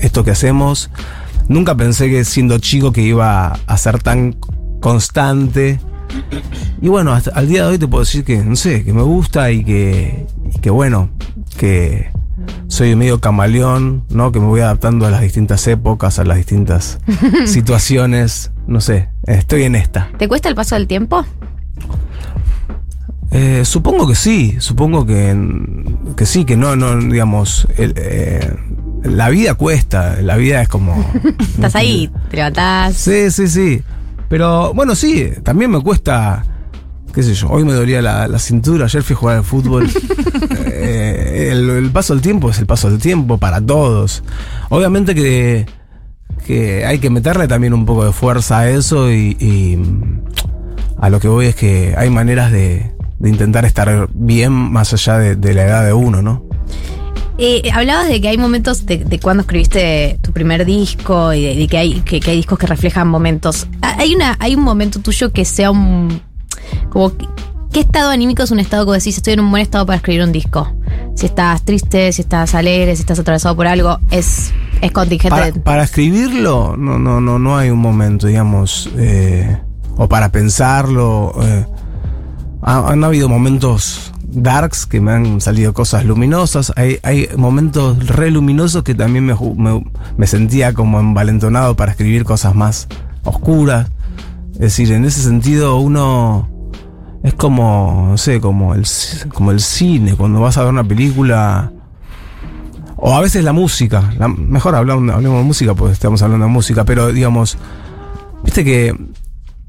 esto 0.00 0.24
que 0.24 0.30
hacemos. 0.30 0.90
Nunca 1.48 1.74
pensé 1.74 2.08
que 2.08 2.24
siendo 2.24 2.58
chico 2.58 2.92
que 2.92 3.02
iba 3.02 3.58
a 3.66 3.76
ser 3.76 4.02
tan 4.02 4.36
constante. 4.80 5.80
Y 6.80 6.88
bueno, 6.88 7.12
hasta 7.12 7.30
al 7.30 7.48
día 7.48 7.64
de 7.64 7.70
hoy 7.70 7.78
te 7.78 7.88
puedo 7.88 8.04
decir 8.04 8.24
que, 8.24 8.38
no 8.38 8.56
sé, 8.56 8.84
que 8.84 8.92
me 8.92 9.02
gusta 9.02 9.50
y 9.50 9.64
que, 9.64 10.26
y 10.54 10.58
que 10.58 10.70
bueno, 10.70 11.10
que 11.56 12.10
soy 12.68 12.94
medio 12.96 13.20
camaleón, 13.20 14.04
¿no? 14.10 14.32
Que 14.32 14.40
me 14.40 14.46
voy 14.46 14.60
adaptando 14.60 15.06
a 15.06 15.10
las 15.10 15.20
distintas 15.22 15.66
épocas, 15.66 16.18
a 16.18 16.24
las 16.24 16.36
distintas 16.36 16.98
situaciones. 17.46 18.50
No 18.66 18.80
sé, 18.80 19.08
estoy 19.24 19.64
en 19.64 19.74
esta. 19.74 20.10
¿Te 20.18 20.28
cuesta 20.28 20.48
el 20.48 20.54
paso 20.54 20.74
del 20.74 20.86
tiempo? 20.86 21.24
Eh, 23.32 23.64
supongo 23.64 24.06
que 24.06 24.14
sí, 24.14 24.56
supongo 24.58 25.06
que, 25.06 25.34
que 26.16 26.26
sí, 26.26 26.44
que 26.44 26.56
no, 26.56 26.76
no, 26.76 26.96
digamos, 26.98 27.66
el, 27.78 27.94
eh, 27.96 28.54
la 29.04 29.30
vida 29.30 29.54
cuesta, 29.54 30.20
la 30.20 30.36
vida 30.36 30.60
es 30.60 30.68
como... 30.68 31.02
Estás 31.40 31.74
ahí, 31.76 32.10
te 32.30 32.36
levantás. 32.36 32.94
Sí, 32.94 33.30
sí, 33.30 33.48
sí. 33.48 33.82
Pero 34.28 34.74
bueno, 34.74 34.94
sí, 34.94 35.30
también 35.42 35.70
me 35.70 35.80
cuesta, 35.80 36.44
qué 37.14 37.22
sé 37.22 37.32
yo, 37.32 37.48
hoy 37.48 37.64
me 37.64 37.72
dolía 37.72 38.02
la, 38.02 38.28
la 38.28 38.38
cintura, 38.38 38.84
ayer 38.84 39.02
fui 39.02 39.14
a 39.14 39.18
jugar 39.18 39.36
al 39.38 39.44
fútbol. 39.44 39.88
Eh, 40.84 41.50
el, 41.52 41.70
el 41.70 41.90
paso 41.92 42.12
del 42.12 42.22
tiempo 42.22 42.50
es 42.50 42.58
el 42.58 42.66
paso 42.66 42.90
del 42.90 42.98
tiempo 42.98 43.38
para 43.38 43.60
todos. 43.60 44.24
Obviamente 44.68 45.14
que, 45.14 45.64
que 46.44 46.84
hay 46.84 46.98
que 46.98 47.08
meterle 47.08 47.46
también 47.46 47.72
un 47.72 47.86
poco 47.86 48.04
de 48.04 48.12
fuerza 48.12 48.60
a 48.60 48.68
eso 48.70 49.12
y, 49.12 49.36
y 49.38 49.78
a 50.98 51.08
lo 51.08 51.20
que 51.20 51.28
voy 51.28 51.46
es 51.46 51.54
que 51.54 51.94
hay 51.96 52.10
maneras 52.10 52.50
de, 52.50 52.92
de 53.22 53.28
intentar 53.30 53.64
estar 53.64 54.08
bien 54.12 54.52
más 54.52 54.92
allá 54.92 55.16
de, 55.18 55.36
de 55.36 55.54
la 55.54 55.62
edad 55.62 55.84
de 55.86 55.92
uno, 55.92 56.20
¿no? 56.22 56.44
Eh, 57.38 57.70
hablabas 57.72 58.08
de 58.08 58.20
que 58.20 58.28
hay 58.28 58.36
momentos 58.36 58.84
de, 58.84 58.98
de 58.98 59.18
cuando 59.18 59.42
escribiste 59.42 60.18
tu 60.20 60.32
primer 60.32 60.64
disco 60.66 61.32
y 61.32 61.42
de, 61.42 61.54
de 61.56 61.66
que, 61.68 61.78
hay, 61.78 62.00
que, 62.00 62.20
que 62.20 62.30
hay 62.32 62.36
discos 62.36 62.58
que 62.58 62.66
reflejan 62.66 63.08
momentos. 63.08 63.68
¿Hay, 63.80 64.14
una, 64.14 64.36
¿Hay 64.38 64.54
un 64.54 64.62
momento 64.62 65.00
tuyo 65.00 65.32
que 65.32 65.44
sea 65.44 65.70
un. 65.70 66.20
como. 66.90 67.12
¿Qué 67.72 67.80
estado 67.80 68.10
anímico 68.10 68.42
es 68.42 68.50
un 68.50 68.58
estado 68.60 68.84
que 68.84 68.92
decís 68.98 69.16
estoy 69.16 69.32
en 69.32 69.40
un 69.40 69.50
buen 69.50 69.62
estado 69.62 69.86
para 69.86 69.96
escribir 69.96 70.22
un 70.24 70.30
disco? 70.32 70.70
Si 71.16 71.24
estás 71.24 71.62
triste, 71.62 72.12
si 72.12 72.20
estás 72.20 72.54
alegre, 72.54 72.94
si 72.96 73.00
estás 73.00 73.18
atravesado 73.18 73.56
por 73.56 73.66
algo, 73.66 73.98
es, 74.10 74.52
es 74.82 74.92
contingente. 74.92 75.30
Para, 75.34 75.52
para 75.54 75.82
escribirlo, 75.84 76.76
no, 76.76 76.98
no, 76.98 77.22
no, 77.22 77.38
no 77.38 77.56
hay 77.56 77.70
un 77.70 77.78
momento, 77.78 78.26
digamos, 78.26 78.90
eh, 78.98 79.56
o 79.96 80.06
para 80.06 80.30
pensarlo. 80.30 81.32
eh, 81.42 81.64
ha- 82.62 82.88
han 82.90 83.04
habido 83.04 83.28
momentos 83.28 84.12
darks 84.24 84.86
que 84.86 85.00
me 85.00 85.12
han 85.12 85.40
salido 85.40 85.74
cosas 85.74 86.04
luminosas. 86.04 86.72
Hay, 86.76 86.98
hay 87.02 87.28
momentos 87.36 88.06
re 88.08 88.30
luminosos 88.30 88.82
que 88.82 88.94
también 88.94 89.26
me, 89.26 89.34
me, 89.56 89.84
me 90.16 90.26
sentía 90.26 90.72
como 90.72 90.98
envalentonado 91.00 91.76
para 91.76 91.90
escribir 91.92 92.24
cosas 92.24 92.54
más 92.54 92.88
oscuras. 93.24 93.90
Es 94.54 94.60
decir, 94.60 94.92
en 94.92 95.04
ese 95.04 95.20
sentido 95.22 95.76
uno 95.78 96.48
es 97.22 97.34
como, 97.34 98.06
no 98.10 98.16
sé, 98.18 98.40
como 98.40 98.74
el, 98.74 98.84
como 99.34 99.50
el 99.50 99.60
cine, 99.60 100.14
cuando 100.14 100.40
vas 100.40 100.56
a 100.56 100.62
ver 100.62 100.70
una 100.72 100.84
película. 100.84 101.72
O 102.96 103.14
a 103.16 103.20
veces 103.20 103.42
la 103.44 103.52
música. 103.52 104.12
La- 104.18 104.28
mejor 104.28 104.74
hablamos, 104.76 105.12
hablemos 105.14 105.38
de 105.38 105.44
música 105.44 105.74
porque 105.74 105.92
estamos 105.92 106.22
hablando 106.22 106.46
de 106.46 106.52
música, 106.52 106.84
pero 106.84 107.12
digamos, 107.12 107.58
viste 108.44 108.64
que 108.64 108.94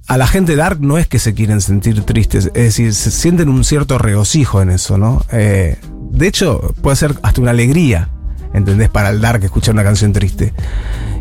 a 0.08 0.18
la 0.18 0.28
gente 0.28 0.56
dark 0.56 0.82
no 0.82 0.98
es 0.98 1.08
que 1.08 1.20
se 1.20 1.34
quieren 1.34 1.62
sentir 1.62 2.04
tristes, 2.04 2.48
es 2.48 2.64
decir, 2.64 2.94
se 2.94 3.12
sienten 3.12 3.50
un 3.50 3.64
cierto 3.64 3.98
regocijo 3.98 4.62
en 4.62 4.70
eso, 4.70 4.98
¿no? 4.98 5.24
Eh, 5.32 5.78
de 6.12 6.28
hecho, 6.28 6.74
puede 6.82 6.98
ser 6.98 7.16
hasta 7.24 7.42
una 7.42 7.52
alegría, 7.52 8.10
¿entendés? 8.54 8.90
Para 8.90 9.10
el 9.10 9.22
dark 9.22 9.44
escuchar 9.44 9.74
una 9.74 9.84
canción 9.84 10.12
triste. 10.12 10.54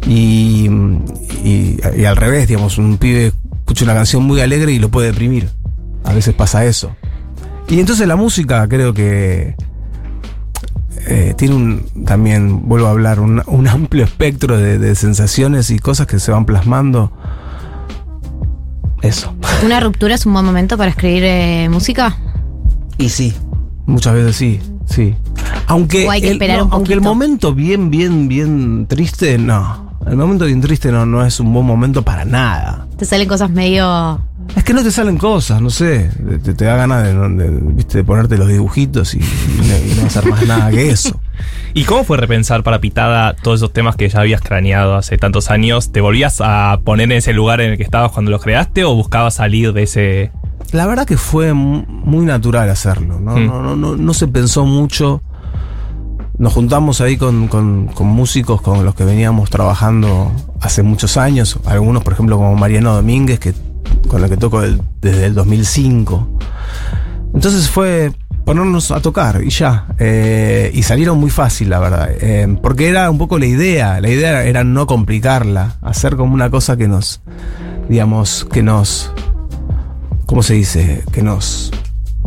Y, 0.07 0.68
y, 1.45 1.78
y 1.97 2.05
al 2.05 2.16
revés, 2.16 2.49
digamos, 2.49 2.76
un 2.78 2.99
pibe 2.99 3.33
escucha 3.59 3.85
una 3.85 3.95
canción 3.95 4.24
muy 4.24 4.41
alegre 4.41 4.72
y 4.72 4.78
lo 4.78 4.91
puede 4.91 5.09
deprimir. 5.09 5.49
A 6.05 6.12
veces 6.12 6.35
pasa 6.35 6.64
eso. 6.64 6.95
Y 7.68 7.78
entonces 7.78 8.09
la 8.09 8.16
música 8.16 8.66
creo 8.68 8.93
que 8.93 9.55
eh, 11.07 11.35
tiene 11.39 11.55
un, 11.55 11.87
también, 12.05 12.68
vuelvo 12.68 12.89
a 12.89 12.91
hablar, 12.91 13.20
un, 13.20 13.68
amplio 13.68 14.05
espectro 14.05 14.59
de 14.59 14.95
sensaciones 14.97 15.70
y 15.70 15.78
cosas 15.78 16.09
que 16.09 16.18
se 16.18 16.33
van 16.33 16.45
plasmando. 16.45 17.12
Eso. 19.03 19.34
¿Una 19.64 19.80
ruptura 19.80 20.14
es 20.14 20.24
un 20.26 20.32
buen 20.32 20.44
momento 20.44 20.76
para 20.78 20.90
escribir 20.90 21.24
eh, 21.24 21.68
música? 21.70 22.16
Y 22.98 23.09
sí. 23.09 23.34
Muchas 23.86 24.14
veces 24.14 24.36
sí, 24.36 24.61
sí. 24.86 25.14
Aunque, 25.66 26.07
O 26.07 26.11
hay 26.11 26.20
que 26.20 26.28
el, 26.28 26.32
esperar 26.34 26.59
no, 26.59 26.64
un 26.66 26.72
aunque 26.72 26.92
el 26.92 27.00
momento 27.00 27.53
bien, 27.55 27.90
bien, 27.90 28.28
bien 28.28 28.86
triste, 28.86 29.38
no. 29.38 29.90
El 30.07 30.16
momento 30.16 30.44
bien 30.46 30.61
triste 30.61 30.90
no, 30.92 31.05
no 31.07 31.24
es 31.24 31.38
un 31.40 31.53
buen 31.53 31.66
momento 31.66 32.03
para 32.03 32.24
nada. 32.24 32.86
Te 32.96 33.05
salen 33.05 33.28
cosas 33.28 33.50
medio. 33.50 34.20
Es 34.57 34.64
que 34.64 34.74
no 34.74 34.82
te 34.82 34.90
salen 34.90 35.16
cosas, 35.18 35.61
no 35.61 35.70
sé. 35.70 36.11
Te, 36.44 36.55
te 36.55 36.64
da 36.64 36.76
ganas 36.76 37.03
de, 37.05 37.12
de- 37.14 37.50
viste, 37.74 37.98
de 37.98 38.05
ponerte 38.05 38.36
los 38.36 38.48
dibujitos 38.48 39.14
y, 39.14 39.18
y 39.18 39.22
no, 39.59 39.92
y 39.92 40.00
no 40.00 40.07
hacer 40.07 40.26
más 40.26 40.46
nada 40.46 40.70
que 40.70 40.90
eso. 40.90 41.20
¿Y 41.74 41.84
cómo 41.84 42.04
fue 42.04 42.18
repensar 42.18 42.62
para 42.62 42.80
Pitada 42.80 43.34
todos 43.34 43.60
esos 43.60 43.72
temas 43.72 43.96
que 43.96 44.08
ya 44.08 44.20
habías 44.20 44.42
craneado 44.42 44.94
hace 44.96 45.16
tantos 45.16 45.50
años? 45.50 45.90
¿Te 45.90 46.00
volvías 46.02 46.40
a 46.42 46.80
poner 46.84 47.04
en 47.10 47.18
ese 47.18 47.32
lugar 47.32 47.60
en 47.62 47.70
el 47.72 47.76
que 47.78 47.82
estabas 47.82 48.12
cuando 48.12 48.30
los 48.30 48.42
creaste 48.42 48.84
o 48.84 48.94
buscabas 48.94 49.34
salir 49.34 49.72
de 49.72 49.82
ese... 49.84 50.32
La 50.72 50.86
verdad 50.86 51.06
que 51.06 51.16
fue 51.16 51.52
mu- 51.54 51.84
muy 51.88 52.24
natural 52.26 52.68
hacerlo, 52.70 53.18
¿no? 53.20 53.36
Mm. 53.36 53.46
No, 53.46 53.62
no, 53.62 53.76
no, 53.76 53.96
no 53.96 54.14
se 54.14 54.28
pensó 54.28 54.64
mucho. 54.66 55.22
Nos 56.38 56.52
juntamos 56.52 57.00
ahí 57.00 57.16
con, 57.16 57.48
con- 57.48 57.86
con 57.88 58.06
músicos 58.06 58.60
con 58.60 58.84
los 58.84 58.94
que 58.94 59.04
veníamos 59.04 59.48
trabajando 59.50 60.30
hace 60.60 60.82
muchos 60.82 61.16
años. 61.16 61.58
Algunos, 61.66 62.02
por 62.04 62.12
ejemplo, 62.12 62.36
como 62.36 62.54
Mariano 62.54 62.94
Domínguez, 62.94 63.38
que, 63.38 63.54
con 64.08 64.22
el 64.22 64.28
que 64.30 64.36
toco 64.36 64.60
desde 65.00 65.26
el 65.26 65.34
2005. 65.34 66.28
Entonces 67.34 67.70
fue 67.70 68.12
ponernos 68.45 68.90
a 68.90 69.01
tocar 69.01 69.43
y 69.45 69.51
ya. 69.51 69.86
Eh, 69.99 70.70
y 70.74 70.82
salieron 70.82 71.18
muy 71.18 71.30
fácil, 71.30 71.70
la 71.70 71.78
verdad. 71.78 72.09
Eh, 72.20 72.57
porque 72.62 72.88
era 72.88 73.11
un 73.11 73.18
poco 73.18 73.38
la 73.38 73.47
idea. 73.47 74.01
La 74.01 74.09
idea 74.09 74.45
era 74.45 74.64
no 74.64 74.86
complicarla. 74.86 75.76
Hacer 75.82 76.16
como 76.16 76.34
una 76.34 76.51
cosa 76.51 76.76
que 76.76 76.88
nos, 76.88 77.20
digamos, 77.88 78.47
que 78.53 78.62
nos... 78.62 79.12
¿Cómo 80.26 80.43
se 80.43 80.55
dice? 80.55 81.03
Que 81.12 81.22
nos... 81.22 81.70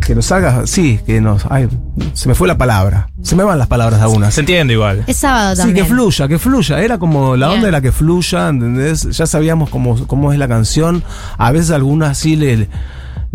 Que 0.06 0.14
nos 0.14 0.30
haga, 0.32 0.68
sí, 0.68 1.00
que 1.06 1.22
nos... 1.22 1.46
Ay, 1.50 1.68
se 2.14 2.28
me 2.28 2.36
fue 2.36 2.48
la 2.50 2.58
palabra. 2.58 3.08
Se 3.24 3.36
me 3.36 3.44
van 3.44 3.58
las 3.58 3.68
palabras 3.68 4.02
algunas. 4.02 4.34
Se 4.34 4.42
entiende 4.42 4.74
igual. 4.74 5.04
Es 5.08 5.18
sábado 5.18 5.56
Sí, 5.56 5.62
también. 5.62 5.86
que 5.86 5.92
fluya, 5.92 6.28
que 6.28 6.38
fluya. 6.38 6.82
Era 6.82 6.98
como 7.00 7.36
la 7.38 7.48
Bien. 7.48 7.58
onda 7.60 7.70
era 7.70 7.82
que 7.82 7.92
fluya, 7.94 8.50
¿entendés? 8.50 9.04
Ya 9.18 9.26
sabíamos 9.26 9.70
cómo, 9.70 10.06
cómo 10.06 10.32
es 10.34 10.38
la 10.38 10.48
canción. 10.50 11.02
A 11.38 11.52
veces 11.52 11.72
algunas 11.72 12.18
sí 12.18 12.36
le, 12.36 12.68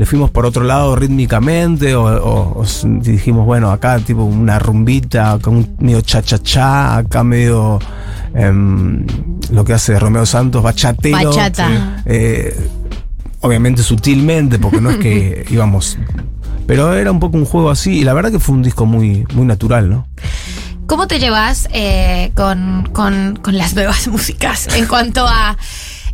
le 0.01 0.07
fuimos 0.07 0.31
por 0.31 0.47
otro 0.47 0.65
lado 0.65 0.97
rítmicamente 0.97 1.95
o, 1.95 2.05
o- 2.05 2.59
o 2.61 2.65
s- 2.65 2.89
dijimos, 2.89 3.45
bueno, 3.45 3.71
acá 3.71 3.99
tipo 3.99 4.25
una 4.25 4.59
rumbita, 4.59 5.33
acá 5.33 5.51
un 5.51 5.77
medio 5.79 6.01
cha-cha-cha, 6.01 6.97
acá 6.97 7.23
medio 7.23 7.79
em, 8.35 9.05
lo 9.51 9.63
que 9.63 9.75
hace 9.75 9.99
Romeo 9.99 10.25
Santos, 10.25 10.63
bachatero. 10.63 11.29
Bachata. 11.29 12.03
Eh, 12.07 12.57
obviamente 13.43 13.83
sutilmente, 13.83 14.59
porque 14.59 14.81
no 14.81 14.89
es 14.91 14.97
que 14.97 15.45
íbamos... 15.51 15.99
Pero 16.67 16.95
era 16.95 17.11
un 17.13 17.21
poco 17.21 17.37
un 17.37 17.45
juego 17.45 17.69
así 17.69 17.99
y 17.99 18.05
la 18.05 18.15
verdad 18.15 18.31
que 18.31 18.39
fue 18.39 18.55
un 18.55 18.63
disco 18.63 18.87
muy, 18.87 19.27
muy 19.35 19.45
natural, 19.45 19.91
¿no? 19.91 20.07
¿Cómo 20.87 21.09
te 21.09 21.19
llevas 21.19 21.69
eh, 21.75 22.33
con, 22.35 22.89
con- 22.93 23.37
con 23.43 23.59
las 23.59 23.75
nuevas 23.75 24.09
músicas 24.15 24.67
en 24.75 24.87
cuanto 24.87 25.27
a... 25.29 25.59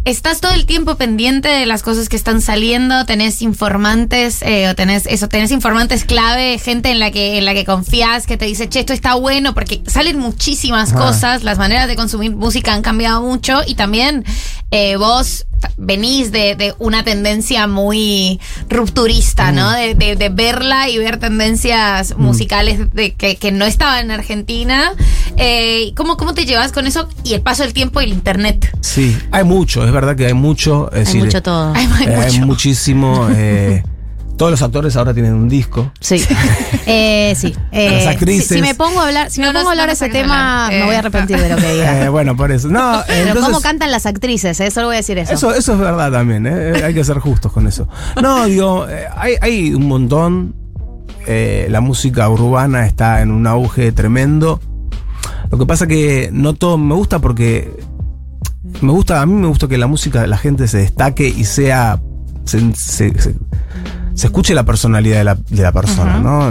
¿Estás 0.07 0.41
todo 0.41 0.53
el 0.53 0.67
tiempo 0.67 0.95
pendiente 0.95 1.49
de 1.49 1.67
las 1.67 1.83
cosas 1.83 2.09
que 2.09 2.15
están 2.15 2.41
saliendo? 2.41 3.05
¿Tenés 3.07 3.43
informantes 3.43 4.41
eh, 4.43 4.69
o 4.69 4.75
tenés 4.77 5.05
eso? 5.07 5.29
¿Tenés 5.29 5.51
informantes 5.51 6.05
clave? 6.05 6.61
Gente 6.61 6.93
en 6.93 7.01
la 7.01 7.11
que 7.11 7.39
en 7.39 7.45
la 7.45 7.55
que 7.55 7.65
confías 7.65 8.25
que 8.25 8.37
te 8.37 8.45
dice, 8.45 8.69
che, 8.69 8.79
esto 8.79 8.93
está 8.93 9.15
bueno 9.15 9.53
porque 9.53 9.83
salen 9.89 10.21
muchísimas 10.21 10.93
Ah. 10.93 10.97
cosas. 10.97 11.43
Las 11.43 11.59
maneras 11.59 11.89
de 11.89 11.97
consumir 11.97 12.31
música 12.37 12.73
han 12.73 12.83
cambiado 12.83 13.21
mucho 13.21 13.63
y 13.67 13.75
también 13.75 14.25
eh, 14.71 14.95
vos 14.97 15.45
venís 15.77 16.33
de, 16.33 16.55
de 16.57 16.75
una 16.79 17.05
tendencia 17.05 17.67
muy 17.67 18.41
rupturista, 18.69 19.53
¿no? 19.53 19.71
De, 19.73 19.95
de- 19.95 20.17
de 20.17 20.29
verla 20.29 20.89
y 20.89 20.99
ver 20.99 21.19
tendencias 21.19 22.17
musicales 22.17 22.93
de, 22.93 23.15
que, 23.15 23.37
que 23.37 23.53
no 23.53 23.65
estaban 23.65 24.05
en 24.07 24.11
Argentina. 24.11 24.93
Eh, 25.37 25.93
¿cómo, 25.97 26.17
¿Cómo 26.17 26.35
te 26.35 26.45
llevas 26.47 26.73
con 26.73 26.87
eso 26.87 27.09
y 27.25 27.35
el 27.35 27.43
paso 27.43 27.63
del 27.63 27.73
tiempo 27.73 28.01
y 28.01 28.05
el 28.05 28.13
internet? 28.13 28.71
Sí, 28.81 29.17
hay 29.31 29.45
mucho, 29.45 29.85
es 29.85 29.93
verdad 29.93 30.17
que 30.17 30.27
hay 30.27 30.35
mucho. 30.35 30.91
Es 30.93 31.07
decir, 31.07 31.23
mucho 31.25 31.43
todo. 31.43 31.73
Hay, 31.75 31.87
hay 31.99 32.07
eh, 32.07 32.15
hay 32.17 32.33
mucho. 32.33 32.47
muchísimo. 32.47 33.29
eh, 33.35 33.83
todos 34.37 34.51
los 34.51 34.62
actores 34.62 34.97
ahora 34.97 35.12
tienen 35.14 35.34
un 35.34 35.49
disco. 35.49 35.93
Sí. 36.01 36.22
Eh, 36.89 37.34
sí. 37.37 37.53
Eh, 37.72 37.91
Las 38.05 38.07
actrices. 38.14 38.47
Si, 38.47 38.55
si 38.55 38.61
me 38.62 38.76
pongo 38.76 39.01
a 39.01 39.07
hablar, 39.09 39.28
si 39.28 39.41
No 39.41 39.49
me 39.49 39.55
pongo 39.55 39.70
a 39.70 39.72
hablar 39.72 39.89
de 39.89 39.95
ese 39.95 40.09
tema, 40.09 40.68
me 40.70 40.84
voy 40.84 40.91
a 40.91 40.95
Eh. 40.95 40.99
arrepentir 40.99 41.37
de 41.37 41.49
lo 41.49 41.57
que 41.57 41.72
diga. 41.74 42.05
Eh, 42.05 42.09
bueno, 42.09 42.37
por 42.37 42.53
eso. 42.53 42.68
No, 42.68 43.01
Pero 43.09 43.18
entonces, 43.26 43.45
cómo 43.47 43.61
cantan 43.61 43.91
las 43.91 44.07
actrices, 44.07 44.61
eh, 44.61 44.70
solo 44.70 44.87
voy 44.87 44.95
a 44.95 44.99
decir 44.99 45.18
eso. 45.18 45.32
Eso, 45.32 45.53
eso 45.53 45.72
es 45.72 45.78
verdad 45.80 46.12
también, 46.12 46.47
¿eh? 46.47 46.84
hay 46.84 46.95
que 46.95 47.03
ser 47.03 47.18
justos 47.18 47.51
con 47.53 47.66
eso. 47.66 47.89
No, 48.22 48.45
digo, 48.47 48.87
eh, 48.89 49.07
hay, 49.16 49.34
hay 49.41 49.74
un 49.74 49.89
montón. 49.89 50.55
eh, 51.26 51.66
la 51.70 51.80
música 51.80 52.28
urbana 52.28 52.87
está 52.87 53.20
en 53.20 53.32
un 53.32 53.49
auge 53.49 53.91
tremendo. 53.91 54.61
Lo 55.51 55.59
que 55.59 55.66
pasa 55.66 55.89
que 55.89 56.30
no 56.32 56.55
todo 56.55 56.78
me 56.78 56.95
gusta 56.95 57.18
porque 57.18 57.72
me 58.80 58.93
gusta, 58.93 59.22
a 59.22 59.26
mí 59.26 59.32
me 59.34 59.49
gusta 59.49 59.66
que 59.66 59.76
la 59.76 59.89
música 59.89 60.20
de 60.20 60.28
la 60.28 60.39
gente 60.39 60.68
se 60.68 60.78
destaque 60.78 61.26
y 61.26 61.45
sea. 61.47 62.01
se, 62.45 62.61
se- 62.76 63.18
se- 63.20 63.34
se 64.17 64.27
escuche 64.27 64.55
la 64.55 64.64
personalidad 64.64 65.19
de 65.19 65.25
la, 65.25 65.35
de 65.37 65.62
la 65.62 65.71
persona, 65.73 66.19
¿no? 66.19 66.51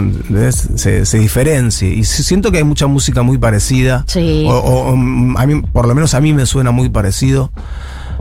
Se, 0.76 1.04
se 1.04 1.18
diferencie. 1.18 1.88
Y 1.92 2.04
si- 2.04 2.22
siento 2.22 2.50
que 2.50 2.58
hay 2.58 2.64
mucha 2.64 2.86
música 2.86 3.22
muy 3.22 3.36
parecida. 3.36 4.04
Sí. 4.06 4.46
O, 4.48 4.52
o- 4.56 4.88
o, 4.92 4.96
mm, 4.96 5.36
a 5.36 5.46
mí, 5.46 5.60
por 5.60 5.86
lo 5.86 5.94
menos 5.94 6.14
a 6.14 6.20
mí 6.20 6.32
me 6.32 6.46
suena 6.46 6.70
muy 6.70 6.88
parecido. 6.88 7.52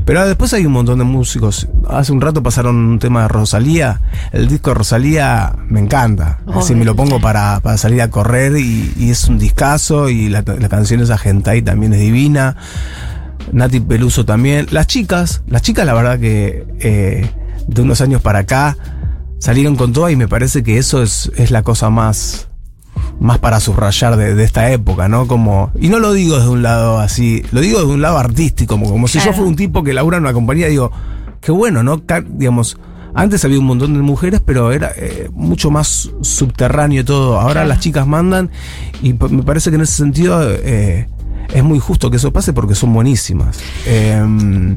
Pero 0.03 0.25
después 0.27 0.53
hay 0.53 0.65
un 0.67 0.73
montón 0.73 0.99
de 0.99 1.05
músicos. 1.05 1.67
Hace 1.89 2.11
un 2.11 2.21
rato 2.21 2.43
pasaron 2.43 2.75
un 2.75 2.99
tema 2.99 3.23
de 3.23 3.27
Rosalía. 3.27 4.01
El 4.33 4.47
disco 4.47 4.69
de 4.71 4.75
Rosalía 4.75 5.55
me 5.67 5.79
encanta. 5.79 6.39
Así 6.53 6.75
me 6.75 6.85
lo 6.85 6.95
pongo 6.95 7.19
para, 7.19 7.59
para 7.61 7.77
salir 7.77 8.01
a 8.03 8.09
correr 8.11 8.57
y, 8.57 8.93
y 8.97 9.09
es 9.09 9.25
un 9.25 9.39
discazo. 9.39 10.09
Y 10.09 10.29
la, 10.29 10.43
la 10.45 10.69
canción 10.69 11.01
esa 11.01 11.17
Gentai 11.17 11.61
también 11.63 11.93
es 11.93 11.99
divina. 12.01 12.55
Nati 13.51 13.79
Peluso 13.79 14.25
también. 14.25 14.67
Las 14.71 14.87
chicas, 14.87 15.41
las 15.47 15.61
chicas 15.61 15.85
la 15.85 15.93
verdad 15.93 16.19
que 16.19 16.65
eh, 16.79 17.29
de 17.67 17.81
unos 17.81 18.01
años 18.01 18.21
para 18.21 18.39
acá 18.39 18.77
salieron 19.45 19.75
con 19.75 19.93
todo 19.93 20.09
y 20.09 20.15
me 20.15 20.27
parece 20.27 20.63
que 20.63 20.79
eso 20.79 21.03
es, 21.03 21.31
es 21.35 21.51
la 21.51 21.61
cosa 21.61 21.91
más, 21.91 22.47
más 23.19 23.37
para 23.37 23.59
subrayar 23.59 24.17
de, 24.17 24.33
de 24.33 24.43
esta 24.43 24.71
época, 24.71 25.07
¿no? 25.07 25.27
Como, 25.27 25.71
y 25.79 25.89
no 25.89 25.99
lo 25.99 26.13
digo 26.13 26.37
desde 26.37 26.49
un 26.49 26.63
lado 26.63 26.97
así, 26.97 27.43
lo 27.51 27.61
digo 27.61 27.79
desde 27.79 27.93
un 27.93 28.01
lado 28.01 28.17
artístico, 28.17 28.73
como, 28.73 28.89
como 28.89 29.07
si 29.07 29.19
yo 29.19 29.33
fuera 29.33 29.47
un 29.47 29.55
tipo 29.55 29.83
que 29.83 29.93
labura 29.93 30.17
en 30.17 30.23
una 30.23 30.33
compañía, 30.33 30.65
digo, 30.65 30.91
qué 31.41 31.51
bueno, 31.51 31.83
¿no? 31.83 32.01
Digamos, 32.27 32.79
antes 33.13 33.45
había 33.45 33.59
un 33.59 33.65
montón 33.65 33.93
de 33.93 33.99
mujeres, 33.99 34.41
pero 34.43 34.71
era 34.71 34.91
eh, 34.97 35.29
mucho 35.31 35.69
más 35.69 36.09
subterráneo 36.21 37.05
todo. 37.05 37.39
Ahora 37.39 37.65
las 37.65 37.79
chicas 37.81 38.07
mandan 38.07 38.49
y 39.03 39.13
me 39.13 39.43
parece 39.43 39.69
que 39.69 39.75
en 39.75 39.83
ese 39.83 39.93
sentido 39.93 40.41
eh, 40.43 41.07
es 41.53 41.63
muy 41.63 41.77
justo 41.77 42.09
que 42.09 42.17
eso 42.17 42.33
pase 42.33 42.51
porque 42.51 42.73
son 42.73 42.91
buenísimas. 42.95 43.59
Em, 43.85 44.75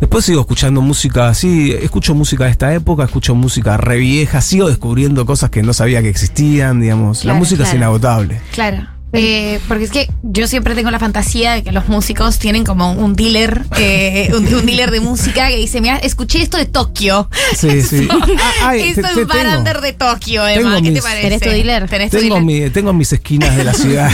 Después 0.00 0.24
sigo 0.24 0.40
escuchando 0.40 0.80
música 0.80 1.28
así, 1.28 1.72
escucho 1.72 2.14
música 2.14 2.44
de 2.44 2.50
esta 2.50 2.72
época, 2.72 3.04
escucho 3.04 3.34
música 3.34 3.76
re 3.76 3.98
vieja, 3.98 4.40
sigo 4.40 4.68
descubriendo 4.68 5.26
cosas 5.26 5.50
que 5.50 5.62
no 5.62 5.72
sabía 5.72 6.00
que 6.02 6.08
existían, 6.08 6.80
digamos. 6.80 7.18
la 7.24 7.32
Claro, 7.32 7.38
música 7.40 7.64
es 7.64 7.74
inagotable. 7.74 8.40
Claro. 8.52 8.97
Eh, 9.14 9.58
porque 9.68 9.84
es 9.84 9.90
que 9.90 10.10
yo 10.22 10.46
siempre 10.46 10.74
tengo 10.74 10.90
la 10.90 10.98
fantasía 10.98 11.54
de 11.54 11.62
que 11.62 11.72
los 11.72 11.88
músicos 11.88 12.38
tienen 12.38 12.64
como 12.64 12.92
un 12.92 13.14
dealer, 13.14 13.64
eh, 13.78 14.30
un, 14.36 14.46
un 14.54 14.66
dealer 14.66 14.90
de 14.90 15.00
música 15.00 15.48
que 15.48 15.56
dice, 15.56 15.80
mira, 15.80 15.96
escuché 15.96 16.42
esto 16.42 16.58
de 16.58 16.66
Tokio. 16.66 17.30
Sí, 17.56 17.80
sí. 17.88 18.06
Ah, 18.10 18.52
ay, 18.68 18.80
Esto 18.90 19.00
te- 19.02 19.08
es 19.08 19.14
te 19.14 19.22
un 19.22 19.28
bar 19.28 19.38
tengo. 19.46 19.58
under 19.58 19.80
de 19.80 19.92
Tokio, 19.94 20.44
Tengo 20.44 20.60
Emma. 20.68 20.82
¿Qué 20.82 20.90
te 20.92 21.00
parece? 21.02 21.22
¿Tenés 21.22 21.40
tu 21.40 21.48
dealer? 21.48 21.88
¿Tenés 21.88 22.10
tu 22.10 22.18
Tengo, 22.18 22.34
dealer? 22.36 22.64
mi- 22.64 22.70
tengo 22.70 22.92
mis 22.92 23.12
esquinas 23.12 23.56
de 23.56 23.64
la 23.64 23.72
ciudad 23.72 24.10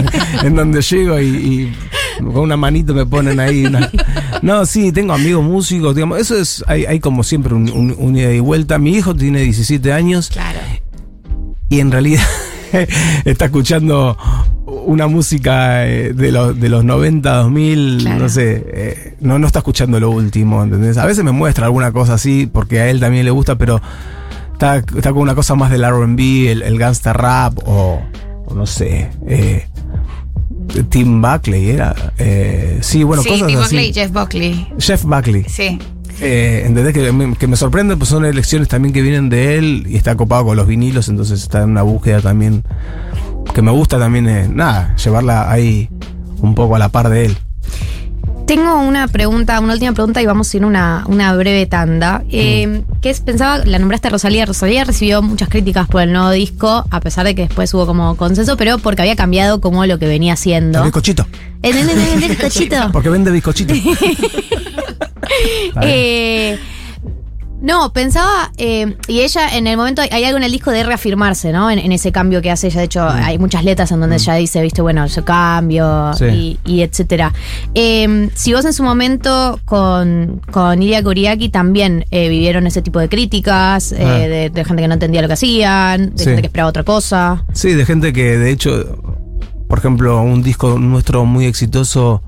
en 0.42 0.56
donde 0.56 0.82
llego 0.82 1.20
y, 1.20 1.26
y 1.26 1.72
con 2.18 2.38
una 2.38 2.56
manito 2.56 2.94
me 2.94 3.06
ponen 3.06 3.38
ahí. 3.38 3.66
una- 3.66 3.90
No, 4.42 4.66
sí, 4.66 4.90
tengo 4.90 5.12
amigos 5.12 5.44
músicos, 5.44 5.94
digamos. 5.94 6.18
Eso 6.20 6.36
es, 6.36 6.64
hay, 6.66 6.84
hay 6.84 6.98
como 6.98 7.22
siempre 7.22 7.54
un, 7.54 7.70
un- 7.70 7.94
un 7.96 8.16
ida 8.16 8.32
y 8.32 8.40
vuelta. 8.40 8.76
Mi 8.78 8.90
hijo 8.96 9.14
tiene 9.14 9.40
17 9.42 9.92
años. 9.92 10.30
Claro. 10.30 10.58
y 11.68 11.78
en 11.80 11.90
realidad 11.92 12.22
está 13.24 13.44
escuchando 13.46 14.16
una 14.66 15.06
música 15.06 15.86
eh, 15.86 16.12
de, 16.12 16.32
los 16.32 16.58
de 16.58 16.68
los 16.68 16.84
90, 16.84 17.30
2000, 17.34 17.98
Claro. 18.02 18.18
no 18.20 18.28
sé, 18.28 18.64
eh, 18.72 19.16
no, 19.20 19.38
no 19.38 19.46
está 19.46 19.60
escuchando 19.60 20.00
lo 20.00 20.10
último, 20.10 20.62
¿entendés? 20.62 20.96
A 20.98 21.06
veces 21.06 21.24
me 21.24 21.32
muestra 21.32 21.66
alguna 21.66 21.92
cosa 21.92 22.14
así 22.14 22.48
porque 22.52 22.80
a 22.80 22.88
él 22.88 23.00
también 23.00 23.24
le 23.24 23.30
gusta, 23.30 23.56
pero 23.56 23.80
está, 24.52 24.76
está 24.78 25.12
con 25.12 25.18
una 25.22 25.34
cosa 25.34 25.54
más 25.54 25.70
del 25.70 25.84
RB, 25.88 26.48
el, 26.50 26.62
el 26.62 26.78
gangsta 26.78 27.12
rap 27.12 27.58
o, 27.66 28.00
o 28.46 28.54
no 28.54 28.66
sé, 28.66 29.10
eh, 29.26 29.66
Tim 30.88 31.20
Buckley 31.20 31.70
era. 31.70 31.94
eh, 32.18 32.78
sí, 32.80 33.02
bueno, 33.02 33.22
sí, 33.22 33.28
cosas 33.28 33.46
Tim 33.48 33.58
así. 33.58 33.64
Buckley, 33.76 33.92
Jeff 33.92 34.10
Buckley. 34.12 34.66
Jeff 34.78 35.04
Buckley. 35.04 35.44
Sí. 35.48 35.78
Eh, 36.20 36.64
¿Entendés? 36.66 36.92
Que 36.94 37.12
me, 37.12 37.34
que 37.36 37.46
me 37.46 37.56
sorprende, 37.56 37.96
pues 37.96 38.10
son 38.10 38.24
elecciones 38.24 38.68
también 38.68 38.92
que 38.92 39.02
vienen 39.02 39.28
de 39.28 39.58
él 39.58 39.86
y 39.88 39.96
está 39.96 40.14
copado 40.16 40.44
con 40.46 40.56
los 40.56 40.66
vinilos, 40.66 41.08
entonces 41.08 41.42
está 41.42 41.62
en 41.62 41.70
una 41.70 41.82
búsqueda 41.82 42.20
también 42.20 42.62
que 43.52 43.62
me 43.62 43.70
gusta 43.70 43.98
también, 43.98 44.28
eh, 44.28 44.48
nada, 44.48 44.94
llevarla 44.96 45.50
ahí 45.50 45.88
un 46.40 46.54
poco 46.54 46.76
a 46.76 46.78
la 46.78 46.88
par 46.88 47.08
de 47.08 47.26
él. 47.26 47.38
Tengo 48.46 48.80
una 48.80 49.08
pregunta, 49.08 49.60
una 49.60 49.72
última 49.72 49.92
pregunta 49.92 50.20
y 50.20 50.26
vamos 50.26 50.52
a 50.52 50.56
ir 50.56 50.64
a 50.64 50.66
una, 50.66 51.04
una 51.06 51.34
breve 51.34 51.64
tanda. 51.66 52.22
Eh, 52.28 52.82
que 53.00 53.10
es, 53.10 53.20
pensaba, 53.20 53.58
la 53.64 53.78
nombraste 53.78 54.10
Rosalía. 54.10 54.44
Rosalía 54.46 54.84
recibió 54.84 55.22
muchas 55.22 55.48
críticas 55.48 55.86
por 55.88 56.02
el 56.02 56.12
nuevo 56.12 56.30
disco, 56.30 56.84
a 56.90 57.00
pesar 57.00 57.24
de 57.24 57.34
que 57.34 57.42
después 57.42 57.72
hubo 57.72 57.86
como 57.86 58.16
consenso, 58.16 58.56
pero 58.56 58.78
porque 58.78 59.02
había 59.02 59.16
cambiado 59.16 59.60
como 59.60 59.86
lo 59.86 59.98
que 59.98 60.06
venía 60.06 60.32
haciendo. 60.32 60.78
El 60.78 60.84
bizcochito. 60.86 61.26
¿El, 61.62 61.76
el, 61.78 61.90
el, 61.90 61.98
el 62.24 62.28
bizcochito? 62.28 62.76
Porque 62.92 63.08
vende 63.08 63.30
bizcochito. 63.30 63.72
Eh, 65.82 66.58
no, 67.60 67.92
pensaba, 67.92 68.50
eh, 68.56 68.96
y 69.06 69.20
ella 69.20 69.56
en 69.56 69.68
el 69.68 69.76
momento, 69.76 70.02
hay 70.02 70.24
algo 70.24 70.36
en 70.36 70.42
el 70.42 70.50
disco 70.50 70.72
de 70.72 70.82
reafirmarse, 70.82 71.52
¿no? 71.52 71.70
En, 71.70 71.78
en 71.78 71.92
ese 71.92 72.10
cambio 72.10 72.42
que 72.42 72.50
hace 72.50 72.66
ella. 72.66 72.80
De 72.80 72.86
hecho, 72.86 73.08
hay 73.08 73.38
muchas 73.38 73.62
letras 73.62 73.92
en 73.92 74.00
donde 74.00 74.16
ella 74.16 74.34
dice, 74.34 74.60
viste, 74.62 74.82
bueno, 74.82 75.06
yo 75.06 75.24
cambio 75.24 76.12
Sí. 76.14 76.24
y, 76.24 76.58
y 76.64 76.82
etcétera. 76.82 77.32
Eh, 77.76 78.30
si 78.34 78.52
vos 78.52 78.64
en 78.64 78.72
su 78.72 78.82
momento 78.82 79.60
con, 79.64 80.40
con 80.50 80.82
Iria 80.82 81.04
Kuriaki 81.04 81.50
también 81.50 82.04
eh, 82.10 82.28
vivieron 82.28 82.66
ese 82.66 82.82
tipo 82.82 82.98
de 82.98 83.08
críticas, 83.08 83.92
Ah. 83.96 84.12
de, 84.18 84.50
de 84.50 84.64
gente 84.64 84.82
que 84.82 84.88
no 84.88 84.94
entendía 84.94 85.22
lo 85.22 85.28
que 85.28 85.34
hacían, 85.34 86.16
de 86.16 86.18
Sí. 86.18 86.24
gente 86.24 86.42
que 86.42 86.46
esperaba 86.48 86.68
otra 86.68 86.82
cosa. 86.82 87.44
Sí, 87.52 87.74
de 87.74 87.86
gente 87.86 88.12
que 88.12 88.38
de 88.38 88.50
hecho, 88.50 88.98
por 89.68 89.78
ejemplo, 89.78 90.20
un 90.20 90.42
disco 90.42 90.80
nuestro 90.80 91.24
muy 91.26 91.46
exitoso 91.46 92.22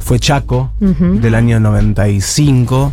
fue 0.00 0.18
Chaco, 0.18 0.72
del 0.80 1.34
año 1.34 1.60
95, 1.60 2.92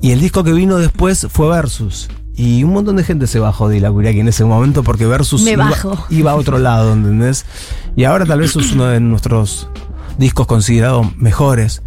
y 0.00 0.12
el 0.12 0.20
disco 0.20 0.42
que 0.44 0.52
vino 0.52 0.78
después 0.78 1.26
fue 1.30 1.48
Versus. 1.48 2.08
Y 2.34 2.64
un 2.64 2.72
montón 2.74 2.96
de 2.96 3.04
gente 3.04 3.26
se 3.26 3.38
bajó 3.38 3.68
de 3.68 3.80
la 3.80 3.90
Kuriaki 3.90 4.20
en 4.20 4.28
ese 4.28 4.44
momento 4.44 4.82
porque 4.82 5.06
Versus 5.06 5.42
Me 5.42 5.52
iba, 5.52 5.70
bajo. 5.70 6.06
iba 6.10 6.32
a 6.32 6.34
otro 6.34 6.58
lado, 6.58 6.92
¿entendés? 6.92 7.44
Y 7.96 8.04
ahora 8.04 8.26
tal 8.26 8.40
vez 8.40 8.54
es 8.56 8.72
uno 8.72 8.84
de 8.86 9.00
nuestros 9.00 9.68
discos 10.18 10.46
considerados 10.46 11.16
mejores. 11.16 11.82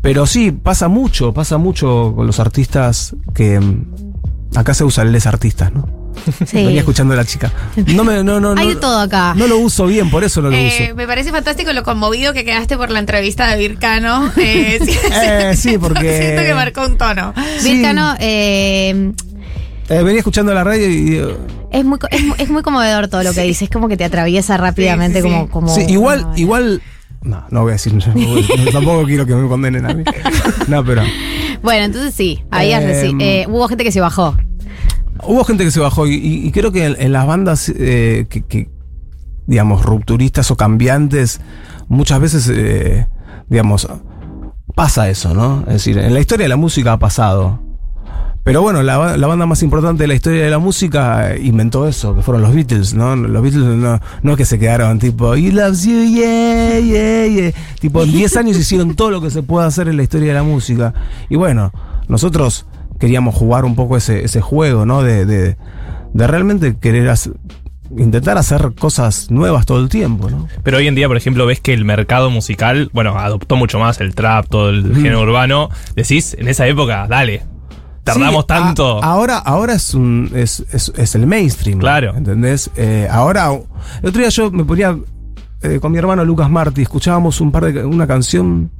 Pero 0.00 0.26
sí, 0.26 0.52
pasa 0.52 0.88
mucho, 0.88 1.32
pasa 1.32 1.56
mucho 1.58 2.12
con 2.16 2.26
los 2.26 2.40
artistas 2.40 3.14
que... 3.34 3.58
mm, 3.60 3.84
Acá 4.56 4.72
se 4.72 4.84
usa 4.84 5.02
el 5.02 5.10
les 5.12 5.26
artistas, 5.26 5.72
¿no? 5.72 5.88
Sí. 6.46 6.56
Venía 6.64 6.80
escuchando 6.80 7.14
a 7.14 7.16
la 7.18 7.24
chica. 7.24 7.52
No 7.94 8.04
me, 8.04 8.22
no, 8.24 8.40
no, 8.40 8.50
Hay 8.56 8.68
no- 8.68 8.74
de 8.74 8.80
todo 8.80 8.98
acá. 9.00 9.34
no 9.36 9.46
lo 9.46 9.58
uso 9.58 9.86
bien, 9.86 10.10
por 10.10 10.24
eso 10.24 10.40
no 10.40 10.50
lo 10.50 10.56
Eh, 10.56 10.84
uso. 10.86 10.94
me 10.96 11.06
parece 11.06 11.30
fantástico 11.30 11.72
lo 11.72 11.82
conmovido 11.82 12.32
que 12.32 12.44
quedaste 12.44 12.76
por 12.76 12.90
la 12.90 12.98
entrevista 13.00 13.48
de 13.50 13.56
Vircano. 13.58 14.30
Eh, 14.36 14.78
sí, 14.84 14.98
Eh, 15.12 15.52
sí, 15.56 15.78
porque- 15.80 16.18
Siento 16.22 16.42
que 16.42 16.54
marcó 16.54 16.86
un 16.86 16.96
tono. 16.96 17.34
Sí. 17.58 17.74
Vircano, 17.74 18.14
eh, 18.20 19.12
Eh, 19.88 20.02
venía 20.02 20.18
escuchando 20.18 20.54
la 20.54 20.64
radio 20.64 20.88
y 20.88 21.20
es, 21.70 21.84
muy, 21.84 21.98
es, 22.10 22.24
mu- 22.24 22.34
es 22.38 22.48
muy 22.48 22.62
conmovedor 22.62 23.08
todo 23.08 23.22
lo 23.22 23.32
que 23.34 23.42
dice. 23.42 23.64
Es 23.64 23.70
como 23.70 23.88
que 23.88 23.96
te 23.96 24.04
atraviesa 24.04 24.56
rápidamente 24.56 25.20
sí, 25.20 25.28
sí. 25.28 25.34
como, 25.34 25.50
como. 25.50 25.74
sí, 25.74 25.82
igual, 25.88 26.22
como- 26.22 26.36
igual. 26.38 26.82
No, 27.22 27.42
no 27.50 27.62
voy 27.62 27.70
a 27.70 27.72
decir, 27.74 27.94
no, 27.94 28.00
no, 28.14 28.70
tampoco 28.70 29.04
quiero 29.04 29.24
que 29.26 29.34
me 29.34 29.48
condenen 29.48 29.86
a 29.86 29.94
mí. 29.94 30.04
No, 30.68 30.84
pero. 30.84 31.02
Bueno, 31.62 31.84
entonces 31.86 32.14
sí, 32.14 32.42
ahí 32.50 32.72
has 32.74 32.82
Eh, 32.84 33.02
reci- 33.08 33.16
eh, 33.22 33.46
hubo 33.48 33.66
gente 33.68 33.82
que 33.84 33.92
se 33.92 34.00
bajó. 34.00 34.36
Hubo 35.22 35.44
gente 35.44 35.64
que 35.64 35.70
se 35.70 35.80
bajó 35.80 36.06
y, 36.06 36.14
y- 36.14 36.50
creo 36.50 36.72
que 36.72 36.86
en, 36.86 36.96
en 36.98 37.12
las 37.12 37.26
bandas 37.26 37.68
eh, 37.74 38.26
que, 38.28 38.42
que, 38.42 38.68
digamos, 39.46 39.84
rupturistas 39.84 40.50
o 40.50 40.56
cambiantes, 40.56 41.40
muchas 41.88 42.20
veces, 42.20 42.50
eh, 42.52 43.06
digamos, 43.48 43.88
pasa 44.74 45.08
eso, 45.08 45.34
¿no? 45.34 45.60
Es 45.68 45.74
decir, 45.74 45.98
en 45.98 46.12
la 46.14 46.20
historia 46.20 46.44
de 46.44 46.48
la 46.48 46.56
música 46.56 46.92
ha 46.94 46.98
pasado. 46.98 47.60
Pero 48.42 48.60
bueno, 48.60 48.82
la, 48.82 49.16
la 49.16 49.26
banda 49.26 49.46
más 49.46 49.62
importante 49.62 50.02
de 50.02 50.08
la 50.08 50.14
historia 50.14 50.44
de 50.44 50.50
la 50.50 50.58
música 50.58 51.32
eh, 51.34 51.40
inventó 51.44 51.88
eso, 51.88 52.14
que 52.14 52.20
fueron 52.20 52.42
los 52.42 52.52
Beatles, 52.54 52.92
¿no? 52.92 53.16
Los 53.16 53.42
Beatles 53.42 53.64
no, 53.64 54.00
no 54.22 54.32
es 54.32 54.36
que 54.36 54.44
se 54.44 54.58
quedaron 54.58 54.98
tipo, 54.98 55.34
He 55.34 55.50
loves 55.52 55.84
you, 55.84 56.04
yeah, 56.04 56.78
yeah, 56.80 57.26
yeah. 57.26 57.52
Tipo, 57.80 58.02
en 58.02 58.12
10 58.12 58.36
años 58.36 58.58
hicieron 58.58 58.94
todo 58.96 59.10
lo 59.10 59.22
que 59.22 59.30
se 59.30 59.42
puede 59.42 59.66
hacer 59.66 59.88
en 59.88 59.96
la 59.96 60.02
historia 60.02 60.28
de 60.28 60.34
la 60.34 60.42
música. 60.42 60.92
Y 61.30 61.36
bueno, 61.36 61.72
nosotros 62.08 62.66
queríamos 63.04 63.34
jugar 63.34 63.66
un 63.66 63.74
poco 63.76 63.98
ese, 63.98 64.24
ese 64.24 64.40
juego, 64.40 64.86
¿no? 64.86 65.02
De, 65.02 65.26
de, 65.26 65.58
de 66.14 66.26
realmente 66.26 66.76
querer 66.78 67.10
hacer- 67.10 67.34
intentar 67.98 68.38
hacer 68.38 68.72
cosas 68.78 69.30
nuevas 69.30 69.66
todo 69.66 69.78
el 69.80 69.90
tiempo, 69.90 70.30
¿no? 70.30 70.48
Pero 70.62 70.78
hoy 70.78 70.88
en 70.88 70.94
día, 70.94 71.06
por 71.06 71.18
ejemplo, 71.18 71.44
ves 71.44 71.60
que 71.60 71.74
el 71.74 71.84
mercado 71.84 72.30
musical, 72.30 72.88
bueno, 72.94 73.18
adoptó 73.18 73.56
mucho 73.56 73.78
más 73.78 74.00
el 74.00 74.14
trap, 74.14 74.46
todo 74.48 74.70
el 74.70 74.84
Mm. 74.84 74.94
género 74.94 75.20
urbano. 75.20 75.68
Decís, 75.94 76.34
en 76.38 76.48
esa 76.48 76.66
época, 76.66 77.06
dale, 77.08 77.42
tardamos 78.04 78.46
Sí, 78.48 78.52
a- 78.52 78.56
tanto. 78.62 79.04
ahora, 79.04 79.36
ahora 79.36 79.74
es 79.74 79.92
un 79.94 80.30
es, 80.34 80.64
es, 80.72 80.92
es 80.96 81.14
el 81.14 81.26
mainstream. 81.26 81.78
Claro. 81.78 82.14
¿Entendés? 82.16 82.70
Eh, 82.76 83.06
ahora, 83.10 83.50
el 84.02 84.08
otro 84.08 84.20
día 84.20 84.30
yo 84.30 84.50
me 84.50 84.64
ponía 84.64 84.96
eh, 85.62 85.78
con 85.78 85.92
mi 85.92 85.98
hermano 85.98 86.24
Lucas 86.24 86.48
Martí, 86.48 86.80
escuchábamos 86.82 87.40
un 87.42 87.52
par 87.52 87.70
de 87.70 87.84
una 87.84 88.06
canción. 88.06 88.70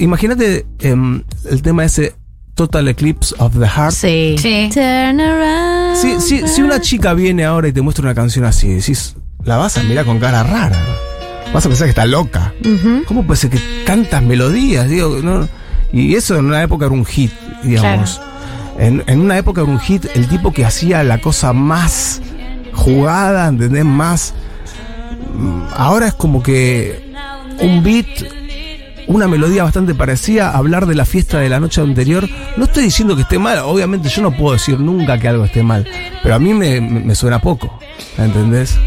Imagínate 0.00 0.66
em, 0.80 1.22
el 1.50 1.60
tema 1.62 1.84
ese 1.84 2.14
Total 2.56 2.88
Eclipse 2.88 3.34
of 3.38 3.58
the 3.58 3.66
Heart. 3.68 3.92
Sí. 3.92 4.34
Turn 4.72 5.20
around. 5.20 5.96
Si, 5.96 6.20
si, 6.20 6.48
si 6.48 6.62
una 6.62 6.80
chica 6.80 7.14
viene 7.14 7.44
ahora 7.44 7.68
y 7.68 7.72
te 7.72 7.82
muestra 7.82 8.02
una 8.02 8.14
canción 8.14 8.44
así, 8.44 8.68
decís, 8.68 9.14
la 9.44 9.56
vas 9.58 9.76
a 9.78 9.82
mirar 9.84 10.04
con 10.06 10.18
cara 10.18 10.42
rara. 10.42 10.78
Vas 11.52 11.64
a 11.64 11.68
pensar 11.68 11.86
que 11.86 11.90
está 11.90 12.06
loca. 12.06 12.52
¿Cómo 13.06 13.24
puede 13.26 13.38
ser 13.40 13.50
que 13.50 13.60
tantas 13.86 14.22
melodías? 14.22 14.88
Digo, 14.88 15.18
no? 15.22 15.48
Y 15.92 16.14
eso 16.16 16.36
en 16.36 16.46
una 16.46 16.62
época 16.62 16.86
era 16.86 16.94
un 16.94 17.04
hit, 17.04 17.30
digamos. 17.62 18.20
En, 18.78 19.04
en 19.06 19.20
una 19.20 19.38
época 19.38 19.60
era 19.62 19.70
un 19.70 19.78
hit 19.78 20.04
el 20.14 20.26
tipo 20.28 20.52
que 20.52 20.64
hacía 20.64 21.02
la 21.04 21.20
cosa 21.20 21.52
más 21.52 22.20
jugada, 22.72 23.48
¿entendés? 23.48 23.84
Más. 23.84 24.34
mm, 25.34 25.60
Ahora 25.76 26.08
es 26.08 26.14
como 26.14 26.42
que 26.42 27.12
un 27.60 27.82
beat, 27.82 28.06
una 29.06 29.28
melodía 29.28 29.62
bastante 29.64 29.94
parecida, 29.94 30.50
hablar 30.50 30.86
de 30.86 30.94
la 30.94 31.04
fiesta 31.04 31.38
de 31.38 31.48
la 31.48 31.60
noche 31.60 31.80
anterior. 31.80 32.28
No 32.56 32.64
estoy 32.64 32.84
diciendo 32.84 33.14
que 33.16 33.22
esté 33.22 33.38
mal, 33.38 33.58
obviamente 33.60 34.08
yo 34.08 34.22
no 34.22 34.30
puedo 34.36 34.52
decir 34.54 34.78
nunca 34.80 35.18
que 35.18 35.28
algo 35.28 35.44
esté 35.44 35.62
mal, 35.62 35.86
pero 36.22 36.34
a 36.34 36.38
mí 36.38 36.52
me, 36.54 37.14
suena 37.14 37.40
poco, 37.40 37.78
¿entendés? 38.18 38.78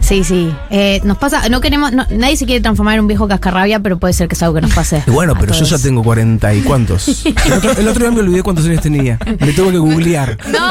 Sí, 0.00 0.24
sí. 0.24 0.52
Eh, 0.70 1.00
nos 1.04 1.16
pasa, 1.16 1.48
no 1.48 1.60
queremos, 1.60 1.92
no- 1.92 2.04
nadie 2.10 2.36
se 2.36 2.44
quiere 2.44 2.60
transformar 2.60 2.94
en 2.94 3.02
un 3.02 3.06
viejo 3.06 3.28
cascarrabia, 3.28 3.78
pero 3.80 3.98
puede 3.98 4.12
ser 4.12 4.26
que 4.26 4.34
es 4.34 4.42
algo 4.42 4.56
que 4.56 4.62
nos 4.62 4.74
pase. 4.74 5.02
Bueno, 5.06 5.34
pero 5.38 5.54
yo 5.54 5.64
ya 5.64 5.78
tengo 5.78 6.02
cuarenta 6.02 6.52
y 6.52 6.60
cuantos. 6.62 7.24
El 7.46 7.52
otro, 7.52 7.70
el 7.70 7.88
otro 7.88 8.02
día 8.02 8.10
me 8.10 8.20
olvidé 8.20 8.42
cuántos 8.42 8.66
años 8.66 8.80
tenía. 8.82 9.16
Me 9.38 9.52
tuve 9.52 9.70
que 9.70 9.78
googlear. 9.78 10.36
¡No! 10.50 10.68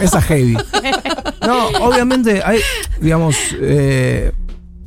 Esa 0.00 0.20
heavy. 0.20 0.56
No, 1.46 1.68
obviamente 1.80 2.42
hay, 2.44 2.58
digamos, 3.00 3.36
eh, 3.60 4.32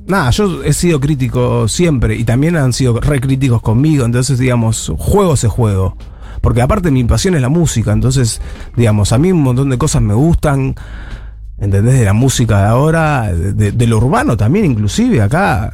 nada, 0.09 0.29
yo 0.31 0.63
he 0.63 0.73
sido 0.73 0.99
crítico 0.99 1.67
siempre 1.67 2.15
y 2.15 2.23
también 2.23 2.55
han 2.55 2.73
sido 2.73 2.99
re 2.99 3.21
críticos 3.21 3.61
conmigo, 3.61 4.05
entonces, 4.05 4.39
digamos, 4.39 4.91
juego 4.97 5.35
ese 5.35 5.47
juego. 5.47 5.95
Porque 6.41 6.61
aparte 6.61 6.91
mi 6.91 7.03
pasión 7.03 7.35
es 7.35 7.41
la 7.41 7.49
música, 7.49 7.91
entonces, 7.91 8.41
digamos, 8.75 9.11
a 9.11 9.17
mí 9.17 9.31
un 9.31 9.43
montón 9.43 9.69
de 9.69 9.77
cosas 9.77 10.01
me 10.01 10.13
gustan, 10.13 10.75
¿entendés? 11.57 11.99
De 11.99 12.05
la 12.05 12.13
música 12.13 12.59
de 12.59 12.67
ahora, 12.67 13.33
de 13.33 13.87
lo 13.87 13.97
urbano 13.97 14.37
también, 14.37 14.65
inclusive, 14.65 15.21
acá 15.21 15.73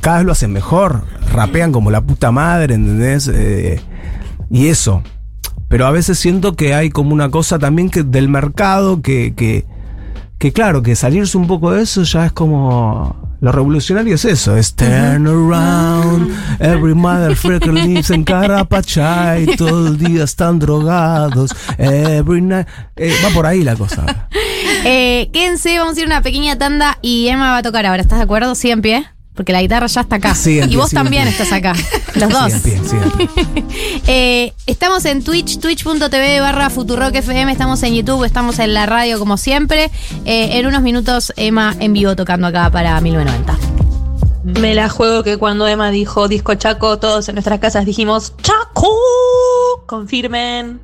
cada 0.00 0.18
vez 0.18 0.26
lo 0.26 0.32
hacen 0.32 0.52
mejor, 0.52 1.04
rapean 1.32 1.72
como 1.72 1.90
la 1.90 2.00
puta 2.00 2.32
madre, 2.32 2.74
¿entendés? 2.74 3.28
Eh, 3.28 3.80
y 4.50 4.68
eso. 4.68 5.02
Pero 5.68 5.86
a 5.86 5.90
veces 5.90 6.18
siento 6.18 6.54
que 6.54 6.74
hay 6.74 6.90
como 6.90 7.12
una 7.12 7.30
cosa 7.30 7.58
también 7.58 7.88
que 7.88 8.02
del 8.02 8.28
mercado 8.28 9.00
que, 9.00 9.34
que, 9.34 9.64
que 10.38 10.52
claro, 10.52 10.82
que 10.82 10.96
salirse 10.96 11.38
un 11.38 11.46
poco 11.46 11.72
de 11.72 11.82
eso 11.82 12.02
ya 12.02 12.26
es 12.26 12.32
como... 12.32 13.31
Lo 13.42 13.50
revolucionario 13.50 14.14
es 14.14 14.24
eso, 14.24 14.56
es 14.56 14.72
turn 14.76 15.26
around, 15.26 16.32
every 16.60 16.94
motherfucker 16.94 17.74
lives 17.74 18.10
en 18.10 18.22
Carapachay, 18.22 19.46
todo 19.58 19.88
el 19.88 19.98
día 19.98 20.22
están 20.22 20.60
drogados, 20.60 21.50
every 21.76 22.40
night... 22.40 22.68
Eh, 22.94 23.12
va 23.24 23.30
por 23.30 23.44
ahí 23.44 23.64
la 23.64 23.74
cosa. 23.74 24.28
Eh, 24.84 25.28
quédense, 25.32 25.76
vamos 25.76 25.96
a 25.96 26.00
ir 26.00 26.04
a 26.04 26.06
una 26.06 26.22
pequeña 26.22 26.56
tanda 26.56 26.98
y 27.02 27.26
Emma 27.26 27.50
va 27.50 27.56
a 27.56 27.62
tocar 27.62 27.84
ahora. 27.84 28.00
¿Estás 28.02 28.18
de 28.18 28.24
acuerdo? 28.24 28.54
Sí, 28.54 28.70
en 28.70 28.80
pie. 28.80 29.11
Porque 29.34 29.52
la 29.52 29.62
guitarra 29.62 29.86
ya 29.86 30.02
está 30.02 30.16
acá. 30.16 30.34
Sí, 30.34 30.58
en 30.58 30.70
y 30.70 30.76
vos 30.76 30.90
también 30.90 31.26
estás 31.26 31.52
acá. 31.52 31.72
Los 32.14 32.30
dos. 32.30 32.52
Eh, 34.06 34.52
estamos 34.66 35.04
en 35.04 35.22
Twitch, 35.22 35.58
twitch.tv 35.58 36.40
barra 36.40 36.68
Futurock 36.70 37.14
FM, 37.14 37.50
estamos 37.50 37.82
en 37.82 37.94
YouTube, 37.94 38.24
estamos 38.24 38.58
en 38.58 38.74
la 38.74 38.84
radio 38.84 39.18
como 39.18 39.36
siempre. 39.36 39.90
Eh, 40.24 40.58
en 40.58 40.66
unos 40.66 40.82
minutos 40.82 41.32
Emma 41.36 41.74
en 41.78 41.92
vivo 41.92 42.14
tocando 42.16 42.48
acá 42.48 42.70
para 42.70 43.00
1990. 43.00 43.58
Me 44.60 44.74
la 44.74 44.88
juego 44.88 45.22
que 45.22 45.38
cuando 45.38 45.68
Emma 45.68 45.90
dijo 45.90 46.28
disco 46.28 46.54
Chaco, 46.54 46.98
todos 46.98 47.28
en 47.28 47.36
nuestras 47.36 47.60
casas 47.60 47.86
dijimos 47.86 48.34
Chaco. 48.42 48.90
Confirmen. 49.86 50.80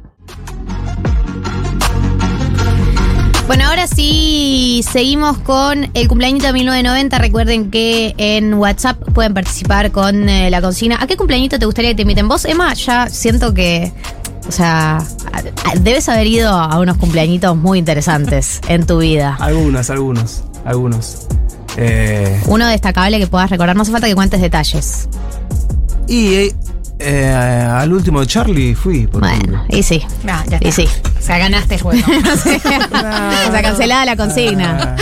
Bueno, 3.49 3.65
ahora 3.65 3.87
sí 3.87 4.85
seguimos 4.93 5.39
con 5.39 5.91
el 5.95 6.07
cumpleañito 6.07 6.47
de 6.49 6.53
1990. 6.53 7.17
Recuerden 7.19 7.71
que 7.71 8.15
en 8.19 8.53
WhatsApp 8.53 8.99
pueden 9.15 9.33
participar 9.33 9.91
con 9.91 10.29
eh, 10.29 10.51
la 10.51 10.61
consigna. 10.61 10.99
¿A 11.01 11.07
qué 11.07 11.17
cumpleañito 11.17 11.59
te 11.59 11.65
gustaría 11.65 11.93
que 11.93 11.97
te 11.97 12.03
inviten? 12.03 12.29
Vos, 12.29 12.45
Emma, 12.45 12.75
ya 12.75 13.09
siento 13.09 13.55
que. 13.55 13.91
O 14.47 14.53
sea, 14.53 14.99
debes 15.81 16.11
haber 16.11 16.27
ido 16.27 16.51
a 16.51 16.79
unos 16.79 16.99
cumpleañitos 16.99 17.57
muy 17.57 17.79
interesantes 17.79 18.61
en 18.69 18.85
tu 18.85 18.99
vida. 18.99 19.39
Algunos, 19.41 19.89
algunos, 19.89 20.45
algunos. 20.67 21.27
Eh, 21.79 22.43
Uno 22.49 22.67
destacable 22.67 23.19
que 23.19 23.29
puedas 23.29 23.49
recordar. 23.49 23.75
No 23.75 23.81
hace 23.83 23.93
falta 23.93 24.07
que 24.09 24.15
cuentes 24.15 24.43
detalles. 24.43 25.09
y 26.07 26.35
eh, 26.35 26.55
eh, 26.99 27.29
al 27.29 27.93
último 27.93 28.21
de 28.21 28.27
Charlie 28.27 28.75
fui. 28.75 29.07
por 29.07 29.25
ejemplo. 29.25 29.63
Y 29.69 29.83
sí. 29.83 30.03
y 30.61 30.73
sí. 30.73 30.87
O 31.19 31.23
sea, 31.23 31.39
ganaste 31.39 31.77
el 31.77 31.83
juego. 31.83 32.07
o 32.33 33.53
sea, 33.53 33.63
cancelada 33.63 34.05
la 34.05 34.17
consigna. 34.17 34.97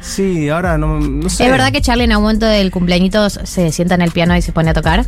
Sí, 0.00 0.48
ahora 0.48 0.78
no, 0.78 0.98
no 1.00 1.28
sé. 1.28 1.44
¿Es 1.44 1.50
verdad 1.50 1.72
que 1.72 1.80
Charlie 1.80 2.04
en 2.04 2.12
algún 2.12 2.24
momento 2.24 2.46
del 2.46 2.70
cumpleañito 2.70 3.30
se 3.30 3.70
sienta 3.72 3.94
en 3.94 4.02
el 4.02 4.10
piano 4.10 4.36
y 4.36 4.42
se 4.42 4.52
pone 4.52 4.70
a 4.70 4.74
tocar? 4.74 5.06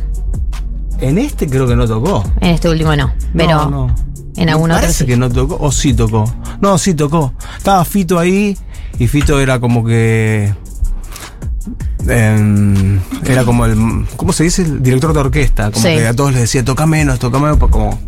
En 0.99 1.17
este 1.17 1.47
creo 1.47 1.67
que 1.67 1.75
no 1.75 1.85
tocó. 1.85 2.23
En 2.39 2.51
este 2.51 2.69
último 2.69 2.95
no. 2.95 3.13
Pero 3.35 3.69
no, 3.69 3.87
no. 3.87 3.95
en 4.37 4.49
algún 4.49 4.69
Me 4.69 4.75
otro 4.75 4.83
Parece 4.87 5.03
sí. 5.03 5.05
que 5.05 5.17
no 5.17 5.29
tocó. 5.29 5.57
O 5.59 5.71
sí 5.71 5.93
tocó. 5.93 6.25
No, 6.61 6.77
sí 6.77 6.93
tocó. 6.93 7.33
Estaba 7.57 7.83
Fito 7.83 8.17
ahí 8.17 8.57
y 8.97 9.07
Fito 9.07 9.39
era 9.39 9.59
como 9.59 9.85
que. 9.85 10.53
Em, 12.09 12.99
era 13.25 13.43
como 13.43 13.65
el. 13.65 14.05
¿Cómo 14.15 14.33
se 14.33 14.43
dice? 14.43 14.61
El 14.63 14.81
director 14.83 15.13
de 15.13 15.19
orquesta. 15.19 15.71
Como 15.71 15.83
Sí. 15.85 15.95
que 15.95 16.07
a 16.07 16.13
todos 16.13 16.31
les 16.31 16.41
decía, 16.41 16.63
toca 16.65 16.85
menos, 16.85 17.19
toca 17.19 17.39
menos. 17.39 17.57
pues 17.57 17.71
Como, 17.71 17.99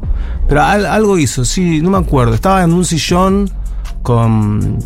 pero 0.47 0.63
al- 0.63 0.85
algo 0.85 1.17
hizo, 1.17 1.45
sí, 1.45 1.81
no 1.81 1.89
me 1.91 1.97
acuerdo. 1.97 2.33
Estaba 2.33 2.63
en 2.63 2.73
un 2.73 2.85
sillón 2.85 3.49
con. 4.03 4.79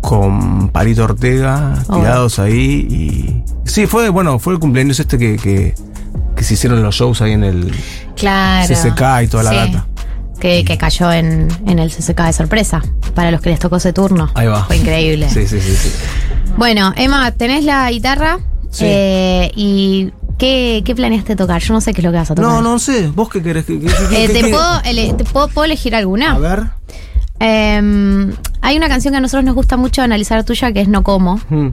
Con 0.00 0.68
Palito 0.68 1.02
Ortega 1.04 1.82
Oh. 1.88 1.96
tirados 1.96 2.38
ahí 2.38 2.86
y. 2.88 3.44
Sí, 3.68 3.86
fue, 3.86 4.08
bueno, 4.08 4.38
fue 4.38 4.52
el 4.52 4.60
cumpleaños 4.60 5.00
este 5.00 5.18
que, 5.18 5.36
que, 5.36 5.74
que 6.36 6.44
se 6.44 6.54
hicieron 6.54 6.80
los 6.82 6.94
shows 6.94 7.20
ahí 7.22 7.32
en 7.32 7.42
el 7.42 7.72
Claro. 8.14 8.68
CCK 8.72 9.22
y 9.24 9.26
toda 9.26 9.42
la 9.42 9.50
Sí. 9.50 9.56
data. 9.72 9.86
Que, 10.38 10.64
que 10.64 10.78
cayó 10.78 11.10
en, 11.10 11.48
en 11.66 11.78
el 11.80 11.90
CCK 11.90 12.26
de 12.26 12.32
sorpresa. 12.32 12.82
Para 13.16 13.30
los 13.32 13.40
que 13.40 13.50
les 13.50 13.58
tocó 13.58 13.76
ese 13.76 13.92
turno. 13.92 14.30
Ahí 14.34 14.46
va. 14.46 14.64
Fue 14.64 14.76
increíble. 14.76 15.28
Sí, 15.32 15.46
sí, 15.48 15.60
sí, 15.60 15.74
sí. 15.74 15.90
Bueno, 16.56 16.92
Emma, 16.96 17.30
tenés 17.32 17.64
la 17.64 17.90
guitarra. 17.90 18.38
Sí. 18.70 18.84
Eh, 18.86 19.52
¿Y 19.54 20.12
qué, 20.38 20.82
qué 20.84 20.94
planeaste 20.94 21.36
tocar? 21.36 21.60
Yo 21.62 21.74
no 21.74 21.80
sé 21.80 21.92
qué 21.92 22.00
es 22.00 22.04
lo 22.04 22.10
que 22.12 22.18
vas 22.18 22.30
a 22.30 22.34
tocar. 22.34 22.50
No, 22.50 22.62
no 22.62 22.78
sé. 22.78 23.08
¿Vos 23.08 23.28
qué 23.28 23.42
querés? 23.42 23.64
¿Qué- 23.66 23.74
Eh, 24.12 24.28
¿te, 24.28 24.40
puedo, 24.50 24.80
ele- 24.84 25.12
te 25.14 25.24
puedo, 25.24 25.48
puedo 25.48 25.64
elegir 25.64 25.94
alguna? 25.94 26.32
A 26.32 26.38
ver. 26.38 26.62
Em, 27.38 28.32
hay 28.62 28.76
una 28.78 28.88
canción 28.88 29.12
que 29.12 29.18
a 29.18 29.20
nosotros 29.20 29.44
nos 29.44 29.54
gusta 29.54 29.76
mucho 29.76 30.00
analizar 30.00 30.42
tuya 30.44 30.72
que 30.72 30.80
es 30.80 30.88
No 30.88 31.02
Como, 31.02 31.36
Hmm. 31.50 31.68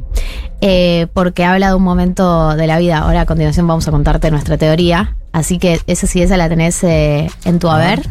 eh, 0.59 1.07
porque 1.13 1.45
habla 1.45 1.69
de 1.69 1.75
un 1.75 1.83
momento 1.83 2.55
de 2.55 2.67
la 2.67 2.77
vida. 2.79 2.97
Ahora 2.99 3.21
a 3.21 3.25
continuación 3.25 3.65
vamos 3.67 3.87
a 3.87 3.91
contarte 3.91 4.29
nuestra 4.31 4.57
teoría. 4.57 5.15
Así 5.31 5.59
que 5.59 5.79
esa 5.87 6.05
sí, 6.07 6.21
esa 6.21 6.35
la 6.35 6.49
tenés 6.49 6.83
eh, 6.83 7.29
en 7.45 7.59
tu 7.59 7.69
haber. 7.69 8.01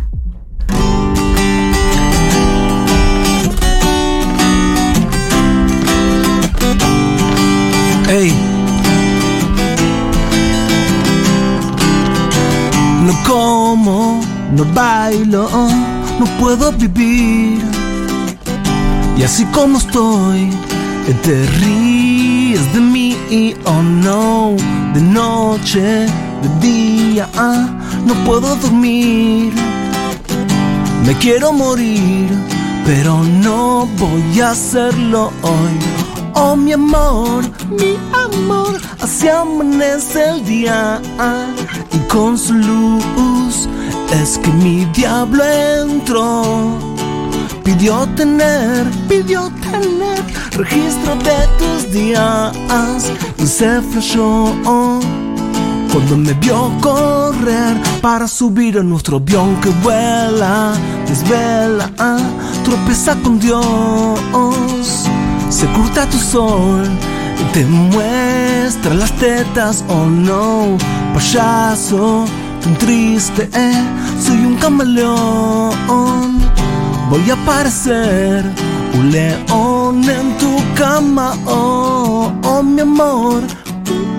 Como, 13.27 14.21
no 14.57 14.65
bailo, 14.75 15.49
no 16.19 16.27
puedo 16.41 16.73
vivir. 16.73 17.63
Y 19.17 19.23
así 19.23 19.45
como 19.47 19.79
estoy, 19.79 20.51
te 21.23 21.47
ríes 21.61 22.73
de 22.73 22.81
mí, 22.81 23.17
oh 23.65 23.83
no, 23.83 24.57
de 24.95 25.01
noche, 25.01 25.81
de 25.81 26.49
día, 26.61 27.29
no 28.07 28.15
puedo 28.25 28.57
dormir. 28.57 29.53
Me 31.07 31.15
quiero 31.19 31.53
morir, 31.53 32.29
pero 32.87 33.23
no 33.25 33.87
voy 33.99 34.41
a 34.41 34.51
hacerlo 34.51 35.33
hoy. 35.43 36.12
Oh 36.35 36.57
mi 36.57 36.73
amor, 36.73 37.45
mi 37.69 37.97
amor, 38.13 38.81
así 39.01 39.29
amanece 39.29 40.31
el 40.31 40.45
día. 40.45 41.01
Y 41.93 41.99
con 42.09 42.39
su 42.39 42.55
luz 42.55 43.69
es 44.13 44.39
que 44.39 44.51
mi 44.51 44.85
diablo 44.87 45.45
entró. 45.45 46.43
Pidió 47.65 48.07
tener, 48.17 48.87
pidió 49.09 49.51
tener 49.61 50.25
registro 50.53 51.15
de 51.17 51.49
tus 51.59 51.93
días. 51.93 52.53
Y 53.39 53.47
se 53.47 53.81
flashó 53.83 54.55
cuando 55.93 56.17
me 56.17 56.33
vio 56.35 56.73
correr 56.81 57.77
para 58.01 58.27
subir 58.27 58.79
a 58.79 58.83
nuestro 58.83 59.19
avión 59.19 59.61
que 59.61 59.69
vuela, 59.83 60.73
desvela, 61.07 61.91
tropeza 62.65 63.15
con 63.23 63.39
Dios, 63.39 63.63
se 65.53 65.67
curta 65.67 66.09
tu 66.09 66.19
sol 66.19 66.89
te 67.53 67.65
muestra 67.67 68.95
las 68.95 69.13
tetas, 69.13 69.85
oh 69.89 70.07
no, 70.07 70.79
payaso, 71.13 72.25
tan 72.63 72.79
triste, 72.79 73.51
eh, 73.53 73.85
soy 74.19 74.47
un 74.47 74.57
camaleón, 74.57 76.41
voy 77.11 77.31
a 77.31 77.37
parecer 77.45 78.45
un 78.95 79.11
león 79.11 80.09
en 80.09 80.39
tu 80.39 80.57
cama, 80.75 81.35
oh, 81.45 82.33
oh 82.45 82.63
mi 82.63 82.81
amor, 82.81 83.43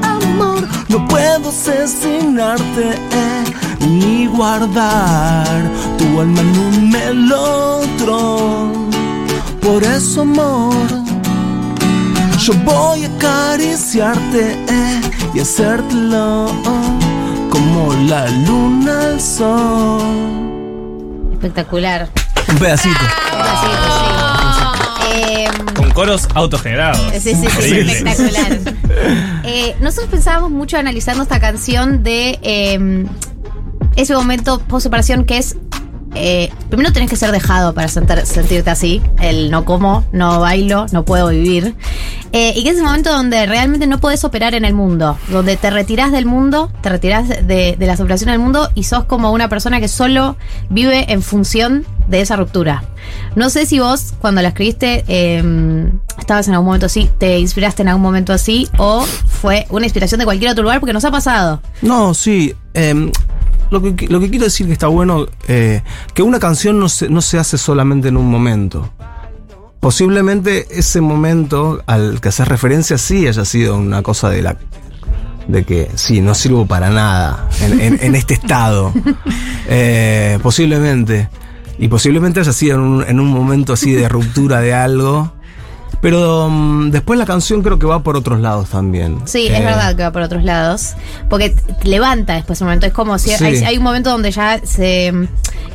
amor, 0.03 0.68
no 0.89 1.07
puedo 1.07 1.49
asesinarte 1.49 2.91
eh, 2.91 3.43
ni 3.80 4.27
guardar 4.27 5.64
tu 5.97 6.19
alma 6.22 6.41
en 6.41 6.60
un 6.60 6.89
melotron. 6.91 8.84
Por 9.61 9.81
eso, 9.84 10.22
amor, 10.22 11.03
yo 12.44 12.53
voy 12.65 13.06
a 13.06 13.07
acariciarte 13.07 14.52
eh, 14.68 15.02
y 15.34 15.40
hacértelo 15.40 16.48
como 17.49 17.94
la 18.10 18.28
luna 18.30 19.11
al 19.11 19.22
sol. 19.22 20.02
Espectacular. 21.32 22.10
Un 22.49 22.57
pedacito. 22.57 22.99
Eh, 25.15 25.48
Con 25.74 25.91
coros 25.91 26.28
autogenerados. 26.34 26.99
Sí, 27.14 27.34
sí, 27.34 27.48
sí, 27.61 27.80
espectacular. 27.80 28.60
Eh, 29.45 29.76
nosotros 29.82 30.10
pensábamos 30.10 30.52
mucho 30.52 30.78
analizando 30.78 31.24
esta 31.24 31.40
canción 31.40 32.02
de 32.03 32.40
eh, 32.44 33.06
ese 33.98 34.14
momento 34.15 34.60
post 34.60 34.84
separación 34.84 35.26
que 35.26 35.38
es. 35.38 35.57
Eh, 36.15 36.52
primero 36.69 36.91
tenés 36.94 37.10
que 37.10 37.15
ser 37.15 37.31
dejado 37.31 37.73
para 37.73 37.88
sentirte 37.88 38.69
así. 38.69 39.02
El 39.19 39.52
no 39.52 39.65
como, 39.65 40.06
no 40.11 40.40
bailo, 40.40 40.85
no 40.91 41.06
puedo 41.06 41.30
vivir. 41.30 41.76
Eh, 42.31 42.53
y 42.56 42.64
que 42.64 42.69
es 42.69 42.76
ese 42.76 42.84
momento 42.84 43.11
donde 43.11 43.45
realmente 43.45 43.85
no 43.85 43.99
podés 43.99 44.23
operar 44.23 44.56
en 44.56 44.65
el 44.65 44.73
mundo. 44.73 45.18
Donde 45.30 45.57
te 45.57 45.69
retirás 45.69 46.11
del 46.11 46.26
mundo, 46.26 46.72
te 46.81 46.90
retirás 46.90 47.30
de, 47.30 47.76
de 47.77 47.85
la 47.85 47.95
separación 47.95 48.31
del 48.31 48.40
mundo 48.40 48.69
y 48.76 48.84
sos 48.84 49.06
como 49.06 49.31
una 49.31 49.49
persona 49.49 49.80
que 49.80 49.88
solo 49.88 50.35
vive 50.69 51.11
en 51.11 51.22
función 51.22 51.85
de 52.07 52.22
esa 52.22 52.35
ruptura. 52.35 52.84
No 53.35 53.49
sé 53.49 53.65
si 53.65 53.80
vos, 53.80 54.14
cuando 54.19 54.41
la 54.41 54.49
escribiste, 54.49 55.03
eh, 55.07 55.91
estabas 56.19 56.48
en 56.48 56.53
algún 56.53 56.68
momento 56.68 56.85
así, 56.85 57.10
te 57.18 57.40
inspiraste 57.40 57.81
en 57.81 57.90
algún 57.90 58.03
momento 58.03 58.34
así, 58.34 58.68
o 58.77 59.02
fue 59.02 59.65
una 59.69 59.85
inspiración 59.85 60.19
de 60.19 60.26
cualquier 60.26 60.52
otro 60.52 60.64
lugar, 60.64 60.80
porque 60.80 60.94
nos 60.94 61.06
ha 61.06 61.11
pasado. 61.11 61.61
No, 61.81 62.14
sí. 62.14 62.53
em, 62.73 63.11
lo, 63.74 63.95
que, 63.95 64.08
lo 64.08 64.20
que 64.22 64.30
quiero 64.30 64.45
decir 64.45 64.68
que 64.68 64.74
está 64.74 64.88
bueno, 64.88 65.26
eh, 65.48 65.82
que 66.14 66.24
una 66.24 66.40
canción 66.40 66.80
no 66.80 66.88
se, 66.88 67.10
no 67.10 67.22
se 67.22 67.38
hace 67.40 67.58
solamente 67.58 68.08
en 68.08 68.16
un 68.18 68.30
momento. 68.30 68.90
Posiblemente 69.80 70.68
ese 70.72 71.02
momento 71.02 71.84
al 71.88 72.22
que 72.22 72.30
haces 72.30 72.48
referencia 72.48 72.98
sí 72.98 73.28
haya 73.28 73.44
sido 73.44 73.76
una 73.78 74.02
cosa 74.02 74.30
de 74.30 74.41
la 74.41 74.56
de 75.48 75.66
que 75.66 75.90
sí, 75.95 76.22
no 76.22 76.34
sirvo 76.36 76.66
para 76.66 76.90
nada 76.90 77.50
en, 77.62 77.82
en- 77.82 78.00
en 78.02 78.16
este 78.22 78.36
estado. 78.36 78.94
Eh, 79.68 80.40
posiblemente. 80.41 81.28
Y 81.80 81.90
posiblemente 81.90 82.40
haya 82.40 82.54
sido 82.54 82.76
en 82.76 82.82
un, 82.82 83.04
en 83.04 83.20
un 83.20 83.28
momento 83.28 83.74
así 83.74 83.91
de 83.91 84.08
ruptura 84.08 84.62
de 84.62 84.74
algo. 84.74 85.34
Pero 86.04 86.50
mm, 86.52 86.92
después 86.92 87.18
la 87.18 87.26
canción 87.26 87.64
creo 87.64 87.80
que 87.80 87.86
va 87.88 88.04
por 88.04 88.16
otros 88.18 88.40
lados 88.42 88.70
también. 88.70 89.20
Sí, 89.26 89.48
Eh, 89.48 89.58
es 89.58 89.64
verdad 89.66 89.96
que 89.96 90.04
va 90.04 90.12
por 90.12 90.22
otros 90.22 90.44
lados. 90.44 90.94
Porque 91.30 91.56
levanta 91.84 92.34
después 92.36 92.60
un 92.62 92.68
momento. 92.68 92.86
Es 92.86 92.94
como 92.94 93.18
si 93.18 93.30
Sí. 93.30 93.44
hay, 93.44 93.64
hay 93.64 93.78
un 93.78 93.84
momento 93.84 94.12
donde 94.12 94.30
ya 94.30 94.60
se. 94.66 95.14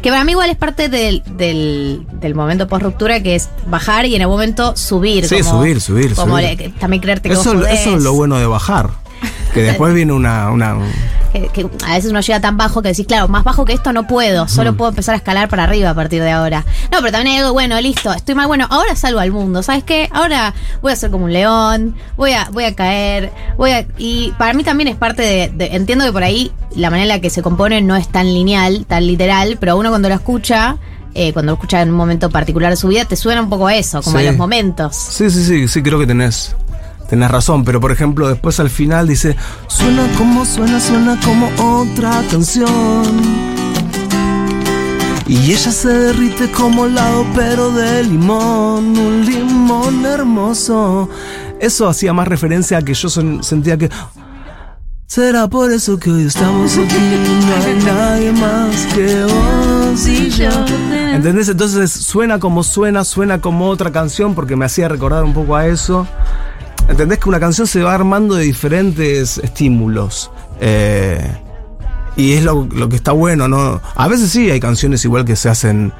Que 0.03 0.11
para 0.11 0.23
mí 0.25 0.33
igual 0.33 0.51
es 0.51 0.57
parte 0.57 0.89
del, 0.91 1.23
del, 1.37 2.07
del 2.21 2.35
momento 2.35 2.69
post 2.69 2.83
ruptura, 2.85 3.21
que 3.23 3.35
es 3.35 3.49
bajar 3.69 4.05
y 4.07 4.15
en 4.15 4.21
el 4.23 4.29
momento 4.29 4.77
subir. 4.77 5.27
Sí, 5.27 5.41
como- 5.41 5.61
subir, 5.63 5.81
subir, 5.81 6.15
Como 6.15 6.37
subir. 6.39 6.57
le- 6.59 6.69
también 6.79 7.01
creerte 7.03 7.31
que 7.31 7.35
Eso, 7.35 7.55
vos 7.55 7.63
podés. 7.65 7.81
eso 7.81 7.97
es 7.97 8.03
lo 8.05 8.13
bueno 8.13 8.37
de 8.39 8.47
bajar. 8.47 8.91
Que 9.55 9.63
después 9.63 9.95
viene 9.95 10.13
una. 10.13 10.51
una 10.51 10.77
que, 11.33 11.49
que 11.49 11.67
a 11.87 11.95
veces 11.95 12.11
uno 12.11 12.21
llega 12.21 12.41
tan 12.41 12.57
bajo 12.57 12.81
que 12.81 12.89
decís, 12.89 13.07
claro, 13.07 13.29
más 13.29 13.45
bajo 13.45 13.65
que 13.65 13.73
esto 13.75 13.93
no 13.93 14.07
puedo, 14.07 14.49
solo 14.49 14.77
puedo 14.77 14.91
empezar 14.91 15.15
a 15.15 15.19
escalar 15.19 15.49
para 15.49 15.65
arriba 15.65 15.91
a 15.91 15.95
partir 15.95 16.23
de 16.23 16.31
ahora. 16.31 16.65
No, 16.91 16.99
pero 17.01 17.13
también 17.13 17.35
hay 17.37 17.41
algo, 17.43 17.53
bueno, 17.53 17.79
listo, 17.81 18.13
estoy 18.15 18.35
mal, 18.35 18.47
bueno, 18.47 18.67
ahora 18.71 18.95
salgo 18.97 19.21
al 19.21 19.31
mundo, 19.31 19.63
¿sabes 19.63 19.85
qué? 19.85 20.09
Ahora 20.13 20.55
voy 20.81 20.93
a 20.93 20.97
ser 20.97 21.11
como 21.11 21.27
un 21.27 21.33
león, 21.33 21.95
voy 22.17 22.33
a, 22.33 22.49
voy 22.53 22.65
a 22.65 22.75
caer, 22.75 23.31
voy 23.59 23.73
a... 23.73 23.87
Y 23.99 24.33
para 24.39 24.55
mí 24.55 24.65
también 24.65 24.89
es 24.89 24.97
parte 24.97 25.23
de, 25.23 25.51
de- 25.55 25.77
entiendo 25.77 26.05
que 26.07 26.13
por 26.13 26.23
ahí 26.23 26.51
la 26.75 26.89
manera 26.91 27.03
en 27.05 27.09
la 27.19 27.21
que 27.21 27.29
se 27.31 27.43
compone 27.43 27.83
no 27.83 27.95
es 27.97 28.09
tan 28.09 28.27
lineal, 28.27 28.87
tan 28.87 29.07
literal, 29.07 29.59
pero 29.61 29.77
uno 29.77 29.91
cuando 29.91 30.09
lo 30.09 30.15
escucha... 30.15 30.77
eh, 31.15 31.33
cuando 31.35 31.53
lo 31.53 31.57
escucha 31.57 31.83
en 31.83 31.91
un 31.91 31.97
momento 31.97 32.31
particular 32.31 32.71
de 32.71 32.77
su 32.77 32.89
vida, 32.89 33.05
te 33.05 33.17
suena 33.17 33.43
un 33.43 33.51
poco 33.51 33.67
a 33.67 33.75
eso, 33.75 34.01
como 34.03 34.19
Sí. 34.19 34.25
a 34.27 34.31
los 34.31 34.39
momentos. 34.39 34.95
sí, 34.97 35.29
sí, 35.31 35.45
sí, 35.45 35.69
sí, 35.69 35.83
creo 35.83 35.99
que 35.99 36.07
tenés. 36.07 36.55
Tenés 37.09 37.31
razón, 37.31 37.65
pero 37.65 37.81
por 37.81 37.91
ejemplo, 37.91 38.29
después 38.29 38.61
al 38.61 38.71
final 38.71 39.09
dice: 39.09 39.37
Suena 39.67 40.07
como 40.17 40.45
suena, 40.45 40.79
suena 40.81 41.19
como 41.25 41.49
otra 41.81 42.23
canción. 42.31 42.69
Y 45.27 45.53
ella 45.53 45.71
se 45.73 45.89
derrite 45.89 46.51
como 46.53 46.87
helado, 46.87 47.25
pero 47.35 47.71
de 47.71 48.03
limón, 48.05 48.97
un 48.99 49.25
limón 49.27 50.05
hermoso. 50.07 51.09
Eso 51.61 51.89
hacía 51.89 52.13
más 52.13 52.29
referencia 52.29 52.79
a 52.79 52.83
que 52.83 52.95
yo 52.95 53.09
son- 53.09 53.43
sentía 53.43 53.77
que. 53.77 53.91
Será 55.07 55.49
por 55.49 55.71
eso 55.71 55.99
que 55.99 56.11
hoy 56.11 56.27
estamos 56.27 56.77
aquí, 56.77 56.95
no 57.47 57.65
hay 57.65 57.83
nadie 57.85 58.33
más 58.33 58.87
que 58.95 59.25
vos 59.25 60.07
y 60.07 60.29
yo. 60.31 60.51
¿Entendés? 61.15 61.49
Entonces 61.49 61.91
suena 61.91 62.39
como 62.39 62.63
suena, 62.63 63.05
suena 63.05 63.41
como 63.41 63.69
otra 63.71 63.91
canción 63.91 64.35
porque 64.35 64.55
me 64.57 64.67
hacía 64.67 64.89
recordar 64.89 65.25
un 65.25 65.33
poco 65.33 65.57
a 65.57 65.67
eso. 65.67 66.07
¿Entendés 66.89 67.19
que 67.19 67.29
una 67.29 67.39
canción 67.41 67.67
se 67.67 67.83
va 67.83 67.95
armando 67.95 68.35
de 68.35 68.45
diferentes 68.45 69.39
estímulos? 69.39 70.31
Eh, 70.61 71.21
y 72.17 72.33
es 72.33 72.43
lo, 72.43 72.67
lo 72.73 72.89
que 72.89 72.97
está 72.97 73.13
bueno, 73.13 73.47
¿no? 73.47 73.81
A 73.95 74.09
veces 74.09 74.31
sí 74.31 74.51
hay 74.51 74.59
canciones 74.59 75.05
igual 75.05 75.25
que 75.25 75.37
se 75.37 75.49
hacen 75.49 75.93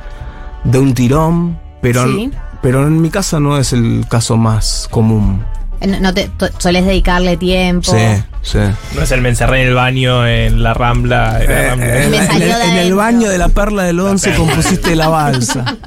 de 0.65 0.79
un 0.79 0.95
tirón, 0.95 1.59
pero, 1.83 2.05
Sí. 2.07 2.31
pero 2.63 2.87
en 2.87 3.01
mi 3.01 3.11
casa 3.11 3.39
no 3.39 3.59
es 3.59 3.73
el 3.73 4.05
caso 4.09 4.37
más 4.37 4.89
común. 4.91 5.45
Eh, 5.81 5.99
No, 6.01 6.13
te 6.13 6.29
solés 6.59 6.85
dedicarle 6.87 7.37
tiempo. 7.37 7.93
Sí, 7.93 8.23
sí. 8.43 8.59
No 8.97 9.03
es 9.03 9.13
el 9.13 9.21
me 9.21 9.29
encerré 9.29 9.63
en 9.63 9.69
el 9.69 9.75
baño 9.75 10.27
en 10.27 10.61
la 10.63 10.75
rambla. 10.75 11.41
en 11.41 11.49
la 11.49 11.55
Eh, 11.55 11.69
Rambla. 11.69 11.87
eh, 11.87 12.07
en, 12.07 12.73
el, 12.79 12.89
en 12.89 12.97
baño 12.97 13.29
de 13.31 13.39
la 13.39 13.49
perla 13.51 13.85
del 13.85 14.01
once 14.01 14.35
compusiste 14.35 14.97
la 14.97 15.09
balsa. 15.09 15.65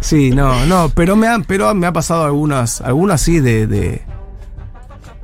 Sí, 0.00 0.30
no, 0.30 0.64
no, 0.66 0.90
pero 0.94 1.16
me 1.16 1.26
ha, 1.26 1.40
pero 1.40 1.74
me 1.74 1.86
ha 1.88 1.92
pasado 1.92 2.24
algunas, 2.26 2.80
algunas 2.80 3.20
sí 3.20 3.40
de, 3.40 3.66
de- 3.66 4.02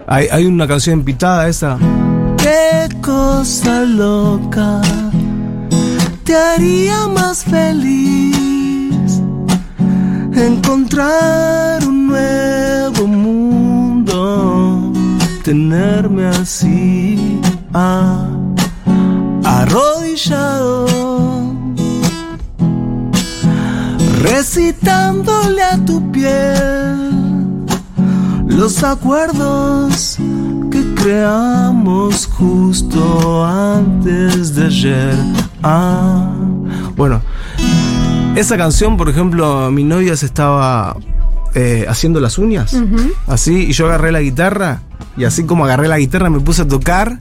hay, 0.06 0.26
hay 0.30 0.46
una 0.46 0.66
canción 0.66 1.02
pitada 1.02 1.48
esa. 1.48 1.78
Qué 2.38 2.88
cosa 3.00 3.82
loca 3.82 4.80
te 6.24 6.36
haría 6.36 7.08
más 7.08 7.44
feliz 7.44 9.20
encontrar 10.34 11.84
un 11.86 12.06
nuevo 12.06 13.06
mundo, 13.06 14.92
tenerme 15.44 16.26
así, 16.26 17.40
ah, 17.74 18.26
arrodillado, 19.44 20.86
recitándole 24.22 25.62
a 25.62 25.76
tu 25.84 26.10
piel 26.12 27.21
los 28.46 28.82
acuerdos 28.82 30.18
que 30.70 30.94
creamos 30.94 32.26
justo 32.26 33.44
antes 33.44 34.54
de 34.54 34.66
ayer. 34.66 35.14
Ah, 35.62 36.30
bueno, 36.96 37.20
esa 38.36 38.56
canción, 38.56 38.96
por 38.96 39.08
ejemplo, 39.08 39.70
mi 39.70 39.84
novia 39.84 40.16
se 40.16 40.26
estaba 40.26 40.96
eh, 41.54 41.86
haciendo 41.88 42.20
las 42.20 42.38
uñas, 42.38 42.76
así, 43.26 43.66
y 43.68 43.72
yo 43.72 43.86
agarré 43.86 44.12
la 44.12 44.20
guitarra, 44.20 44.82
y 45.16 45.24
así 45.24 45.44
como 45.44 45.64
agarré 45.64 45.88
la 45.88 45.98
guitarra 45.98 46.30
me 46.30 46.40
puse 46.40 46.62
a 46.62 46.68
tocar 46.68 47.20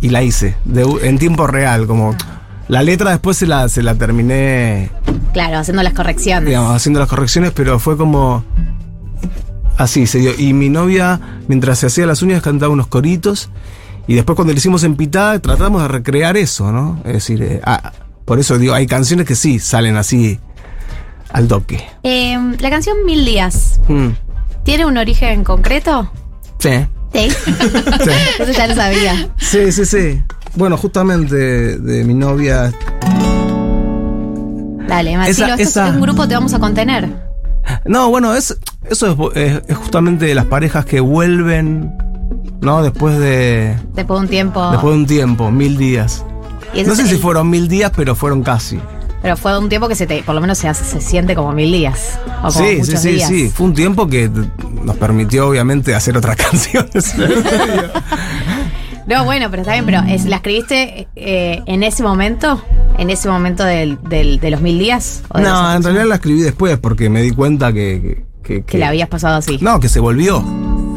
y 0.00 0.08
la 0.10 0.22
hice, 0.22 0.56
de- 0.64 0.98
en 1.02 1.18
tiempo 1.18 1.46
real, 1.46 1.86
como... 1.86 2.14
La 2.68 2.84
letra 2.84 3.10
después 3.10 3.36
se 3.36 3.48
la, 3.48 3.68
se 3.68 3.82
la 3.82 3.96
terminé, 3.96 4.92
Claro, 5.32 5.58
haciendo 5.58 5.82
las 5.82 5.92
correcciones. 5.92 6.46
digamos, 6.46 6.76
haciendo 6.76 7.00
las 7.00 7.08
correcciones, 7.08 7.50
pero 7.52 7.80
fue 7.80 7.96
como. 7.96 8.44
Así 9.80 10.06
se 10.06 10.18
dio. 10.18 10.32
Y 10.38 10.52
mi 10.52 10.68
novia, 10.68 11.18
mientras 11.48 11.78
se 11.78 11.86
hacía 11.86 12.04
las 12.06 12.20
uñas, 12.22 12.42
cantaba 12.42 12.70
unos 12.72 12.86
coritos. 12.86 13.48
Y 14.06 14.14
después, 14.14 14.36
cuando 14.36 14.52
le 14.52 14.58
hicimos 14.58 14.84
en 14.84 14.94
pitada, 14.96 15.38
tratamos 15.38 15.80
de 15.82 15.88
recrear 15.88 16.36
eso, 16.36 16.70
¿no? 16.70 17.00
Es 17.04 17.12
decir, 17.14 17.42
eh, 17.42 17.60
ah, 17.64 17.92
por 18.24 18.38
eso 18.38 18.58
digo, 18.58 18.74
hay 18.74 18.86
canciones 18.86 19.26
que 19.26 19.34
sí 19.34 19.58
salen 19.58 19.96
así 19.96 20.38
al 21.30 21.48
toque. 21.48 21.82
Eh, 22.02 22.36
la 22.58 22.68
canción 22.70 22.96
Mil 23.06 23.24
Días, 23.24 23.80
Mm, 23.88 24.08
¿tiene 24.64 24.84
un 24.84 24.96
origen 24.98 25.44
concreto? 25.44 26.10
Sí. 26.58 26.70
Sí. 27.12 27.30
Eso 28.38 28.52
ya 28.52 28.66
lo 28.68 28.74
sabía. 28.74 29.30
Sí, 29.38 29.72
sí, 29.72 29.84
sí. 29.86 30.22
Bueno, 30.56 30.76
justamente 30.76 31.78
de 31.78 32.04
mi 32.04 32.14
novia. 32.14 32.72
Dale, 34.88 35.16
Marcelo, 35.16 35.46
Esa- 35.46 35.54
esto 35.54 35.62
esa- 35.62 35.88
es 35.88 35.94
un 35.94 36.00
grupo 36.02 36.26
te 36.28 36.34
vamos 36.34 36.52
a 36.54 36.58
contener. 36.58 37.29
No, 37.84 38.08
bueno, 38.10 38.34
es, 38.34 38.58
eso 38.88 39.30
es, 39.34 39.36
es- 39.36 39.62
es 39.68 39.76
justamente 39.76 40.34
las 40.34 40.46
parejas 40.46 40.84
que 40.84 41.00
vuelven, 41.00 41.92
¿no? 42.60 42.82
Después 42.82 43.18
de. 43.18 43.76
Después 43.94 44.18
de 44.20 44.24
un 44.24 44.28
tiempo. 44.30 44.70
Después 44.70 44.94
de 44.94 45.00
un 45.00 45.06
tiempo, 45.06 45.50
mil 45.50 45.76
días. 45.76 46.24
No 46.86 46.94
sé 46.94 47.06
si 47.06 47.16
fueron 47.16 47.50
mil 47.50 47.68
días, 47.68 47.90
pero 47.94 48.14
fueron 48.14 48.42
casi. 48.42 48.78
Pero 49.22 49.36
fue 49.36 49.58
un 49.58 49.68
tiempo 49.68 49.86
que 49.86 49.94
se 49.94 50.06
te, 50.06 50.22
por 50.22 50.34
lo 50.34 50.40
menos 50.40 50.56
se, 50.56 50.66
hace- 50.68 50.84
se 50.84 51.00
siente 51.00 51.34
como 51.34 51.52
mil 51.52 51.70
días. 51.70 52.18
O 52.42 52.48
como 52.52 52.52
Sí, 52.52 52.70
sí, 52.70 52.78
muchos 52.78 53.00
sí, 53.00 53.08
días. 53.10 53.28
sí. 53.28 53.50
Fue 53.54 53.66
un 53.66 53.74
tiempo 53.74 54.06
que 54.06 54.30
nos 54.82 54.96
permitió, 54.96 55.48
obviamente, 55.48 55.94
hacer 55.94 56.16
otras 56.16 56.36
canciones. 56.50 57.14
No, 59.10 59.24
bueno, 59.24 59.48
pero 59.50 59.62
está 59.62 59.72
bien, 59.72 59.84
pero 59.84 60.00
es- 60.08 60.24
¿la 60.24 60.36
escribiste 60.36 61.08
eh, 61.16 61.62
en 61.66 61.82
ese 61.82 62.02
momento? 62.02 62.62
¿En 62.98 63.10
ese 63.10 63.28
momento 63.28 63.64
del, 63.64 63.98
del- 64.08 64.38
de 64.40 64.50
los 64.50 64.60
mil 64.60 64.78
días? 64.78 65.22
¿O 65.30 65.38
de 65.38 65.44
los 65.44 65.52
no, 65.52 65.74
en 65.74 65.82
realidad 65.82 66.04
la 66.06 66.14
escribí 66.16 66.40
después 66.42 66.78
porque 66.78 67.08
me 67.10 67.22
di 67.22 67.30
cuenta 67.32 67.72
que. 67.72 68.24
Que, 68.42 68.56
que- 68.56 68.62
Que 68.64 68.78
la 68.78 68.88
habías 68.88 69.08
pasado 69.08 69.36
así. 69.36 69.58
No, 69.60 69.80
que 69.80 69.88
se 69.88 70.00
volvió. 70.00 70.42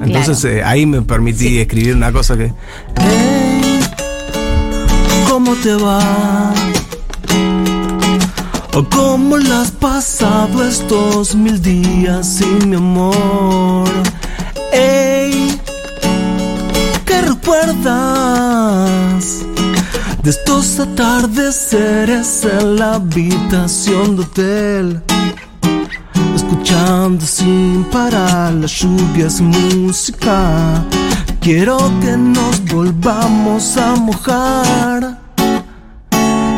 Entonces 0.03 0.44
eh, 0.45 0.64
ahí 0.64 0.85
me 0.85 1.02
permití 1.02 1.60
escribir 1.60 1.95
una 1.95 2.11
cosa 2.11 2.38
que. 2.38 2.52
¿Cómo 5.30 5.56
te 5.56 5.73
va? 5.76 6.53
¿O 8.76 8.84
cómo 8.90 9.38
la 9.38 9.61
has 9.61 9.72
pasado 9.72 10.68
estos 10.68 11.35
mil 11.35 11.61
días 11.61 12.27
sin 12.38 12.69
mi 12.69 12.76
amor? 12.76 13.88
Ey, 14.72 15.12
¿qué 17.14 17.22
recuerdas? 17.22 17.85
De 20.23 20.30
estos 20.30 20.80
atardeceres 20.80 22.45
en 22.45 22.77
la 22.77 22.95
habitación 22.95 24.15
de 24.15 24.22
hotel 24.23 25.03
Escuchando 26.35 27.26
sin 27.26 27.84
parar 27.91 28.53
las 28.53 28.72
lluvias 28.72 29.41
música 29.41 30.85
Quiero 31.41 31.77
que 32.02 32.18
nos 32.18 32.64
volvamos 32.73 33.77
a 33.77 33.95
mojar 33.95 35.19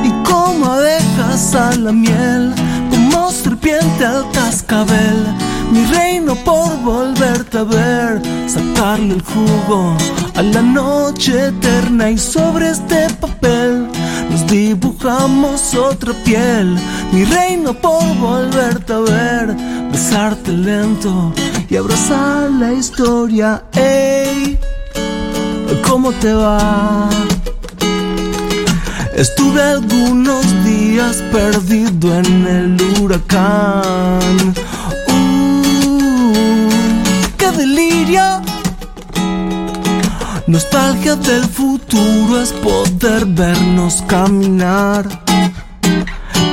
Y 0.03 0.11
como 0.29 0.71
abejas 0.71 1.55
a 1.55 1.75
la 1.75 1.91
miel 1.91 2.53
Como 2.91 3.31
serpiente 3.31 4.05
al 4.05 4.29
cascabel 4.31 5.25
Mi 5.71 5.83
reino 5.85 6.35
por 6.35 6.77
volverte 6.83 7.57
a 7.57 7.63
ver 7.63 8.21
Sacarle 8.47 9.15
el 9.15 9.23
jugo 9.23 9.97
a 10.35 10.41
la 10.41 10.61
noche 10.61 11.47
eterna 11.47 12.11
Y 12.11 12.17
sobre 12.17 12.69
este 12.69 13.07
papel 13.21 13.87
nos 14.29 14.47
dibujamos 14.47 15.73
otra 15.75 16.13
piel 16.23 16.77
Mi 17.11 17.23
reino 17.25 17.73
por 17.73 18.03
volverte 18.17 18.93
a 18.93 18.99
ver 18.99 19.55
Besarte 19.91 20.51
lento 20.51 21.33
y 21.69 21.77
abrazar 21.77 22.51
la 22.51 22.73
historia 22.73 23.63
Ey, 23.73 24.59
¿cómo 25.87 26.11
te 26.13 26.33
va? 26.33 27.09
Estuve 29.15 29.61
algunos 29.61 30.45
días 30.65 31.23
perdido 31.31 32.19
en 32.19 32.45
el 32.45 32.99
huracán. 32.99 34.53
Uh, 35.07 36.69
¡Qué 37.37 37.49
delirio! 37.51 38.41
Nostalgia 40.47 41.15
del 41.15 41.43
futuro 41.43 42.39
es 42.39 42.53
poder 42.53 43.25
vernos 43.25 44.03
caminar. 44.07 45.07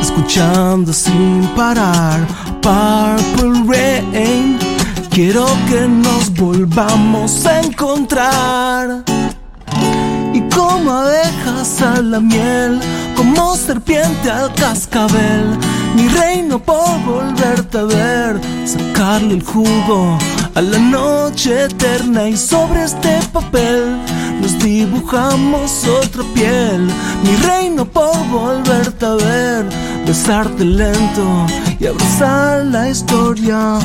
Escuchando 0.01 0.95
sin 0.95 1.47
parar 1.55 2.27
Purple 2.63 3.65
Rain. 3.67 4.59
Quiero 5.11 5.47
que 5.69 5.87
nos 5.87 6.33
volvamos 6.33 7.45
a 7.45 7.61
encontrar. 7.61 9.05
Y 10.33 10.41
como 10.49 10.91
abejas 10.91 11.83
a 11.83 12.01
la 12.01 12.21
miel, 12.21 12.81
como 13.15 13.55
serpiente 13.57 14.31
al 14.31 14.55
cascabel, 14.55 15.59
mi 15.95 16.09
reino 16.09 16.59
por 16.59 16.99
volverte 17.05 17.79
a 17.79 17.85
ver, 17.85 18.41
sacarle 18.65 19.35
el 19.35 19.43
jugo 19.43 20.19
a 20.55 20.61
la 20.61 20.79
noche 20.79 21.65
eterna 21.65 22.29
y 22.29 22.37
sobre 22.37 22.85
este 22.85 23.21
papel 23.33 23.97
nos 24.41 24.59
dibujamos 24.59 25.87
otra 25.87 26.25
piel, 26.35 26.87
mi 27.23 27.37
reino 27.47 27.85
por 27.85 28.17
volverte 28.29 29.07
a 29.07 29.15
ver, 29.15 29.67
besarte 30.07 30.65
lento 30.65 31.47
y 31.79 31.87
abrazar 31.87 32.65
la 32.67 32.89
historia. 32.89 33.79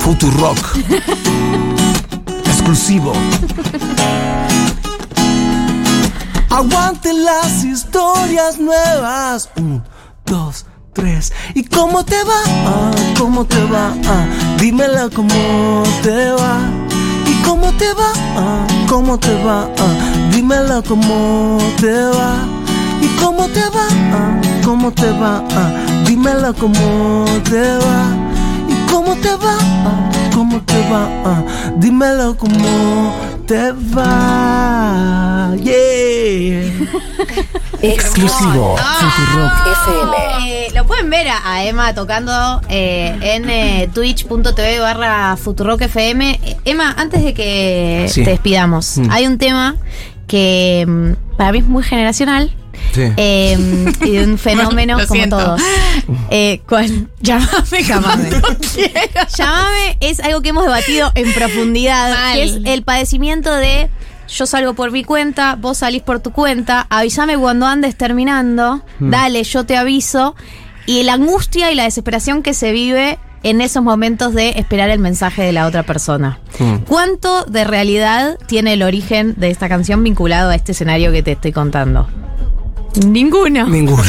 Futurock. 0.00 0.76
Exclusivo. 2.46 3.12
Aguante 6.50 7.12
las 7.12 7.64
historias 7.64 8.58
nuevas. 8.58 9.48
Un, 9.56 9.82
dos, 10.30 10.64
tres. 10.92 11.32
¿Y 11.54 11.64
cómo 11.64 12.04
te 12.04 12.22
va? 12.22 12.40
Ah, 12.64 12.90
¿Cómo 13.18 13.44
te 13.44 13.62
va? 13.64 13.92
Dímela 14.58 15.10
cómo 15.14 15.82
te 16.02 16.30
va. 16.30 16.60
¿Y 17.26 17.34
cómo 17.42 17.72
te 17.72 17.92
va? 17.94 18.12
Ah, 18.36 18.66
¿Cómo 18.88 19.18
te 19.18 19.34
va? 19.42 19.68
Dímela 20.32 20.82
cómo 20.82 21.58
te 21.80 21.92
va. 21.92 22.36
¿Y 23.02 23.08
cómo 23.20 23.48
te 23.48 23.62
va? 23.70 23.86
Ah, 24.12 24.40
¿Cómo 24.64 24.92
te 24.92 25.10
va? 25.10 25.42
Dímela 26.06 26.52
cómo 26.52 27.24
te 27.50 27.76
va. 27.84 28.00
¿Y 28.68 28.90
cómo 28.90 29.16
te 29.16 29.30
va? 29.30 29.58
Ah, 29.84 30.10
¿Cómo 30.32 30.62
te 30.62 30.78
va? 30.88 31.08
Ah, 31.24 31.42
dímelo 31.76 32.36
cómo 32.36 33.29
te 33.50 33.72
va. 33.72 35.52
Yeah. 35.56 36.70
Exclusivo. 37.82 38.76
Futurock 38.76 39.66
FM. 39.66 40.16
Eh, 40.46 40.68
lo 40.72 40.86
pueden 40.86 41.10
ver 41.10 41.26
a, 41.26 41.52
a 41.54 41.64
Emma 41.64 41.92
tocando 41.92 42.60
eh, 42.68 43.18
en 43.20 43.50
eh, 43.50 43.90
twitch.tv 43.92 44.78
barra 44.78 45.36
Futurock 45.36 45.80
FM. 45.82 46.38
Emma, 46.64 46.94
antes 46.96 47.24
de 47.24 47.34
que 47.34 48.06
Sí. 48.08 48.22
te 48.22 48.30
despidamos, 48.30 48.98
Mm. 48.98 49.10
hay 49.10 49.26
un 49.26 49.36
tema 49.38 49.74
que 50.28 50.84
mm, 50.86 51.36
para 51.36 51.50
mí 51.50 51.58
es 51.58 51.66
muy 51.66 51.82
generacional. 51.82 52.54
Sí. 52.92 53.02
eh, 53.16 53.56
y 54.04 54.10
de 54.10 54.24
un 54.24 54.38
fenómeno 54.38 54.94
como 54.94 55.06
siento. 55.14 55.38
todo. 55.38 55.56
Eh, 56.30 56.60
¿Cuál? 56.68 57.08
Llamame, 57.20 57.82
Llamame. 57.86 58.30
Llamame 59.36 59.96
es 60.00 60.20
algo 60.20 60.42
que 60.42 60.48
hemos 60.50 60.64
debatido 60.64 61.10
en 61.14 61.32
profundidad, 61.32 62.10
Mal. 62.10 62.34
que 62.34 62.42
es 62.44 62.58
el 62.64 62.82
padecimiento 62.82 63.52
de 63.54 63.88
yo 64.28 64.46
salgo 64.46 64.74
por 64.74 64.92
mi 64.92 65.02
cuenta, 65.02 65.56
vos 65.56 65.78
salís 65.78 66.02
por 66.02 66.20
tu 66.20 66.30
cuenta, 66.30 66.86
avísame 66.88 67.36
cuando 67.36 67.66
andes 67.66 67.96
terminando, 67.96 68.82
Mm. 69.00 69.10
dale, 69.10 69.42
yo 69.44 69.64
te 69.66 69.76
aviso. 69.76 70.34
Y 70.86 71.02
la 71.02 71.14
angustia 71.14 71.70
y 71.72 71.74
la 71.74 71.84
desesperación 71.84 72.42
que 72.42 72.54
se 72.54 72.70
vive 72.72 73.18
en 73.42 73.60
esos 73.60 73.82
momentos 73.82 74.34
de 74.34 74.50
esperar 74.50 74.90
el 74.90 74.98
mensaje 74.98 75.42
de 75.42 75.52
la 75.52 75.66
otra 75.66 75.82
persona. 75.82 76.38
Mm. 76.58 76.76
¿Cuánto 76.86 77.44
de 77.44 77.64
realidad 77.64 78.38
tiene 78.46 78.74
el 78.74 78.82
origen 78.82 79.34
de 79.36 79.50
esta 79.50 79.68
canción 79.68 80.02
vinculado 80.04 80.50
a 80.50 80.54
este 80.54 80.72
escenario 80.72 81.10
que 81.12 81.22
te 81.22 81.32
estoy 81.32 81.50
contando? 81.52 82.08
Ninguno. 83.06 83.66
Ninguno. 83.66 84.02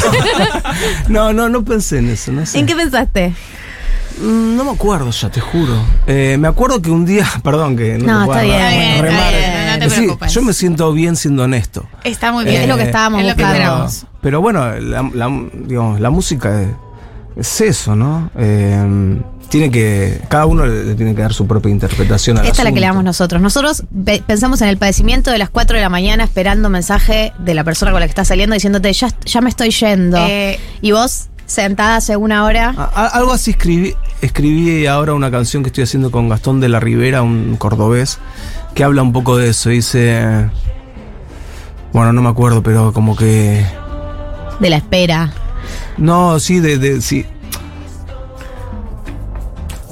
no, 1.08 1.32
no, 1.32 1.48
no 1.48 1.64
pensé 1.64 1.98
en 1.98 2.10
eso, 2.10 2.32
no 2.32 2.44
sé. 2.46 2.58
¿En 2.58 2.66
qué 2.66 2.74
pensaste? 2.74 3.32
Mm, 4.20 4.56
No 4.56 4.64
me 4.64 4.70
acuerdo 4.72 5.10
ya, 5.10 5.30
te 5.30 5.40
juro. 5.40 5.74
Eh, 6.06 6.36
me 6.38 6.48
acuerdo 6.48 6.82
que 6.82 6.90
un 6.90 7.04
día, 7.06 7.26
perdón 7.44 7.76
que 7.76 7.98
no, 7.98 8.06
No, 8.06 8.20
te 8.20 8.26
pueda 8.26 8.42
está 8.42 8.56
bien, 8.58 8.60
está 8.62 8.78
bien, 8.92 9.02
remar. 9.04 9.34
está 9.34 9.38
bien, 9.38 9.66
no 9.72 9.78
te 9.78 9.84
Eh, 9.84 9.90
sí, 9.90 10.00
preocupes. 10.02 10.34
yo 10.34 10.42
me 10.42 10.52
siento 10.52 10.92
bien 10.92 11.16
siendo 11.16 11.42
honesto. 11.44 11.86
Está 12.04 12.32
muy 12.32 12.44
Eh, 12.44 12.48
bien. 12.50 12.62
es 12.62 12.68
lo 12.68 12.76
que 12.76 12.82
estábamos 12.84 13.20
es 13.22 13.28
lo 13.28 13.36
que. 13.36 14.06
Pero 14.20 14.40
bueno, 14.40 14.64
la, 14.78 15.02
la- 15.14 15.42
digamos, 15.54 16.00
la 16.00 16.10
música 16.10 16.60
es, 16.62 16.68
es 17.36 17.60
eso, 17.60 17.96
¿no? 17.96 18.30
Eh, 18.36 19.20
tiene 19.52 19.70
que. 19.70 20.18
Cada 20.28 20.46
uno 20.46 20.64
le, 20.66 20.94
tiene 20.94 21.14
que 21.14 21.20
dar 21.22 21.34
su 21.34 21.46
propia 21.46 21.70
interpretación 21.70 22.38
al 22.38 22.46
Esta 22.46 22.62
es 22.62 22.64
la 22.64 22.72
que 22.72 22.80
le 22.80 22.86
damos 22.86 23.04
nosotros. 23.04 23.40
Nosotros 23.42 23.84
pe- 24.04 24.22
pensamos 24.26 24.62
en 24.62 24.68
el 24.68 24.78
padecimiento 24.78 25.30
de 25.30 25.36
las 25.36 25.50
4 25.50 25.76
de 25.76 25.82
la 25.82 25.90
mañana 25.90 26.24
esperando 26.24 26.70
mensaje 26.70 27.34
de 27.38 27.52
la 27.54 27.62
persona 27.62 27.90
con 27.92 28.00
la 28.00 28.06
que 28.06 28.10
estás 28.10 28.28
saliendo 28.28 28.54
diciéndote, 28.54 28.90
ya, 28.94 29.08
ya 29.26 29.40
me 29.42 29.50
estoy 29.50 29.70
yendo. 29.70 30.16
Eh. 30.26 30.58
y 30.80 30.92
vos, 30.92 31.26
sentada 31.44 31.96
hace 31.96 32.16
una 32.16 32.44
hora. 32.44 32.74
A- 32.76 33.08
algo 33.08 33.32
así 33.32 33.50
escribí, 33.50 33.94
escribí 34.22 34.86
ahora 34.86 35.12
una 35.12 35.30
canción 35.30 35.62
que 35.62 35.68
estoy 35.68 35.84
haciendo 35.84 36.10
con 36.10 36.30
Gastón 36.30 36.58
de 36.60 36.70
la 36.70 36.80
Ribera, 36.80 37.20
un 37.20 37.56
cordobés, 37.58 38.18
que 38.74 38.84
habla 38.84 39.02
un 39.02 39.12
poco 39.12 39.36
de 39.36 39.50
eso. 39.50 39.68
Dice. 39.68 40.48
Bueno, 41.92 42.14
no 42.14 42.22
me 42.22 42.30
acuerdo, 42.30 42.62
pero 42.62 42.92
como 42.94 43.14
que. 43.14 43.66
de 44.60 44.70
la 44.70 44.76
espera. 44.78 45.30
No, 45.98 46.40
sí, 46.40 46.58
de, 46.58 46.78
de 46.78 47.02
sí. 47.02 47.26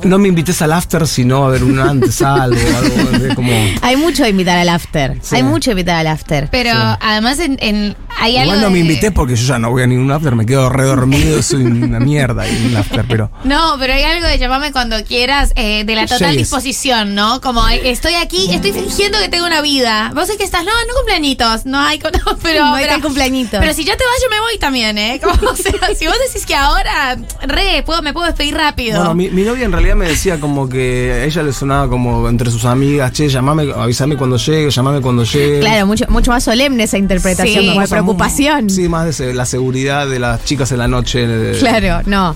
No 0.02 0.18
me 0.18 0.28
invites 0.28 0.62
al 0.62 0.72
after, 0.72 1.06
sino 1.06 1.44
a 1.44 1.50
ver 1.50 1.62
un 1.62 1.78
antes 1.78 2.22
algo, 2.22 2.56
algo 2.58 3.34
como. 3.34 3.52
Hay 3.82 3.96
mucho 3.96 4.22
de 4.22 4.30
invitar 4.30 4.56
al 4.58 4.68
after. 4.68 5.18
Sí. 5.22 5.36
Hay 5.36 5.42
mucho 5.42 5.70
de 5.70 5.72
invitar 5.72 5.96
al 5.96 6.06
after. 6.06 6.48
Pero 6.50 6.72
además 6.74 7.38
en, 7.38 7.58
en- 7.60 7.96
hay 8.18 8.36
algo 8.36 8.52
Igual 8.52 8.60
no 8.62 8.70
me 8.70 8.80
invité 8.80 9.12
porque 9.12 9.36
yo 9.36 9.46
ya 9.46 9.58
no 9.58 9.70
voy 9.70 9.82
a 9.82 9.86
ningún 9.86 10.10
after, 10.10 10.34
me 10.34 10.44
quedo 10.46 10.68
redormido, 10.68 11.42
soy 11.44 11.62
una 11.64 12.00
mierda 12.00 12.46
en 12.46 12.66
un 12.66 12.76
after, 12.76 13.04
pero. 13.08 13.30
No, 13.44 13.76
pero 13.78 13.92
hay 13.92 14.02
algo 14.02 14.26
de 14.26 14.38
llamame 14.38 14.72
cuando 14.72 15.02
quieras, 15.04 15.52
eh, 15.56 15.84
de 15.84 15.94
la 15.94 16.06
total 16.06 16.36
disposición, 16.36 17.14
¿no? 17.14 17.40
Como 17.40 17.66
estoy 17.68 18.14
aquí, 18.14 18.52
estoy 18.52 18.72
fingiendo 18.72 19.18
que 19.18 19.28
tengo 19.28 19.46
una 19.46 19.60
vida. 19.60 20.12
Vos 20.14 20.28
es 20.30 20.36
que 20.36 20.44
estás, 20.44 20.64
no, 20.64 20.70
no 20.70 20.94
cumpleañitos, 20.96 21.66
no 21.66 21.78
hay, 21.78 21.98
no, 22.26 22.36
pero, 22.42 22.64
No 22.64 22.74
hay 22.74 22.84
pero, 22.84 22.94
tal 22.94 23.02
cumpleañito. 23.02 23.58
Pero 23.60 23.74
si 23.74 23.84
ya 23.84 23.96
te 23.96 24.04
vas, 24.04 24.14
yo 24.22 24.30
me 24.30 24.40
voy 24.40 24.58
también, 24.58 24.96
¿eh? 24.98 25.20
Como, 25.22 25.50
o 25.52 25.56
sea, 25.56 25.94
si 25.96 26.06
vos 26.06 26.16
decís 26.26 26.46
que 26.46 26.54
ahora, 26.54 27.16
re, 27.42 27.82
puedo, 27.84 28.02
me 28.02 28.12
puedo 28.12 28.26
despedir 28.26 28.54
rápido. 28.54 28.98
Bueno, 28.98 29.14
mi, 29.14 29.28
mi 29.30 29.42
novia 29.42 29.64
en 29.66 29.72
realidad 29.72 29.89
me 29.94 30.06
decía 30.08 30.38
como 30.40 30.68
que 30.68 31.12
a 31.12 31.24
ella 31.24 31.42
le 31.42 31.52
sonaba 31.52 31.88
como 31.88 32.28
entre 32.28 32.50
sus 32.50 32.64
amigas, 32.64 33.12
che, 33.12 33.28
llamame, 33.28 33.72
avísame 33.76 34.16
cuando 34.16 34.36
llegue, 34.36 34.70
llamame 34.70 35.00
cuando 35.00 35.24
llegue. 35.24 35.60
Claro, 35.60 35.86
mucho, 35.86 36.04
mucho 36.08 36.30
más 36.30 36.44
solemne 36.44 36.84
esa 36.84 36.98
interpretación, 36.98 37.62
Sí. 37.62 37.68
como 37.68 37.80
de 37.80 37.86
Cosa 37.86 37.96
muy- 37.96 38.04
preocupación. 38.14 38.70
Sí, 38.70 38.88
más 38.88 39.18
de 39.18 39.34
la 39.34 39.44
seguridad 39.46 40.06
de 40.08 40.18
las 40.18 40.44
chicas 40.44 40.72
en 40.72 40.78
la 40.78 40.88
noche. 40.88 41.26
de- 41.26 41.58
Claro, 41.58 42.02
no. 42.06 42.34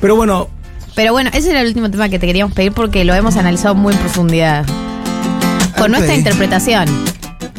Pero 0.00 0.16
bueno, 0.16 0.48
Pero 0.94 1.12
bueno, 1.12 1.28
ese 1.34 1.50
era 1.50 1.60
el 1.60 1.66
último 1.68 1.90
tema 1.90 2.08
que 2.08 2.18
te 2.18 2.26
queríamos 2.26 2.54
pedir 2.54 2.72
porque 2.72 3.04
lo 3.04 3.12
hemos 3.14 3.36
analizado 3.36 3.74
muy 3.74 3.92
en 3.92 3.98
profundidad. 4.00 4.64
Con 5.76 5.90
nuestra 5.90 6.14
interpretación. 6.14 6.86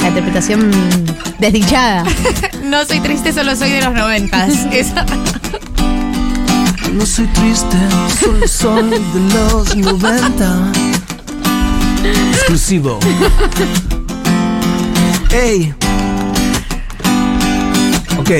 La 0.02 0.07
interpretación 0.07 0.72
desdichada. 1.38 2.03
no 2.64 2.84
soy 2.86 2.99
triste, 2.99 3.32
solo 3.34 3.56
soy 3.56 3.69
de 3.69 3.82
los 3.84 3.94
noventas. 3.94 4.49
Esa- 4.72 5.06
No 6.93 7.05
soy 7.05 7.27
triste, 7.27 7.77
solo 8.19 8.47
soy 8.47 8.89
de 8.89 9.19
los 9.34 9.76
90. 9.76 10.72
exclusivo. 12.31 12.99
Ey. 15.31 15.73
Ok. 18.18 18.31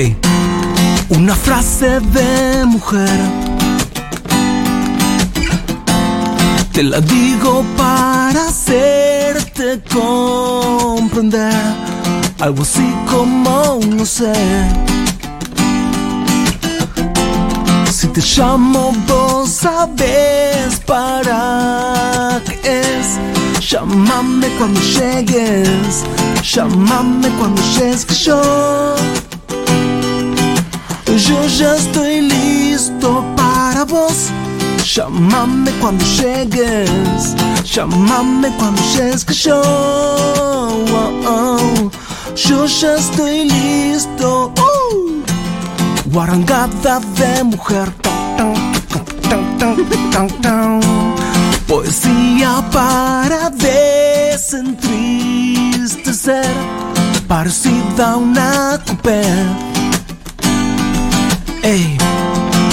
Una 1.10 1.34
frase 1.34 2.00
de 2.00 2.64
mujer. 2.66 3.08
Te 6.72 6.82
la 6.82 7.00
digo 7.00 7.64
para 7.76 8.48
hacerte 8.48 9.80
comprender. 9.92 11.52
Algo 12.40 12.62
así 12.62 12.94
como 13.10 13.80
no 13.86 14.06
sé. 14.06 14.32
Si 18.00 18.06
te 18.06 18.20
llamo, 18.20 18.92
vos 19.08 19.50
sabes 19.50 20.78
para 20.86 22.40
qué 22.46 22.54
es. 22.62 23.18
Llámame 23.68 24.46
cuando 24.56 24.80
llegues. 24.80 26.04
Llámame 26.44 27.28
cuando 27.40 27.60
llegues 27.74 28.04
que 28.04 28.14
yo. 28.14 28.94
Yo 31.06 31.46
ya 31.58 31.74
estoy 31.74 32.20
listo 32.20 33.24
para 33.36 33.84
vos. 33.84 34.28
Llámame 34.94 35.72
cuando 35.80 36.04
llegues. 36.04 37.34
Llámame 37.64 38.50
cuando 38.58 38.80
llegues 38.94 39.24
que 39.24 39.34
yo. 39.34 39.60
oh, 39.60 41.10
oh. 41.26 41.90
Yo 42.36 42.64
ya 42.64 42.94
estoy 42.94 43.46
listo. 43.46 44.52
Guarangada 46.10 47.00
de 47.00 47.44
mujer. 47.44 47.92
Poesía 51.66 52.64
para 52.72 53.50
desentristecer. 53.50 56.46
Parecida 57.26 58.12
a 58.12 58.16
una 58.16 58.80
coupé. 58.86 59.20
Ey, 61.62 61.98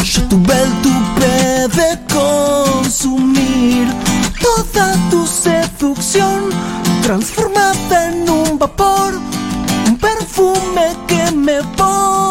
yo 0.04 0.24
tuve 0.30 0.64
el 0.64 0.72
tupe 0.82 1.68
de 1.76 2.00
consumir 2.14 3.94
toda 4.42 4.96
tu 5.10 5.28
seducción 5.28 6.52
transformada 7.04 8.08
en 8.08 8.30
un 8.30 8.58
vapor, 8.58 9.20
un 9.88 9.98
perfume 9.98 10.96
que 11.06 11.32
me 11.32 11.62
pone 11.76 12.25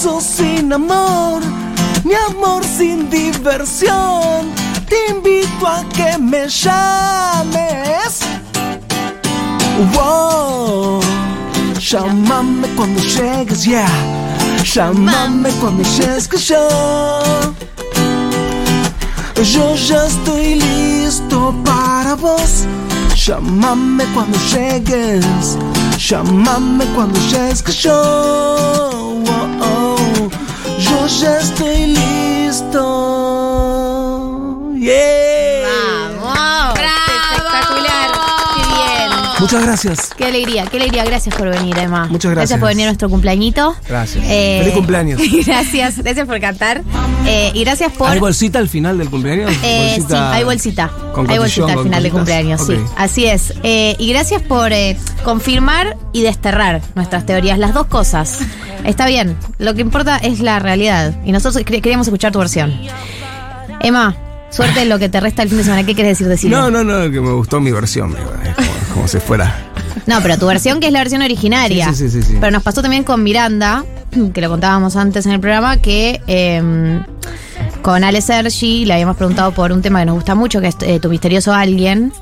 sin 0.00 0.72
amor, 0.72 1.42
ni 2.04 2.14
amor 2.14 2.64
sin 2.64 3.10
diversión. 3.10 4.50
Te 4.88 4.96
invito 5.10 5.66
a 5.66 5.84
que 5.94 6.16
me 6.16 6.48
llames. 6.48 8.20
Wow. 9.92 11.00
Llámame 11.78 12.68
cuando 12.76 13.02
llegues, 13.02 13.64
yeah. 13.64 13.86
Llámame 14.72 15.50
cuando 15.60 15.82
llegues 15.82 16.26
que 16.26 16.38
yo. 16.38 16.68
Yo 19.52 19.74
ya 19.76 20.06
estoy 20.06 20.54
listo 20.54 21.54
para 21.62 22.14
vos. 22.14 22.64
Llámame 23.26 24.04
cuando 24.14 24.38
llegues. 24.50 25.58
Llámame 25.98 26.86
cuando 26.94 27.20
llegues 27.30 27.62
que 27.62 27.72
yo. 27.72 28.00
Oh. 29.62 29.89
Ya 31.18 31.38
estoy 31.38 31.86
listo. 31.86 32.84
Yeah. 34.78 35.29
Muchas 39.40 39.64
gracias. 39.64 40.10
Qué 40.16 40.24
alegría, 40.26 40.64
qué 40.66 40.76
alegría. 40.76 41.04
Gracias 41.04 41.34
por 41.34 41.48
venir, 41.50 41.76
Emma. 41.78 42.06
Muchas 42.08 42.30
gracias. 42.30 42.50
Gracias 42.50 42.60
por 42.60 42.68
venir 42.68 42.84
a 42.84 42.88
nuestro 42.90 43.08
cumpleañito. 43.08 43.74
Gracias. 43.88 44.24
Eh, 44.26 44.58
Feliz 44.60 44.74
cumpleaños. 44.74 45.20
Gracias, 45.46 45.98
gracias 45.98 46.26
por 46.26 46.40
cantar. 46.40 46.82
Eh, 47.26 47.50
y 47.54 47.64
gracias 47.64 47.92
por. 47.92 48.10
¿Hay 48.10 48.18
bolsita 48.20 48.58
al 48.58 48.68
final 48.68 48.98
del 48.98 49.10
cumpleaños? 49.10 49.50
Eh, 49.62 49.96
sí, 50.06 50.14
hay 50.14 50.44
bolsita. 50.44 50.90
con 51.14 51.28
hay 51.30 51.38
bolsita 51.38 51.72
al 51.72 51.82
final 51.82 52.02
de 52.02 52.10
cositas. 52.10 52.12
cumpleaños, 52.12 52.66
sí. 52.66 52.74
Así 52.96 53.26
es. 53.26 53.54
Eh, 53.62 53.96
y 53.98 54.12
gracias 54.12 54.42
por 54.42 54.72
eh, 54.72 54.96
confirmar 55.24 55.96
y 56.12 56.22
desterrar 56.22 56.80
nuestras 56.94 57.26
teorías, 57.26 57.58
las 57.58 57.74
dos 57.74 57.86
cosas. 57.86 58.38
Está 58.84 59.06
bien, 59.06 59.36
lo 59.58 59.74
que 59.74 59.80
importa 59.82 60.16
es 60.18 60.40
la 60.40 60.58
realidad. 60.58 61.14
Y 61.24 61.32
nosotros 61.32 61.62
quer- 61.64 61.80
queríamos 61.82 62.06
escuchar 62.06 62.32
tu 62.32 62.38
versión. 62.38 62.72
Emma, 63.80 64.14
suerte 64.50 64.82
en 64.82 64.88
lo 64.88 64.98
que 64.98 65.08
te 65.08 65.20
resta 65.20 65.42
el 65.42 65.48
fin 65.48 65.58
de 65.58 65.64
semana. 65.64 65.84
¿Qué 65.84 65.94
quieres 65.94 66.18
decir 66.18 66.28
de 66.28 66.36
Silvia? 66.36 66.58
No, 66.58 66.70
no, 66.70 66.84
no, 66.84 67.10
que 67.10 67.20
me 67.20 67.32
gustó 67.32 67.60
mi 67.60 67.70
versión. 67.72 68.12
como, 68.12 68.94
como 68.94 69.08
si 69.08 69.18
fuera. 69.18 69.70
No, 70.06 70.20
pero 70.22 70.38
tu 70.38 70.46
versión 70.46 70.80
que 70.80 70.88
es 70.88 70.92
la 70.92 71.00
versión 71.00 71.22
originaria. 71.22 71.86
Sí, 71.88 71.94
sí, 71.94 72.10
sí, 72.10 72.22
sí, 72.22 72.28
sí. 72.32 72.36
Pero 72.40 72.50
nos 72.50 72.62
pasó 72.62 72.82
también 72.82 73.04
con 73.04 73.22
Miranda, 73.22 73.84
que 74.34 74.40
lo 74.40 74.48
contábamos 74.48 74.96
antes 74.96 75.26
en 75.26 75.32
el 75.32 75.40
programa, 75.40 75.76
que 75.76 76.20
eh, 76.26 77.00
con 77.82 78.04
Ale 78.04 78.20
Sergi 78.20 78.84
le 78.84 78.94
habíamos 78.94 79.16
preguntado 79.16 79.52
por 79.52 79.72
un 79.72 79.82
tema 79.82 80.00
que 80.00 80.06
nos 80.06 80.16
gusta 80.16 80.34
mucho, 80.34 80.60
que 80.60 80.68
es 80.68 80.76
eh, 80.82 81.00
tu 81.00 81.08
misterioso 81.08 81.52
alguien. 81.52 82.12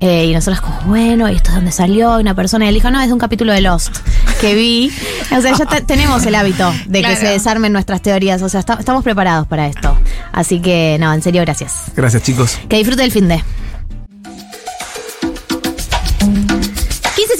Eh, 0.00 0.26
y 0.26 0.32
nosotros 0.32 0.62
como, 0.62 0.80
bueno, 0.86 1.28
¿y 1.30 1.36
esto 1.36 1.50
es 1.50 1.56
dónde 1.56 1.72
salió? 1.72 2.16
Una 2.16 2.34
persona 2.34 2.64
y 2.64 2.68
él 2.68 2.74
dijo, 2.74 2.90
no, 2.90 3.00
es 3.00 3.08
de 3.08 3.12
un 3.12 3.18
capítulo 3.18 3.52
de 3.52 3.60
Lost 3.60 3.96
que 4.40 4.54
vi. 4.54 4.90
O 5.36 5.40
sea, 5.42 5.54
ya 5.54 5.66
te- 5.66 5.82
tenemos 5.82 6.24
el 6.24 6.34
hábito 6.34 6.72
de 6.86 7.02
que 7.02 7.16
se 7.16 7.26
desarmen 7.26 7.72
nuestras 7.72 8.00
teorías. 8.00 8.40
O 8.40 8.48
sea, 8.48 8.60
esta- 8.60 8.74
estamos 8.80 9.04
preparados 9.04 9.46
para 9.46 9.66
esto. 9.66 9.94
Así 10.32 10.60
que, 10.60 10.96
no, 10.98 11.12
en 11.12 11.20
serio, 11.20 11.42
gracias. 11.42 11.84
Gracias, 11.94 12.22
chicos. 12.22 12.58
Que 12.68 12.76
disfrute 12.78 13.04
el 13.04 13.12
fin 13.12 13.28
de. 13.28 13.44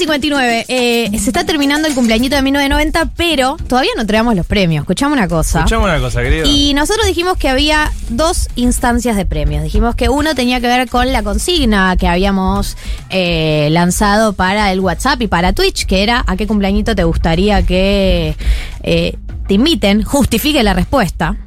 15.59. 0.05 0.65
Eh, 0.67 1.09
se 1.19 1.29
está 1.29 1.45
terminando 1.45 1.87
el 1.87 1.93
cumpleañito 1.93 2.35
de 2.35 2.41
1990, 2.41 3.11
pero 3.15 3.57
todavía 3.67 3.91
no 3.95 4.01
entregamos 4.01 4.35
los 4.35 4.45
premios. 4.45 4.83
Escuchamos 4.83 5.17
una 5.17 5.27
cosa. 5.27 5.59
Escuchamos 5.59 5.85
una 5.85 5.99
cosa, 5.99 6.21
querido. 6.21 6.47
Y 6.47 6.73
nosotros 6.73 7.05
dijimos 7.05 7.37
que 7.37 7.49
había 7.49 7.91
dos 8.09 8.47
instancias 8.55 9.15
de 9.15 9.25
premios. 9.25 9.63
Dijimos 9.63 9.95
que 9.95 10.09
uno 10.09 10.35
tenía 10.35 10.59
que 10.59 10.67
ver 10.67 10.89
con 10.89 11.11
la 11.11 11.23
consigna 11.23 11.95
que 11.97 12.07
habíamos 12.07 12.77
eh, 13.09 13.69
lanzado 13.71 14.33
para 14.33 14.71
el 14.71 14.79
WhatsApp 14.79 15.21
y 15.21 15.27
para 15.27 15.53
Twitch, 15.53 15.85
que 15.85 16.03
era 16.03 16.23
a 16.25 16.35
qué 16.35 16.47
cumpleañito 16.47 16.95
te 16.95 17.03
gustaría 17.03 17.63
que 17.65 18.35
eh, 18.83 19.17
te 19.47 19.53
inviten, 19.53 20.03
justifique 20.03 20.63
la 20.63 20.73
respuesta. 20.73 21.37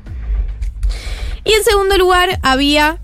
Y 1.44 1.52
en 1.52 1.64
segundo 1.64 1.98
lugar, 1.98 2.39
había 2.43 2.98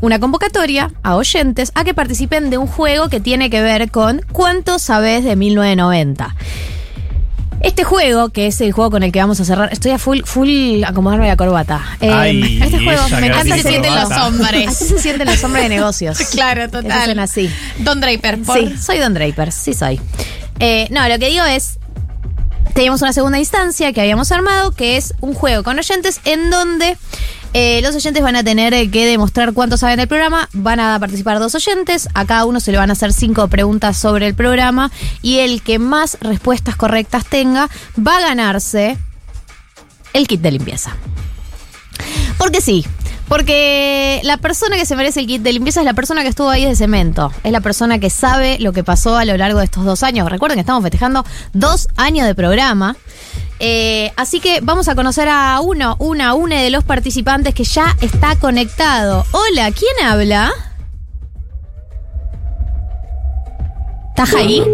una 0.00 0.18
convocatoria 0.18 0.90
a 1.02 1.16
oyentes 1.16 1.72
a 1.74 1.84
que 1.84 1.94
participen 1.94 2.50
de 2.50 2.58
un 2.58 2.66
juego 2.66 3.08
que 3.08 3.20
tiene 3.20 3.50
que 3.50 3.60
ver 3.62 3.90
con 3.90 4.22
¿Cuánto 4.32 4.78
sabes 4.78 5.24
de 5.24 5.36
1990? 5.36 6.34
Este 7.60 7.82
juego, 7.82 8.28
que 8.28 8.46
es 8.46 8.60
el 8.60 8.70
juego 8.70 8.90
con 8.92 9.02
el 9.02 9.10
que 9.10 9.18
vamos 9.18 9.40
a 9.40 9.44
cerrar, 9.44 9.72
estoy 9.72 9.90
a 9.90 9.98
full, 9.98 10.20
full 10.24 10.84
acomodarme 10.84 11.26
la 11.26 11.36
corbata. 11.36 11.84
Eh, 12.00 12.08
Ay, 12.08 12.60
este 12.62 12.78
juego 12.84 13.02
me 13.20 13.26
encanta 13.26 13.54
hace 13.54 13.62
se 13.62 13.68
sienten 13.68 13.94
los 13.96 14.10
hombres. 14.12 14.68
Así 14.68 14.84
se 14.84 14.98
sienten 15.00 15.26
los 15.26 15.42
hombres 15.42 15.64
de 15.64 15.68
negocios. 15.70 16.18
Claro, 16.30 16.70
total. 16.70 17.18
así. 17.18 17.50
Don 17.78 18.00
Draper, 18.00 18.40
por- 18.42 18.56
Sí, 18.58 18.76
soy 18.80 18.98
Don 18.98 19.12
Draper, 19.12 19.50
sí 19.50 19.74
soy. 19.74 20.00
Eh, 20.60 20.86
no, 20.90 21.08
lo 21.08 21.18
que 21.18 21.30
digo 21.30 21.44
es, 21.46 21.80
teníamos 22.74 23.02
una 23.02 23.12
segunda 23.12 23.38
instancia 23.38 23.92
que 23.92 24.00
habíamos 24.00 24.32
armado, 24.32 24.72
que 24.72 24.96
es 24.96 25.14
un 25.20 25.34
juego 25.34 25.62
con 25.62 25.78
oyentes 25.78 26.20
en 26.24 26.50
donde 26.50 26.96
eh, 27.54 27.80
los 27.82 27.94
oyentes 27.94 28.22
van 28.22 28.36
a 28.36 28.44
tener 28.44 28.74
eh, 28.74 28.90
que 28.90 29.06
demostrar 29.06 29.52
cuánto 29.54 29.76
saben 29.76 29.96
del 29.96 30.08
programa, 30.08 30.48
van 30.52 30.80
a 30.80 30.98
participar 31.00 31.38
dos 31.38 31.54
oyentes, 31.54 32.08
a 32.14 32.26
cada 32.26 32.44
uno 32.44 32.60
se 32.60 32.72
le 32.72 32.78
van 32.78 32.90
a 32.90 32.92
hacer 32.92 33.12
cinco 33.12 33.48
preguntas 33.48 33.96
sobre 33.96 34.26
el 34.26 34.34
programa 34.34 34.90
y 35.22 35.38
el 35.38 35.62
que 35.62 35.78
más 35.78 36.18
respuestas 36.20 36.76
correctas 36.76 37.24
tenga 37.24 37.70
va 37.98 38.18
a 38.18 38.20
ganarse 38.20 38.98
el 40.12 40.26
kit 40.26 40.40
de 40.40 40.50
limpieza. 40.50 40.94
Porque 42.36 42.60
sí, 42.60 42.86
porque 43.28 44.20
la 44.24 44.38
persona 44.38 44.76
que 44.76 44.86
se 44.86 44.96
merece 44.96 45.20
el 45.20 45.26
kit 45.26 45.42
de 45.42 45.52
limpieza 45.52 45.80
es 45.80 45.86
la 45.86 45.92
persona 45.92 46.22
que 46.22 46.28
estuvo 46.28 46.48
ahí 46.48 46.64
de 46.64 46.74
cemento. 46.74 47.30
Es 47.44 47.52
la 47.52 47.60
persona 47.60 47.98
que 47.98 48.08
sabe 48.10 48.58
lo 48.58 48.72
que 48.72 48.82
pasó 48.82 49.16
a 49.16 49.24
lo 49.24 49.36
largo 49.36 49.58
de 49.58 49.66
estos 49.66 49.84
dos 49.84 50.02
años. 50.02 50.28
Recuerden 50.30 50.56
que 50.56 50.60
estamos 50.60 50.82
festejando 50.82 51.24
dos 51.52 51.88
años 51.96 52.26
de 52.26 52.34
programa. 52.34 52.96
Eh, 53.60 54.12
así 54.16 54.40
que 54.40 54.60
vamos 54.62 54.88
a 54.88 54.94
conocer 54.94 55.28
a 55.28 55.60
uno, 55.60 55.96
una, 55.98 56.34
una 56.34 56.60
de 56.60 56.70
los 56.70 56.84
participantes 56.84 57.54
que 57.54 57.64
ya 57.64 57.96
está 58.00 58.36
conectado. 58.36 59.26
Hola, 59.32 59.70
¿quién 59.72 60.06
habla? 60.06 60.50
¿Estás 64.08 64.34
ahí? 64.34 64.64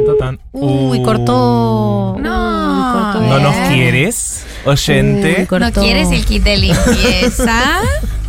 Uy, 0.53 1.03
cortó. 1.03 2.17
No, 2.19 2.93
cortó. 2.95 3.21
¿No 3.21 3.39
nos 3.41 3.69
quieres, 3.69 4.45
oyente? 4.65 5.49
Uy. 5.51 5.59
¿No 5.59 5.73
quieres 5.73 6.11
el 6.13 6.25
kit 6.25 6.45
de 6.45 6.57
limpieza? 6.57 7.81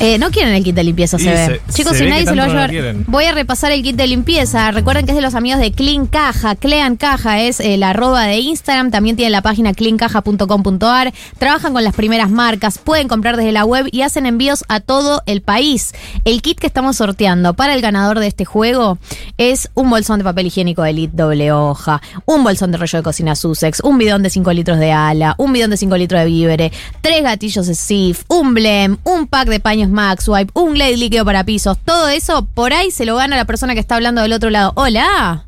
Eh, 0.00 0.16
no 0.18 0.30
quieren 0.30 0.54
el 0.54 0.62
kit 0.62 0.76
de 0.76 0.84
limpieza, 0.84 1.18
se 1.18 1.24
Y 1.24 1.28
ve. 1.28 1.46
se- 1.66 1.72
Chicos, 1.72 1.92
se 1.92 1.98
si 1.98 2.04
ve 2.04 2.10
nadie 2.10 2.24
se 2.26 2.30
lo 2.34 2.36
va 2.38 2.44
a 2.44 2.46
no 2.66 2.72
llevar. 2.72 2.94
Voy 3.08 3.24
a 3.24 3.32
repasar 3.32 3.72
el 3.72 3.82
kit 3.82 3.96
de 3.96 4.06
limpieza. 4.06 4.70
Recuerden 4.70 5.04
que 5.06 5.10
es 5.12 5.16
de 5.16 5.22
los 5.22 5.34
amigos 5.34 5.58
de 5.60 5.72
Clean 5.72 6.06
Caja. 6.06 6.54
Clean 6.54 6.96
Caja 6.96 7.40
es 7.40 7.58
el 7.60 7.82
arroba 7.82 8.24
de 8.24 8.38
Instagram. 8.38 8.90
También 8.92 9.16
tienen 9.16 9.32
la 9.32 9.42
página 9.42 9.74
cleancaja.com.ar. 9.74 11.12
Trabajan 11.38 11.72
con 11.72 11.82
las 11.84 11.94
primeras 11.94 12.30
marcas. 12.30 12.78
Pueden 12.78 13.08
comprar 13.08 13.36
desde 13.36 13.52
la 13.52 13.64
web 13.64 13.86
y 13.90 14.02
hacen 14.02 14.26
envíos 14.26 14.64
a 14.68 14.80
todo 14.80 15.22
el 15.26 15.42
país. 15.42 15.92
El 16.24 16.42
kit 16.42 16.58
que 16.58 16.66
estamos 16.66 16.96
sorteando 16.96 17.54
para 17.54 17.74
el 17.74 17.80
ganador 17.80 18.20
de 18.20 18.26
este 18.28 18.44
juego 18.44 18.98
es 19.36 19.70
un 19.74 19.90
bolsón 19.90 20.18
de 20.18 20.24
papel 20.24 20.46
higiénico 20.46 20.82
de 20.82 20.90
Elite 20.90 21.16
doble 21.16 21.52
hoja, 21.52 22.00
un 22.24 22.44
bolsón 22.44 22.70
de 22.72 22.78
rollo 22.78 22.98
de 22.98 23.02
cocina 23.02 23.34
Sussex, 23.34 23.80
un 23.82 23.98
bidón 23.98 24.22
de 24.22 24.30
5 24.30 24.52
litros 24.52 24.78
de 24.78 24.92
ala, 24.92 25.34
un 25.38 25.52
bidón 25.52 25.70
de 25.70 25.76
5 25.76 25.96
litros 25.96 26.20
de 26.20 26.26
víveres, 26.26 26.72
tres 27.00 27.22
gatillos 27.22 27.66
de 27.66 27.74
Sif, 27.74 28.22
un 28.28 28.54
blem, 28.54 28.96
un 29.04 29.26
pack 29.26 29.48
de 29.48 29.60
paños 29.60 29.87
Max 29.88 30.28
Wipe, 30.28 30.50
un 30.54 30.74
glade 30.74 30.96
líquido 30.96 31.24
para 31.24 31.44
pisos. 31.44 31.78
Todo 31.84 32.08
eso 32.08 32.46
por 32.46 32.72
ahí 32.72 32.90
se 32.90 33.04
lo 33.04 33.16
gana 33.16 33.36
la 33.36 33.44
persona 33.44 33.74
que 33.74 33.80
está 33.80 33.96
hablando 33.96 34.22
del 34.22 34.32
otro 34.32 34.50
lado. 34.50 34.72
Hola. 34.76 35.44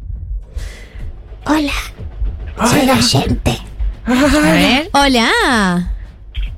Hola. 1.46 1.72
Soy 2.68 2.86
la 2.86 2.96
gente. 2.96 3.58
A 4.06 4.12
ver. 4.52 4.90
Hola. 4.92 5.30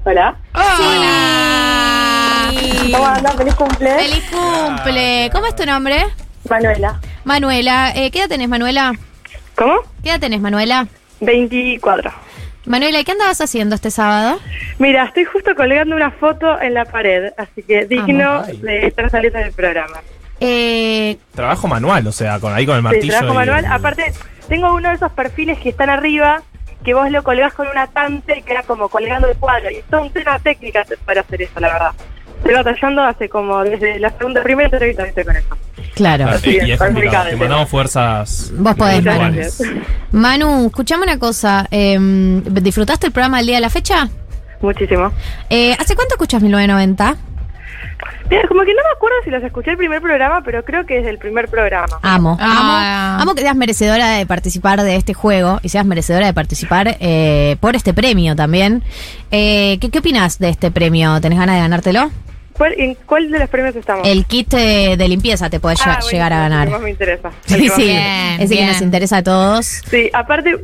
Hola. 0.05 0.37
Hola. 0.55 2.53
¿Cómo 2.93 3.07
andan? 3.07 3.37
Feliz 3.37 3.55
cumple. 3.55 3.95
Feliz 3.95 4.25
cumple. 4.31 5.31
¿Cómo 5.33 5.47
es 5.47 5.57
tu 5.57 5.65
nombre? 5.65 6.05
Manuela. 6.49 7.01
Manuela. 7.25 7.93
Eh, 7.95 8.11
¿Qué 8.11 8.21
edad 8.21 8.29
tenés, 8.29 8.49
Manuela? 8.49 8.93
¿Cómo? 9.55 9.75
¿Qué 10.03 10.11
edad 10.11 10.21
tenés, 10.21 10.41
Manuela? 10.41 10.89
24. 11.21 12.11
Manuela, 12.67 13.03
¿qué 13.05 13.13
andabas 13.13 13.41
haciendo 13.41 13.75
este 13.75 13.91
sábado? 13.91 14.39
Mira, 14.79 15.05
estoy 15.05 15.25
justo 15.25 15.55
colgando 15.57 15.97
una 15.97 16.11
foto 16.13 16.61
en 16.61 16.75
la 16.75 16.85
pared, 16.85 17.33
así 17.37 17.63
que 17.63 17.87
digno 17.87 18.43
de 18.45 18.87
estar 18.87 19.11
saliendo 19.11 19.39
del 19.41 19.53
programa. 19.53 20.01
Eh, 20.41 21.19
Trabajo 21.35 21.67
manual, 21.69 22.07
o 22.07 22.13
sea, 22.13 22.39
con 22.41 22.53
ahí 22.55 22.65
con 22.67 22.77
el 22.77 22.81
Sí, 22.81 22.85
martillo. 22.85 23.13
trabajo 23.19 23.33
y- 23.35 23.37
manual. 23.37 23.65
Aparte, 23.67 24.13
tengo 24.49 24.75
uno 24.75 24.89
de 24.91 24.95
esos 24.95 25.13
perfiles 25.13 25.59
que 25.59 25.71
están 25.71 25.91
arriba, 25.91 26.43
que 26.85 26.95
vos 26.95 27.11
lo 27.11 27.23
colgás 27.23 27.53
con 27.53 27.69
una 27.69 27.87
tante 27.89 28.39
y 28.39 28.43
queda 28.43 28.63
como 28.63 28.89
colgando 28.89 29.29
el 29.29 29.37
cuadro. 29.37 29.71
Y 29.71 29.83
toda 29.91 30.03
una 30.03 30.39
técnica 30.39 30.85
para 31.05 31.21
hacer 31.23 31.43
eso, 31.43 31.59
la 31.61 31.73
verdad. 31.73 31.91
Estoy 32.39 32.55
batallando 32.55 33.03
hace 33.05 33.29
como 33.29 33.63
desde 33.63 34.01
la 34.01 34.11
segunda, 34.11 34.43
primera 34.43 34.67
entrevista 34.69 35.03
que 35.05 35.09
estoy 35.11 35.25
con 35.25 35.37
eso. 35.37 35.57
Claro. 35.95 36.25
Claro, 36.25 36.39
Sí, 36.39 36.51
y 36.51 36.71
es 36.71 36.71
es 36.71 36.79
complicado. 36.79 37.29
Te 37.31 37.37
mandamos 37.37 37.69
fuerzas. 37.69 38.51
Vos 38.57 38.75
podés, 38.77 39.05
Manu. 39.05 39.41
Manu, 40.13 40.67
escuchame 40.67 41.03
una 41.05 41.19
cosa. 41.19 41.67
eh, 41.71 41.99
¿Disfrutaste 42.45 43.07
el 43.07 43.13
programa 43.13 43.41
el 43.41 43.47
día 43.47 43.57
de 43.57 43.61
la 43.63 43.71
fecha? 43.71 44.09
Muchísimo. 44.61 45.13
Eh, 45.51 45.75
¿Hace 45.79 45.95
cuánto 45.97 46.15
escuchas 46.15 46.41
1990? 46.43 47.17
Mira, 48.31 48.49
como 48.49 48.63
que 48.63 48.73
no 48.73 48.81
me 48.83 48.91
acuerdo 48.97 49.17
si 49.25 49.31
los 49.31 49.43
escuché 49.43 49.73
el 49.73 49.77
primer 49.77 50.01
programa, 50.01 50.41
pero 50.45 50.65
creo 50.65 50.87
que 50.87 50.95
desde 50.95 51.11
el 51.11 51.19
primer 51.19 51.49
programa. 51.49 51.99
Amo, 52.03 52.39
Ah. 52.41 53.17
amo, 53.17 53.23
amo 53.23 53.35
que 53.35 53.43
seas 53.43 53.57
merecedora 53.57 54.09
de 54.11 54.25
participar 54.25 54.81
de 54.83 54.97
este 54.97 55.13
juego 55.13 55.59
y 55.63 55.69
seas 55.69 55.85
merecedora 55.85 56.27
de 56.27 56.33
participar 56.33 56.97
eh, 57.01 57.57
por 57.61 57.77
este 57.77 57.93
premio 57.93 58.35
también. 58.37 58.83
Eh, 59.31 59.77
¿qué, 59.81 59.91
¿Qué 59.91 59.99
opinas 59.99 60.39
de 60.39 60.49
este 60.49 60.71
premio? 60.71 61.21
¿Tenés 61.21 61.39
ganas 61.39 61.57
de 61.57 61.61
ganártelo? 61.61 62.11
¿Cuál, 62.53 62.75
¿En 62.79 62.95
cuál 63.07 63.31
de 63.31 63.39
los 63.39 63.49
premios 63.49 63.75
estamos? 63.77 64.07
El 64.07 64.25
kit 64.27 64.53
eh, 64.55 64.97
de 64.97 65.09
limpieza 65.09 65.49
te 65.51 65.59
puede 65.61 65.77
Ah, 65.85 65.99
lle- 66.01 66.11
llegar 66.11 66.33
a 66.33 66.37
buenísimo, 66.49 66.51
ganar. 66.51 66.63
el 66.63 66.69
que 66.69 66.73
más 66.73 66.83
me 66.83 66.91
interesa. 66.91 67.29
El 67.49 67.55
Sí, 67.55 67.63
que 67.63 67.69
sí, 67.71 67.83
Bien, 67.83 68.41
ese 68.41 68.49
que 68.49 68.61
bien. 68.61 68.67
nos 68.69 68.81
interesa 68.83 69.17
a 69.19 69.23
todos. 69.23 69.67
Sí, 69.67 70.11
aparte, 70.13 70.57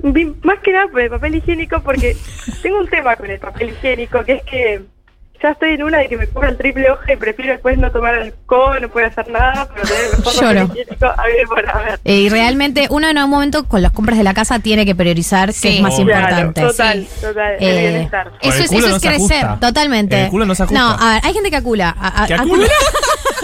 más 0.43 0.59
que 0.61 0.73
nada 0.73 0.87
por 0.89 1.01
el 1.01 1.11
papel 1.11 1.35
higiénico, 1.37 1.81
porque 1.83 2.17
tengo 2.63 2.79
un 2.79 2.89
tema 2.89 3.17
con 3.17 3.31
el 3.31 3.39
papel 3.39 3.71
higiénico, 3.71 4.23
que 4.25 4.33
es 4.35 4.43
que 4.45 4.81
ya 5.43 5.51
estoy 5.51 5.71
en 5.75 5.83
una 5.83 5.99
de 5.99 6.09
que 6.09 6.17
me 6.17 6.27
cubra 6.27 6.49
el 6.49 6.57
triple 6.57 6.91
hoja 6.91 7.13
y 7.13 7.17
prefiero 7.17 7.53
después 7.53 7.79
no 7.79 7.91
tomar 7.91 8.15
alcohol, 8.15 8.79
no 8.81 8.89
puedo 8.89 9.07
hacer 9.07 9.29
nada, 9.31 9.69
pero 9.75 9.87
tener 9.87 10.03
el 10.05 10.19
mejor 11.47 11.69
a 11.71 11.79
ver. 11.79 12.01
Eh, 12.05 12.15
y 12.17 12.29
realmente 12.29 12.87
uno 12.91 13.09
en 13.09 13.19
un 13.19 13.31
momento 13.31 13.65
con 13.67 13.83
las 13.83 13.93
compras 13.93 14.19
de 14.19 14.25
la 14.25 14.35
casa 14.35 14.59
tiene 14.59 14.85
que 14.87 14.95
priorizar 14.95 15.53
que 15.55 15.77
es 15.77 15.81
más 15.83 15.95
Claro, 15.97 16.11
importante. 16.11 16.61
total, 16.63 17.07
total, 17.21 17.53
el 17.61 17.77
Eh, 17.77 17.91
bienestar. 17.91 18.33
El 18.41 18.67
culo 18.69 18.89
no 18.89 18.99
se 18.99 19.09
ajusta. 19.09 19.59
Totalmente. 19.61 20.23
El 20.25 20.31
culo 20.31 20.45
no 20.47 20.55
se 20.55 20.63
ajusta. 20.65 20.79
No, 20.81 20.91
a 20.99 21.15
ver, 21.15 21.21
hay 21.25 21.33
gente 21.33 21.51
que 21.51 21.57
acula. 21.57 21.95
a- 21.99 22.23
a- 22.25 22.27
¿Que 22.27 22.35
acula. 22.35 22.65
acula? 22.67 22.69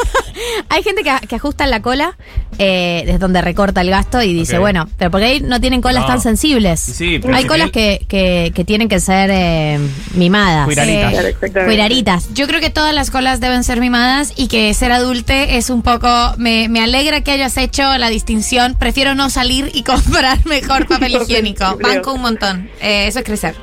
hay 0.68 0.82
gente 0.82 1.02
que, 1.02 1.12
que 1.26 1.36
ajusta 1.36 1.66
la 1.66 1.80
cola, 1.82 2.16
eh, 2.58 3.02
desde 3.06 3.18
donde 3.18 3.40
recorta 3.42 3.80
el 3.80 3.90
gasto 3.90 4.22
y 4.22 4.32
dice, 4.32 4.58
bueno, 4.58 4.88
pero 4.98 5.10
porque 5.10 5.26
ahí 5.26 5.40
no 5.40 5.60
tienen 5.60 5.80
colas 5.80 6.02
No. 6.02 6.06
tan 6.08 6.20
sensibles. 6.20 6.80
Sí, 6.80 7.18
pero 7.20 7.34
hay 7.34 7.42
si 7.42 7.48
colas 7.48 7.70
que, 7.70 8.04
que, 8.08 8.52
que 8.54 8.64
tienen 8.64 8.88
que 8.88 9.00
ser 9.00 9.30
eh, 9.32 9.78
mimadas. 10.14 10.68
Exactamente. 10.68 11.64
Cuidaditas. 11.64 12.32
Yo 12.34 12.46
creo 12.46 12.60
que 12.60 12.70
todas 12.70 12.94
las 12.94 13.10
colas 13.10 13.40
deben 13.40 13.64
ser 13.64 13.80
mimadas 13.80 14.32
y 14.36 14.48
que 14.48 14.72
ser 14.74 14.92
adulte 14.92 15.56
es 15.56 15.70
un 15.70 15.82
poco. 15.82 16.08
Me, 16.38 16.68
me 16.68 16.80
alegra 16.82 17.22
que 17.22 17.32
hayas 17.32 17.56
hecho 17.56 17.96
la 17.98 18.08
distinción. 18.10 18.74
Prefiero 18.78 19.14
no 19.14 19.30
salir 19.30 19.70
y 19.74 19.82
comprar 19.84 20.44
mejor 20.46 20.86
papel 20.86 21.12
higiénico. 21.22 21.78
Banco 21.82 22.12
un 22.14 22.22
montón. 22.22 22.70
Eh, 22.80 23.06
eso 23.08 23.20
es 23.20 23.24
crecer. 23.24 23.54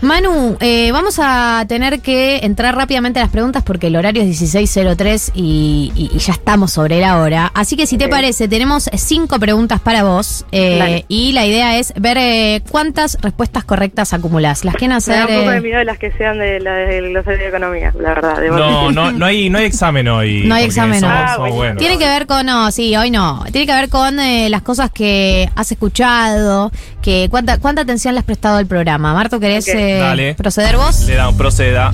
Manu, 0.00 0.56
eh, 0.60 0.92
vamos 0.92 1.18
a 1.20 1.64
tener 1.66 2.00
que 2.00 2.38
entrar 2.44 2.76
rápidamente 2.76 3.18
a 3.18 3.22
las 3.24 3.32
preguntas 3.32 3.64
porque 3.64 3.88
el 3.88 3.96
horario 3.96 4.22
es 4.22 4.28
16.03 4.40 5.32
y, 5.34 5.90
y- 5.96 6.10
y 6.14 6.18
ya 6.20 6.34
estamos 6.34 6.72
sobre 6.72 7.00
la 7.00 7.18
hora. 7.20 7.50
Así 7.52 7.76
que 7.76 7.84
si 7.86 7.98
te 7.98 8.08
parece, 8.08 8.46
tenemos 8.46 8.88
cinco 8.96 9.40
preguntas 9.40 9.80
para 9.80 10.04
vos 10.04 10.46
eh, 10.52 11.04
y 11.08 11.32
la 11.32 11.46
idea 11.46 11.78
es 11.78 11.92
ver 11.96 12.16
eh, 12.16 12.62
cuántas 12.70 13.18
respuestas 13.20 13.64
correctas 13.64 14.12
acumulás. 14.12 14.64
Las 14.64 14.76
quieren 14.76 14.96
Me 15.04 15.14
da 15.14 15.24
hacer... 15.24 15.36
un 15.36 15.40
poco 15.42 15.50
de 15.50 15.56
eh, 15.56 15.60
miedo 15.62 15.82
las 15.84 15.98
que 15.98 16.12
sean 16.12 16.38
de 16.38 16.60
la 16.60 16.74
del 16.74 17.08
glosario 17.10 17.40
de 17.40 17.48
economía, 17.48 17.92
la 17.98 18.08
verdad. 18.10 18.36
No, 18.50 18.92
no, 18.92 19.10
no 19.10 19.26
hay, 19.26 19.50
no 19.50 19.58
hay 19.58 19.64
examen 19.64 20.06
hoy. 20.06 20.44
No 20.46 20.54
hay 20.54 20.64
examen 20.64 21.02
hoy. 21.02 21.10
Ah, 21.12 21.36
bueno. 21.50 21.76
Tiene 21.76 21.98
que 21.98 22.06
ver 22.06 22.26
con, 22.26 22.46
no, 22.46 22.70
sí, 22.70 22.94
hoy 22.96 23.10
no. 23.10 23.44
Tiene 23.50 23.66
que 23.66 23.74
ver 23.74 23.88
con 23.88 24.20
eh, 24.20 24.48
las 24.48 24.62
cosas 24.62 24.92
que 24.92 25.50
has 25.56 25.72
escuchado, 25.72 26.70
que 27.02 27.26
cuánta, 27.30 27.58
cuánta 27.58 27.82
atención 27.82 28.14
le 28.14 28.20
has 28.20 28.26
prestado 28.26 28.58
al 28.58 28.66
programa. 28.66 29.12
Marto, 29.12 29.40
¿querés 29.40 29.68
Ok. 29.68 29.74
Dale. 29.96 30.34
proceder 30.34 30.76
vos? 30.76 31.04
Le 31.06 31.14
damos, 31.14 31.34
proceda. 31.36 31.92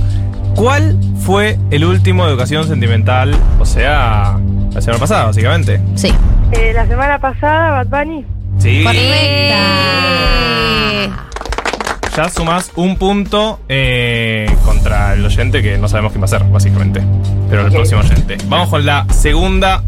¿Cuál 0.54 0.98
fue 1.20 1.58
el 1.70 1.84
último 1.84 2.24
de 2.24 2.30
educación 2.30 2.66
sentimental? 2.66 3.34
O 3.58 3.66
sea, 3.66 4.38
la 4.72 4.80
semana 4.80 5.00
pasada, 5.00 5.26
básicamente. 5.26 5.80
Sí. 5.94 6.12
Eh, 6.52 6.72
la 6.74 6.86
semana 6.86 7.18
pasada, 7.18 7.82
Bad 7.82 7.86
Bunny. 7.88 8.24
Sí. 8.58 8.84
Correcta. 8.84 9.56
Ya 12.16 12.28
sumás 12.28 12.70
un 12.76 12.96
punto 12.96 13.58
eh, 13.68 14.46
contra 14.64 15.14
el 15.14 15.26
oyente 15.26 15.62
que 15.62 15.76
no 15.78 15.88
sabemos 15.88 16.12
quién 16.12 16.22
va 16.22 16.26
a 16.26 16.28
ser, 16.28 16.44
básicamente. 16.44 17.02
Pero 17.50 17.66
el 17.66 17.72
próximo 17.72 18.00
oyente. 18.00 18.36
Vamos 18.46 18.68
con 18.68 18.86
la 18.86 19.04
segunda 19.10 19.82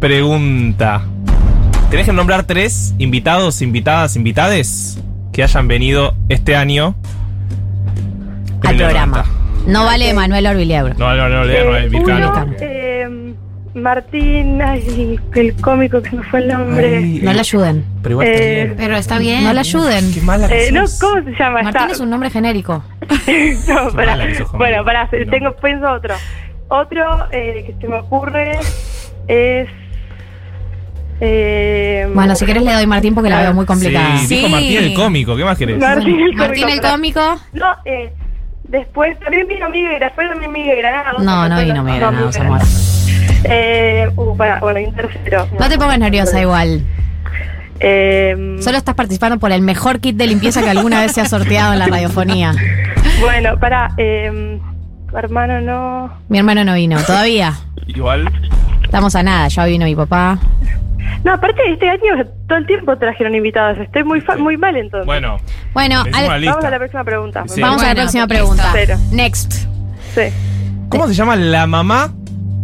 pregunta. 0.00 1.02
Tenés 1.90 2.04
que 2.04 2.12
nombrar 2.12 2.44
tres 2.44 2.94
invitados, 2.98 3.62
invitadas, 3.62 4.16
invitades 4.16 4.98
que 5.32 5.42
hayan 5.42 5.66
venido 5.66 6.14
este 6.28 6.56
año 6.56 6.94
Al 8.64 8.76
programa. 8.76 9.24
No 9.66 9.84
vale 9.84 10.12
Manuel 10.14 10.46
Orviliebro. 10.46 10.94
No, 10.98 11.14
no, 11.16 11.28
no, 11.28 11.44
no, 11.44 11.50
Eh, 11.50 11.88
no, 11.90 11.98
uno, 11.98 12.54
eh, 12.60 13.08
Martín, 13.74 14.62
ay, 14.62 15.18
el 15.34 15.54
cómico 15.60 16.00
que 16.00 16.16
me 16.16 16.22
fue 16.24 16.40
el 16.40 16.48
nombre. 16.48 17.00
No 17.22 17.32
le 17.32 17.40
ayuden. 17.40 17.84
Pero 18.02 18.12
igual 18.14 18.28
está 18.28 18.42
Eh, 18.44 18.64
bien. 18.64 18.74
Pero 18.76 18.96
está 18.96 19.18
bien. 19.18 19.44
No 19.44 19.52
le 19.52 19.60
ayuden. 19.60 20.14
Qué 20.14 20.20
mala 20.22 20.46
Eh, 20.46 20.66
que 20.66 20.72
no, 20.72 20.86
sos. 20.86 21.00
¿cómo 21.00 21.22
se 21.24 21.30
llama? 21.32 21.62
Martín 21.62 21.80
Está- 21.82 21.92
es 21.92 22.00
un 22.00 22.10
nombre 22.10 22.30
genérico. 22.30 22.82
no, 23.68 23.90
pará. 23.92 24.12
mala 24.12 24.26
que 24.28 24.34
sos, 24.36 24.48
Juan. 24.48 24.58
Bueno, 24.58 24.84
pará, 24.84 25.08
tengo, 25.10 25.54
pienso 25.56 25.90
otro. 25.92 26.14
Otro 26.68 27.26
eh, 27.32 27.64
que 27.66 27.74
se 27.80 27.88
me 27.88 27.96
ocurre 27.98 28.58
es. 29.28 29.68
Eh, 31.20 32.08
Bueno, 32.14 32.34
si 32.36 32.44
querés 32.44 32.62
le 32.62 32.72
doy 32.72 32.86
Martín 32.86 33.14
porque 33.14 33.30
la 33.30 33.40
veo 33.42 33.54
muy 33.54 33.64
complicada. 33.66 34.18
Sí, 34.18 34.36
dijo 34.36 34.46
Sí. 34.46 34.52
Martín 34.52 34.78
el 34.78 34.94
cómico. 34.94 35.36
¿Qué 35.36 35.44
más 35.44 35.56
querés? 35.58 35.78
Martín 35.78 36.20
el 36.20 36.34
Martín 36.34 36.62
cómico, 36.62 36.68
el 36.74 36.80
pará. 36.80 36.92
cómico. 36.92 37.20
No, 37.54 37.66
eh, 37.84 38.12
después 38.68 39.18
también 39.20 39.46
vino 39.48 39.68
Miguel, 39.70 39.98
después 40.00 40.28
también 40.28 40.52
Miguel 40.52 40.78
Granados. 40.78 41.22
No, 41.22 41.48
no 41.48 41.60
vino 41.62 41.82
Miguel 41.82 42.00
Granados, 42.00 42.36
amor. 42.36 42.60
Eh, 43.44 44.08
uh, 44.16 44.34
bueno, 44.34 44.78
y 44.80 44.84
un 44.84 44.94
tercero. 44.94 45.48
No 45.58 45.68
te 45.68 45.78
pongas 45.78 45.98
nerviosa 45.98 46.40
igual. 46.40 46.82
Eh, 47.80 48.56
Solo 48.60 48.78
estás 48.78 48.94
participando 48.94 49.38
por 49.38 49.52
el 49.52 49.60
mejor 49.60 50.00
kit 50.00 50.16
de 50.16 50.26
limpieza 50.26 50.62
que 50.62 50.70
alguna 50.70 51.00
vez 51.00 51.12
se 51.12 51.20
ha 51.20 51.26
sorteado 51.26 51.72
en 51.74 51.78
la 51.78 51.86
radiofonía. 51.86 52.54
bueno, 53.20 53.58
para, 53.58 53.90
eh, 53.98 54.58
hermano, 55.14 55.60
no. 55.60 56.12
Mi 56.28 56.38
hermano 56.38 56.64
no 56.64 56.74
vino, 56.74 56.98
todavía. 57.02 57.54
Igual. 57.86 58.30
Estamos 58.86 59.14
a 59.14 59.22
nada, 59.22 59.48
ya 59.48 59.64
vino 59.66 59.84
mi 59.84 59.94
papá. 59.94 60.38
No, 61.22 61.34
aparte 61.34 61.60
este 61.70 61.88
año 61.88 62.24
todo 62.48 62.58
el 62.58 62.66
tiempo 62.66 62.96
trajeron 62.96 63.34
invitados. 63.34 63.78
Estoy 63.78 64.04
muy 64.04 64.20
fa- 64.20 64.36
muy 64.36 64.56
mal 64.56 64.76
entonces. 64.76 65.06
Bueno, 65.06 65.38
Bueno, 65.74 66.02
al-. 66.12 66.44
Vamos 66.44 66.64
a 66.64 66.70
la 66.70 66.78
próxima 66.78 67.04
pregunta. 67.04 67.44
Sí. 67.48 67.60
vamos 67.60 67.82
a 67.82 67.88
la 67.88 67.94
próxima 67.94 68.26
pregunta. 68.26 68.70
Cero. 68.72 68.96
Next. 69.10 69.52
Sí. 70.14 70.22
¿cómo 70.88 71.06
se 71.08 71.14
llama 71.14 71.36
la 71.36 71.66
mamá 71.66 72.12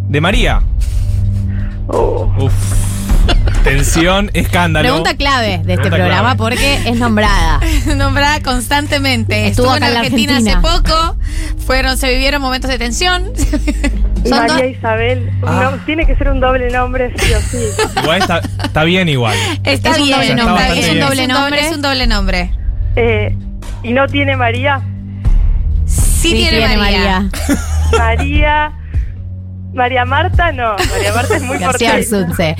de 0.09 0.20
María? 0.20 0.62
Oh. 1.89 2.32
Uf. 2.39 2.53
Tensión, 3.65 4.31
escándalo. 4.32 4.89
Pregunta 4.89 5.16
clave 5.16 5.47
de 5.49 5.55
este 5.55 5.65
Pregunta 5.74 5.97
programa 5.97 6.36
clave. 6.36 6.39
porque 6.39 6.74
es 6.89 6.97
nombrada. 6.97 7.61
Nombrada 7.97 8.40
constantemente. 8.43 9.49
Estuvo 9.49 9.66
Estuvo, 9.66 9.77
acá 9.77 9.90
en 9.90 9.97
Argentina, 9.99 10.36
Argentina. 10.36 10.59
hace 10.59 10.82
poco. 10.82 11.16
Fueron, 11.66 11.97
se 11.97 12.09
vivieron 12.12 12.40
momentos 12.43 12.70
de 12.70 12.78
tensión. 12.78 13.24
María 14.31 14.66
Isabel. 14.66 15.31
Ah. 15.47 15.70
No, 15.73 15.85
tiene 15.85 16.07
que 16.07 16.16
ser 16.16 16.28
un 16.28 16.40
doble 16.40 16.70
nombre, 16.70 17.12
sí 17.19 17.32
o 17.35 17.40
sí. 17.40 17.59
Igual 18.03 18.23
está, 18.23 18.40
está 18.62 18.85
bien 18.85 19.09
igual. 19.09 19.36
Está 19.65 19.90
Es 19.90 19.99
un 19.99 20.05
bien, 20.05 20.16
doble 20.19 20.31
está 20.31 20.44
nombre, 20.44 20.73
bien. 20.73 20.85
es 20.85 20.90
un 20.93 21.01
doble 21.01 21.27
nombre. 21.27 21.61
Es 21.61 21.73
un 21.77 21.82
doble 21.82 22.07
nombre. 22.07 22.51
Eh, 22.97 23.36
¿Y 23.82 23.93
no 23.93 24.07
tiene 24.07 24.36
María? 24.36 24.81
Sí, 25.86 26.32
tiene, 26.35 26.77
María. 26.77 27.28
María. 27.99 28.73
María 29.74 30.05
Marta, 30.05 30.53
no. 30.53 30.77
María 30.90 31.12
Marta 31.15 31.36
es 31.36 31.43
muy. 31.43 31.57
Arsunce. 31.62 32.57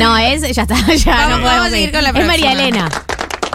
No, 0.00 0.16
es, 0.18 0.42
ya 0.54 0.62
está, 0.62 0.74
ya 0.94 1.14
Vamos- 1.14 1.28
no 1.28 1.36
vamos 1.36 1.40
podemos 1.48 1.66
a 1.66 1.70
seguir 1.70 1.92
con 1.92 2.02
la 2.02 2.10
Es 2.10 2.26
María. 2.26 2.52
Elena. 2.52 2.88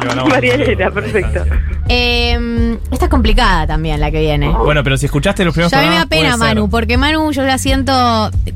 Le 0.02 0.08
ganamos 0.08 0.30
María 0.30 0.56
un 0.56 0.62
Elena, 0.62 0.92
perfecto. 0.92 1.46
Eh, 1.88 2.78
esta 2.92 3.06
es 3.06 3.12
complicada 3.12 3.68
también 3.68 4.00
la 4.00 4.10
que 4.12 4.20
viene. 4.20 4.50
Bueno, 4.50 4.84
pero 4.84 4.98
si 4.98 5.06
escuchaste 5.06 5.46
los 5.46 5.54
primeros 5.54 5.72
Ya 5.72 5.80
a 5.80 5.82
mí 5.84 5.90
me 5.90 5.96
da 5.96 6.06
pena 6.08 6.32
ser. 6.32 6.40
Manu, 6.40 6.70
porque 6.70 6.98
Manu 6.98 7.32
yo 7.32 7.44
la 7.44 7.58
siento 7.58 7.92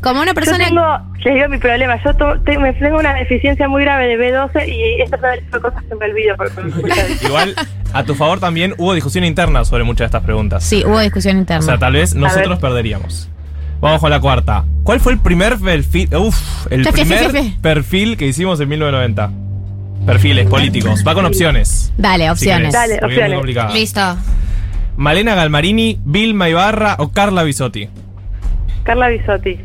como 0.01 0.22
una 0.22 0.31
Yo 0.31 0.35
persona... 0.35 0.65
tengo, 0.65 0.81
les 1.23 1.35
digo 1.35 1.47
mi 1.49 1.57
problema, 1.60 2.01
yo 2.03 2.14
to- 2.15 2.39
te- 2.41 2.57
me 2.57 2.73
tengo 2.73 2.97
una 2.97 3.14
deficiencia 3.14 3.68
muy 3.68 3.84
grave 3.84 4.07
de 4.07 4.18
B12 4.18 4.68
y 4.68 5.01
estas 5.01 5.19
son 5.22 5.30
las 5.51 5.61
cosas 5.61 5.84
que 5.84 5.95
me 5.95 6.06
olvido 6.06 6.35
por 6.38 6.49
por 6.51 6.68
escuchar. 6.68 7.06
Igual, 7.23 7.56
a 7.93 8.03
tu 8.03 8.15
favor 8.15 8.39
también 8.39 8.73
hubo 8.77 8.93
discusión 8.95 9.23
interna 9.23 9.64
sobre 9.64 9.84
muchas 9.84 9.99
de 9.99 10.06
estas 10.06 10.23
preguntas. 10.23 10.64
Sí, 10.64 10.84
hubo 10.85 10.99
discusión 10.99 11.35
O 11.38 11.39
interna. 11.39 11.61
sea, 11.61 11.77
tal 11.77 11.93
vez 11.93 12.15
nosotros 12.15 12.57
perderíamos. 12.60 13.30
Vamos 13.80 14.01
con 14.01 14.10
la 14.10 14.19
cuarta. 14.19 14.65
¿Cuál 14.84 14.99
fue 14.99 15.14
el 15.14 15.19
primer 15.19 15.57
perfil? 15.57 16.14
Uf, 16.15 16.68
el 16.72 16.84
primer 16.88 17.31
perfil 17.61 18.18
que 18.18 18.26
hicimos 18.27 18.60
en 18.60 18.68
1990. 18.69 19.30
Perfiles 20.06 20.48
políticos. 20.48 21.04
Va 21.08 21.14
con 21.14 21.26
opciones. 21.26 21.92
Dale, 21.98 22.30
opciones. 22.32 22.74
Dale, 22.74 22.98
porque 23.00 23.16
es 23.16 23.30
muy 23.30 23.36
opciones. 23.36 23.38
complicado. 23.38 23.74
Listo. 23.74 24.18
Malena 24.98 25.36
Galmarini, 25.36 26.00
Vilma 26.04 26.50
Ibarra 26.50 26.96
o 27.00 27.10
Carla 27.10 27.44
Bisotti. 27.44 27.88
Carla 28.84 29.08
Bisotti. 29.10 29.60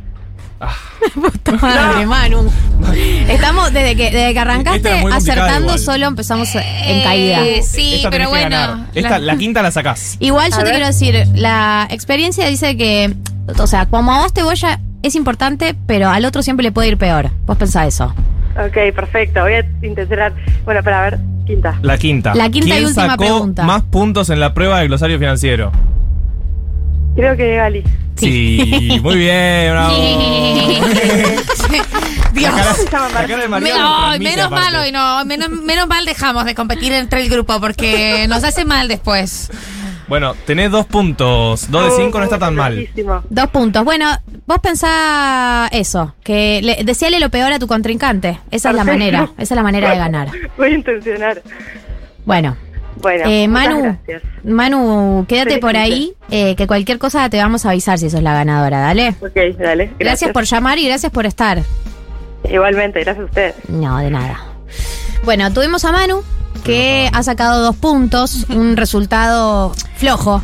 Madre, 1.61 2.07
Manu. 2.07 2.51
Estamos, 3.29 3.73
desde 3.73 3.97
que, 3.97 4.05
desde 4.05 4.13
que 4.13 4.29
Esta 4.29 4.41
arrancaste 4.43 4.89
era 4.89 4.97
muy 5.03 5.11
complicada 5.13 5.17
acertando, 5.17 5.67
igual. 5.73 5.79
solo 5.79 6.07
empezamos 6.07 6.55
en 6.55 7.03
caída. 7.03 7.45
Eh, 7.45 7.63
sí, 7.63 7.97
Esta 7.97 8.11
pero 8.11 8.31
tenés 8.31 8.43
que 8.43 8.49
bueno. 8.49 8.67
ganar. 8.69 8.87
Esta, 8.95 9.19
la... 9.19 9.37
quinta 9.37 9.63
la 9.63 9.71
sacás. 9.71 10.17
Igual 10.21 10.51
yo 10.51 10.57
A 10.57 10.59
te 10.59 10.65
ver. 10.65 10.73
quiero 10.75 10.87
decir, 10.87 11.27
la 11.35 11.87
experiencia 11.91 12.47
dice 12.47 12.77
que, 12.77 13.15
o 13.59 13.67
sea, 13.67 13.87
como 13.87 14.13
a 14.15 14.21
vos 14.21 14.33
te 14.33 14.43
voy 14.43 14.55
a, 14.65 14.81
es 15.03 15.15
importante, 15.17 15.75
pero 15.87 16.09
al 16.09 16.25
otro 16.25 16.43
siempre 16.43 16.63
le 16.65 16.73
puede 16.73 16.89
ir 16.89 16.97
peor. 16.97 17.31
Vos 17.47 17.57
pensás 17.59 17.89
eso. 17.89 18.15
Ok, 18.57 18.95
perfecto. 18.95 19.41
Voy 19.43 19.55
a 19.55 19.67
intentar. 19.83 20.33
Bueno, 20.65 20.83
para 20.83 21.03
ver, 21.03 21.19
quinta. 21.47 21.79
La 21.83 21.99
quinta. 21.99 22.35
La 22.35 22.49
quinta 22.51 22.69
y 22.69 22.73
¿Quién 22.73 22.85
última 22.87 23.07
sacó 23.07 23.17
pregunta. 23.25 23.65
más 23.65 23.83
puntos 23.83 24.31
en 24.31 24.41
la 24.41 24.55
prueba 24.55 24.79
del 24.79 24.89
glosario 24.89 25.19
financiero? 25.19 25.73
Creo 27.17 27.37
que 27.37 27.57
Gali. 27.57 27.83
Sí, 28.17 28.99
muy 29.03 29.17
bien, 29.17 29.73
bravo. 29.73 29.95
Dios. 32.33 32.53
La 32.53 32.63
cara, 32.63 32.75
se 32.75 32.91
llama 32.91 33.09
la 33.09 33.27
cara 33.27 33.43
de 33.43 33.49
transmite, 33.49 34.19
menos 34.19 34.47
aparte. 34.47 34.65
mal 34.73 34.77
hoy 34.77 34.93
no, 34.93 35.25
menos, 35.25 35.51
menos 35.51 35.89
mal 35.89 36.05
dejamos 36.05 36.45
de 36.45 36.55
competir 36.55 36.93
entre 36.93 37.23
el 37.23 37.29
grupo 37.29 37.61
porque 37.61 38.27
nos 38.29 38.43
hace 38.45 38.65
mal 38.65 38.89
después. 38.89 39.51
Bueno, 40.09 40.35
tenés 40.47 40.71
dos 40.71 40.87
puntos. 40.87 41.71
Dos 41.71 41.85
de 41.85 42.03
cinco 42.03 42.19
no 42.19 42.25
está 42.25 42.39
tan 42.39 42.55
mal. 42.55 42.89
Dos 43.29 43.51
puntos. 43.51 43.85
Bueno, 43.85 44.07
vos 44.47 44.59
pensá 44.61 45.69
eso, 45.73 46.15
que 46.23 46.61
le, 46.63 46.85
deseale 46.85 47.21
lo 47.21 47.31
peor 47.31 47.53
a 47.53 47.59
tu 47.59 47.67
contrincante. 47.67 48.39
Esa 48.51 48.71
es 48.71 48.77
la 48.77 48.85
manera, 48.85 49.31
esa 49.39 49.55
es 49.55 49.57
la 49.57 49.63
manera 49.63 49.91
de 49.91 49.99
ganar. 49.99 50.29
Voy 50.57 50.73
a 50.73 50.75
intencionar. 50.75 51.43
Bueno, 52.25 52.57
Bueno, 53.01 53.25
eh, 53.27 53.49
Manu, 53.49 53.83
gracias. 53.83 54.23
Manu, 54.45 55.27
quédate 55.29 55.55
Sí, 55.55 55.61
por 55.61 55.77
ahí, 55.77 56.15
eh, 56.31 56.55
que 56.57 56.67
cualquier 56.67 56.99
cosa 56.99 57.29
te 57.29 57.39
vamos 57.39 57.67
a 57.67 57.71
avisar 57.71 57.99
si 57.99 58.09
sos 58.11 58.23
la 58.23 58.33
ganadora, 58.35 58.81
dale. 58.81 59.11
Ok, 59.21 59.35
dale. 59.59 59.85
Gracias. 59.85 59.99
Gracias 59.99 60.33
por 60.33 60.45
llamar 60.45 60.79
y 60.79 60.87
gracias 60.87 61.13
por 61.13 61.27
estar. 61.27 61.63
Igualmente, 62.51 63.01
gracias 63.01 63.23
a 63.25 63.27
ustedes. 63.27 63.55
No, 63.69 63.99
de 63.99 64.11
nada. 64.11 64.41
Bueno, 65.25 65.51
tuvimos 65.53 65.85
a 65.85 65.93
Manu, 65.93 66.23
que 66.63 67.11
ha 67.13 67.23
sacado 67.23 67.63
dos 67.63 67.77
puntos, 67.77 68.47
un 68.49 68.77
resultado 68.77 69.73
flojo. 69.97 70.43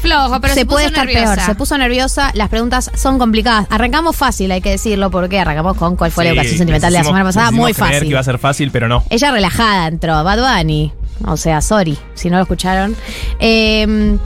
Flojo, 0.00 0.40
pero 0.40 0.54
se, 0.54 0.60
se 0.60 0.66
puede 0.66 0.86
puso 0.86 0.94
estar 0.94 1.06
nerviosa. 1.06 1.34
peor, 1.34 1.46
se 1.46 1.54
puso 1.56 1.76
nerviosa, 1.78 2.30
las 2.34 2.48
preguntas 2.48 2.90
son 2.94 3.18
complicadas. 3.18 3.66
Arrancamos 3.68 4.14
fácil, 4.14 4.50
hay 4.52 4.60
que 4.60 4.70
decirlo, 4.70 5.10
porque 5.10 5.40
arrancamos 5.40 5.76
con 5.76 5.96
cuál 5.96 6.12
fue 6.12 6.24
la 6.24 6.30
educación 6.30 6.58
sentimental 6.58 6.92
de 6.92 6.98
la 6.98 7.04
semana 7.04 7.24
pasada, 7.24 7.50
muy 7.50 7.74
fácil. 7.74 8.00
que 8.02 8.06
iba 8.06 8.20
a 8.20 8.24
ser 8.24 8.38
fácil, 8.38 8.70
pero 8.70 8.86
no. 8.88 9.02
Ella 9.10 9.32
relajada 9.32 9.88
entró, 9.88 10.22
Bad 10.22 10.58
Bunny. 10.58 10.92
O 11.26 11.36
sea, 11.36 11.60
sorry, 11.60 11.98
si 12.14 12.30
no 12.30 12.36
lo 12.36 12.42
escucharon. 12.42 12.94
Eh, 13.40 14.16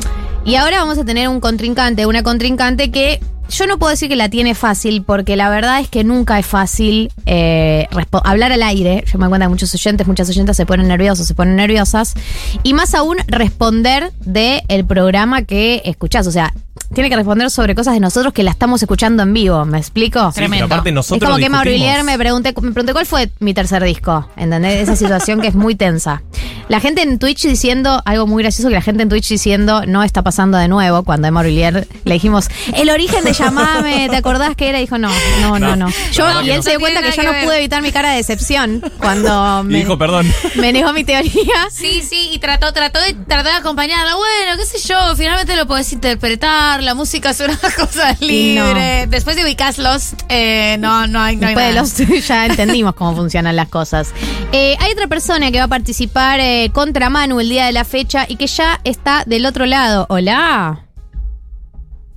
y 0.44 0.56
ahora 0.56 0.78
vamos 0.78 0.98
a 0.98 1.04
tener 1.04 1.28
un 1.28 1.40
contrincante, 1.40 2.06
una 2.06 2.22
contrincante 2.22 2.90
que 2.90 3.20
yo 3.48 3.66
no 3.66 3.78
puedo 3.78 3.90
decir 3.90 4.08
que 4.08 4.16
la 4.16 4.30
tiene 4.30 4.54
fácil, 4.54 5.02
porque 5.02 5.36
la 5.36 5.50
verdad 5.50 5.80
es 5.80 5.88
que 5.88 6.04
nunca 6.04 6.38
es 6.38 6.46
fácil 6.46 7.12
eh, 7.26 7.86
hablar 8.24 8.50
al 8.50 8.62
aire. 8.62 9.04
Yo 9.12 9.18
me 9.18 9.28
cuenta 9.28 9.44
que 9.44 9.50
muchos 9.50 9.74
oyentes, 9.74 10.06
muchas 10.06 10.28
oyentas 10.30 10.56
se 10.56 10.64
ponen 10.64 10.88
nerviosos, 10.88 11.26
se 11.26 11.34
ponen 11.34 11.56
nerviosas. 11.56 12.14
Y 12.62 12.72
más 12.72 12.94
aún, 12.94 13.18
responder 13.26 14.10
de 14.20 14.62
el 14.68 14.86
programa 14.86 15.42
que 15.42 15.82
escuchás. 15.84 16.26
O 16.26 16.32
sea, 16.32 16.54
tiene 16.94 17.08
que 17.10 17.16
responder 17.16 17.50
sobre 17.50 17.74
cosas 17.74 17.94
de 17.94 18.00
nosotros 18.00 18.32
que 18.32 18.42
la 18.42 18.50
estamos 18.50 18.82
escuchando 18.82 19.22
en 19.22 19.32
vivo. 19.32 19.64
¿Me 19.64 19.78
explico? 19.78 20.32
Sí, 20.32 20.42
pero 20.48 20.66
aparte 20.66 20.92
nosotros 20.92 21.22
Es 21.22 21.26
como 21.28 21.38
que. 21.38 21.48
Mauriler 21.50 22.04
me 22.04 22.18
pregunté, 22.18 22.54
me 22.60 22.72
pregunté 22.72 22.92
cuál 22.92 23.06
fue 23.06 23.30
mi 23.40 23.54
tercer 23.54 23.82
disco. 23.84 24.28
¿Entendés? 24.36 24.82
Esa 24.82 24.96
situación 24.96 25.40
que 25.40 25.48
es 25.48 25.54
muy 25.54 25.74
tensa. 25.74 26.22
La 26.68 26.80
gente 26.80 27.02
en 27.02 27.18
Twitch 27.18 27.42
diciendo, 27.46 28.00
algo 28.04 28.26
muy 28.26 28.42
gracioso 28.42 28.68
que 28.68 28.74
la 28.74 28.82
gente 28.82 29.02
en 29.02 29.08
Twitch 29.08 29.28
diciendo, 29.28 29.82
no 29.86 30.02
está 30.02 30.22
pasando 30.22 30.56
de 30.58 30.68
nuevo. 30.68 31.02
Cuando 31.02 31.28
a 31.28 31.30
Mauriler 31.30 31.86
le 32.04 32.14
dijimos, 32.14 32.48
el 32.74 32.88
origen 32.90 33.24
de 33.24 33.32
llamame, 33.32 34.08
¿te 34.08 34.16
acordás 34.16 34.56
que 34.56 34.68
era? 34.68 34.78
Dijo, 34.78 34.96
no, 34.98 35.10
no, 35.40 35.58
no, 35.58 35.76
no. 35.76 35.88
Yo, 36.12 36.32
No, 36.32 36.42
y 36.42 36.46
no 36.48 36.54
él 36.54 36.62
se 36.62 36.70
dio 36.70 36.80
cuenta 36.80 37.02
que 37.02 37.10
yo 37.16 37.22
no 37.24 37.32
ver. 37.32 37.44
pude 37.44 37.58
evitar 37.58 37.82
mi 37.82 37.90
cara 37.92 38.10
de 38.10 38.16
decepción 38.16 38.82
cuando 38.98 39.62
me, 39.64 39.78
dijo, 39.78 39.98
perdón. 39.98 40.26
me 40.56 40.72
negó 40.72 40.92
mi 40.92 41.04
teoría. 41.04 41.32
Sí, 41.70 42.02
sí, 42.08 42.30
y 42.32 42.38
trató, 42.38 42.72
trató 42.72 43.00
de, 43.00 43.14
trató 43.14 43.48
de 43.50 43.54
acompañarla. 43.56 44.14
Bueno, 44.14 44.56
qué 44.56 44.64
sé 44.64 44.78
yo, 44.88 44.96
finalmente 45.16 45.56
lo 45.56 45.66
podés 45.66 45.92
interpretar, 45.92 46.81
la 46.84 46.94
música 46.94 47.30
es 47.30 47.40
una 47.40 47.56
cosa 47.76 48.12
no. 48.20 48.26
libre. 48.26 49.06
Después 49.08 49.36
de 49.36 49.44
ubicás 49.44 49.78
Lost, 49.78 50.22
eh, 50.28 50.76
no, 50.78 51.06
no 51.06 51.20
hay, 51.20 51.36
no 51.36 51.46
hay 51.46 51.54
Después 51.54 51.66
de 51.66 52.06
nada. 52.06 52.18
los 52.18 52.26
ya 52.28 52.46
entendimos 52.46 52.94
cómo 52.94 53.14
funcionan 53.16 53.56
las 53.56 53.68
cosas. 53.68 54.12
Eh, 54.52 54.76
hay 54.80 54.92
otra 54.92 55.06
persona 55.06 55.50
que 55.50 55.58
va 55.58 55.64
a 55.64 55.68
participar 55.68 56.40
eh, 56.40 56.70
contra 56.72 57.10
Manu 57.10 57.40
el 57.40 57.48
día 57.48 57.66
de 57.66 57.72
la 57.72 57.84
fecha 57.84 58.26
y 58.28 58.36
que 58.36 58.46
ya 58.46 58.80
está 58.84 59.24
del 59.26 59.46
otro 59.46 59.66
lado. 59.66 60.06
Hola. 60.08 60.86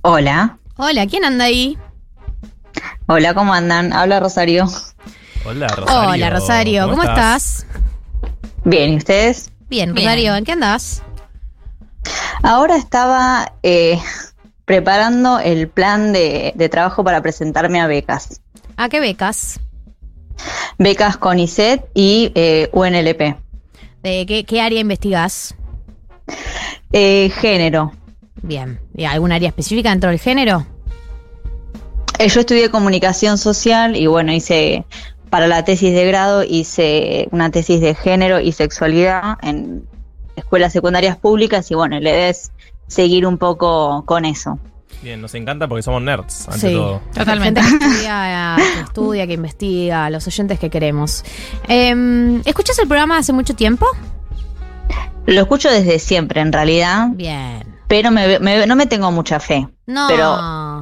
Hola. 0.02 0.58
Hola, 0.76 1.06
¿quién 1.06 1.24
anda 1.24 1.46
ahí? 1.46 1.78
Hola, 3.06 3.34
¿cómo 3.34 3.54
andan? 3.54 3.92
Habla 3.92 4.20
Rosario. 4.20 4.68
Hola, 5.44 5.68
Rosario. 5.68 6.10
Hola, 6.10 6.30
Rosario. 6.30 6.90
¿Cómo, 6.90 7.02
estás? 7.02 7.66
Bien, 8.64 8.92
¿y 8.92 8.96
ustedes? 8.96 9.50
Bien, 9.68 9.94
Bien. 9.94 10.06
Rosario, 10.06 10.34
¿en 10.36 10.44
qué 10.44 10.52
andás? 10.52 11.02
Ahora 12.42 12.76
estaba 12.76 13.52
eh, 13.62 13.98
preparando 14.66 15.38
el 15.38 15.68
plan 15.68 16.12
de, 16.12 16.52
de 16.54 16.68
trabajo 16.68 17.02
para 17.02 17.22
presentarme 17.22 17.80
a 17.80 17.86
becas. 17.86 18.42
¿A 18.76 18.90
qué 18.90 19.00
becas? 19.00 19.58
Becas 20.76 21.16
CONICET 21.16 21.86
y 21.94 22.32
eh, 22.34 22.68
UNLP. 22.72 23.36
¿De 24.02 24.26
qué, 24.26 24.44
qué 24.44 24.60
área 24.60 24.80
investigás? 24.80 25.54
Eh, 26.92 27.30
género. 27.34 27.92
Bien. 28.42 28.78
¿Y 28.94 29.04
algún 29.04 29.32
área 29.32 29.48
específica 29.48 29.90
dentro 29.90 30.10
del 30.10 30.18
género? 30.18 30.66
Eh, 32.18 32.28
yo 32.28 32.40
estudié 32.40 32.70
comunicación 32.70 33.38
social 33.38 33.96
y 33.96 34.06
bueno, 34.06 34.32
hice 34.32 34.84
para 35.30 35.46
la 35.48 35.64
tesis 35.64 35.92
de 35.92 36.06
grado 36.06 36.44
hice 36.44 37.28
una 37.30 37.50
tesis 37.50 37.80
de 37.80 37.94
género 37.94 38.40
y 38.40 38.52
sexualidad 38.52 39.38
en 39.42 39.86
escuelas 40.36 40.72
secundarias 40.72 41.16
públicas 41.16 41.70
y 41.70 41.74
bueno, 41.74 41.98
la 41.98 42.10
idea 42.10 42.28
es 42.28 42.52
seguir 42.86 43.26
un 43.26 43.38
poco 43.38 44.04
con 44.06 44.24
eso. 44.24 44.58
Bien, 45.02 45.20
nos 45.20 45.34
encanta 45.34 45.68
porque 45.68 45.82
somos 45.82 46.02
nerds, 46.02 46.48
ante 46.48 46.68
Sí, 46.68 46.72
todo. 46.74 47.00
Gente 47.14 47.60
que 47.60 47.66
estudia, 47.68 48.56
que 48.56 48.80
estudia, 48.80 49.26
que 49.26 49.32
investiga, 49.34 50.10
los 50.10 50.26
oyentes 50.26 50.58
que 50.58 50.70
queremos. 50.70 51.22
Eh, 51.68 52.40
¿Escuchas 52.44 52.78
el 52.78 52.88
programa 52.88 53.18
hace 53.18 53.32
mucho 53.32 53.54
tiempo? 53.54 53.86
Lo 55.26 55.40
escucho 55.40 55.70
desde 55.70 55.98
siempre 55.98 56.40
en 56.40 56.52
realidad. 56.52 57.08
Bien. 57.12 57.76
Pero 57.88 58.10
me, 58.10 58.38
me- 58.38 58.66
no 58.66 58.74
me 58.76 58.86
tengo 58.86 59.10
mucha 59.12 59.38
fe. 59.38 59.68
No. 59.86 60.06
Pero, 60.08 60.36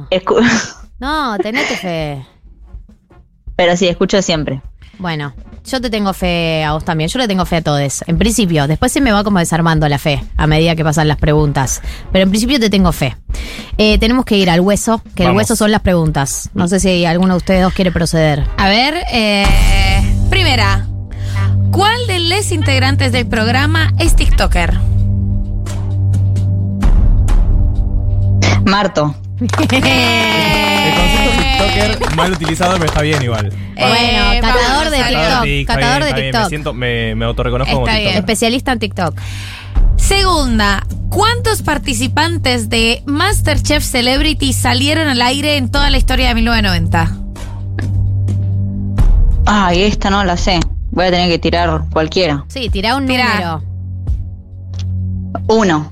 escu- 0.09 0.75
No, 0.99 1.37
tenete 1.37 1.75
fe. 1.75 2.25
pero 3.55 3.75
sí, 3.75 3.87
escucho 3.87 4.21
siempre. 4.21 4.61
Bueno, 4.97 5.33
yo 5.65 5.81
te 5.81 5.89
tengo 5.89 6.13
fe 6.13 6.63
a 6.63 6.73
vos 6.73 6.85
también. 6.85 7.09
Yo 7.09 7.19
le 7.19 7.27
tengo 7.27 7.45
fe 7.45 7.57
a 7.57 7.61
todos. 7.61 8.03
En 8.07 8.17
principio, 8.17 8.67
después 8.67 8.91
se 8.91 9.01
me 9.01 9.11
va 9.11 9.23
como 9.23 9.39
desarmando 9.39 9.87
la 9.89 9.97
fe 9.97 10.23
a 10.37 10.47
medida 10.47 10.75
que 10.75 10.83
pasan 10.83 11.07
las 11.07 11.17
preguntas. 11.17 11.81
Pero 12.11 12.23
en 12.23 12.29
principio 12.29 12.59
te 12.59 12.69
tengo 12.69 12.91
fe. 12.91 13.17
Eh, 13.77 13.97
tenemos 13.97 14.25
que 14.25 14.37
ir 14.37 14.49
al 14.49 14.61
hueso, 14.61 15.01
que 15.15 15.23
el 15.23 15.31
hueso 15.31 15.55
son 15.55 15.71
las 15.71 15.81
preguntas. 15.81 16.49
No 16.53 16.67
sé 16.67 16.79
si 16.79 17.05
alguno 17.05 17.33
de 17.33 17.37
ustedes 17.37 17.63
dos 17.63 17.73
quiere 17.73 17.91
proceder. 17.91 18.47
A 18.57 18.69
ver, 18.69 18.95
eh, 19.11 19.45
primera. 20.29 20.87
¿Cuál 21.71 22.07
de 22.07 22.19
los 22.19 22.51
integrantes 22.51 23.11
del 23.11 23.27
programa 23.27 23.93
es 23.99 24.15
TikToker? 24.15 24.79
Marto. 28.65 29.15
El 29.39 29.47
concepto 30.95 31.54
TikToker 31.57 32.15
mal 32.15 32.31
utilizado, 32.31 32.73
pero 32.73 32.85
está 32.85 33.01
bien 33.01 33.21
igual. 33.21 33.49
Bueno, 33.49 34.33
Eh, 34.33 34.39
catador 34.41 34.89
de 34.89 34.97
TikTok. 34.97 35.67
Catador 35.75 36.03
de 36.03 36.09
está 36.09 36.15
bien, 36.15 36.31
TikTok. 36.31 36.43
Me, 36.43 36.49
siento, 36.49 36.73
me, 36.73 37.15
me 37.15 37.25
autorreconozco 37.25 37.73
como 37.73 37.85
Está 37.87 37.97
bien. 37.99 38.09
TikToker. 38.09 38.19
Especialista 38.31 38.71
en 38.71 38.79
TikTok. 38.79 39.17
Segunda, 39.97 40.85
¿cuántos 41.09 41.61
participantes 41.61 42.69
de 42.69 43.01
Masterchef 43.05 43.83
Celebrity 43.83 44.53
salieron 44.53 45.07
al 45.07 45.21
aire 45.21 45.57
en 45.57 45.69
toda 45.71 45.89
la 45.89 45.97
historia 45.97 46.27
de 46.29 46.35
1990? 46.35 47.11
Ay, 49.47 49.83
esta 49.83 50.09
no 50.09 50.23
la 50.23 50.37
sé. 50.37 50.59
Voy 50.91 51.05
a 51.05 51.11
tener 51.11 51.29
que 51.29 51.39
tirar 51.39 51.83
cualquiera. 51.91 52.45
Sí, 52.47 52.69
tirá 52.69 52.95
un 52.95 53.05
Tirá. 53.05 53.33
número. 53.33 53.63
Uno. 55.47 55.91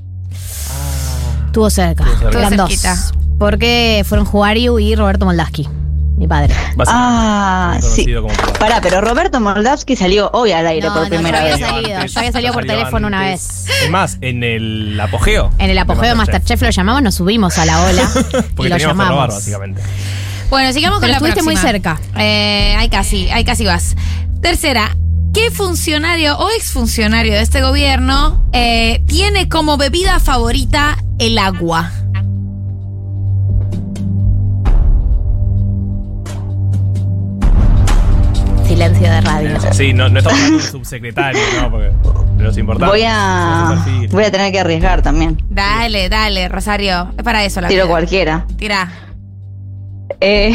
Estuvo 1.48 1.70
cerca. 1.70 2.04
Estuvo 2.06 2.20
cerca. 2.32 2.38
Eran 2.40 2.58
dos. 2.58 2.70
cerquita. 2.70 2.96
Porque 3.44 4.06
fueron 4.08 4.26
Juariu 4.26 4.80
y 4.80 4.96
Roberto 4.96 5.26
Moldaski, 5.26 5.68
mi 6.16 6.30
padre. 6.30 6.56
Ah, 6.88 7.78
sí. 7.82 8.06
Como. 8.14 8.30
Pará, 8.58 8.80
pero 8.82 9.02
Roberto 9.02 9.42
Moldavsky 9.42 9.98
salió 9.98 10.30
hoy 10.32 10.54
al 10.54 10.66
aire 10.66 10.88
No, 10.88 10.94
por 10.94 11.04
no, 11.04 11.10
primera 11.10 11.40
había 11.42 11.58
vez. 11.58 11.60
salido. 11.68 11.96
Antes, 11.98 12.14
Yo 12.14 12.20
había 12.22 12.32
salido 12.32 12.54
por 12.54 12.64
teléfono 12.64 13.06
una 13.08 13.20
vez. 13.20 13.66
Es 13.84 13.90
más, 13.90 14.18
en 14.22 14.46
el 14.46 14.98
apogeo. 14.98 15.52
En 15.58 15.70
el 15.70 15.78
apogeo 15.78 16.08
de 16.08 16.16
Masterchef 16.16 16.62
lo 16.62 16.70
llamamos, 16.70 17.02
nos 17.04 17.16
subimos 17.16 17.58
a 17.58 17.66
la 17.66 17.84
ola 17.84 18.02
y 18.16 18.24
Porque 18.56 18.70
lo 18.70 18.78
teníamos 18.78 18.80
que 18.80 18.88
robar, 18.88 18.96
llamamos. 19.10 19.36
básicamente. 19.36 19.82
Bueno, 20.50 20.72
sigamos 20.72 21.00
con 21.02 21.10
la 21.10 21.16
estuviste 21.16 21.42
muy 21.44 21.56
próxima. 21.56 21.72
cerca. 21.74 22.00
Eh, 22.18 22.76
ahí 22.78 22.88
casi, 22.88 23.30
ahí 23.30 23.44
casi 23.44 23.66
vas. 23.66 23.98
Tercera, 24.42 24.96
¿qué 25.34 25.52
funcionario 25.52 26.38
o 26.38 26.50
exfuncionario 26.52 27.34
de 27.34 27.42
este 27.42 27.62
gobierno 27.62 28.42
eh, 28.54 29.04
tiene 29.06 29.50
como 29.50 29.76
bebida 29.76 30.22
favorita 30.22 30.98
el 31.20 31.38
agua? 31.38 31.92
Silencio 38.74 39.08
de 39.12 39.22
radio. 39.22 39.58
Sí, 39.72 39.94
no, 39.94 40.10
no 40.10 40.18
estamos 40.18 40.40
hablando 40.40 40.58
de 40.60 40.66
un 40.66 40.72
subsecretario, 40.72 41.40
¿no? 41.62 41.70
Porque 41.70 41.92
pero 42.38 42.50
es 42.50 42.58
importante. 42.58 42.92
Voy 42.92 43.04
a, 43.08 43.76
voy 44.10 44.24
a 44.24 44.32
tener 44.32 44.52
que 44.52 44.60
arriesgar 44.62 45.04
también. 45.04 45.38
Dale, 45.48 46.10
dale, 46.10 46.50
Rosario. 46.50 47.14
Es 47.16 47.24
para 47.24 47.44
eso 47.46 47.62
la 47.62 47.68
Tiro 47.68 47.84
vida. 47.84 47.92
cualquiera. 47.92 48.46
Tira. 48.58 48.92
Eh, 50.20 50.54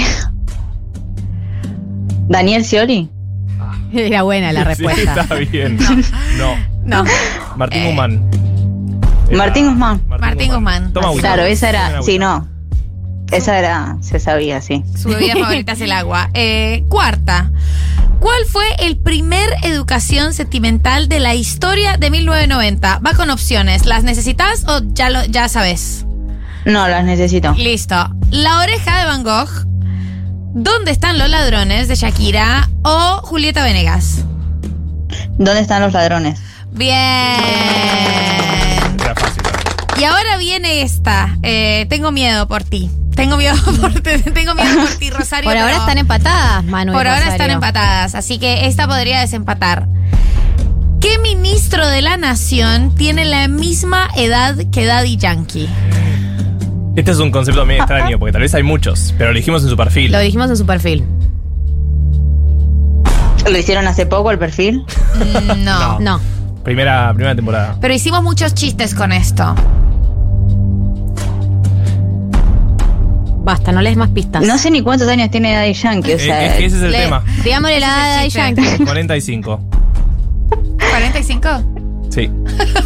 Daniel 2.29 2.65
Scioli. 2.65 3.09
Era 3.93 4.23
buena 4.23 4.53
la 4.53 4.63
Sí, 4.63 4.67
respuesta. 4.85 5.21
está 5.23 5.35
bien. 5.37 5.79
No. 6.39 6.57
No. 6.85 7.05
Martín 7.57 7.83
Eh. 7.83 7.87
Guzmán. 7.87 8.31
Martín 9.33 9.67
Guzmán. 9.69 10.03
Martín 10.09 10.53
Guzmán. 10.53 10.93
Toma 10.93 11.07
agüita. 11.09 11.29
Claro, 11.35 11.43
esa 11.45 11.69
era. 11.69 12.03
Sí, 12.03 12.19
no. 12.19 12.49
Esa 13.31 13.59
era. 13.59 13.97
Se 14.01 14.19
sabía, 14.21 14.61
sí. 14.61 14.83
Su 14.97 15.09
bebida 15.09 15.35
favorita 15.35 15.73
es 15.73 15.81
el 15.81 15.93
agua. 15.93 16.31
Eh, 16.41 16.85
cuarta. 16.89 17.51
¿Cuál 18.21 18.45
fue 18.47 18.65
el 18.81 18.97
primer 18.97 19.49
educación 19.63 20.35
sentimental 20.35 21.09
de 21.09 21.21
la 21.21 21.35
historia 21.35 21.97
de 21.97 22.11
1990? 22.11 22.99
Va 22.99 23.15
con 23.15 23.31
opciones. 23.31 23.87
¿Las 23.87 24.05
necesitas 24.05 24.65
o 24.67 24.81
ya 24.93 25.11
lo 25.11 25.25
ya 25.25 25.49
sabes? 25.49 26.05
No, 26.65 26.89
las 26.89 27.05
necesito. 27.05 27.53
Listo. 27.55 27.97
La 28.31 28.61
oreja 28.61 28.99
de 28.99 29.05
Van 29.07 29.23
Gogh. 29.23 29.67
¿Dónde 30.55 30.91
están 30.91 31.19
los 31.19 31.29
ladrones 31.29 31.89
de 31.89 31.95
Shakira 31.95 32.69
o 32.83 33.21
Julieta 33.23 33.63
Venegas? 33.63 34.25
¿Dónde 35.39 35.61
están 35.61 35.83
los 35.83 35.93
ladrones? 35.93 36.41
Bien. 36.73 36.97
Y 39.99 40.05
ahora 40.05 40.37
viene 40.39 40.83
esta. 40.83 41.37
Eh, 41.43 41.87
tengo 41.89 42.13
miedo 42.13 42.47
por 42.47 42.63
ti. 42.63 42.91
Tengo 43.15 43.37
miedo 43.37 43.57
por 43.81 43.93
ti. 43.95 44.11
Tengo 44.33 44.55
miedo 44.55 44.81
por 44.81 44.89
ti, 44.99 45.11
Rosario. 45.11 45.49
Por 45.51 45.57
ahora 45.57 45.73
pero- 45.73 45.81
están 45.83 45.99
empatadas, 45.99 46.65
Manu. 46.65 46.93
y 46.93 46.95
Por 46.95 47.07
ahora 47.07 47.19
Rosario. 47.21 47.33
están 47.43 47.51
empatadas, 47.51 48.15
así 48.15 48.39
que 48.39 48.67
esta 48.67 48.87
podría 48.87 49.21
desempatar. 49.21 49.89
¿Qué 51.01 51.19
ministro 51.19 51.87
de 51.89 52.03
la 52.03 52.17
nación 52.17 52.95
tiene 52.95 53.25
la 53.25 53.47
misma 53.49 54.09
edad 54.17 54.57
que 54.73 54.85
Daddy 54.85 55.17
Yankee? 55.17 55.69
Este 56.97 57.13
es 57.13 57.19
un 57.19 57.31
concepto 57.31 57.65
medio 57.65 57.83
extraño, 57.83 58.19
porque 58.19 58.33
tal 58.33 58.43
vez 58.43 58.53
hay 58.55 58.65
muchos, 58.65 59.15
pero 59.17 59.31
lo 59.33 59.37
dijimos 59.37 59.63
en 59.63 59.69
su 59.71 59.77
perfil. 59.77 60.11
Lo 60.11 60.19
dijimos 60.19 60.51
en 60.51 60.57
su 60.57 60.67
perfil. 60.67 61.05
¿Lo 63.49 63.57
hicieron 63.57 63.87
hace 63.87 64.07
poco 64.07 64.31
el 64.33 64.39
perfil? 64.39 64.85
Mm, 65.15 65.65
no. 65.65 66.01
No. 66.01 66.21
Primera, 66.65 67.13
primera 67.15 67.35
temporada. 67.37 67.77
Pero 67.81 67.95
hicimos 67.95 68.23
muchos 68.25 68.53
chistes 68.55 68.95
con 68.95 69.13
esto. 69.13 69.55
Basta, 73.49 73.73
no 73.73 73.81
lees 73.81 73.97
más 73.97 74.11
pistas. 74.11 74.47
No 74.47 74.59
sé 74.59 74.71
ni 74.71 74.83
cuántos 74.83 75.09
años 75.09 75.31
tiene 75.31 75.55
Daddy 75.55 75.73
Yankee. 75.73 76.13
O 76.13 76.17
Eh, 76.17 76.19
sea, 76.19 76.45
es 76.49 76.53
que 76.59 76.67
ese 76.67 76.77
es 76.77 76.83
el 76.83 76.91
Le- 76.93 76.99
tema. 77.05 77.25
Digámosle 77.43 77.81
la 77.81 77.87
edad 77.87 78.17
de 78.19 78.25
chiste. 78.25 78.39
Yankee. 78.41 78.85
45. 78.85 79.61
¿45? 80.77 82.11
Sí. 82.11 82.31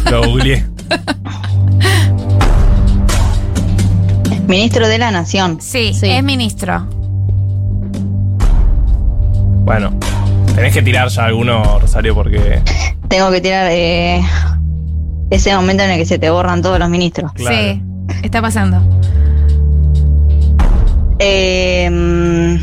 Lo 0.09 0.23
googleé. 0.23 0.63
ministro 4.47 4.87
de 4.87 4.97
la 4.99 5.11
Nación. 5.11 5.57
Sí, 5.59 5.93
Sí. 5.93 6.09
es 6.09 6.23
ministro. 6.23 6.87
Bueno, 9.65 9.91
tenés 10.55 10.73
que 10.73 10.81
tirar 10.81 11.09
ya 11.09 11.25
alguno, 11.25 11.79
Rosario, 11.79 12.15
porque. 12.15 12.61
Tengo 13.09 13.31
que 13.31 13.41
tirar 13.41 13.67
eh, 13.69 14.21
ese 15.29 15.53
momento 15.55 15.83
en 15.83 15.91
el 15.91 15.97
que 15.97 16.05
se 16.05 16.19
te 16.19 16.29
borran 16.29 16.61
todos 16.61 16.79
los 16.79 16.89
ministros. 16.89 17.33
Claro. 17.33 17.55
Sí, 17.57 17.81
está 18.23 18.41
pasando. 18.41 18.81
Eh, 21.25 21.89
mm, 21.89 22.57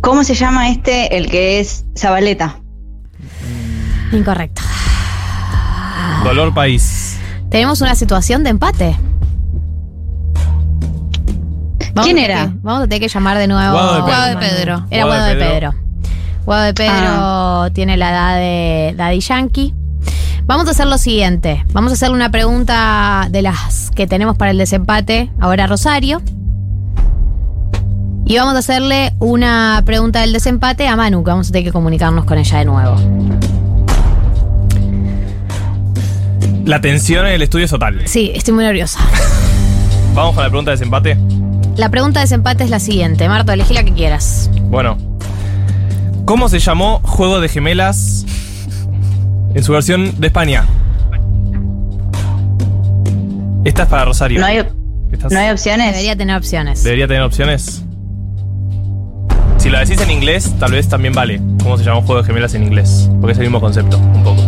¿Cómo 0.00 0.22
se 0.22 0.34
llama 0.34 0.68
este, 0.70 1.16
el 1.16 1.28
que 1.28 1.58
es 1.58 1.84
Zabaleta? 1.98 2.60
Incorrecto. 4.12 4.62
Dolor 6.22 6.54
País. 6.54 7.18
Tenemos 7.50 7.80
una 7.80 7.96
situación 7.96 8.44
de 8.44 8.50
empate. 8.50 8.96
Vamos 11.94 12.04
¿Quién 12.04 12.18
era? 12.18 12.46
que- 12.46 12.52
vamos 12.62 12.82
a 12.84 12.84
tener 12.84 13.00
que 13.00 13.08
llamar 13.08 13.36
de 13.38 13.48
nuevo. 13.48 13.72
Guado 13.72 13.94
de 13.96 14.02
Pedro. 14.02 14.06
Guado 14.14 14.28
de 14.28 14.36
Pedro. 14.36 14.86
Era 14.90 15.04
Guado 15.06 15.24
de 15.24 15.34
Pedro. 15.34 15.48
Pedro. 15.50 15.74
Guado 16.44 16.62
de 16.62 16.74
Pedro 16.74 17.72
tiene 17.72 17.96
la 17.96 18.10
edad 18.10 18.36
de 18.36 18.94
Daddy 18.96 19.18
Yankee. 19.20 19.74
Vamos 20.46 20.68
a 20.68 20.70
hacer 20.70 20.86
lo 20.86 20.96
siguiente. 20.96 21.64
Vamos 21.72 21.90
a 21.90 21.94
hacerle 21.94 22.14
una 22.14 22.30
pregunta 22.30 23.26
de 23.30 23.42
las 23.42 23.90
que 23.90 24.06
tenemos 24.06 24.36
para 24.36 24.52
el 24.52 24.58
desempate. 24.58 25.28
Ahora 25.40 25.66
Rosario. 25.66 26.22
Y 28.24 28.36
vamos 28.36 28.54
a 28.54 28.58
hacerle 28.58 29.12
una 29.18 29.82
pregunta 29.84 30.20
del 30.20 30.32
desempate 30.32 30.86
a 30.86 30.94
Manu, 30.94 31.24
que 31.24 31.30
vamos 31.30 31.48
a 31.48 31.52
tener 31.52 31.64
que 31.64 31.72
comunicarnos 31.72 32.24
con 32.24 32.38
ella 32.38 32.58
de 32.58 32.64
nuevo. 32.64 32.96
La 36.64 36.80
tensión 36.80 37.26
en 37.26 37.34
el 37.34 37.42
estudio 37.42 37.64
es 37.64 37.70
total. 37.72 38.02
Sí, 38.06 38.30
estoy 38.32 38.54
muy 38.54 38.64
nerviosa. 38.64 39.00
Vamos 40.14 40.34
con 40.34 40.42
la 40.42 40.48
pregunta 40.48 40.70
de 40.70 40.76
desempate. 40.76 41.16
La 41.76 41.90
pregunta 41.90 42.20
de 42.20 42.24
desempate 42.24 42.64
es 42.64 42.70
la 42.70 42.80
siguiente. 42.80 43.28
Marta, 43.28 43.52
elegí 43.52 43.74
la 43.74 43.84
que 43.84 43.92
quieras. 43.92 44.50
Bueno. 44.62 44.96
¿Cómo 46.24 46.48
se 46.48 46.58
llamó 46.58 47.00
Juego 47.04 47.40
de 47.40 47.48
Gemelas 47.48 48.26
en 49.56 49.64
su 49.64 49.72
versión 49.72 50.20
de 50.20 50.26
España? 50.26 50.64
Esta 53.64 53.84
es 53.84 53.88
para 53.88 54.04
Rosario. 54.04 54.38
No 54.38 54.46
hay, 54.46 54.58
Estás- 55.10 55.32
no 55.32 55.38
hay 55.38 55.50
opciones. 55.50 55.92
Debería 55.92 56.14
tener 56.14 56.36
opciones. 56.36 56.84
Debería 56.84 57.08
tener 57.08 57.22
opciones. 57.22 57.82
Si 59.56 59.70
lo 59.70 59.78
decís 59.78 59.98
en 60.00 60.10
inglés, 60.10 60.54
tal 60.60 60.72
vez 60.72 60.88
también 60.88 61.14
vale. 61.14 61.40
¿Cómo 61.62 61.78
se 61.78 61.84
llama 61.84 62.00
un 62.00 62.06
juego 62.06 62.20
de 62.20 62.26
gemelas 62.26 62.52
en 62.54 62.64
inglés? 62.64 63.08
Porque 63.20 63.32
es 63.32 63.38
el 63.38 63.44
mismo 63.44 63.60
concepto, 63.60 63.96
un 63.98 64.22
poco. 64.22 64.42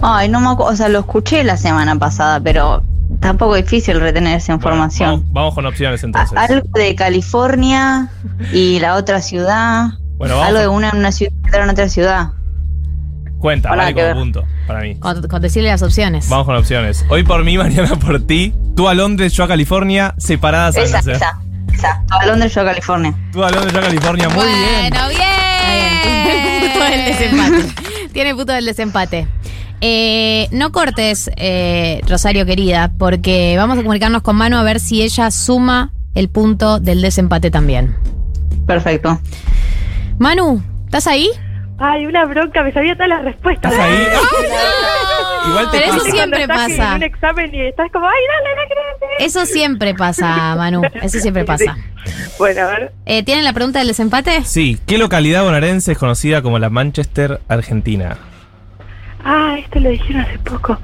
Ay, 0.00 0.30
no 0.30 0.40
me 0.40 0.48
acuerdo. 0.48 0.72
O 0.72 0.76
sea, 0.76 0.88
lo 0.88 1.00
escuché 1.00 1.44
la 1.44 1.58
semana 1.58 1.94
pasada, 1.96 2.40
pero 2.40 2.82
tampoco 3.20 3.54
es 3.54 3.64
difícil 3.64 4.00
retener 4.00 4.38
esa 4.38 4.54
información. 4.54 5.10
Vamos, 5.10 5.32
vamos 5.32 5.54
con 5.54 5.66
opciones 5.66 6.02
entonces. 6.02 6.36
Algo 6.36 6.66
de 6.72 6.94
California 6.96 8.08
y 8.50 8.80
la 8.80 8.94
otra 8.96 9.20
ciudad. 9.20 9.90
Bueno, 10.16 10.34
vamos 10.38 10.48
Algo 10.48 10.60
de 10.60 10.68
una 10.68 10.88
en 10.88 10.96
una 10.96 11.12
ciudad 11.12 11.32
y 11.44 11.48
otra 11.48 11.64
en 11.64 11.70
otra 11.70 11.88
ciudad. 11.90 12.30
Cuenta, 13.42 13.72
Hola, 13.72 13.82
vale 13.82 13.94
como 13.94 14.06
ver. 14.06 14.14
punto 14.16 14.44
para 14.68 14.80
mí. 14.82 14.94
Con, 15.00 15.20
con 15.26 15.42
decirle 15.42 15.68
las 15.68 15.82
opciones. 15.82 16.28
Vamos 16.28 16.46
con 16.46 16.54
opciones. 16.56 17.04
Hoy 17.08 17.24
por 17.24 17.42
mí, 17.44 17.58
mañana 17.58 17.96
por 17.96 18.24
ti. 18.24 18.54
Tú 18.76 18.88
a 18.88 18.94
Londres, 18.94 19.32
yo 19.32 19.42
a 19.44 19.48
California, 19.48 20.14
separadas 20.16 20.76
al 20.76 20.84
Esa, 20.84 20.98
nacer. 20.98 21.16
esa, 21.16 21.40
esa. 21.74 22.04
A 22.10 22.24
Londres, 22.26 22.54
yo 22.54 22.60
a 22.60 22.64
California. 22.66 23.14
Tú 23.32 23.42
a 23.42 23.50
Londres, 23.50 23.72
yo 23.72 23.78
a 23.80 23.82
California, 23.82 24.28
muy 24.28 24.44
bien. 24.46 24.90
Bueno, 24.90 25.08
bien. 25.08 26.70
Punto 26.72 26.84
del 26.84 27.04
desempate. 27.04 28.08
Tiene 28.12 28.34
punto 28.36 28.52
del 28.52 28.64
desempate. 28.64 29.26
Eh, 29.80 30.48
no 30.52 30.70
cortes, 30.70 31.28
eh, 31.36 32.00
Rosario 32.08 32.46
querida, 32.46 32.92
porque 32.96 33.56
vamos 33.56 33.76
a 33.76 33.82
comunicarnos 33.82 34.22
con 34.22 34.36
Manu 34.36 34.56
a 34.56 34.62
ver 34.62 34.78
si 34.78 35.02
ella 35.02 35.32
suma 35.32 35.92
el 36.14 36.28
punto 36.28 36.78
del 36.78 37.02
desempate 37.02 37.50
también. 37.50 37.96
Perfecto. 38.68 39.20
Manu, 40.18 40.62
¿estás 40.84 41.08
ahí? 41.08 41.28
Ay, 41.84 42.06
una 42.06 42.24
bronca, 42.26 42.62
me 42.62 42.72
sabía 42.72 42.94
todas 42.94 43.08
las 43.08 43.24
respuestas. 43.24 43.72
¿Estás 43.72 43.86
ahí? 43.86 44.06
Igual 45.48 45.70
te 45.72 45.78
Pero 45.78 45.90
eso 45.90 45.98
pasa. 46.04 46.10
siempre 46.12 46.46
Cuando 46.46 46.62
estás 46.64 46.78
pasa. 46.78 46.90
En 46.90 46.96
un 46.96 47.02
examen 47.02 47.54
y 47.54 47.60
estás 47.62 47.90
como, 47.92 48.06
ay, 48.06 48.14
dale, 48.28 48.56
no 48.56 49.08
crees. 49.08 49.26
Eso 49.26 49.46
siempre 49.46 49.94
pasa, 49.94 50.54
Manu. 50.56 50.82
Eso 51.02 51.18
siempre 51.18 51.44
pasa. 51.44 51.76
Bueno, 52.38 52.62
a 52.62 52.66
ver. 52.66 52.92
Eh, 53.06 53.22
¿Tienen 53.22 53.44
la 53.44 53.52
pregunta 53.52 53.78
del 53.78 53.86
desempate? 53.86 54.42
Sí, 54.44 54.76
¿qué 54.86 54.98
localidad 54.98 55.44
bonaerense 55.44 55.92
es 55.92 55.98
conocida 55.98 56.42
como 56.42 56.58
la 56.58 56.68
Manchester 56.68 57.40
Argentina? 57.46 58.16
Ah, 59.24 59.54
esto 59.58 59.78
lo 59.78 59.90
dijeron 59.90 60.22
hace 60.22 60.38
poco. 60.40 60.78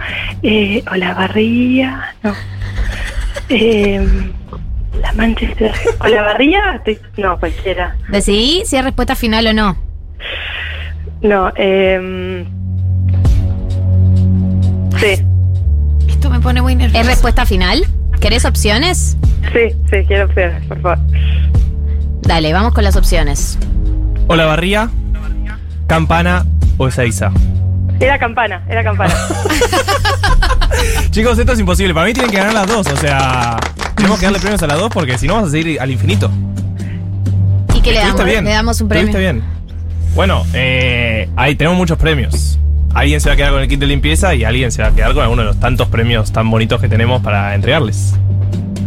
Eh, 0.45 0.85
Olavarría, 0.93 2.15
no. 2.23 2.35
Eh, 3.49 4.07
la 5.01 5.13
Manchester. 5.15 5.73
¿Olavarría? 5.99 6.75
Estoy- 6.77 7.01
No, 7.17 7.37
cualquiera. 7.41 7.97
Decidí 8.11 8.63
si 8.65 8.77
es 8.77 8.85
respuesta 8.85 9.17
final 9.17 9.47
o 9.49 9.53
no. 9.53 9.88
No, 11.23 11.53
eh. 11.57 12.47
Sí, 14.99 15.25
Esto 16.09 16.31
me 16.31 16.41
pone 16.41 16.61
muy 16.63 16.75
nerviosa. 16.75 17.01
¿Es 17.01 17.07
respuesta 17.07 17.47
final? 17.47 17.85
¿Querés 18.21 18.45
opciones? 18.45 19.17
sí, 19.53 19.75
sí, 19.91 20.05
quiero 20.07 20.25
opciones, 20.27 20.65
por 20.67 20.81
favor. 20.81 20.99
Dale, 22.23 22.53
vamos 22.53 22.75
con 22.75 22.85
las 22.85 22.97
opciones. 22.97 23.59
¿Olavarría, 24.27 24.91
Campana 25.87 26.45
o 26.77 26.89
Ezeiza? 26.89 27.31
Era 28.01 28.19
campana, 28.19 28.63
era 28.69 28.85
campana. 28.85 29.15
Chicos, 31.11 31.39
esto 31.39 31.53
es 31.53 31.59
imposible. 31.59 31.95
Para 31.95 32.07
mí 32.07 32.13
tienen 32.13 32.31
que 32.31 32.37
ganar 32.37 32.53
las 32.55 32.67
dos. 32.67 32.87
O 32.87 32.97
sea, 32.97 33.57
tenemos 33.97 34.19
que 34.19 34.27
darle 34.27 34.39
premios 34.39 34.63
a 34.63 34.67
las 34.67 34.79
dos 34.79 34.91
porque 34.93 35.17
si 35.19 35.27
no 35.27 35.35
vamos 35.35 35.49
a 35.49 35.53
seguir 35.53 35.81
al 35.81 35.91
infinito. 35.91 36.31
¿Y 37.75 37.81
qué 37.81 37.93
le 37.93 37.99
damos? 38.01 38.25
bien. 38.25 38.45
Le 38.45 38.51
damos 38.51 38.81
un 38.81 38.89
premio. 38.89 39.19
Bien. 39.19 39.58
Bueno, 40.15 40.45
eh, 40.55 41.29
ahí 41.37 41.55
tenemos 41.55 41.79
muchos 41.79 41.99
premios. 41.99 42.59
Alguien 42.95 43.21
se 43.21 43.29
va 43.29 43.35
a 43.35 43.37
quedar 43.37 43.53
con 43.53 43.61
el 43.61 43.69
kit 43.69 43.79
de 43.79 43.87
limpieza 43.87 44.35
y 44.35 44.45
alguien 44.45 44.73
se 44.73 44.83
va 44.83 44.89
a 44.89 44.91
quedar 44.93 45.13
con 45.15 45.23
alguno 45.23 45.43
de 45.43 45.49
los 45.49 45.61
tantos 45.61 45.89
premios 45.89 46.33
tan 46.33 46.51
bonitos 46.51 46.81
que 46.81 46.89
tenemos 46.89 47.23
para 47.23 47.55
entregarles. 47.55 48.15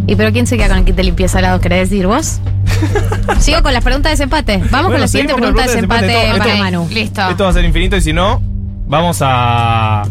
¿Y 0.07 0.15
pero 0.15 0.31
quién 0.33 0.47
se 0.47 0.57
queda 0.57 0.69
con 0.69 0.79
el 0.79 0.85
kit 0.85 0.95
de 0.95 1.03
limpieza 1.03 1.37
al 1.37 1.43
lado? 1.43 1.59
¿Querés 1.61 1.89
decir 1.89 2.07
vos? 2.07 2.39
Sigo 3.39 3.61
con 3.61 3.73
las 3.73 3.83
preguntas 3.83 4.09
de 4.09 4.13
desempate. 4.17 4.57
Vamos 4.57 4.69
con 4.71 4.83
Bueno, 4.85 4.97
la 4.99 5.07
siguiente 5.07 5.33
con 5.33 5.41
pregunta 5.41 5.65
la 5.65 5.71
de 5.71 5.77
pregunta 5.77 5.95
de 5.95 6.01
desempate 6.01 6.27
desempate. 6.27 6.39
para 6.39 6.53
Esto- 6.53 6.63
Manu. 6.79 6.89
Listo. 6.93 7.29
Esto 7.29 7.43
va 7.43 7.49
a 7.49 7.53
ser 7.53 7.65
infinito 7.65 7.95
y 7.95 8.01
si 8.01 8.11
no, 8.11 8.41
vamos 8.87 9.19
a, 9.21 10.01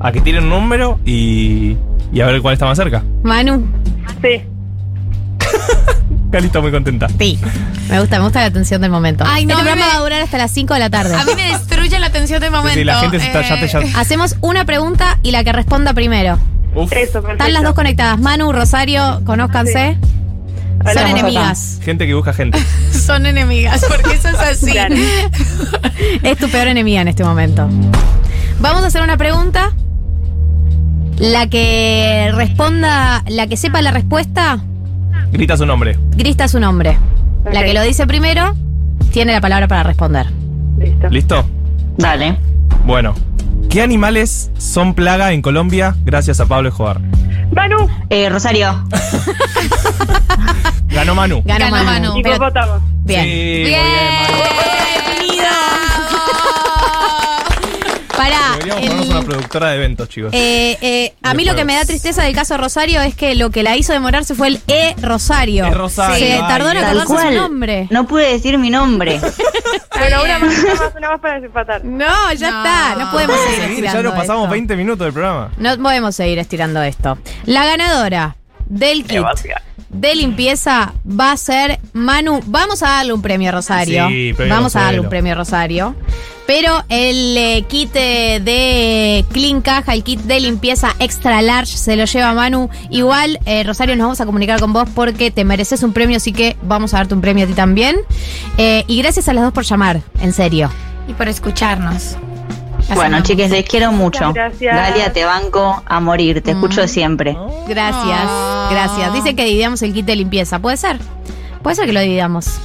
a 0.00 0.12
que 0.12 0.20
tiren 0.22 0.44
un 0.44 0.50
número 0.50 0.98
y, 1.04 1.76
y 2.12 2.20
a 2.20 2.26
ver 2.26 2.40
cuál 2.40 2.54
está 2.54 2.64
más 2.66 2.78
cerca. 2.78 3.04
Manu. 3.22 3.64
Sí. 4.22 4.40
Cali 6.34 6.46
está 6.48 6.60
muy 6.60 6.72
contenta. 6.72 7.06
Sí. 7.16 7.38
Me 7.88 8.00
gusta, 8.00 8.18
me 8.18 8.24
gusta 8.24 8.40
la 8.40 8.46
atención 8.46 8.80
del 8.80 8.90
momento. 8.90 9.22
Ay, 9.24 9.46
no, 9.46 9.52
este 9.52 9.62
programa 9.62 9.86
me- 9.86 9.92
va 9.92 9.98
a 9.98 10.02
durar 10.02 10.22
hasta 10.22 10.36
las 10.36 10.50
5 10.50 10.74
de 10.74 10.80
la 10.80 10.90
tarde. 10.90 11.14
A 11.14 11.24
mí 11.24 11.30
me 11.36 11.44
destruye 11.52 11.96
la 12.00 12.06
atención 12.06 12.40
del 12.40 12.50
momento. 12.50 12.74
sí, 12.76 12.82
la 12.82 12.98
gente 12.98 13.20
se 13.20 13.26
está- 13.26 13.42
ya 13.42 13.60
te- 13.60 13.68
ya- 13.68 13.78
Eh, 13.82 13.92
Hacemos 13.96 14.34
una 14.40 14.64
pregunta 14.64 15.20
y 15.22 15.30
la 15.30 15.44
que 15.44 15.52
responda 15.52 15.94
primero. 15.94 16.40
Uf, 16.74 16.92
Eso. 16.92 17.22
Están 17.30 17.52
las 17.52 17.62
dos 17.62 17.74
conectadas. 17.74 18.18
Manu, 18.18 18.50
Rosario, 18.52 19.22
conózcanse. 19.24 19.96
Son 20.82 20.88
Hola. 20.98 21.10
enemigas. 21.10 21.78
gente 21.84 22.04
que 22.04 22.14
busca 22.14 22.32
gente. 22.32 22.58
Son 22.92 23.24
enemigas, 23.26 23.84
porque 23.88 24.14
eso 24.16 24.28
es 24.30 24.34
así. 24.40 24.72
Claro. 24.72 24.96
Es 26.24 26.36
tu 26.36 26.48
peor 26.48 26.66
enemiga 26.66 27.00
en 27.00 27.06
este 27.06 27.22
momento. 27.22 27.68
Vamos 28.58 28.82
a 28.82 28.88
hacer 28.88 29.02
una 29.02 29.16
pregunta. 29.16 29.70
La 31.18 31.46
que 31.48 32.32
responda, 32.34 33.22
la 33.28 33.46
que 33.46 33.56
sepa 33.56 33.80
la 33.82 33.92
respuesta, 33.92 34.58
Grita 35.34 35.56
su 35.56 35.66
nombre. 35.66 35.98
grita 36.16 36.46
su 36.48 36.60
nombre. 36.60 36.96
La 37.44 37.60
Ok. 37.60 37.66
que 37.66 37.74
lo 37.74 37.82
dice 37.82 38.06
primero, 38.06 38.54
tiene 39.12 39.32
la 39.32 39.40
palabra 39.40 39.66
para 39.68 39.82
responder. 39.82 40.26
Listo. 40.78 41.08
¿Listo? 41.10 41.44
Dale. 41.98 42.38
Bueno. 42.86 43.14
¿Qué 43.68 43.82
animales 43.82 44.50
son 44.56 44.94
plaga 44.94 45.32
en 45.32 45.42
Colombia 45.42 45.96
gracias 46.04 46.38
a 46.38 46.46
Pablo 46.46 46.68
Escobar? 46.68 47.00
Manu, 47.52 47.88
Eh, 48.10 48.28
Rosario. 48.28 48.84
Ganó 50.88 51.14
Manu. 51.16 51.42
Ganó, 51.44 51.64
Ganó 51.66 51.70
Manu. 51.84 51.84
Manu. 52.10 52.22
Pero- 52.22 52.34
hipopótamo. 52.36 52.80
bien. 53.04 53.22
Sí, 53.24 53.28
muy 53.28 53.64
Bien. 53.64 53.64
bien, 53.64 53.82
Manu. 55.04 55.23
Pará. 58.16 58.38
Deberíamos 58.58 58.82
ponernos 58.84 59.08
una 59.08 59.22
productora 59.22 59.70
de 59.70 59.76
eventos, 59.76 60.08
chicos. 60.08 60.30
eh, 60.32 60.78
eh, 60.80 61.14
a 61.22 61.34
mí 61.34 61.44
lo 61.44 61.54
que 61.54 61.64
me 61.64 61.74
da 61.74 61.84
tristeza 61.84 62.22
del 62.22 62.34
caso 62.34 62.56
Rosario 62.56 63.00
es 63.02 63.14
que 63.14 63.34
lo 63.34 63.50
que 63.50 63.62
la 63.62 63.76
hizo 63.76 63.92
demorarse 63.92 64.34
fue 64.34 64.48
el 64.48 64.60
E 64.68 64.94
Rosario. 65.00 65.66
E 65.66 65.70
Rosario, 65.70 66.26
Se 66.26 66.38
tardó 66.38 66.70
en 66.70 66.78
acordarse 66.78 67.28
su 67.28 67.34
nombre. 67.34 67.86
No 67.90 68.06
pude 68.06 68.32
decir 68.32 68.58
mi 68.58 68.70
nombre. 68.70 69.20
Bueno, 69.96 70.24
una 70.24 70.38
más, 70.40 70.58
una 70.58 70.74
más, 70.74 70.92
una 70.96 71.08
más 71.10 71.20
para 71.20 71.34
desempatar. 71.36 71.84
No, 71.84 72.32
ya 72.32 72.50
No. 72.50 72.58
está. 72.58 72.96
No 72.96 73.10
podemos 73.12 73.36
seguir 73.36 73.54
Seguir, 73.60 73.70
estirando 73.70 73.98
ya 73.98 74.02
nos 74.08 74.14
pasamos 74.14 74.42
esto. 74.44 74.50
20 74.52 74.76
minutos 74.76 75.04
del 75.06 75.12
programa. 75.12 75.50
No 75.56 75.78
podemos 75.78 76.16
seguir 76.16 76.38
estirando 76.40 76.82
esto. 76.82 77.16
La 77.44 77.64
ganadora 77.64 78.36
del 78.66 79.04
kit 79.04 79.22
de 79.88 80.14
limpieza 80.16 80.94
va 81.08 81.30
a 81.30 81.36
ser 81.36 81.78
Manu. 81.92 82.40
Vamos 82.46 82.82
a 82.82 82.88
darle 82.88 83.12
un 83.12 83.22
premio 83.22 83.50
a 83.50 83.52
Rosario. 83.52 84.08
Sí, 84.08 84.32
premio 84.36 84.52
Vamos 84.54 84.74
a 84.74 84.80
darle 84.80 84.98
un 84.98 85.08
premio 85.08 85.32
a 85.32 85.36
Rosario. 85.36 85.94
Pero 86.46 86.84
el 86.90 87.36
eh, 87.38 87.64
kit 87.68 87.90
eh, 87.94 88.40
de 88.42 89.24
Clean 89.32 89.62
Caja, 89.62 89.94
el 89.94 90.04
kit 90.04 90.20
de 90.20 90.40
limpieza 90.40 90.94
extra 90.98 91.40
large, 91.40 91.76
se 91.76 91.96
lo 91.96 92.04
lleva 92.04 92.34
Manu. 92.34 92.68
Igual, 92.90 93.38
eh, 93.46 93.64
Rosario, 93.64 93.96
nos 93.96 94.04
vamos 94.04 94.20
a 94.20 94.26
comunicar 94.26 94.60
con 94.60 94.72
vos 94.72 94.88
porque 94.94 95.30
te 95.30 95.44
mereces 95.44 95.82
un 95.82 95.92
premio, 95.92 96.18
así 96.18 96.32
que 96.32 96.56
vamos 96.62 96.92
a 96.92 96.98
darte 96.98 97.14
un 97.14 97.22
premio 97.22 97.44
a 97.44 97.46
ti 97.46 97.54
también. 97.54 97.96
Eh, 98.58 98.84
y 98.86 98.98
gracias 99.00 99.28
a 99.28 99.32
las 99.32 99.44
dos 99.44 99.52
por 99.54 99.64
llamar, 99.64 100.02
en 100.20 100.32
serio. 100.32 100.70
Y 101.08 101.14
por 101.14 101.28
escucharnos. 101.28 102.16
Bueno, 102.94 103.22
chiques, 103.22 103.50
les 103.50 103.66
quiero 103.66 103.92
mucho. 103.92 104.32
Gracias. 104.34 104.76
Galia, 104.76 105.12
te 105.12 105.24
banco 105.24 105.82
a 105.86 106.00
morir. 106.00 106.42
Te 106.42 106.50
escucho 106.50 106.86
siempre. 106.86 107.34
Gracias, 107.66 108.28
gracias. 108.70 109.14
Dice 109.14 109.34
que 109.34 109.46
dividamos 109.46 109.80
el 109.80 109.94
kit 109.94 110.04
de 110.04 110.16
limpieza. 110.16 110.58
¿Puede 110.58 110.76
ser? 110.76 110.98
Puede 111.62 111.76
ser 111.76 111.86
que 111.86 111.94
lo 111.94 112.00
dividamos. 112.00 112.60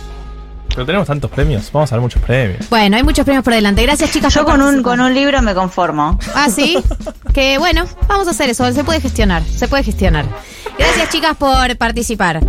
Pero 0.69 0.85
tenemos 0.85 1.07
tantos 1.07 1.29
premios. 1.31 1.69
Vamos 1.71 1.91
a 1.91 1.95
dar 1.95 2.01
muchos 2.01 2.21
premios. 2.21 2.69
Bueno, 2.69 2.95
hay 2.97 3.03
muchos 3.03 3.25
premios 3.25 3.43
por 3.43 3.53
delante. 3.53 3.81
Gracias, 3.83 4.11
chicas. 4.11 4.33
Yo 4.33 4.45
con 4.45 4.61
un, 4.61 4.81
con 4.83 4.99
un 5.01 5.13
libro 5.13 5.41
me 5.41 5.53
conformo. 5.53 6.17
Ah, 6.35 6.49
sí. 6.49 6.81
que 7.33 7.57
bueno, 7.57 7.85
vamos 8.07 8.27
a 8.27 8.31
hacer 8.31 8.49
eso. 8.49 8.71
Se 8.71 8.83
puede 8.83 9.01
gestionar. 9.01 9.43
Se 9.43 9.67
puede 9.67 9.83
gestionar. 9.83 10.25
Gracias, 10.77 11.09
chicas, 11.09 11.35
por 11.37 11.75
participar. 11.77 12.39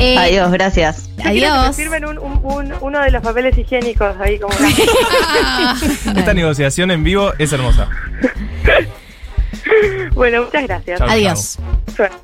Eh, 0.00 0.18
Adiós, 0.18 0.50
gracias. 0.50 1.08
Yo 1.16 1.22
quiero 1.22 1.30
que 1.32 1.40
me 1.40 1.46
Adiós. 1.46 1.76
firmen 1.76 2.04
un, 2.04 2.18
un- 2.18 2.40
un- 2.42 2.72
uno 2.80 3.00
de 3.00 3.10
los 3.12 3.22
papeles 3.22 3.56
higiénicos 3.56 4.14
ahí 4.20 4.38
como 4.40 4.52
Esta 6.16 6.34
negociación 6.34 6.90
en 6.90 7.04
vivo 7.04 7.32
es 7.38 7.52
hermosa. 7.52 7.88
Bueno, 10.14 10.42
muchas 10.44 10.62
gracias. 10.64 10.98
Chau, 10.98 11.08
Adiós. 11.08 11.58
Suerte. 11.96 12.16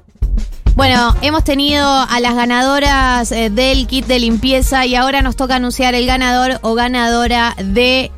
Bueno, 0.76 1.14
hemos 1.20 1.44
tenido 1.44 1.86
a 1.86 2.20
las 2.20 2.34
ganadoras 2.34 3.32
eh, 3.32 3.50
del 3.50 3.86
kit 3.86 4.06
de 4.06 4.18
limpieza 4.18 4.86
y 4.86 4.94
ahora 4.94 5.20
nos 5.20 5.36
toca 5.36 5.56
anunciar 5.56 5.94
el 5.94 6.06
ganador 6.06 6.58
o 6.62 6.74
ganadora 6.74 7.54
de 7.62 8.10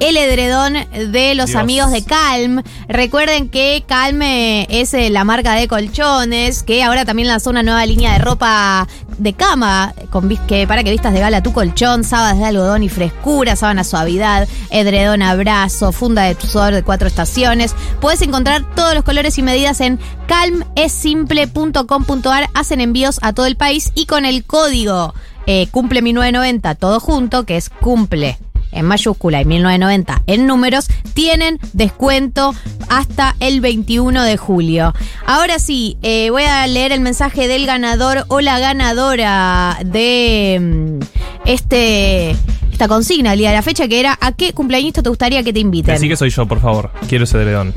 el 0.00 0.16
edredón 0.16 0.74
de 1.12 1.34
los 1.34 1.48
Dios. 1.48 1.60
amigos 1.60 1.90
de 1.92 2.02
Calm. 2.02 2.62
Recuerden 2.88 3.48
que 3.48 3.84
Calm 3.86 4.22
eh, 4.22 4.66
es 4.70 4.94
eh, 4.94 5.10
la 5.10 5.24
marca 5.24 5.54
de 5.54 5.68
colchones, 5.68 6.62
que 6.62 6.82
ahora 6.82 7.04
también 7.04 7.28
lanzó 7.28 7.50
una 7.50 7.62
nueva 7.62 7.84
línea 7.86 8.14
de 8.14 8.18
ropa 8.18 8.88
de 9.18 9.34
cama 9.34 9.92
con 10.08 10.30
que 10.46 10.66
para 10.66 10.82
que 10.82 10.90
vistas 10.90 11.12
de 11.12 11.20
gala 11.20 11.42
tu 11.42 11.52
colchón, 11.52 12.04
sábanas 12.04 12.38
de 12.38 12.46
algodón 12.46 12.82
y 12.82 12.88
frescura, 12.88 13.56
sábana 13.56 13.84
suavidad, 13.84 14.48
edredón 14.70 15.20
abrazo, 15.20 15.92
funda 15.92 16.22
de 16.22 16.34
sudor 16.40 16.72
de 16.72 16.82
cuatro 16.82 17.06
estaciones. 17.06 17.74
Puedes 18.00 18.22
encontrar 18.22 18.64
todos 18.74 18.94
los 18.94 19.04
colores 19.04 19.36
y 19.36 19.42
medidas 19.42 19.82
en 19.82 19.98
calmesimple.com.ar. 20.26 22.48
Hacen 22.54 22.80
envíos 22.80 23.18
a 23.22 23.34
todo 23.34 23.44
el 23.46 23.56
país 23.56 23.92
y 23.94 24.06
con 24.06 24.24
el 24.24 24.44
código 24.44 25.12
eh, 25.46 25.66
cumple 25.70 26.00
1990 26.00 26.74
todo 26.76 27.00
junto, 27.00 27.44
que 27.44 27.58
es 27.58 27.68
cumple 27.68 28.38
en 28.72 28.84
mayúscula 28.86 29.40
y 29.40 29.44
1990 29.44 30.22
en 30.26 30.46
números, 30.46 30.88
tienen 31.14 31.58
descuento 31.72 32.54
hasta 32.88 33.34
el 33.40 33.60
21 33.60 34.22
de 34.22 34.36
julio. 34.36 34.92
Ahora 35.26 35.58
sí, 35.58 35.96
eh, 36.02 36.30
voy 36.30 36.44
a 36.44 36.66
leer 36.66 36.92
el 36.92 37.00
mensaje 37.00 37.48
del 37.48 37.66
ganador 37.66 38.24
o 38.28 38.40
la 38.40 38.58
ganadora 38.58 39.78
de 39.84 40.58
mm, 40.60 41.04
este 41.46 42.36
esta 42.72 42.88
consigna, 42.88 43.32
el 43.34 43.38
día 43.38 43.50
de 43.50 43.56
la 43.56 43.62
fecha, 43.62 43.88
que 43.88 44.00
era 44.00 44.16
¿a 44.20 44.32
qué 44.32 44.52
cumpleañito 44.54 45.02
te 45.02 45.08
gustaría 45.10 45.42
que 45.42 45.52
te 45.52 45.60
inviten? 45.60 45.94
Así 45.94 46.08
que 46.08 46.16
soy 46.16 46.30
yo, 46.30 46.46
por 46.46 46.60
favor. 46.60 46.90
Quiero 47.08 47.24
ese 47.24 47.36
edredón. 47.36 47.74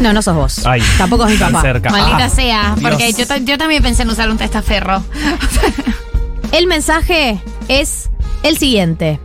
No, 0.00 0.12
no 0.12 0.22
sos 0.22 0.34
vos. 0.36 0.66
Ay, 0.66 0.82
Tampoco 0.96 1.26
es 1.26 1.32
mi 1.32 1.36
papá. 1.36 1.60
cerca. 1.60 1.90
Maldita 1.90 2.24
Ah, 2.24 2.28
sea, 2.30 2.76
porque 2.80 3.12
yo, 3.12 3.24
yo 3.44 3.58
también 3.58 3.82
pensé 3.82 4.02
en 4.02 4.10
usar 4.10 4.30
un 4.30 4.38
testaferro. 4.38 5.02
El 6.52 6.66
mensaje 6.66 7.40
es 7.68 8.08
el 8.42 8.56
siguiente. 8.56 9.20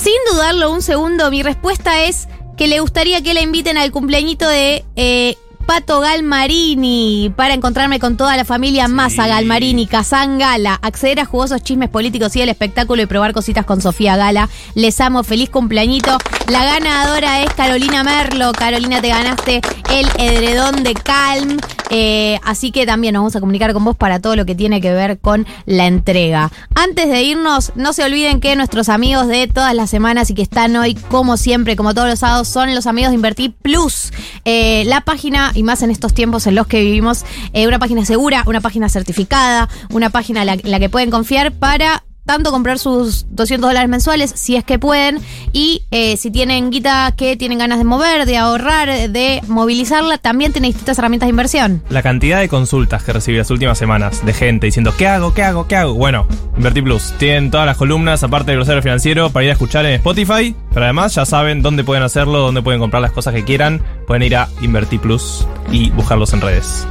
Sin 0.00 0.14
dudarlo 0.30 0.70
un 0.70 0.80
segundo, 0.80 1.28
mi 1.28 1.42
respuesta 1.42 2.04
es 2.04 2.28
que 2.56 2.68
le 2.68 2.78
gustaría 2.78 3.20
que 3.20 3.34
la 3.34 3.40
inviten 3.40 3.76
al 3.76 3.90
cumpleañito 3.90 4.48
de 4.48 4.84
eh, 4.94 5.36
Pato 5.68 6.00
Galmarini 6.00 7.30
para 7.36 7.52
encontrarme 7.52 8.00
con 8.00 8.16
toda 8.16 8.38
la 8.38 8.46
familia 8.46 8.88
Massa 8.88 9.26
Galmarini, 9.26 9.86
Kazán 9.86 10.38
Gala, 10.38 10.78
acceder 10.80 11.20
a 11.20 11.26
jugosos 11.26 11.62
chismes 11.62 11.90
políticos 11.90 12.34
y 12.36 12.40
el 12.40 12.48
espectáculo 12.48 13.02
y 13.02 13.06
probar 13.06 13.34
cositas 13.34 13.66
con 13.66 13.82
Sofía 13.82 14.16
Gala. 14.16 14.48
Les 14.74 14.98
amo, 14.98 15.24
feliz 15.24 15.50
cumpleañito. 15.50 16.16
La 16.46 16.64
ganadora 16.64 17.42
es 17.42 17.52
Carolina 17.52 18.02
Merlo. 18.02 18.52
Carolina, 18.52 19.02
te 19.02 19.08
ganaste 19.08 19.60
el 19.90 20.08
edredón 20.18 20.82
de 20.82 20.94
Calm. 20.94 21.58
Eh, 21.90 22.38
así 22.44 22.70
que 22.70 22.86
también 22.86 23.14
nos 23.14 23.20
vamos 23.20 23.36
a 23.36 23.40
comunicar 23.40 23.72
con 23.72 23.84
vos 23.84 23.96
para 23.96 24.20
todo 24.20 24.36
lo 24.36 24.44
que 24.44 24.54
tiene 24.54 24.80
que 24.80 24.92
ver 24.92 25.18
con 25.18 25.46
la 25.66 25.86
entrega. 25.86 26.50
Antes 26.74 27.08
de 27.08 27.22
irnos, 27.22 27.72
no 27.76 27.92
se 27.92 28.04
olviden 28.04 28.40
que 28.40 28.54
nuestros 28.56 28.88
amigos 28.88 29.26
de 29.26 29.46
todas 29.46 29.74
las 29.74 29.88
semanas 29.90 30.30
y 30.30 30.34
que 30.34 30.42
están 30.42 30.76
hoy, 30.76 30.94
como 30.94 31.36
siempre, 31.36 31.76
como 31.76 31.94
todos 31.94 32.08
los 32.08 32.18
sábados, 32.18 32.48
son 32.48 32.74
los 32.74 32.86
amigos 32.86 33.10
de 33.10 33.16
Invertir 33.16 33.54
Plus. 33.54 34.12
Eh, 34.44 34.84
la 34.86 35.00
página, 35.00 35.52
y 35.58 35.62
más 35.64 35.82
en 35.82 35.90
estos 35.90 36.14
tiempos 36.14 36.46
en 36.46 36.54
los 36.54 36.66
que 36.66 36.80
vivimos, 36.80 37.24
eh, 37.52 37.66
una 37.66 37.78
página 37.78 38.04
segura, 38.04 38.44
una 38.46 38.60
página 38.60 38.88
certificada, 38.88 39.68
una 39.90 40.08
página 40.10 40.42
en 40.42 40.46
la, 40.46 40.56
la 40.62 40.78
que 40.78 40.88
pueden 40.88 41.10
confiar 41.10 41.52
para 41.52 42.04
tanto 42.28 42.50
comprar 42.50 42.78
sus 42.78 43.24
200 43.30 43.70
dólares 43.70 43.88
mensuales, 43.88 44.30
si 44.36 44.54
es 44.54 44.62
que 44.62 44.78
pueden, 44.78 45.18
y 45.54 45.84
eh, 45.90 46.18
si 46.18 46.30
tienen 46.30 46.70
guita 46.70 47.14
que 47.16 47.38
tienen 47.38 47.56
ganas 47.56 47.78
de 47.78 47.84
mover, 47.84 48.26
de 48.26 48.36
ahorrar, 48.36 49.08
de 49.08 49.40
movilizarla, 49.48 50.18
también 50.18 50.52
tienen 50.52 50.72
distintas 50.72 50.98
herramientas 50.98 51.26
de 51.26 51.30
inversión. 51.30 51.82
La 51.88 52.02
cantidad 52.02 52.38
de 52.38 52.50
consultas 52.50 53.02
que 53.02 53.14
recibí 53.14 53.38
las 53.38 53.50
últimas 53.50 53.78
semanas 53.78 54.26
de 54.26 54.34
gente 54.34 54.66
diciendo 54.66 54.92
¿qué 54.98 55.08
hago? 55.08 55.32
¿qué 55.32 55.42
hago? 55.42 55.66
¿qué 55.66 55.76
hago? 55.76 55.94
Bueno, 55.94 56.28
Inverti 56.58 56.82
Plus. 56.82 57.14
Tienen 57.16 57.50
todas 57.50 57.64
las 57.64 57.78
columnas, 57.78 58.22
aparte 58.22 58.50
del 58.50 58.58
glossario 58.58 58.82
financiero, 58.82 59.30
para 59.30 59.44
ir 59.44 59.50
a 59.50 59.54
escuchar 59.54 59.86
en 59.86 59.94
Spotify. 59.94 60.54
Pero 60.68 60.84
además 60.84 61.14
ya 61.14 61.24
saben 61.24 61.62
dónde 61.62 61.82
pueden 61.82 62.02
hacerlo, 62.02 62.40
dónde 62.40 62.60
pueden 62.60 62.78
comprar 62.78 63.00
las 63.00 63.12
cosas 63.12 63.32
que 63.32 63.44
quieran. 63.44 63.82
Pueden 64.06 64.22
ir 64.24 64.36
a 64.36 64.50
Inverti 64.60 64.98
Plus 64.98 65.46
y 65.72 65.88
buscarlos 65.92 66.34
en 66.34 66.42
redes. 66.42 66.86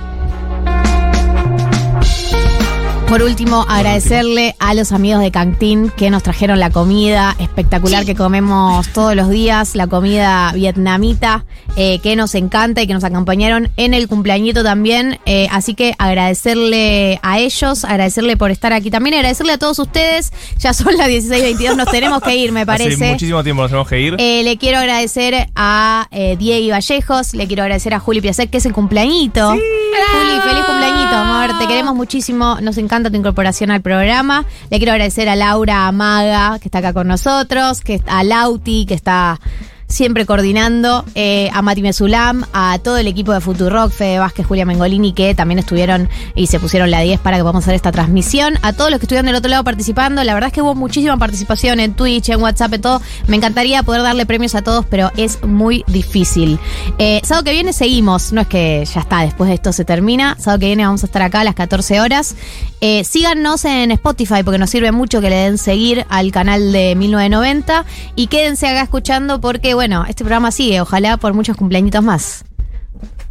Por 3.08 3.22
último, 3.22 3.66
agradecerle 3.70 4.54
a 4.60 4.74
los 4.74 4.92
amigos 4.92 5.22
de 5.22 5.32
Cantín 5.32 5.90
que 5.96 6.10
nos 6.10 6.24
trajeron 6.24 6.60
la 6.60 6.72
comida 6.72 7.38
espectacular 7.40 8.04
que 8.04 8.16
comemos 8.16 8.90
todos 8.90 9.16
los 9.16 9.30
días, 9.30 9.76
la 9.76 9.88
comida 9.88 10.52
vietnamita 10.54 11.46
eh, 11.78 12.00
que 12.00 12.18
nos 12.18 12.36
encanta 12.36 12.82
y 12.82 12.88
que 12.88 12.94
nos 12.94 13.06
acompañaron 13.06 13.70
en 13.78 13.94
el 13.94 14.10
cumpleañito 14.10 14.62
también. 14.62 15.20
Eh, 15.26 15.48
así 15.52 15.74
que 15.74 15.96
agradecerle 15.98 17.18
a 17.24 17.40
ellos, 17.40 17.86
agradecerle 17.86 18.36
por 18.36 18.52
estar 18.52 18.74
aquí 18.74 18.92
también, 18.92 19.14
agradecerle 19.16 19.54
a 19.54 19.58
todos 19.58 19.80
ustedes. 19.80 20.34
Ya 20.60 20.74
son 20.74 20.98
las 20.98 21.08
16.22, 21.08 21.78
nos 21.78 21.90
tenemos 21.90 22.22
que 22.22 22.36
ir, 22.36 22.52
me 22.52 22.66
parece. 22.66 22.94
Hace 22.94 23.12
muchísimo 23.12 23.42
tiempo 23.42 23.62
nos 23.62 23.72
tenemos 23.72 23.88
que 23.88 24.02
ir. 24.02 24.16
Eh, 24.18 24.44
le 24.44 24.58
quiero 24.58 24.80
agradecer 24.80 25.48
a 25.56 26.08
Diego 26.38 26.72
Vallejos, 26.72 27.34
le 27.34 27.48
quiero 27.48 27.64
agradecer 27.64 27.94
a 27.94 28.00
Juli 28.00 28.20
Piasek, 28.20 28.50
que 28.50 28.58
es 28.58 28.66
el 28.66 28.74
cumpleañito. 28.74 29.52
Juli, 29.52 30.42
feliz 30.44 30.66
cumpleañito, 30.66 31.16
amor. 31.16 31.58
Te 31.58 31.68
queremos 31.68 31.96
muchísimo, 31.96 32.58
nos 32.60 32.78
encanta 32.78 32.97
tu 33.04 33.16
incorporación 33.16 33.72
al 33.72 33.82
programa. 33.82 34.46
Le 34.70 34.78
quiero 34.78 34.92
agradecer 34.92 35.30
a 35.30 35.36
Laura 35.36 35.88
Amaga, 35.88 36.60
que 36.60 36.68
está 36.68 36.80
acá 36.80 36.94
con 36.94 37.08
nosotros, 37.08 37.82
que 37.82 38.02
a 38.08 38.24
Lauti, 38.24 38.86
que 38.86 38.94
está 38.94 39.40
siempre 39.88 40.26
coordinando, 40.26 41.06
eh, 41.16 41.50
a 41.54 41.62
Mati 41.62 41.82
Mesulam, 41.82 42.46
a 42.54 42.78
todo 42.80 42.98
el 42.98 43.08
equipo 43.08 43.34
de 43.34 43.40
Futurock, 43.40 43.92
Fede 43.92 44.20
Vázquez, 44.20 44.46
Julia 44.46 44.66
Mengolini, 44.66 45.14
que 45.14 45.34
también 45.34 45.60
estuvieron 45.60 46.10
y 46.36 46.48
se 46.48 46.60
pusieron 46.60 46.92
la 46.92 47.02
10 47.02 47.20
para 47.22 47.38
que 47.38 47.44
podamos 47.44 47.64
hacer 47.64 47.76
esta 47.76 47.92
transmisión. 47.92 48.56
A 48.62 48.74
todos 48.74 48.92
los 48.92 49.00
que 49.00 49.06
estuvieron 49.06 49.26
del 49.28 49.36
otro 49.36 49.50
lado 49.50 49.64
participando, 49.64 50.24
la 50.24 50.34
verdad 50.34 50.50
es 50.50 50.54
que 50.54 50.62
hubo 50.62 50.76
muchísima 50.76 51.18
participación 51.18 51.80
en 51.80 51.94
Twitch, 51.94 52.30
en 52.30 52.42
WhatsApp, 52.42 52.74
en 52.74 52.82
todo. 52.82 53.02
Me 53.28 53.38
encantaría 53.38 53.82
poder 53.84 54.04
darle 54.04 54.26
premios 54.26 54.56
a 54.56 54.62
todos, 54.62 54.86
pero 54.86 55.12
es 55.16 55.44
muy 55.44 55.84
difícil. 55.88 56.60
Eh, 56.98 57.22
sábado 57.24 57.46
que 57.46 57.52
viene 57.52 57.72
seguimos, 57.72 58.34
no 58.34 58.42
es 58.42 58.48
que 58.48 58.84
ya 58.86 59.00
está, 59.00 59.22
después 59.22 59.48
de 59.48 59.56
esto 59.56 59.72
se 59.72 59.86
termina. 59.86 60.36
Sábado 60.38 60.60
que 60.60 60.66
viene 60.68 60.86
vamos 60.86 61.04
a 61.04 61.06
estar 61.06 61.22
acá 61.22 61.42
a 61.42 61.44
las 61.46 61.56
14 61.56 62.02
horas. 62.02 62.36
Eh, 62.80 63.04
síganos 63.04 63.66
en 63.66 63.90
Spotify 63.92 64.44
porque 64.44 64.60
nos 64.60 64.70
sirve 64.70 64.92
mucho 64.92 65.20
que 65.20 65.30
le 65.32 65.36
den 65.36 65.58
seguir 65.58 66.06
al 66.10 66.32
canal 66.32 66.72
de 66.72 66.94
1990 66.96 67.86
y 68.16 68.28
quédense 68.28 68.68
acá 68.68 68.84
escuchando 68.84 69.42
porque, 69.42 69.74
bueno, 69.74 70.06
este 70.08 70.24
programa 70.24 70.52
sigue, 70.52 70.80
ojalá 70.82 71.18
por 71.18 71.34
muchos 71.34 71.58
cumpleañitos 71.58 72.04
más. 72.04 72.46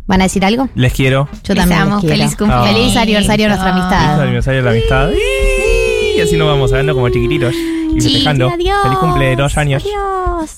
¿Van 0.09 0.21
a 0.21 0.25
decir 0.25 0.45
algo? 0.45 0.69
Les 0.75 0.93
quiero. 0.93 1.29
Yo 1.45 1.55
también 1.55 1.81
amo, 1.81 1.95
les 1.97 2.01
quiero. 2.01 2.17
feliz 2.17 2.37
cumpleaños. 2.37 2.69
Feliz 2.77 2.97
aniversario 2.97 3.45
de 3.45 3.49
nuestra 3.51 3.73
Feliz 3.73 3.85
amistad. 3.85 4.21
aniversario 4.23 4.59
de 4.61 4.65
la 4.65 4.71
amistad. 4.71 5.11
Y 6.17 6.21
así 6.21 6.37
nos 6.37 6.47
vamos 6.49 6.71
hablando 6.73 6.95
como 6.95 7.09
chiquititos. 7.09 7.53
Y 7.55 8.01
Sí, 8.01 8.09
festejando. 8.11 8.51
adiós. 8.51 8.83
Feliz 8.85 8.99
cumple 8.99 9.25
de 9.27 9.37
dos 9.37 9.57
años. 9.57 9.83
Adiós. 9.85 10.51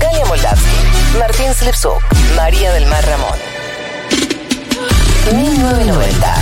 Galia 0.00 0.24
Moldavsky, 0.26 1.18
Martín 1.18 1.46
Slipsuk, 1.54 2.00
María 2.36 2.72
del 2.72 2.86
Mar 2.86 3.04
Ramón. 3.06 3.38
1990. 5.32 6.34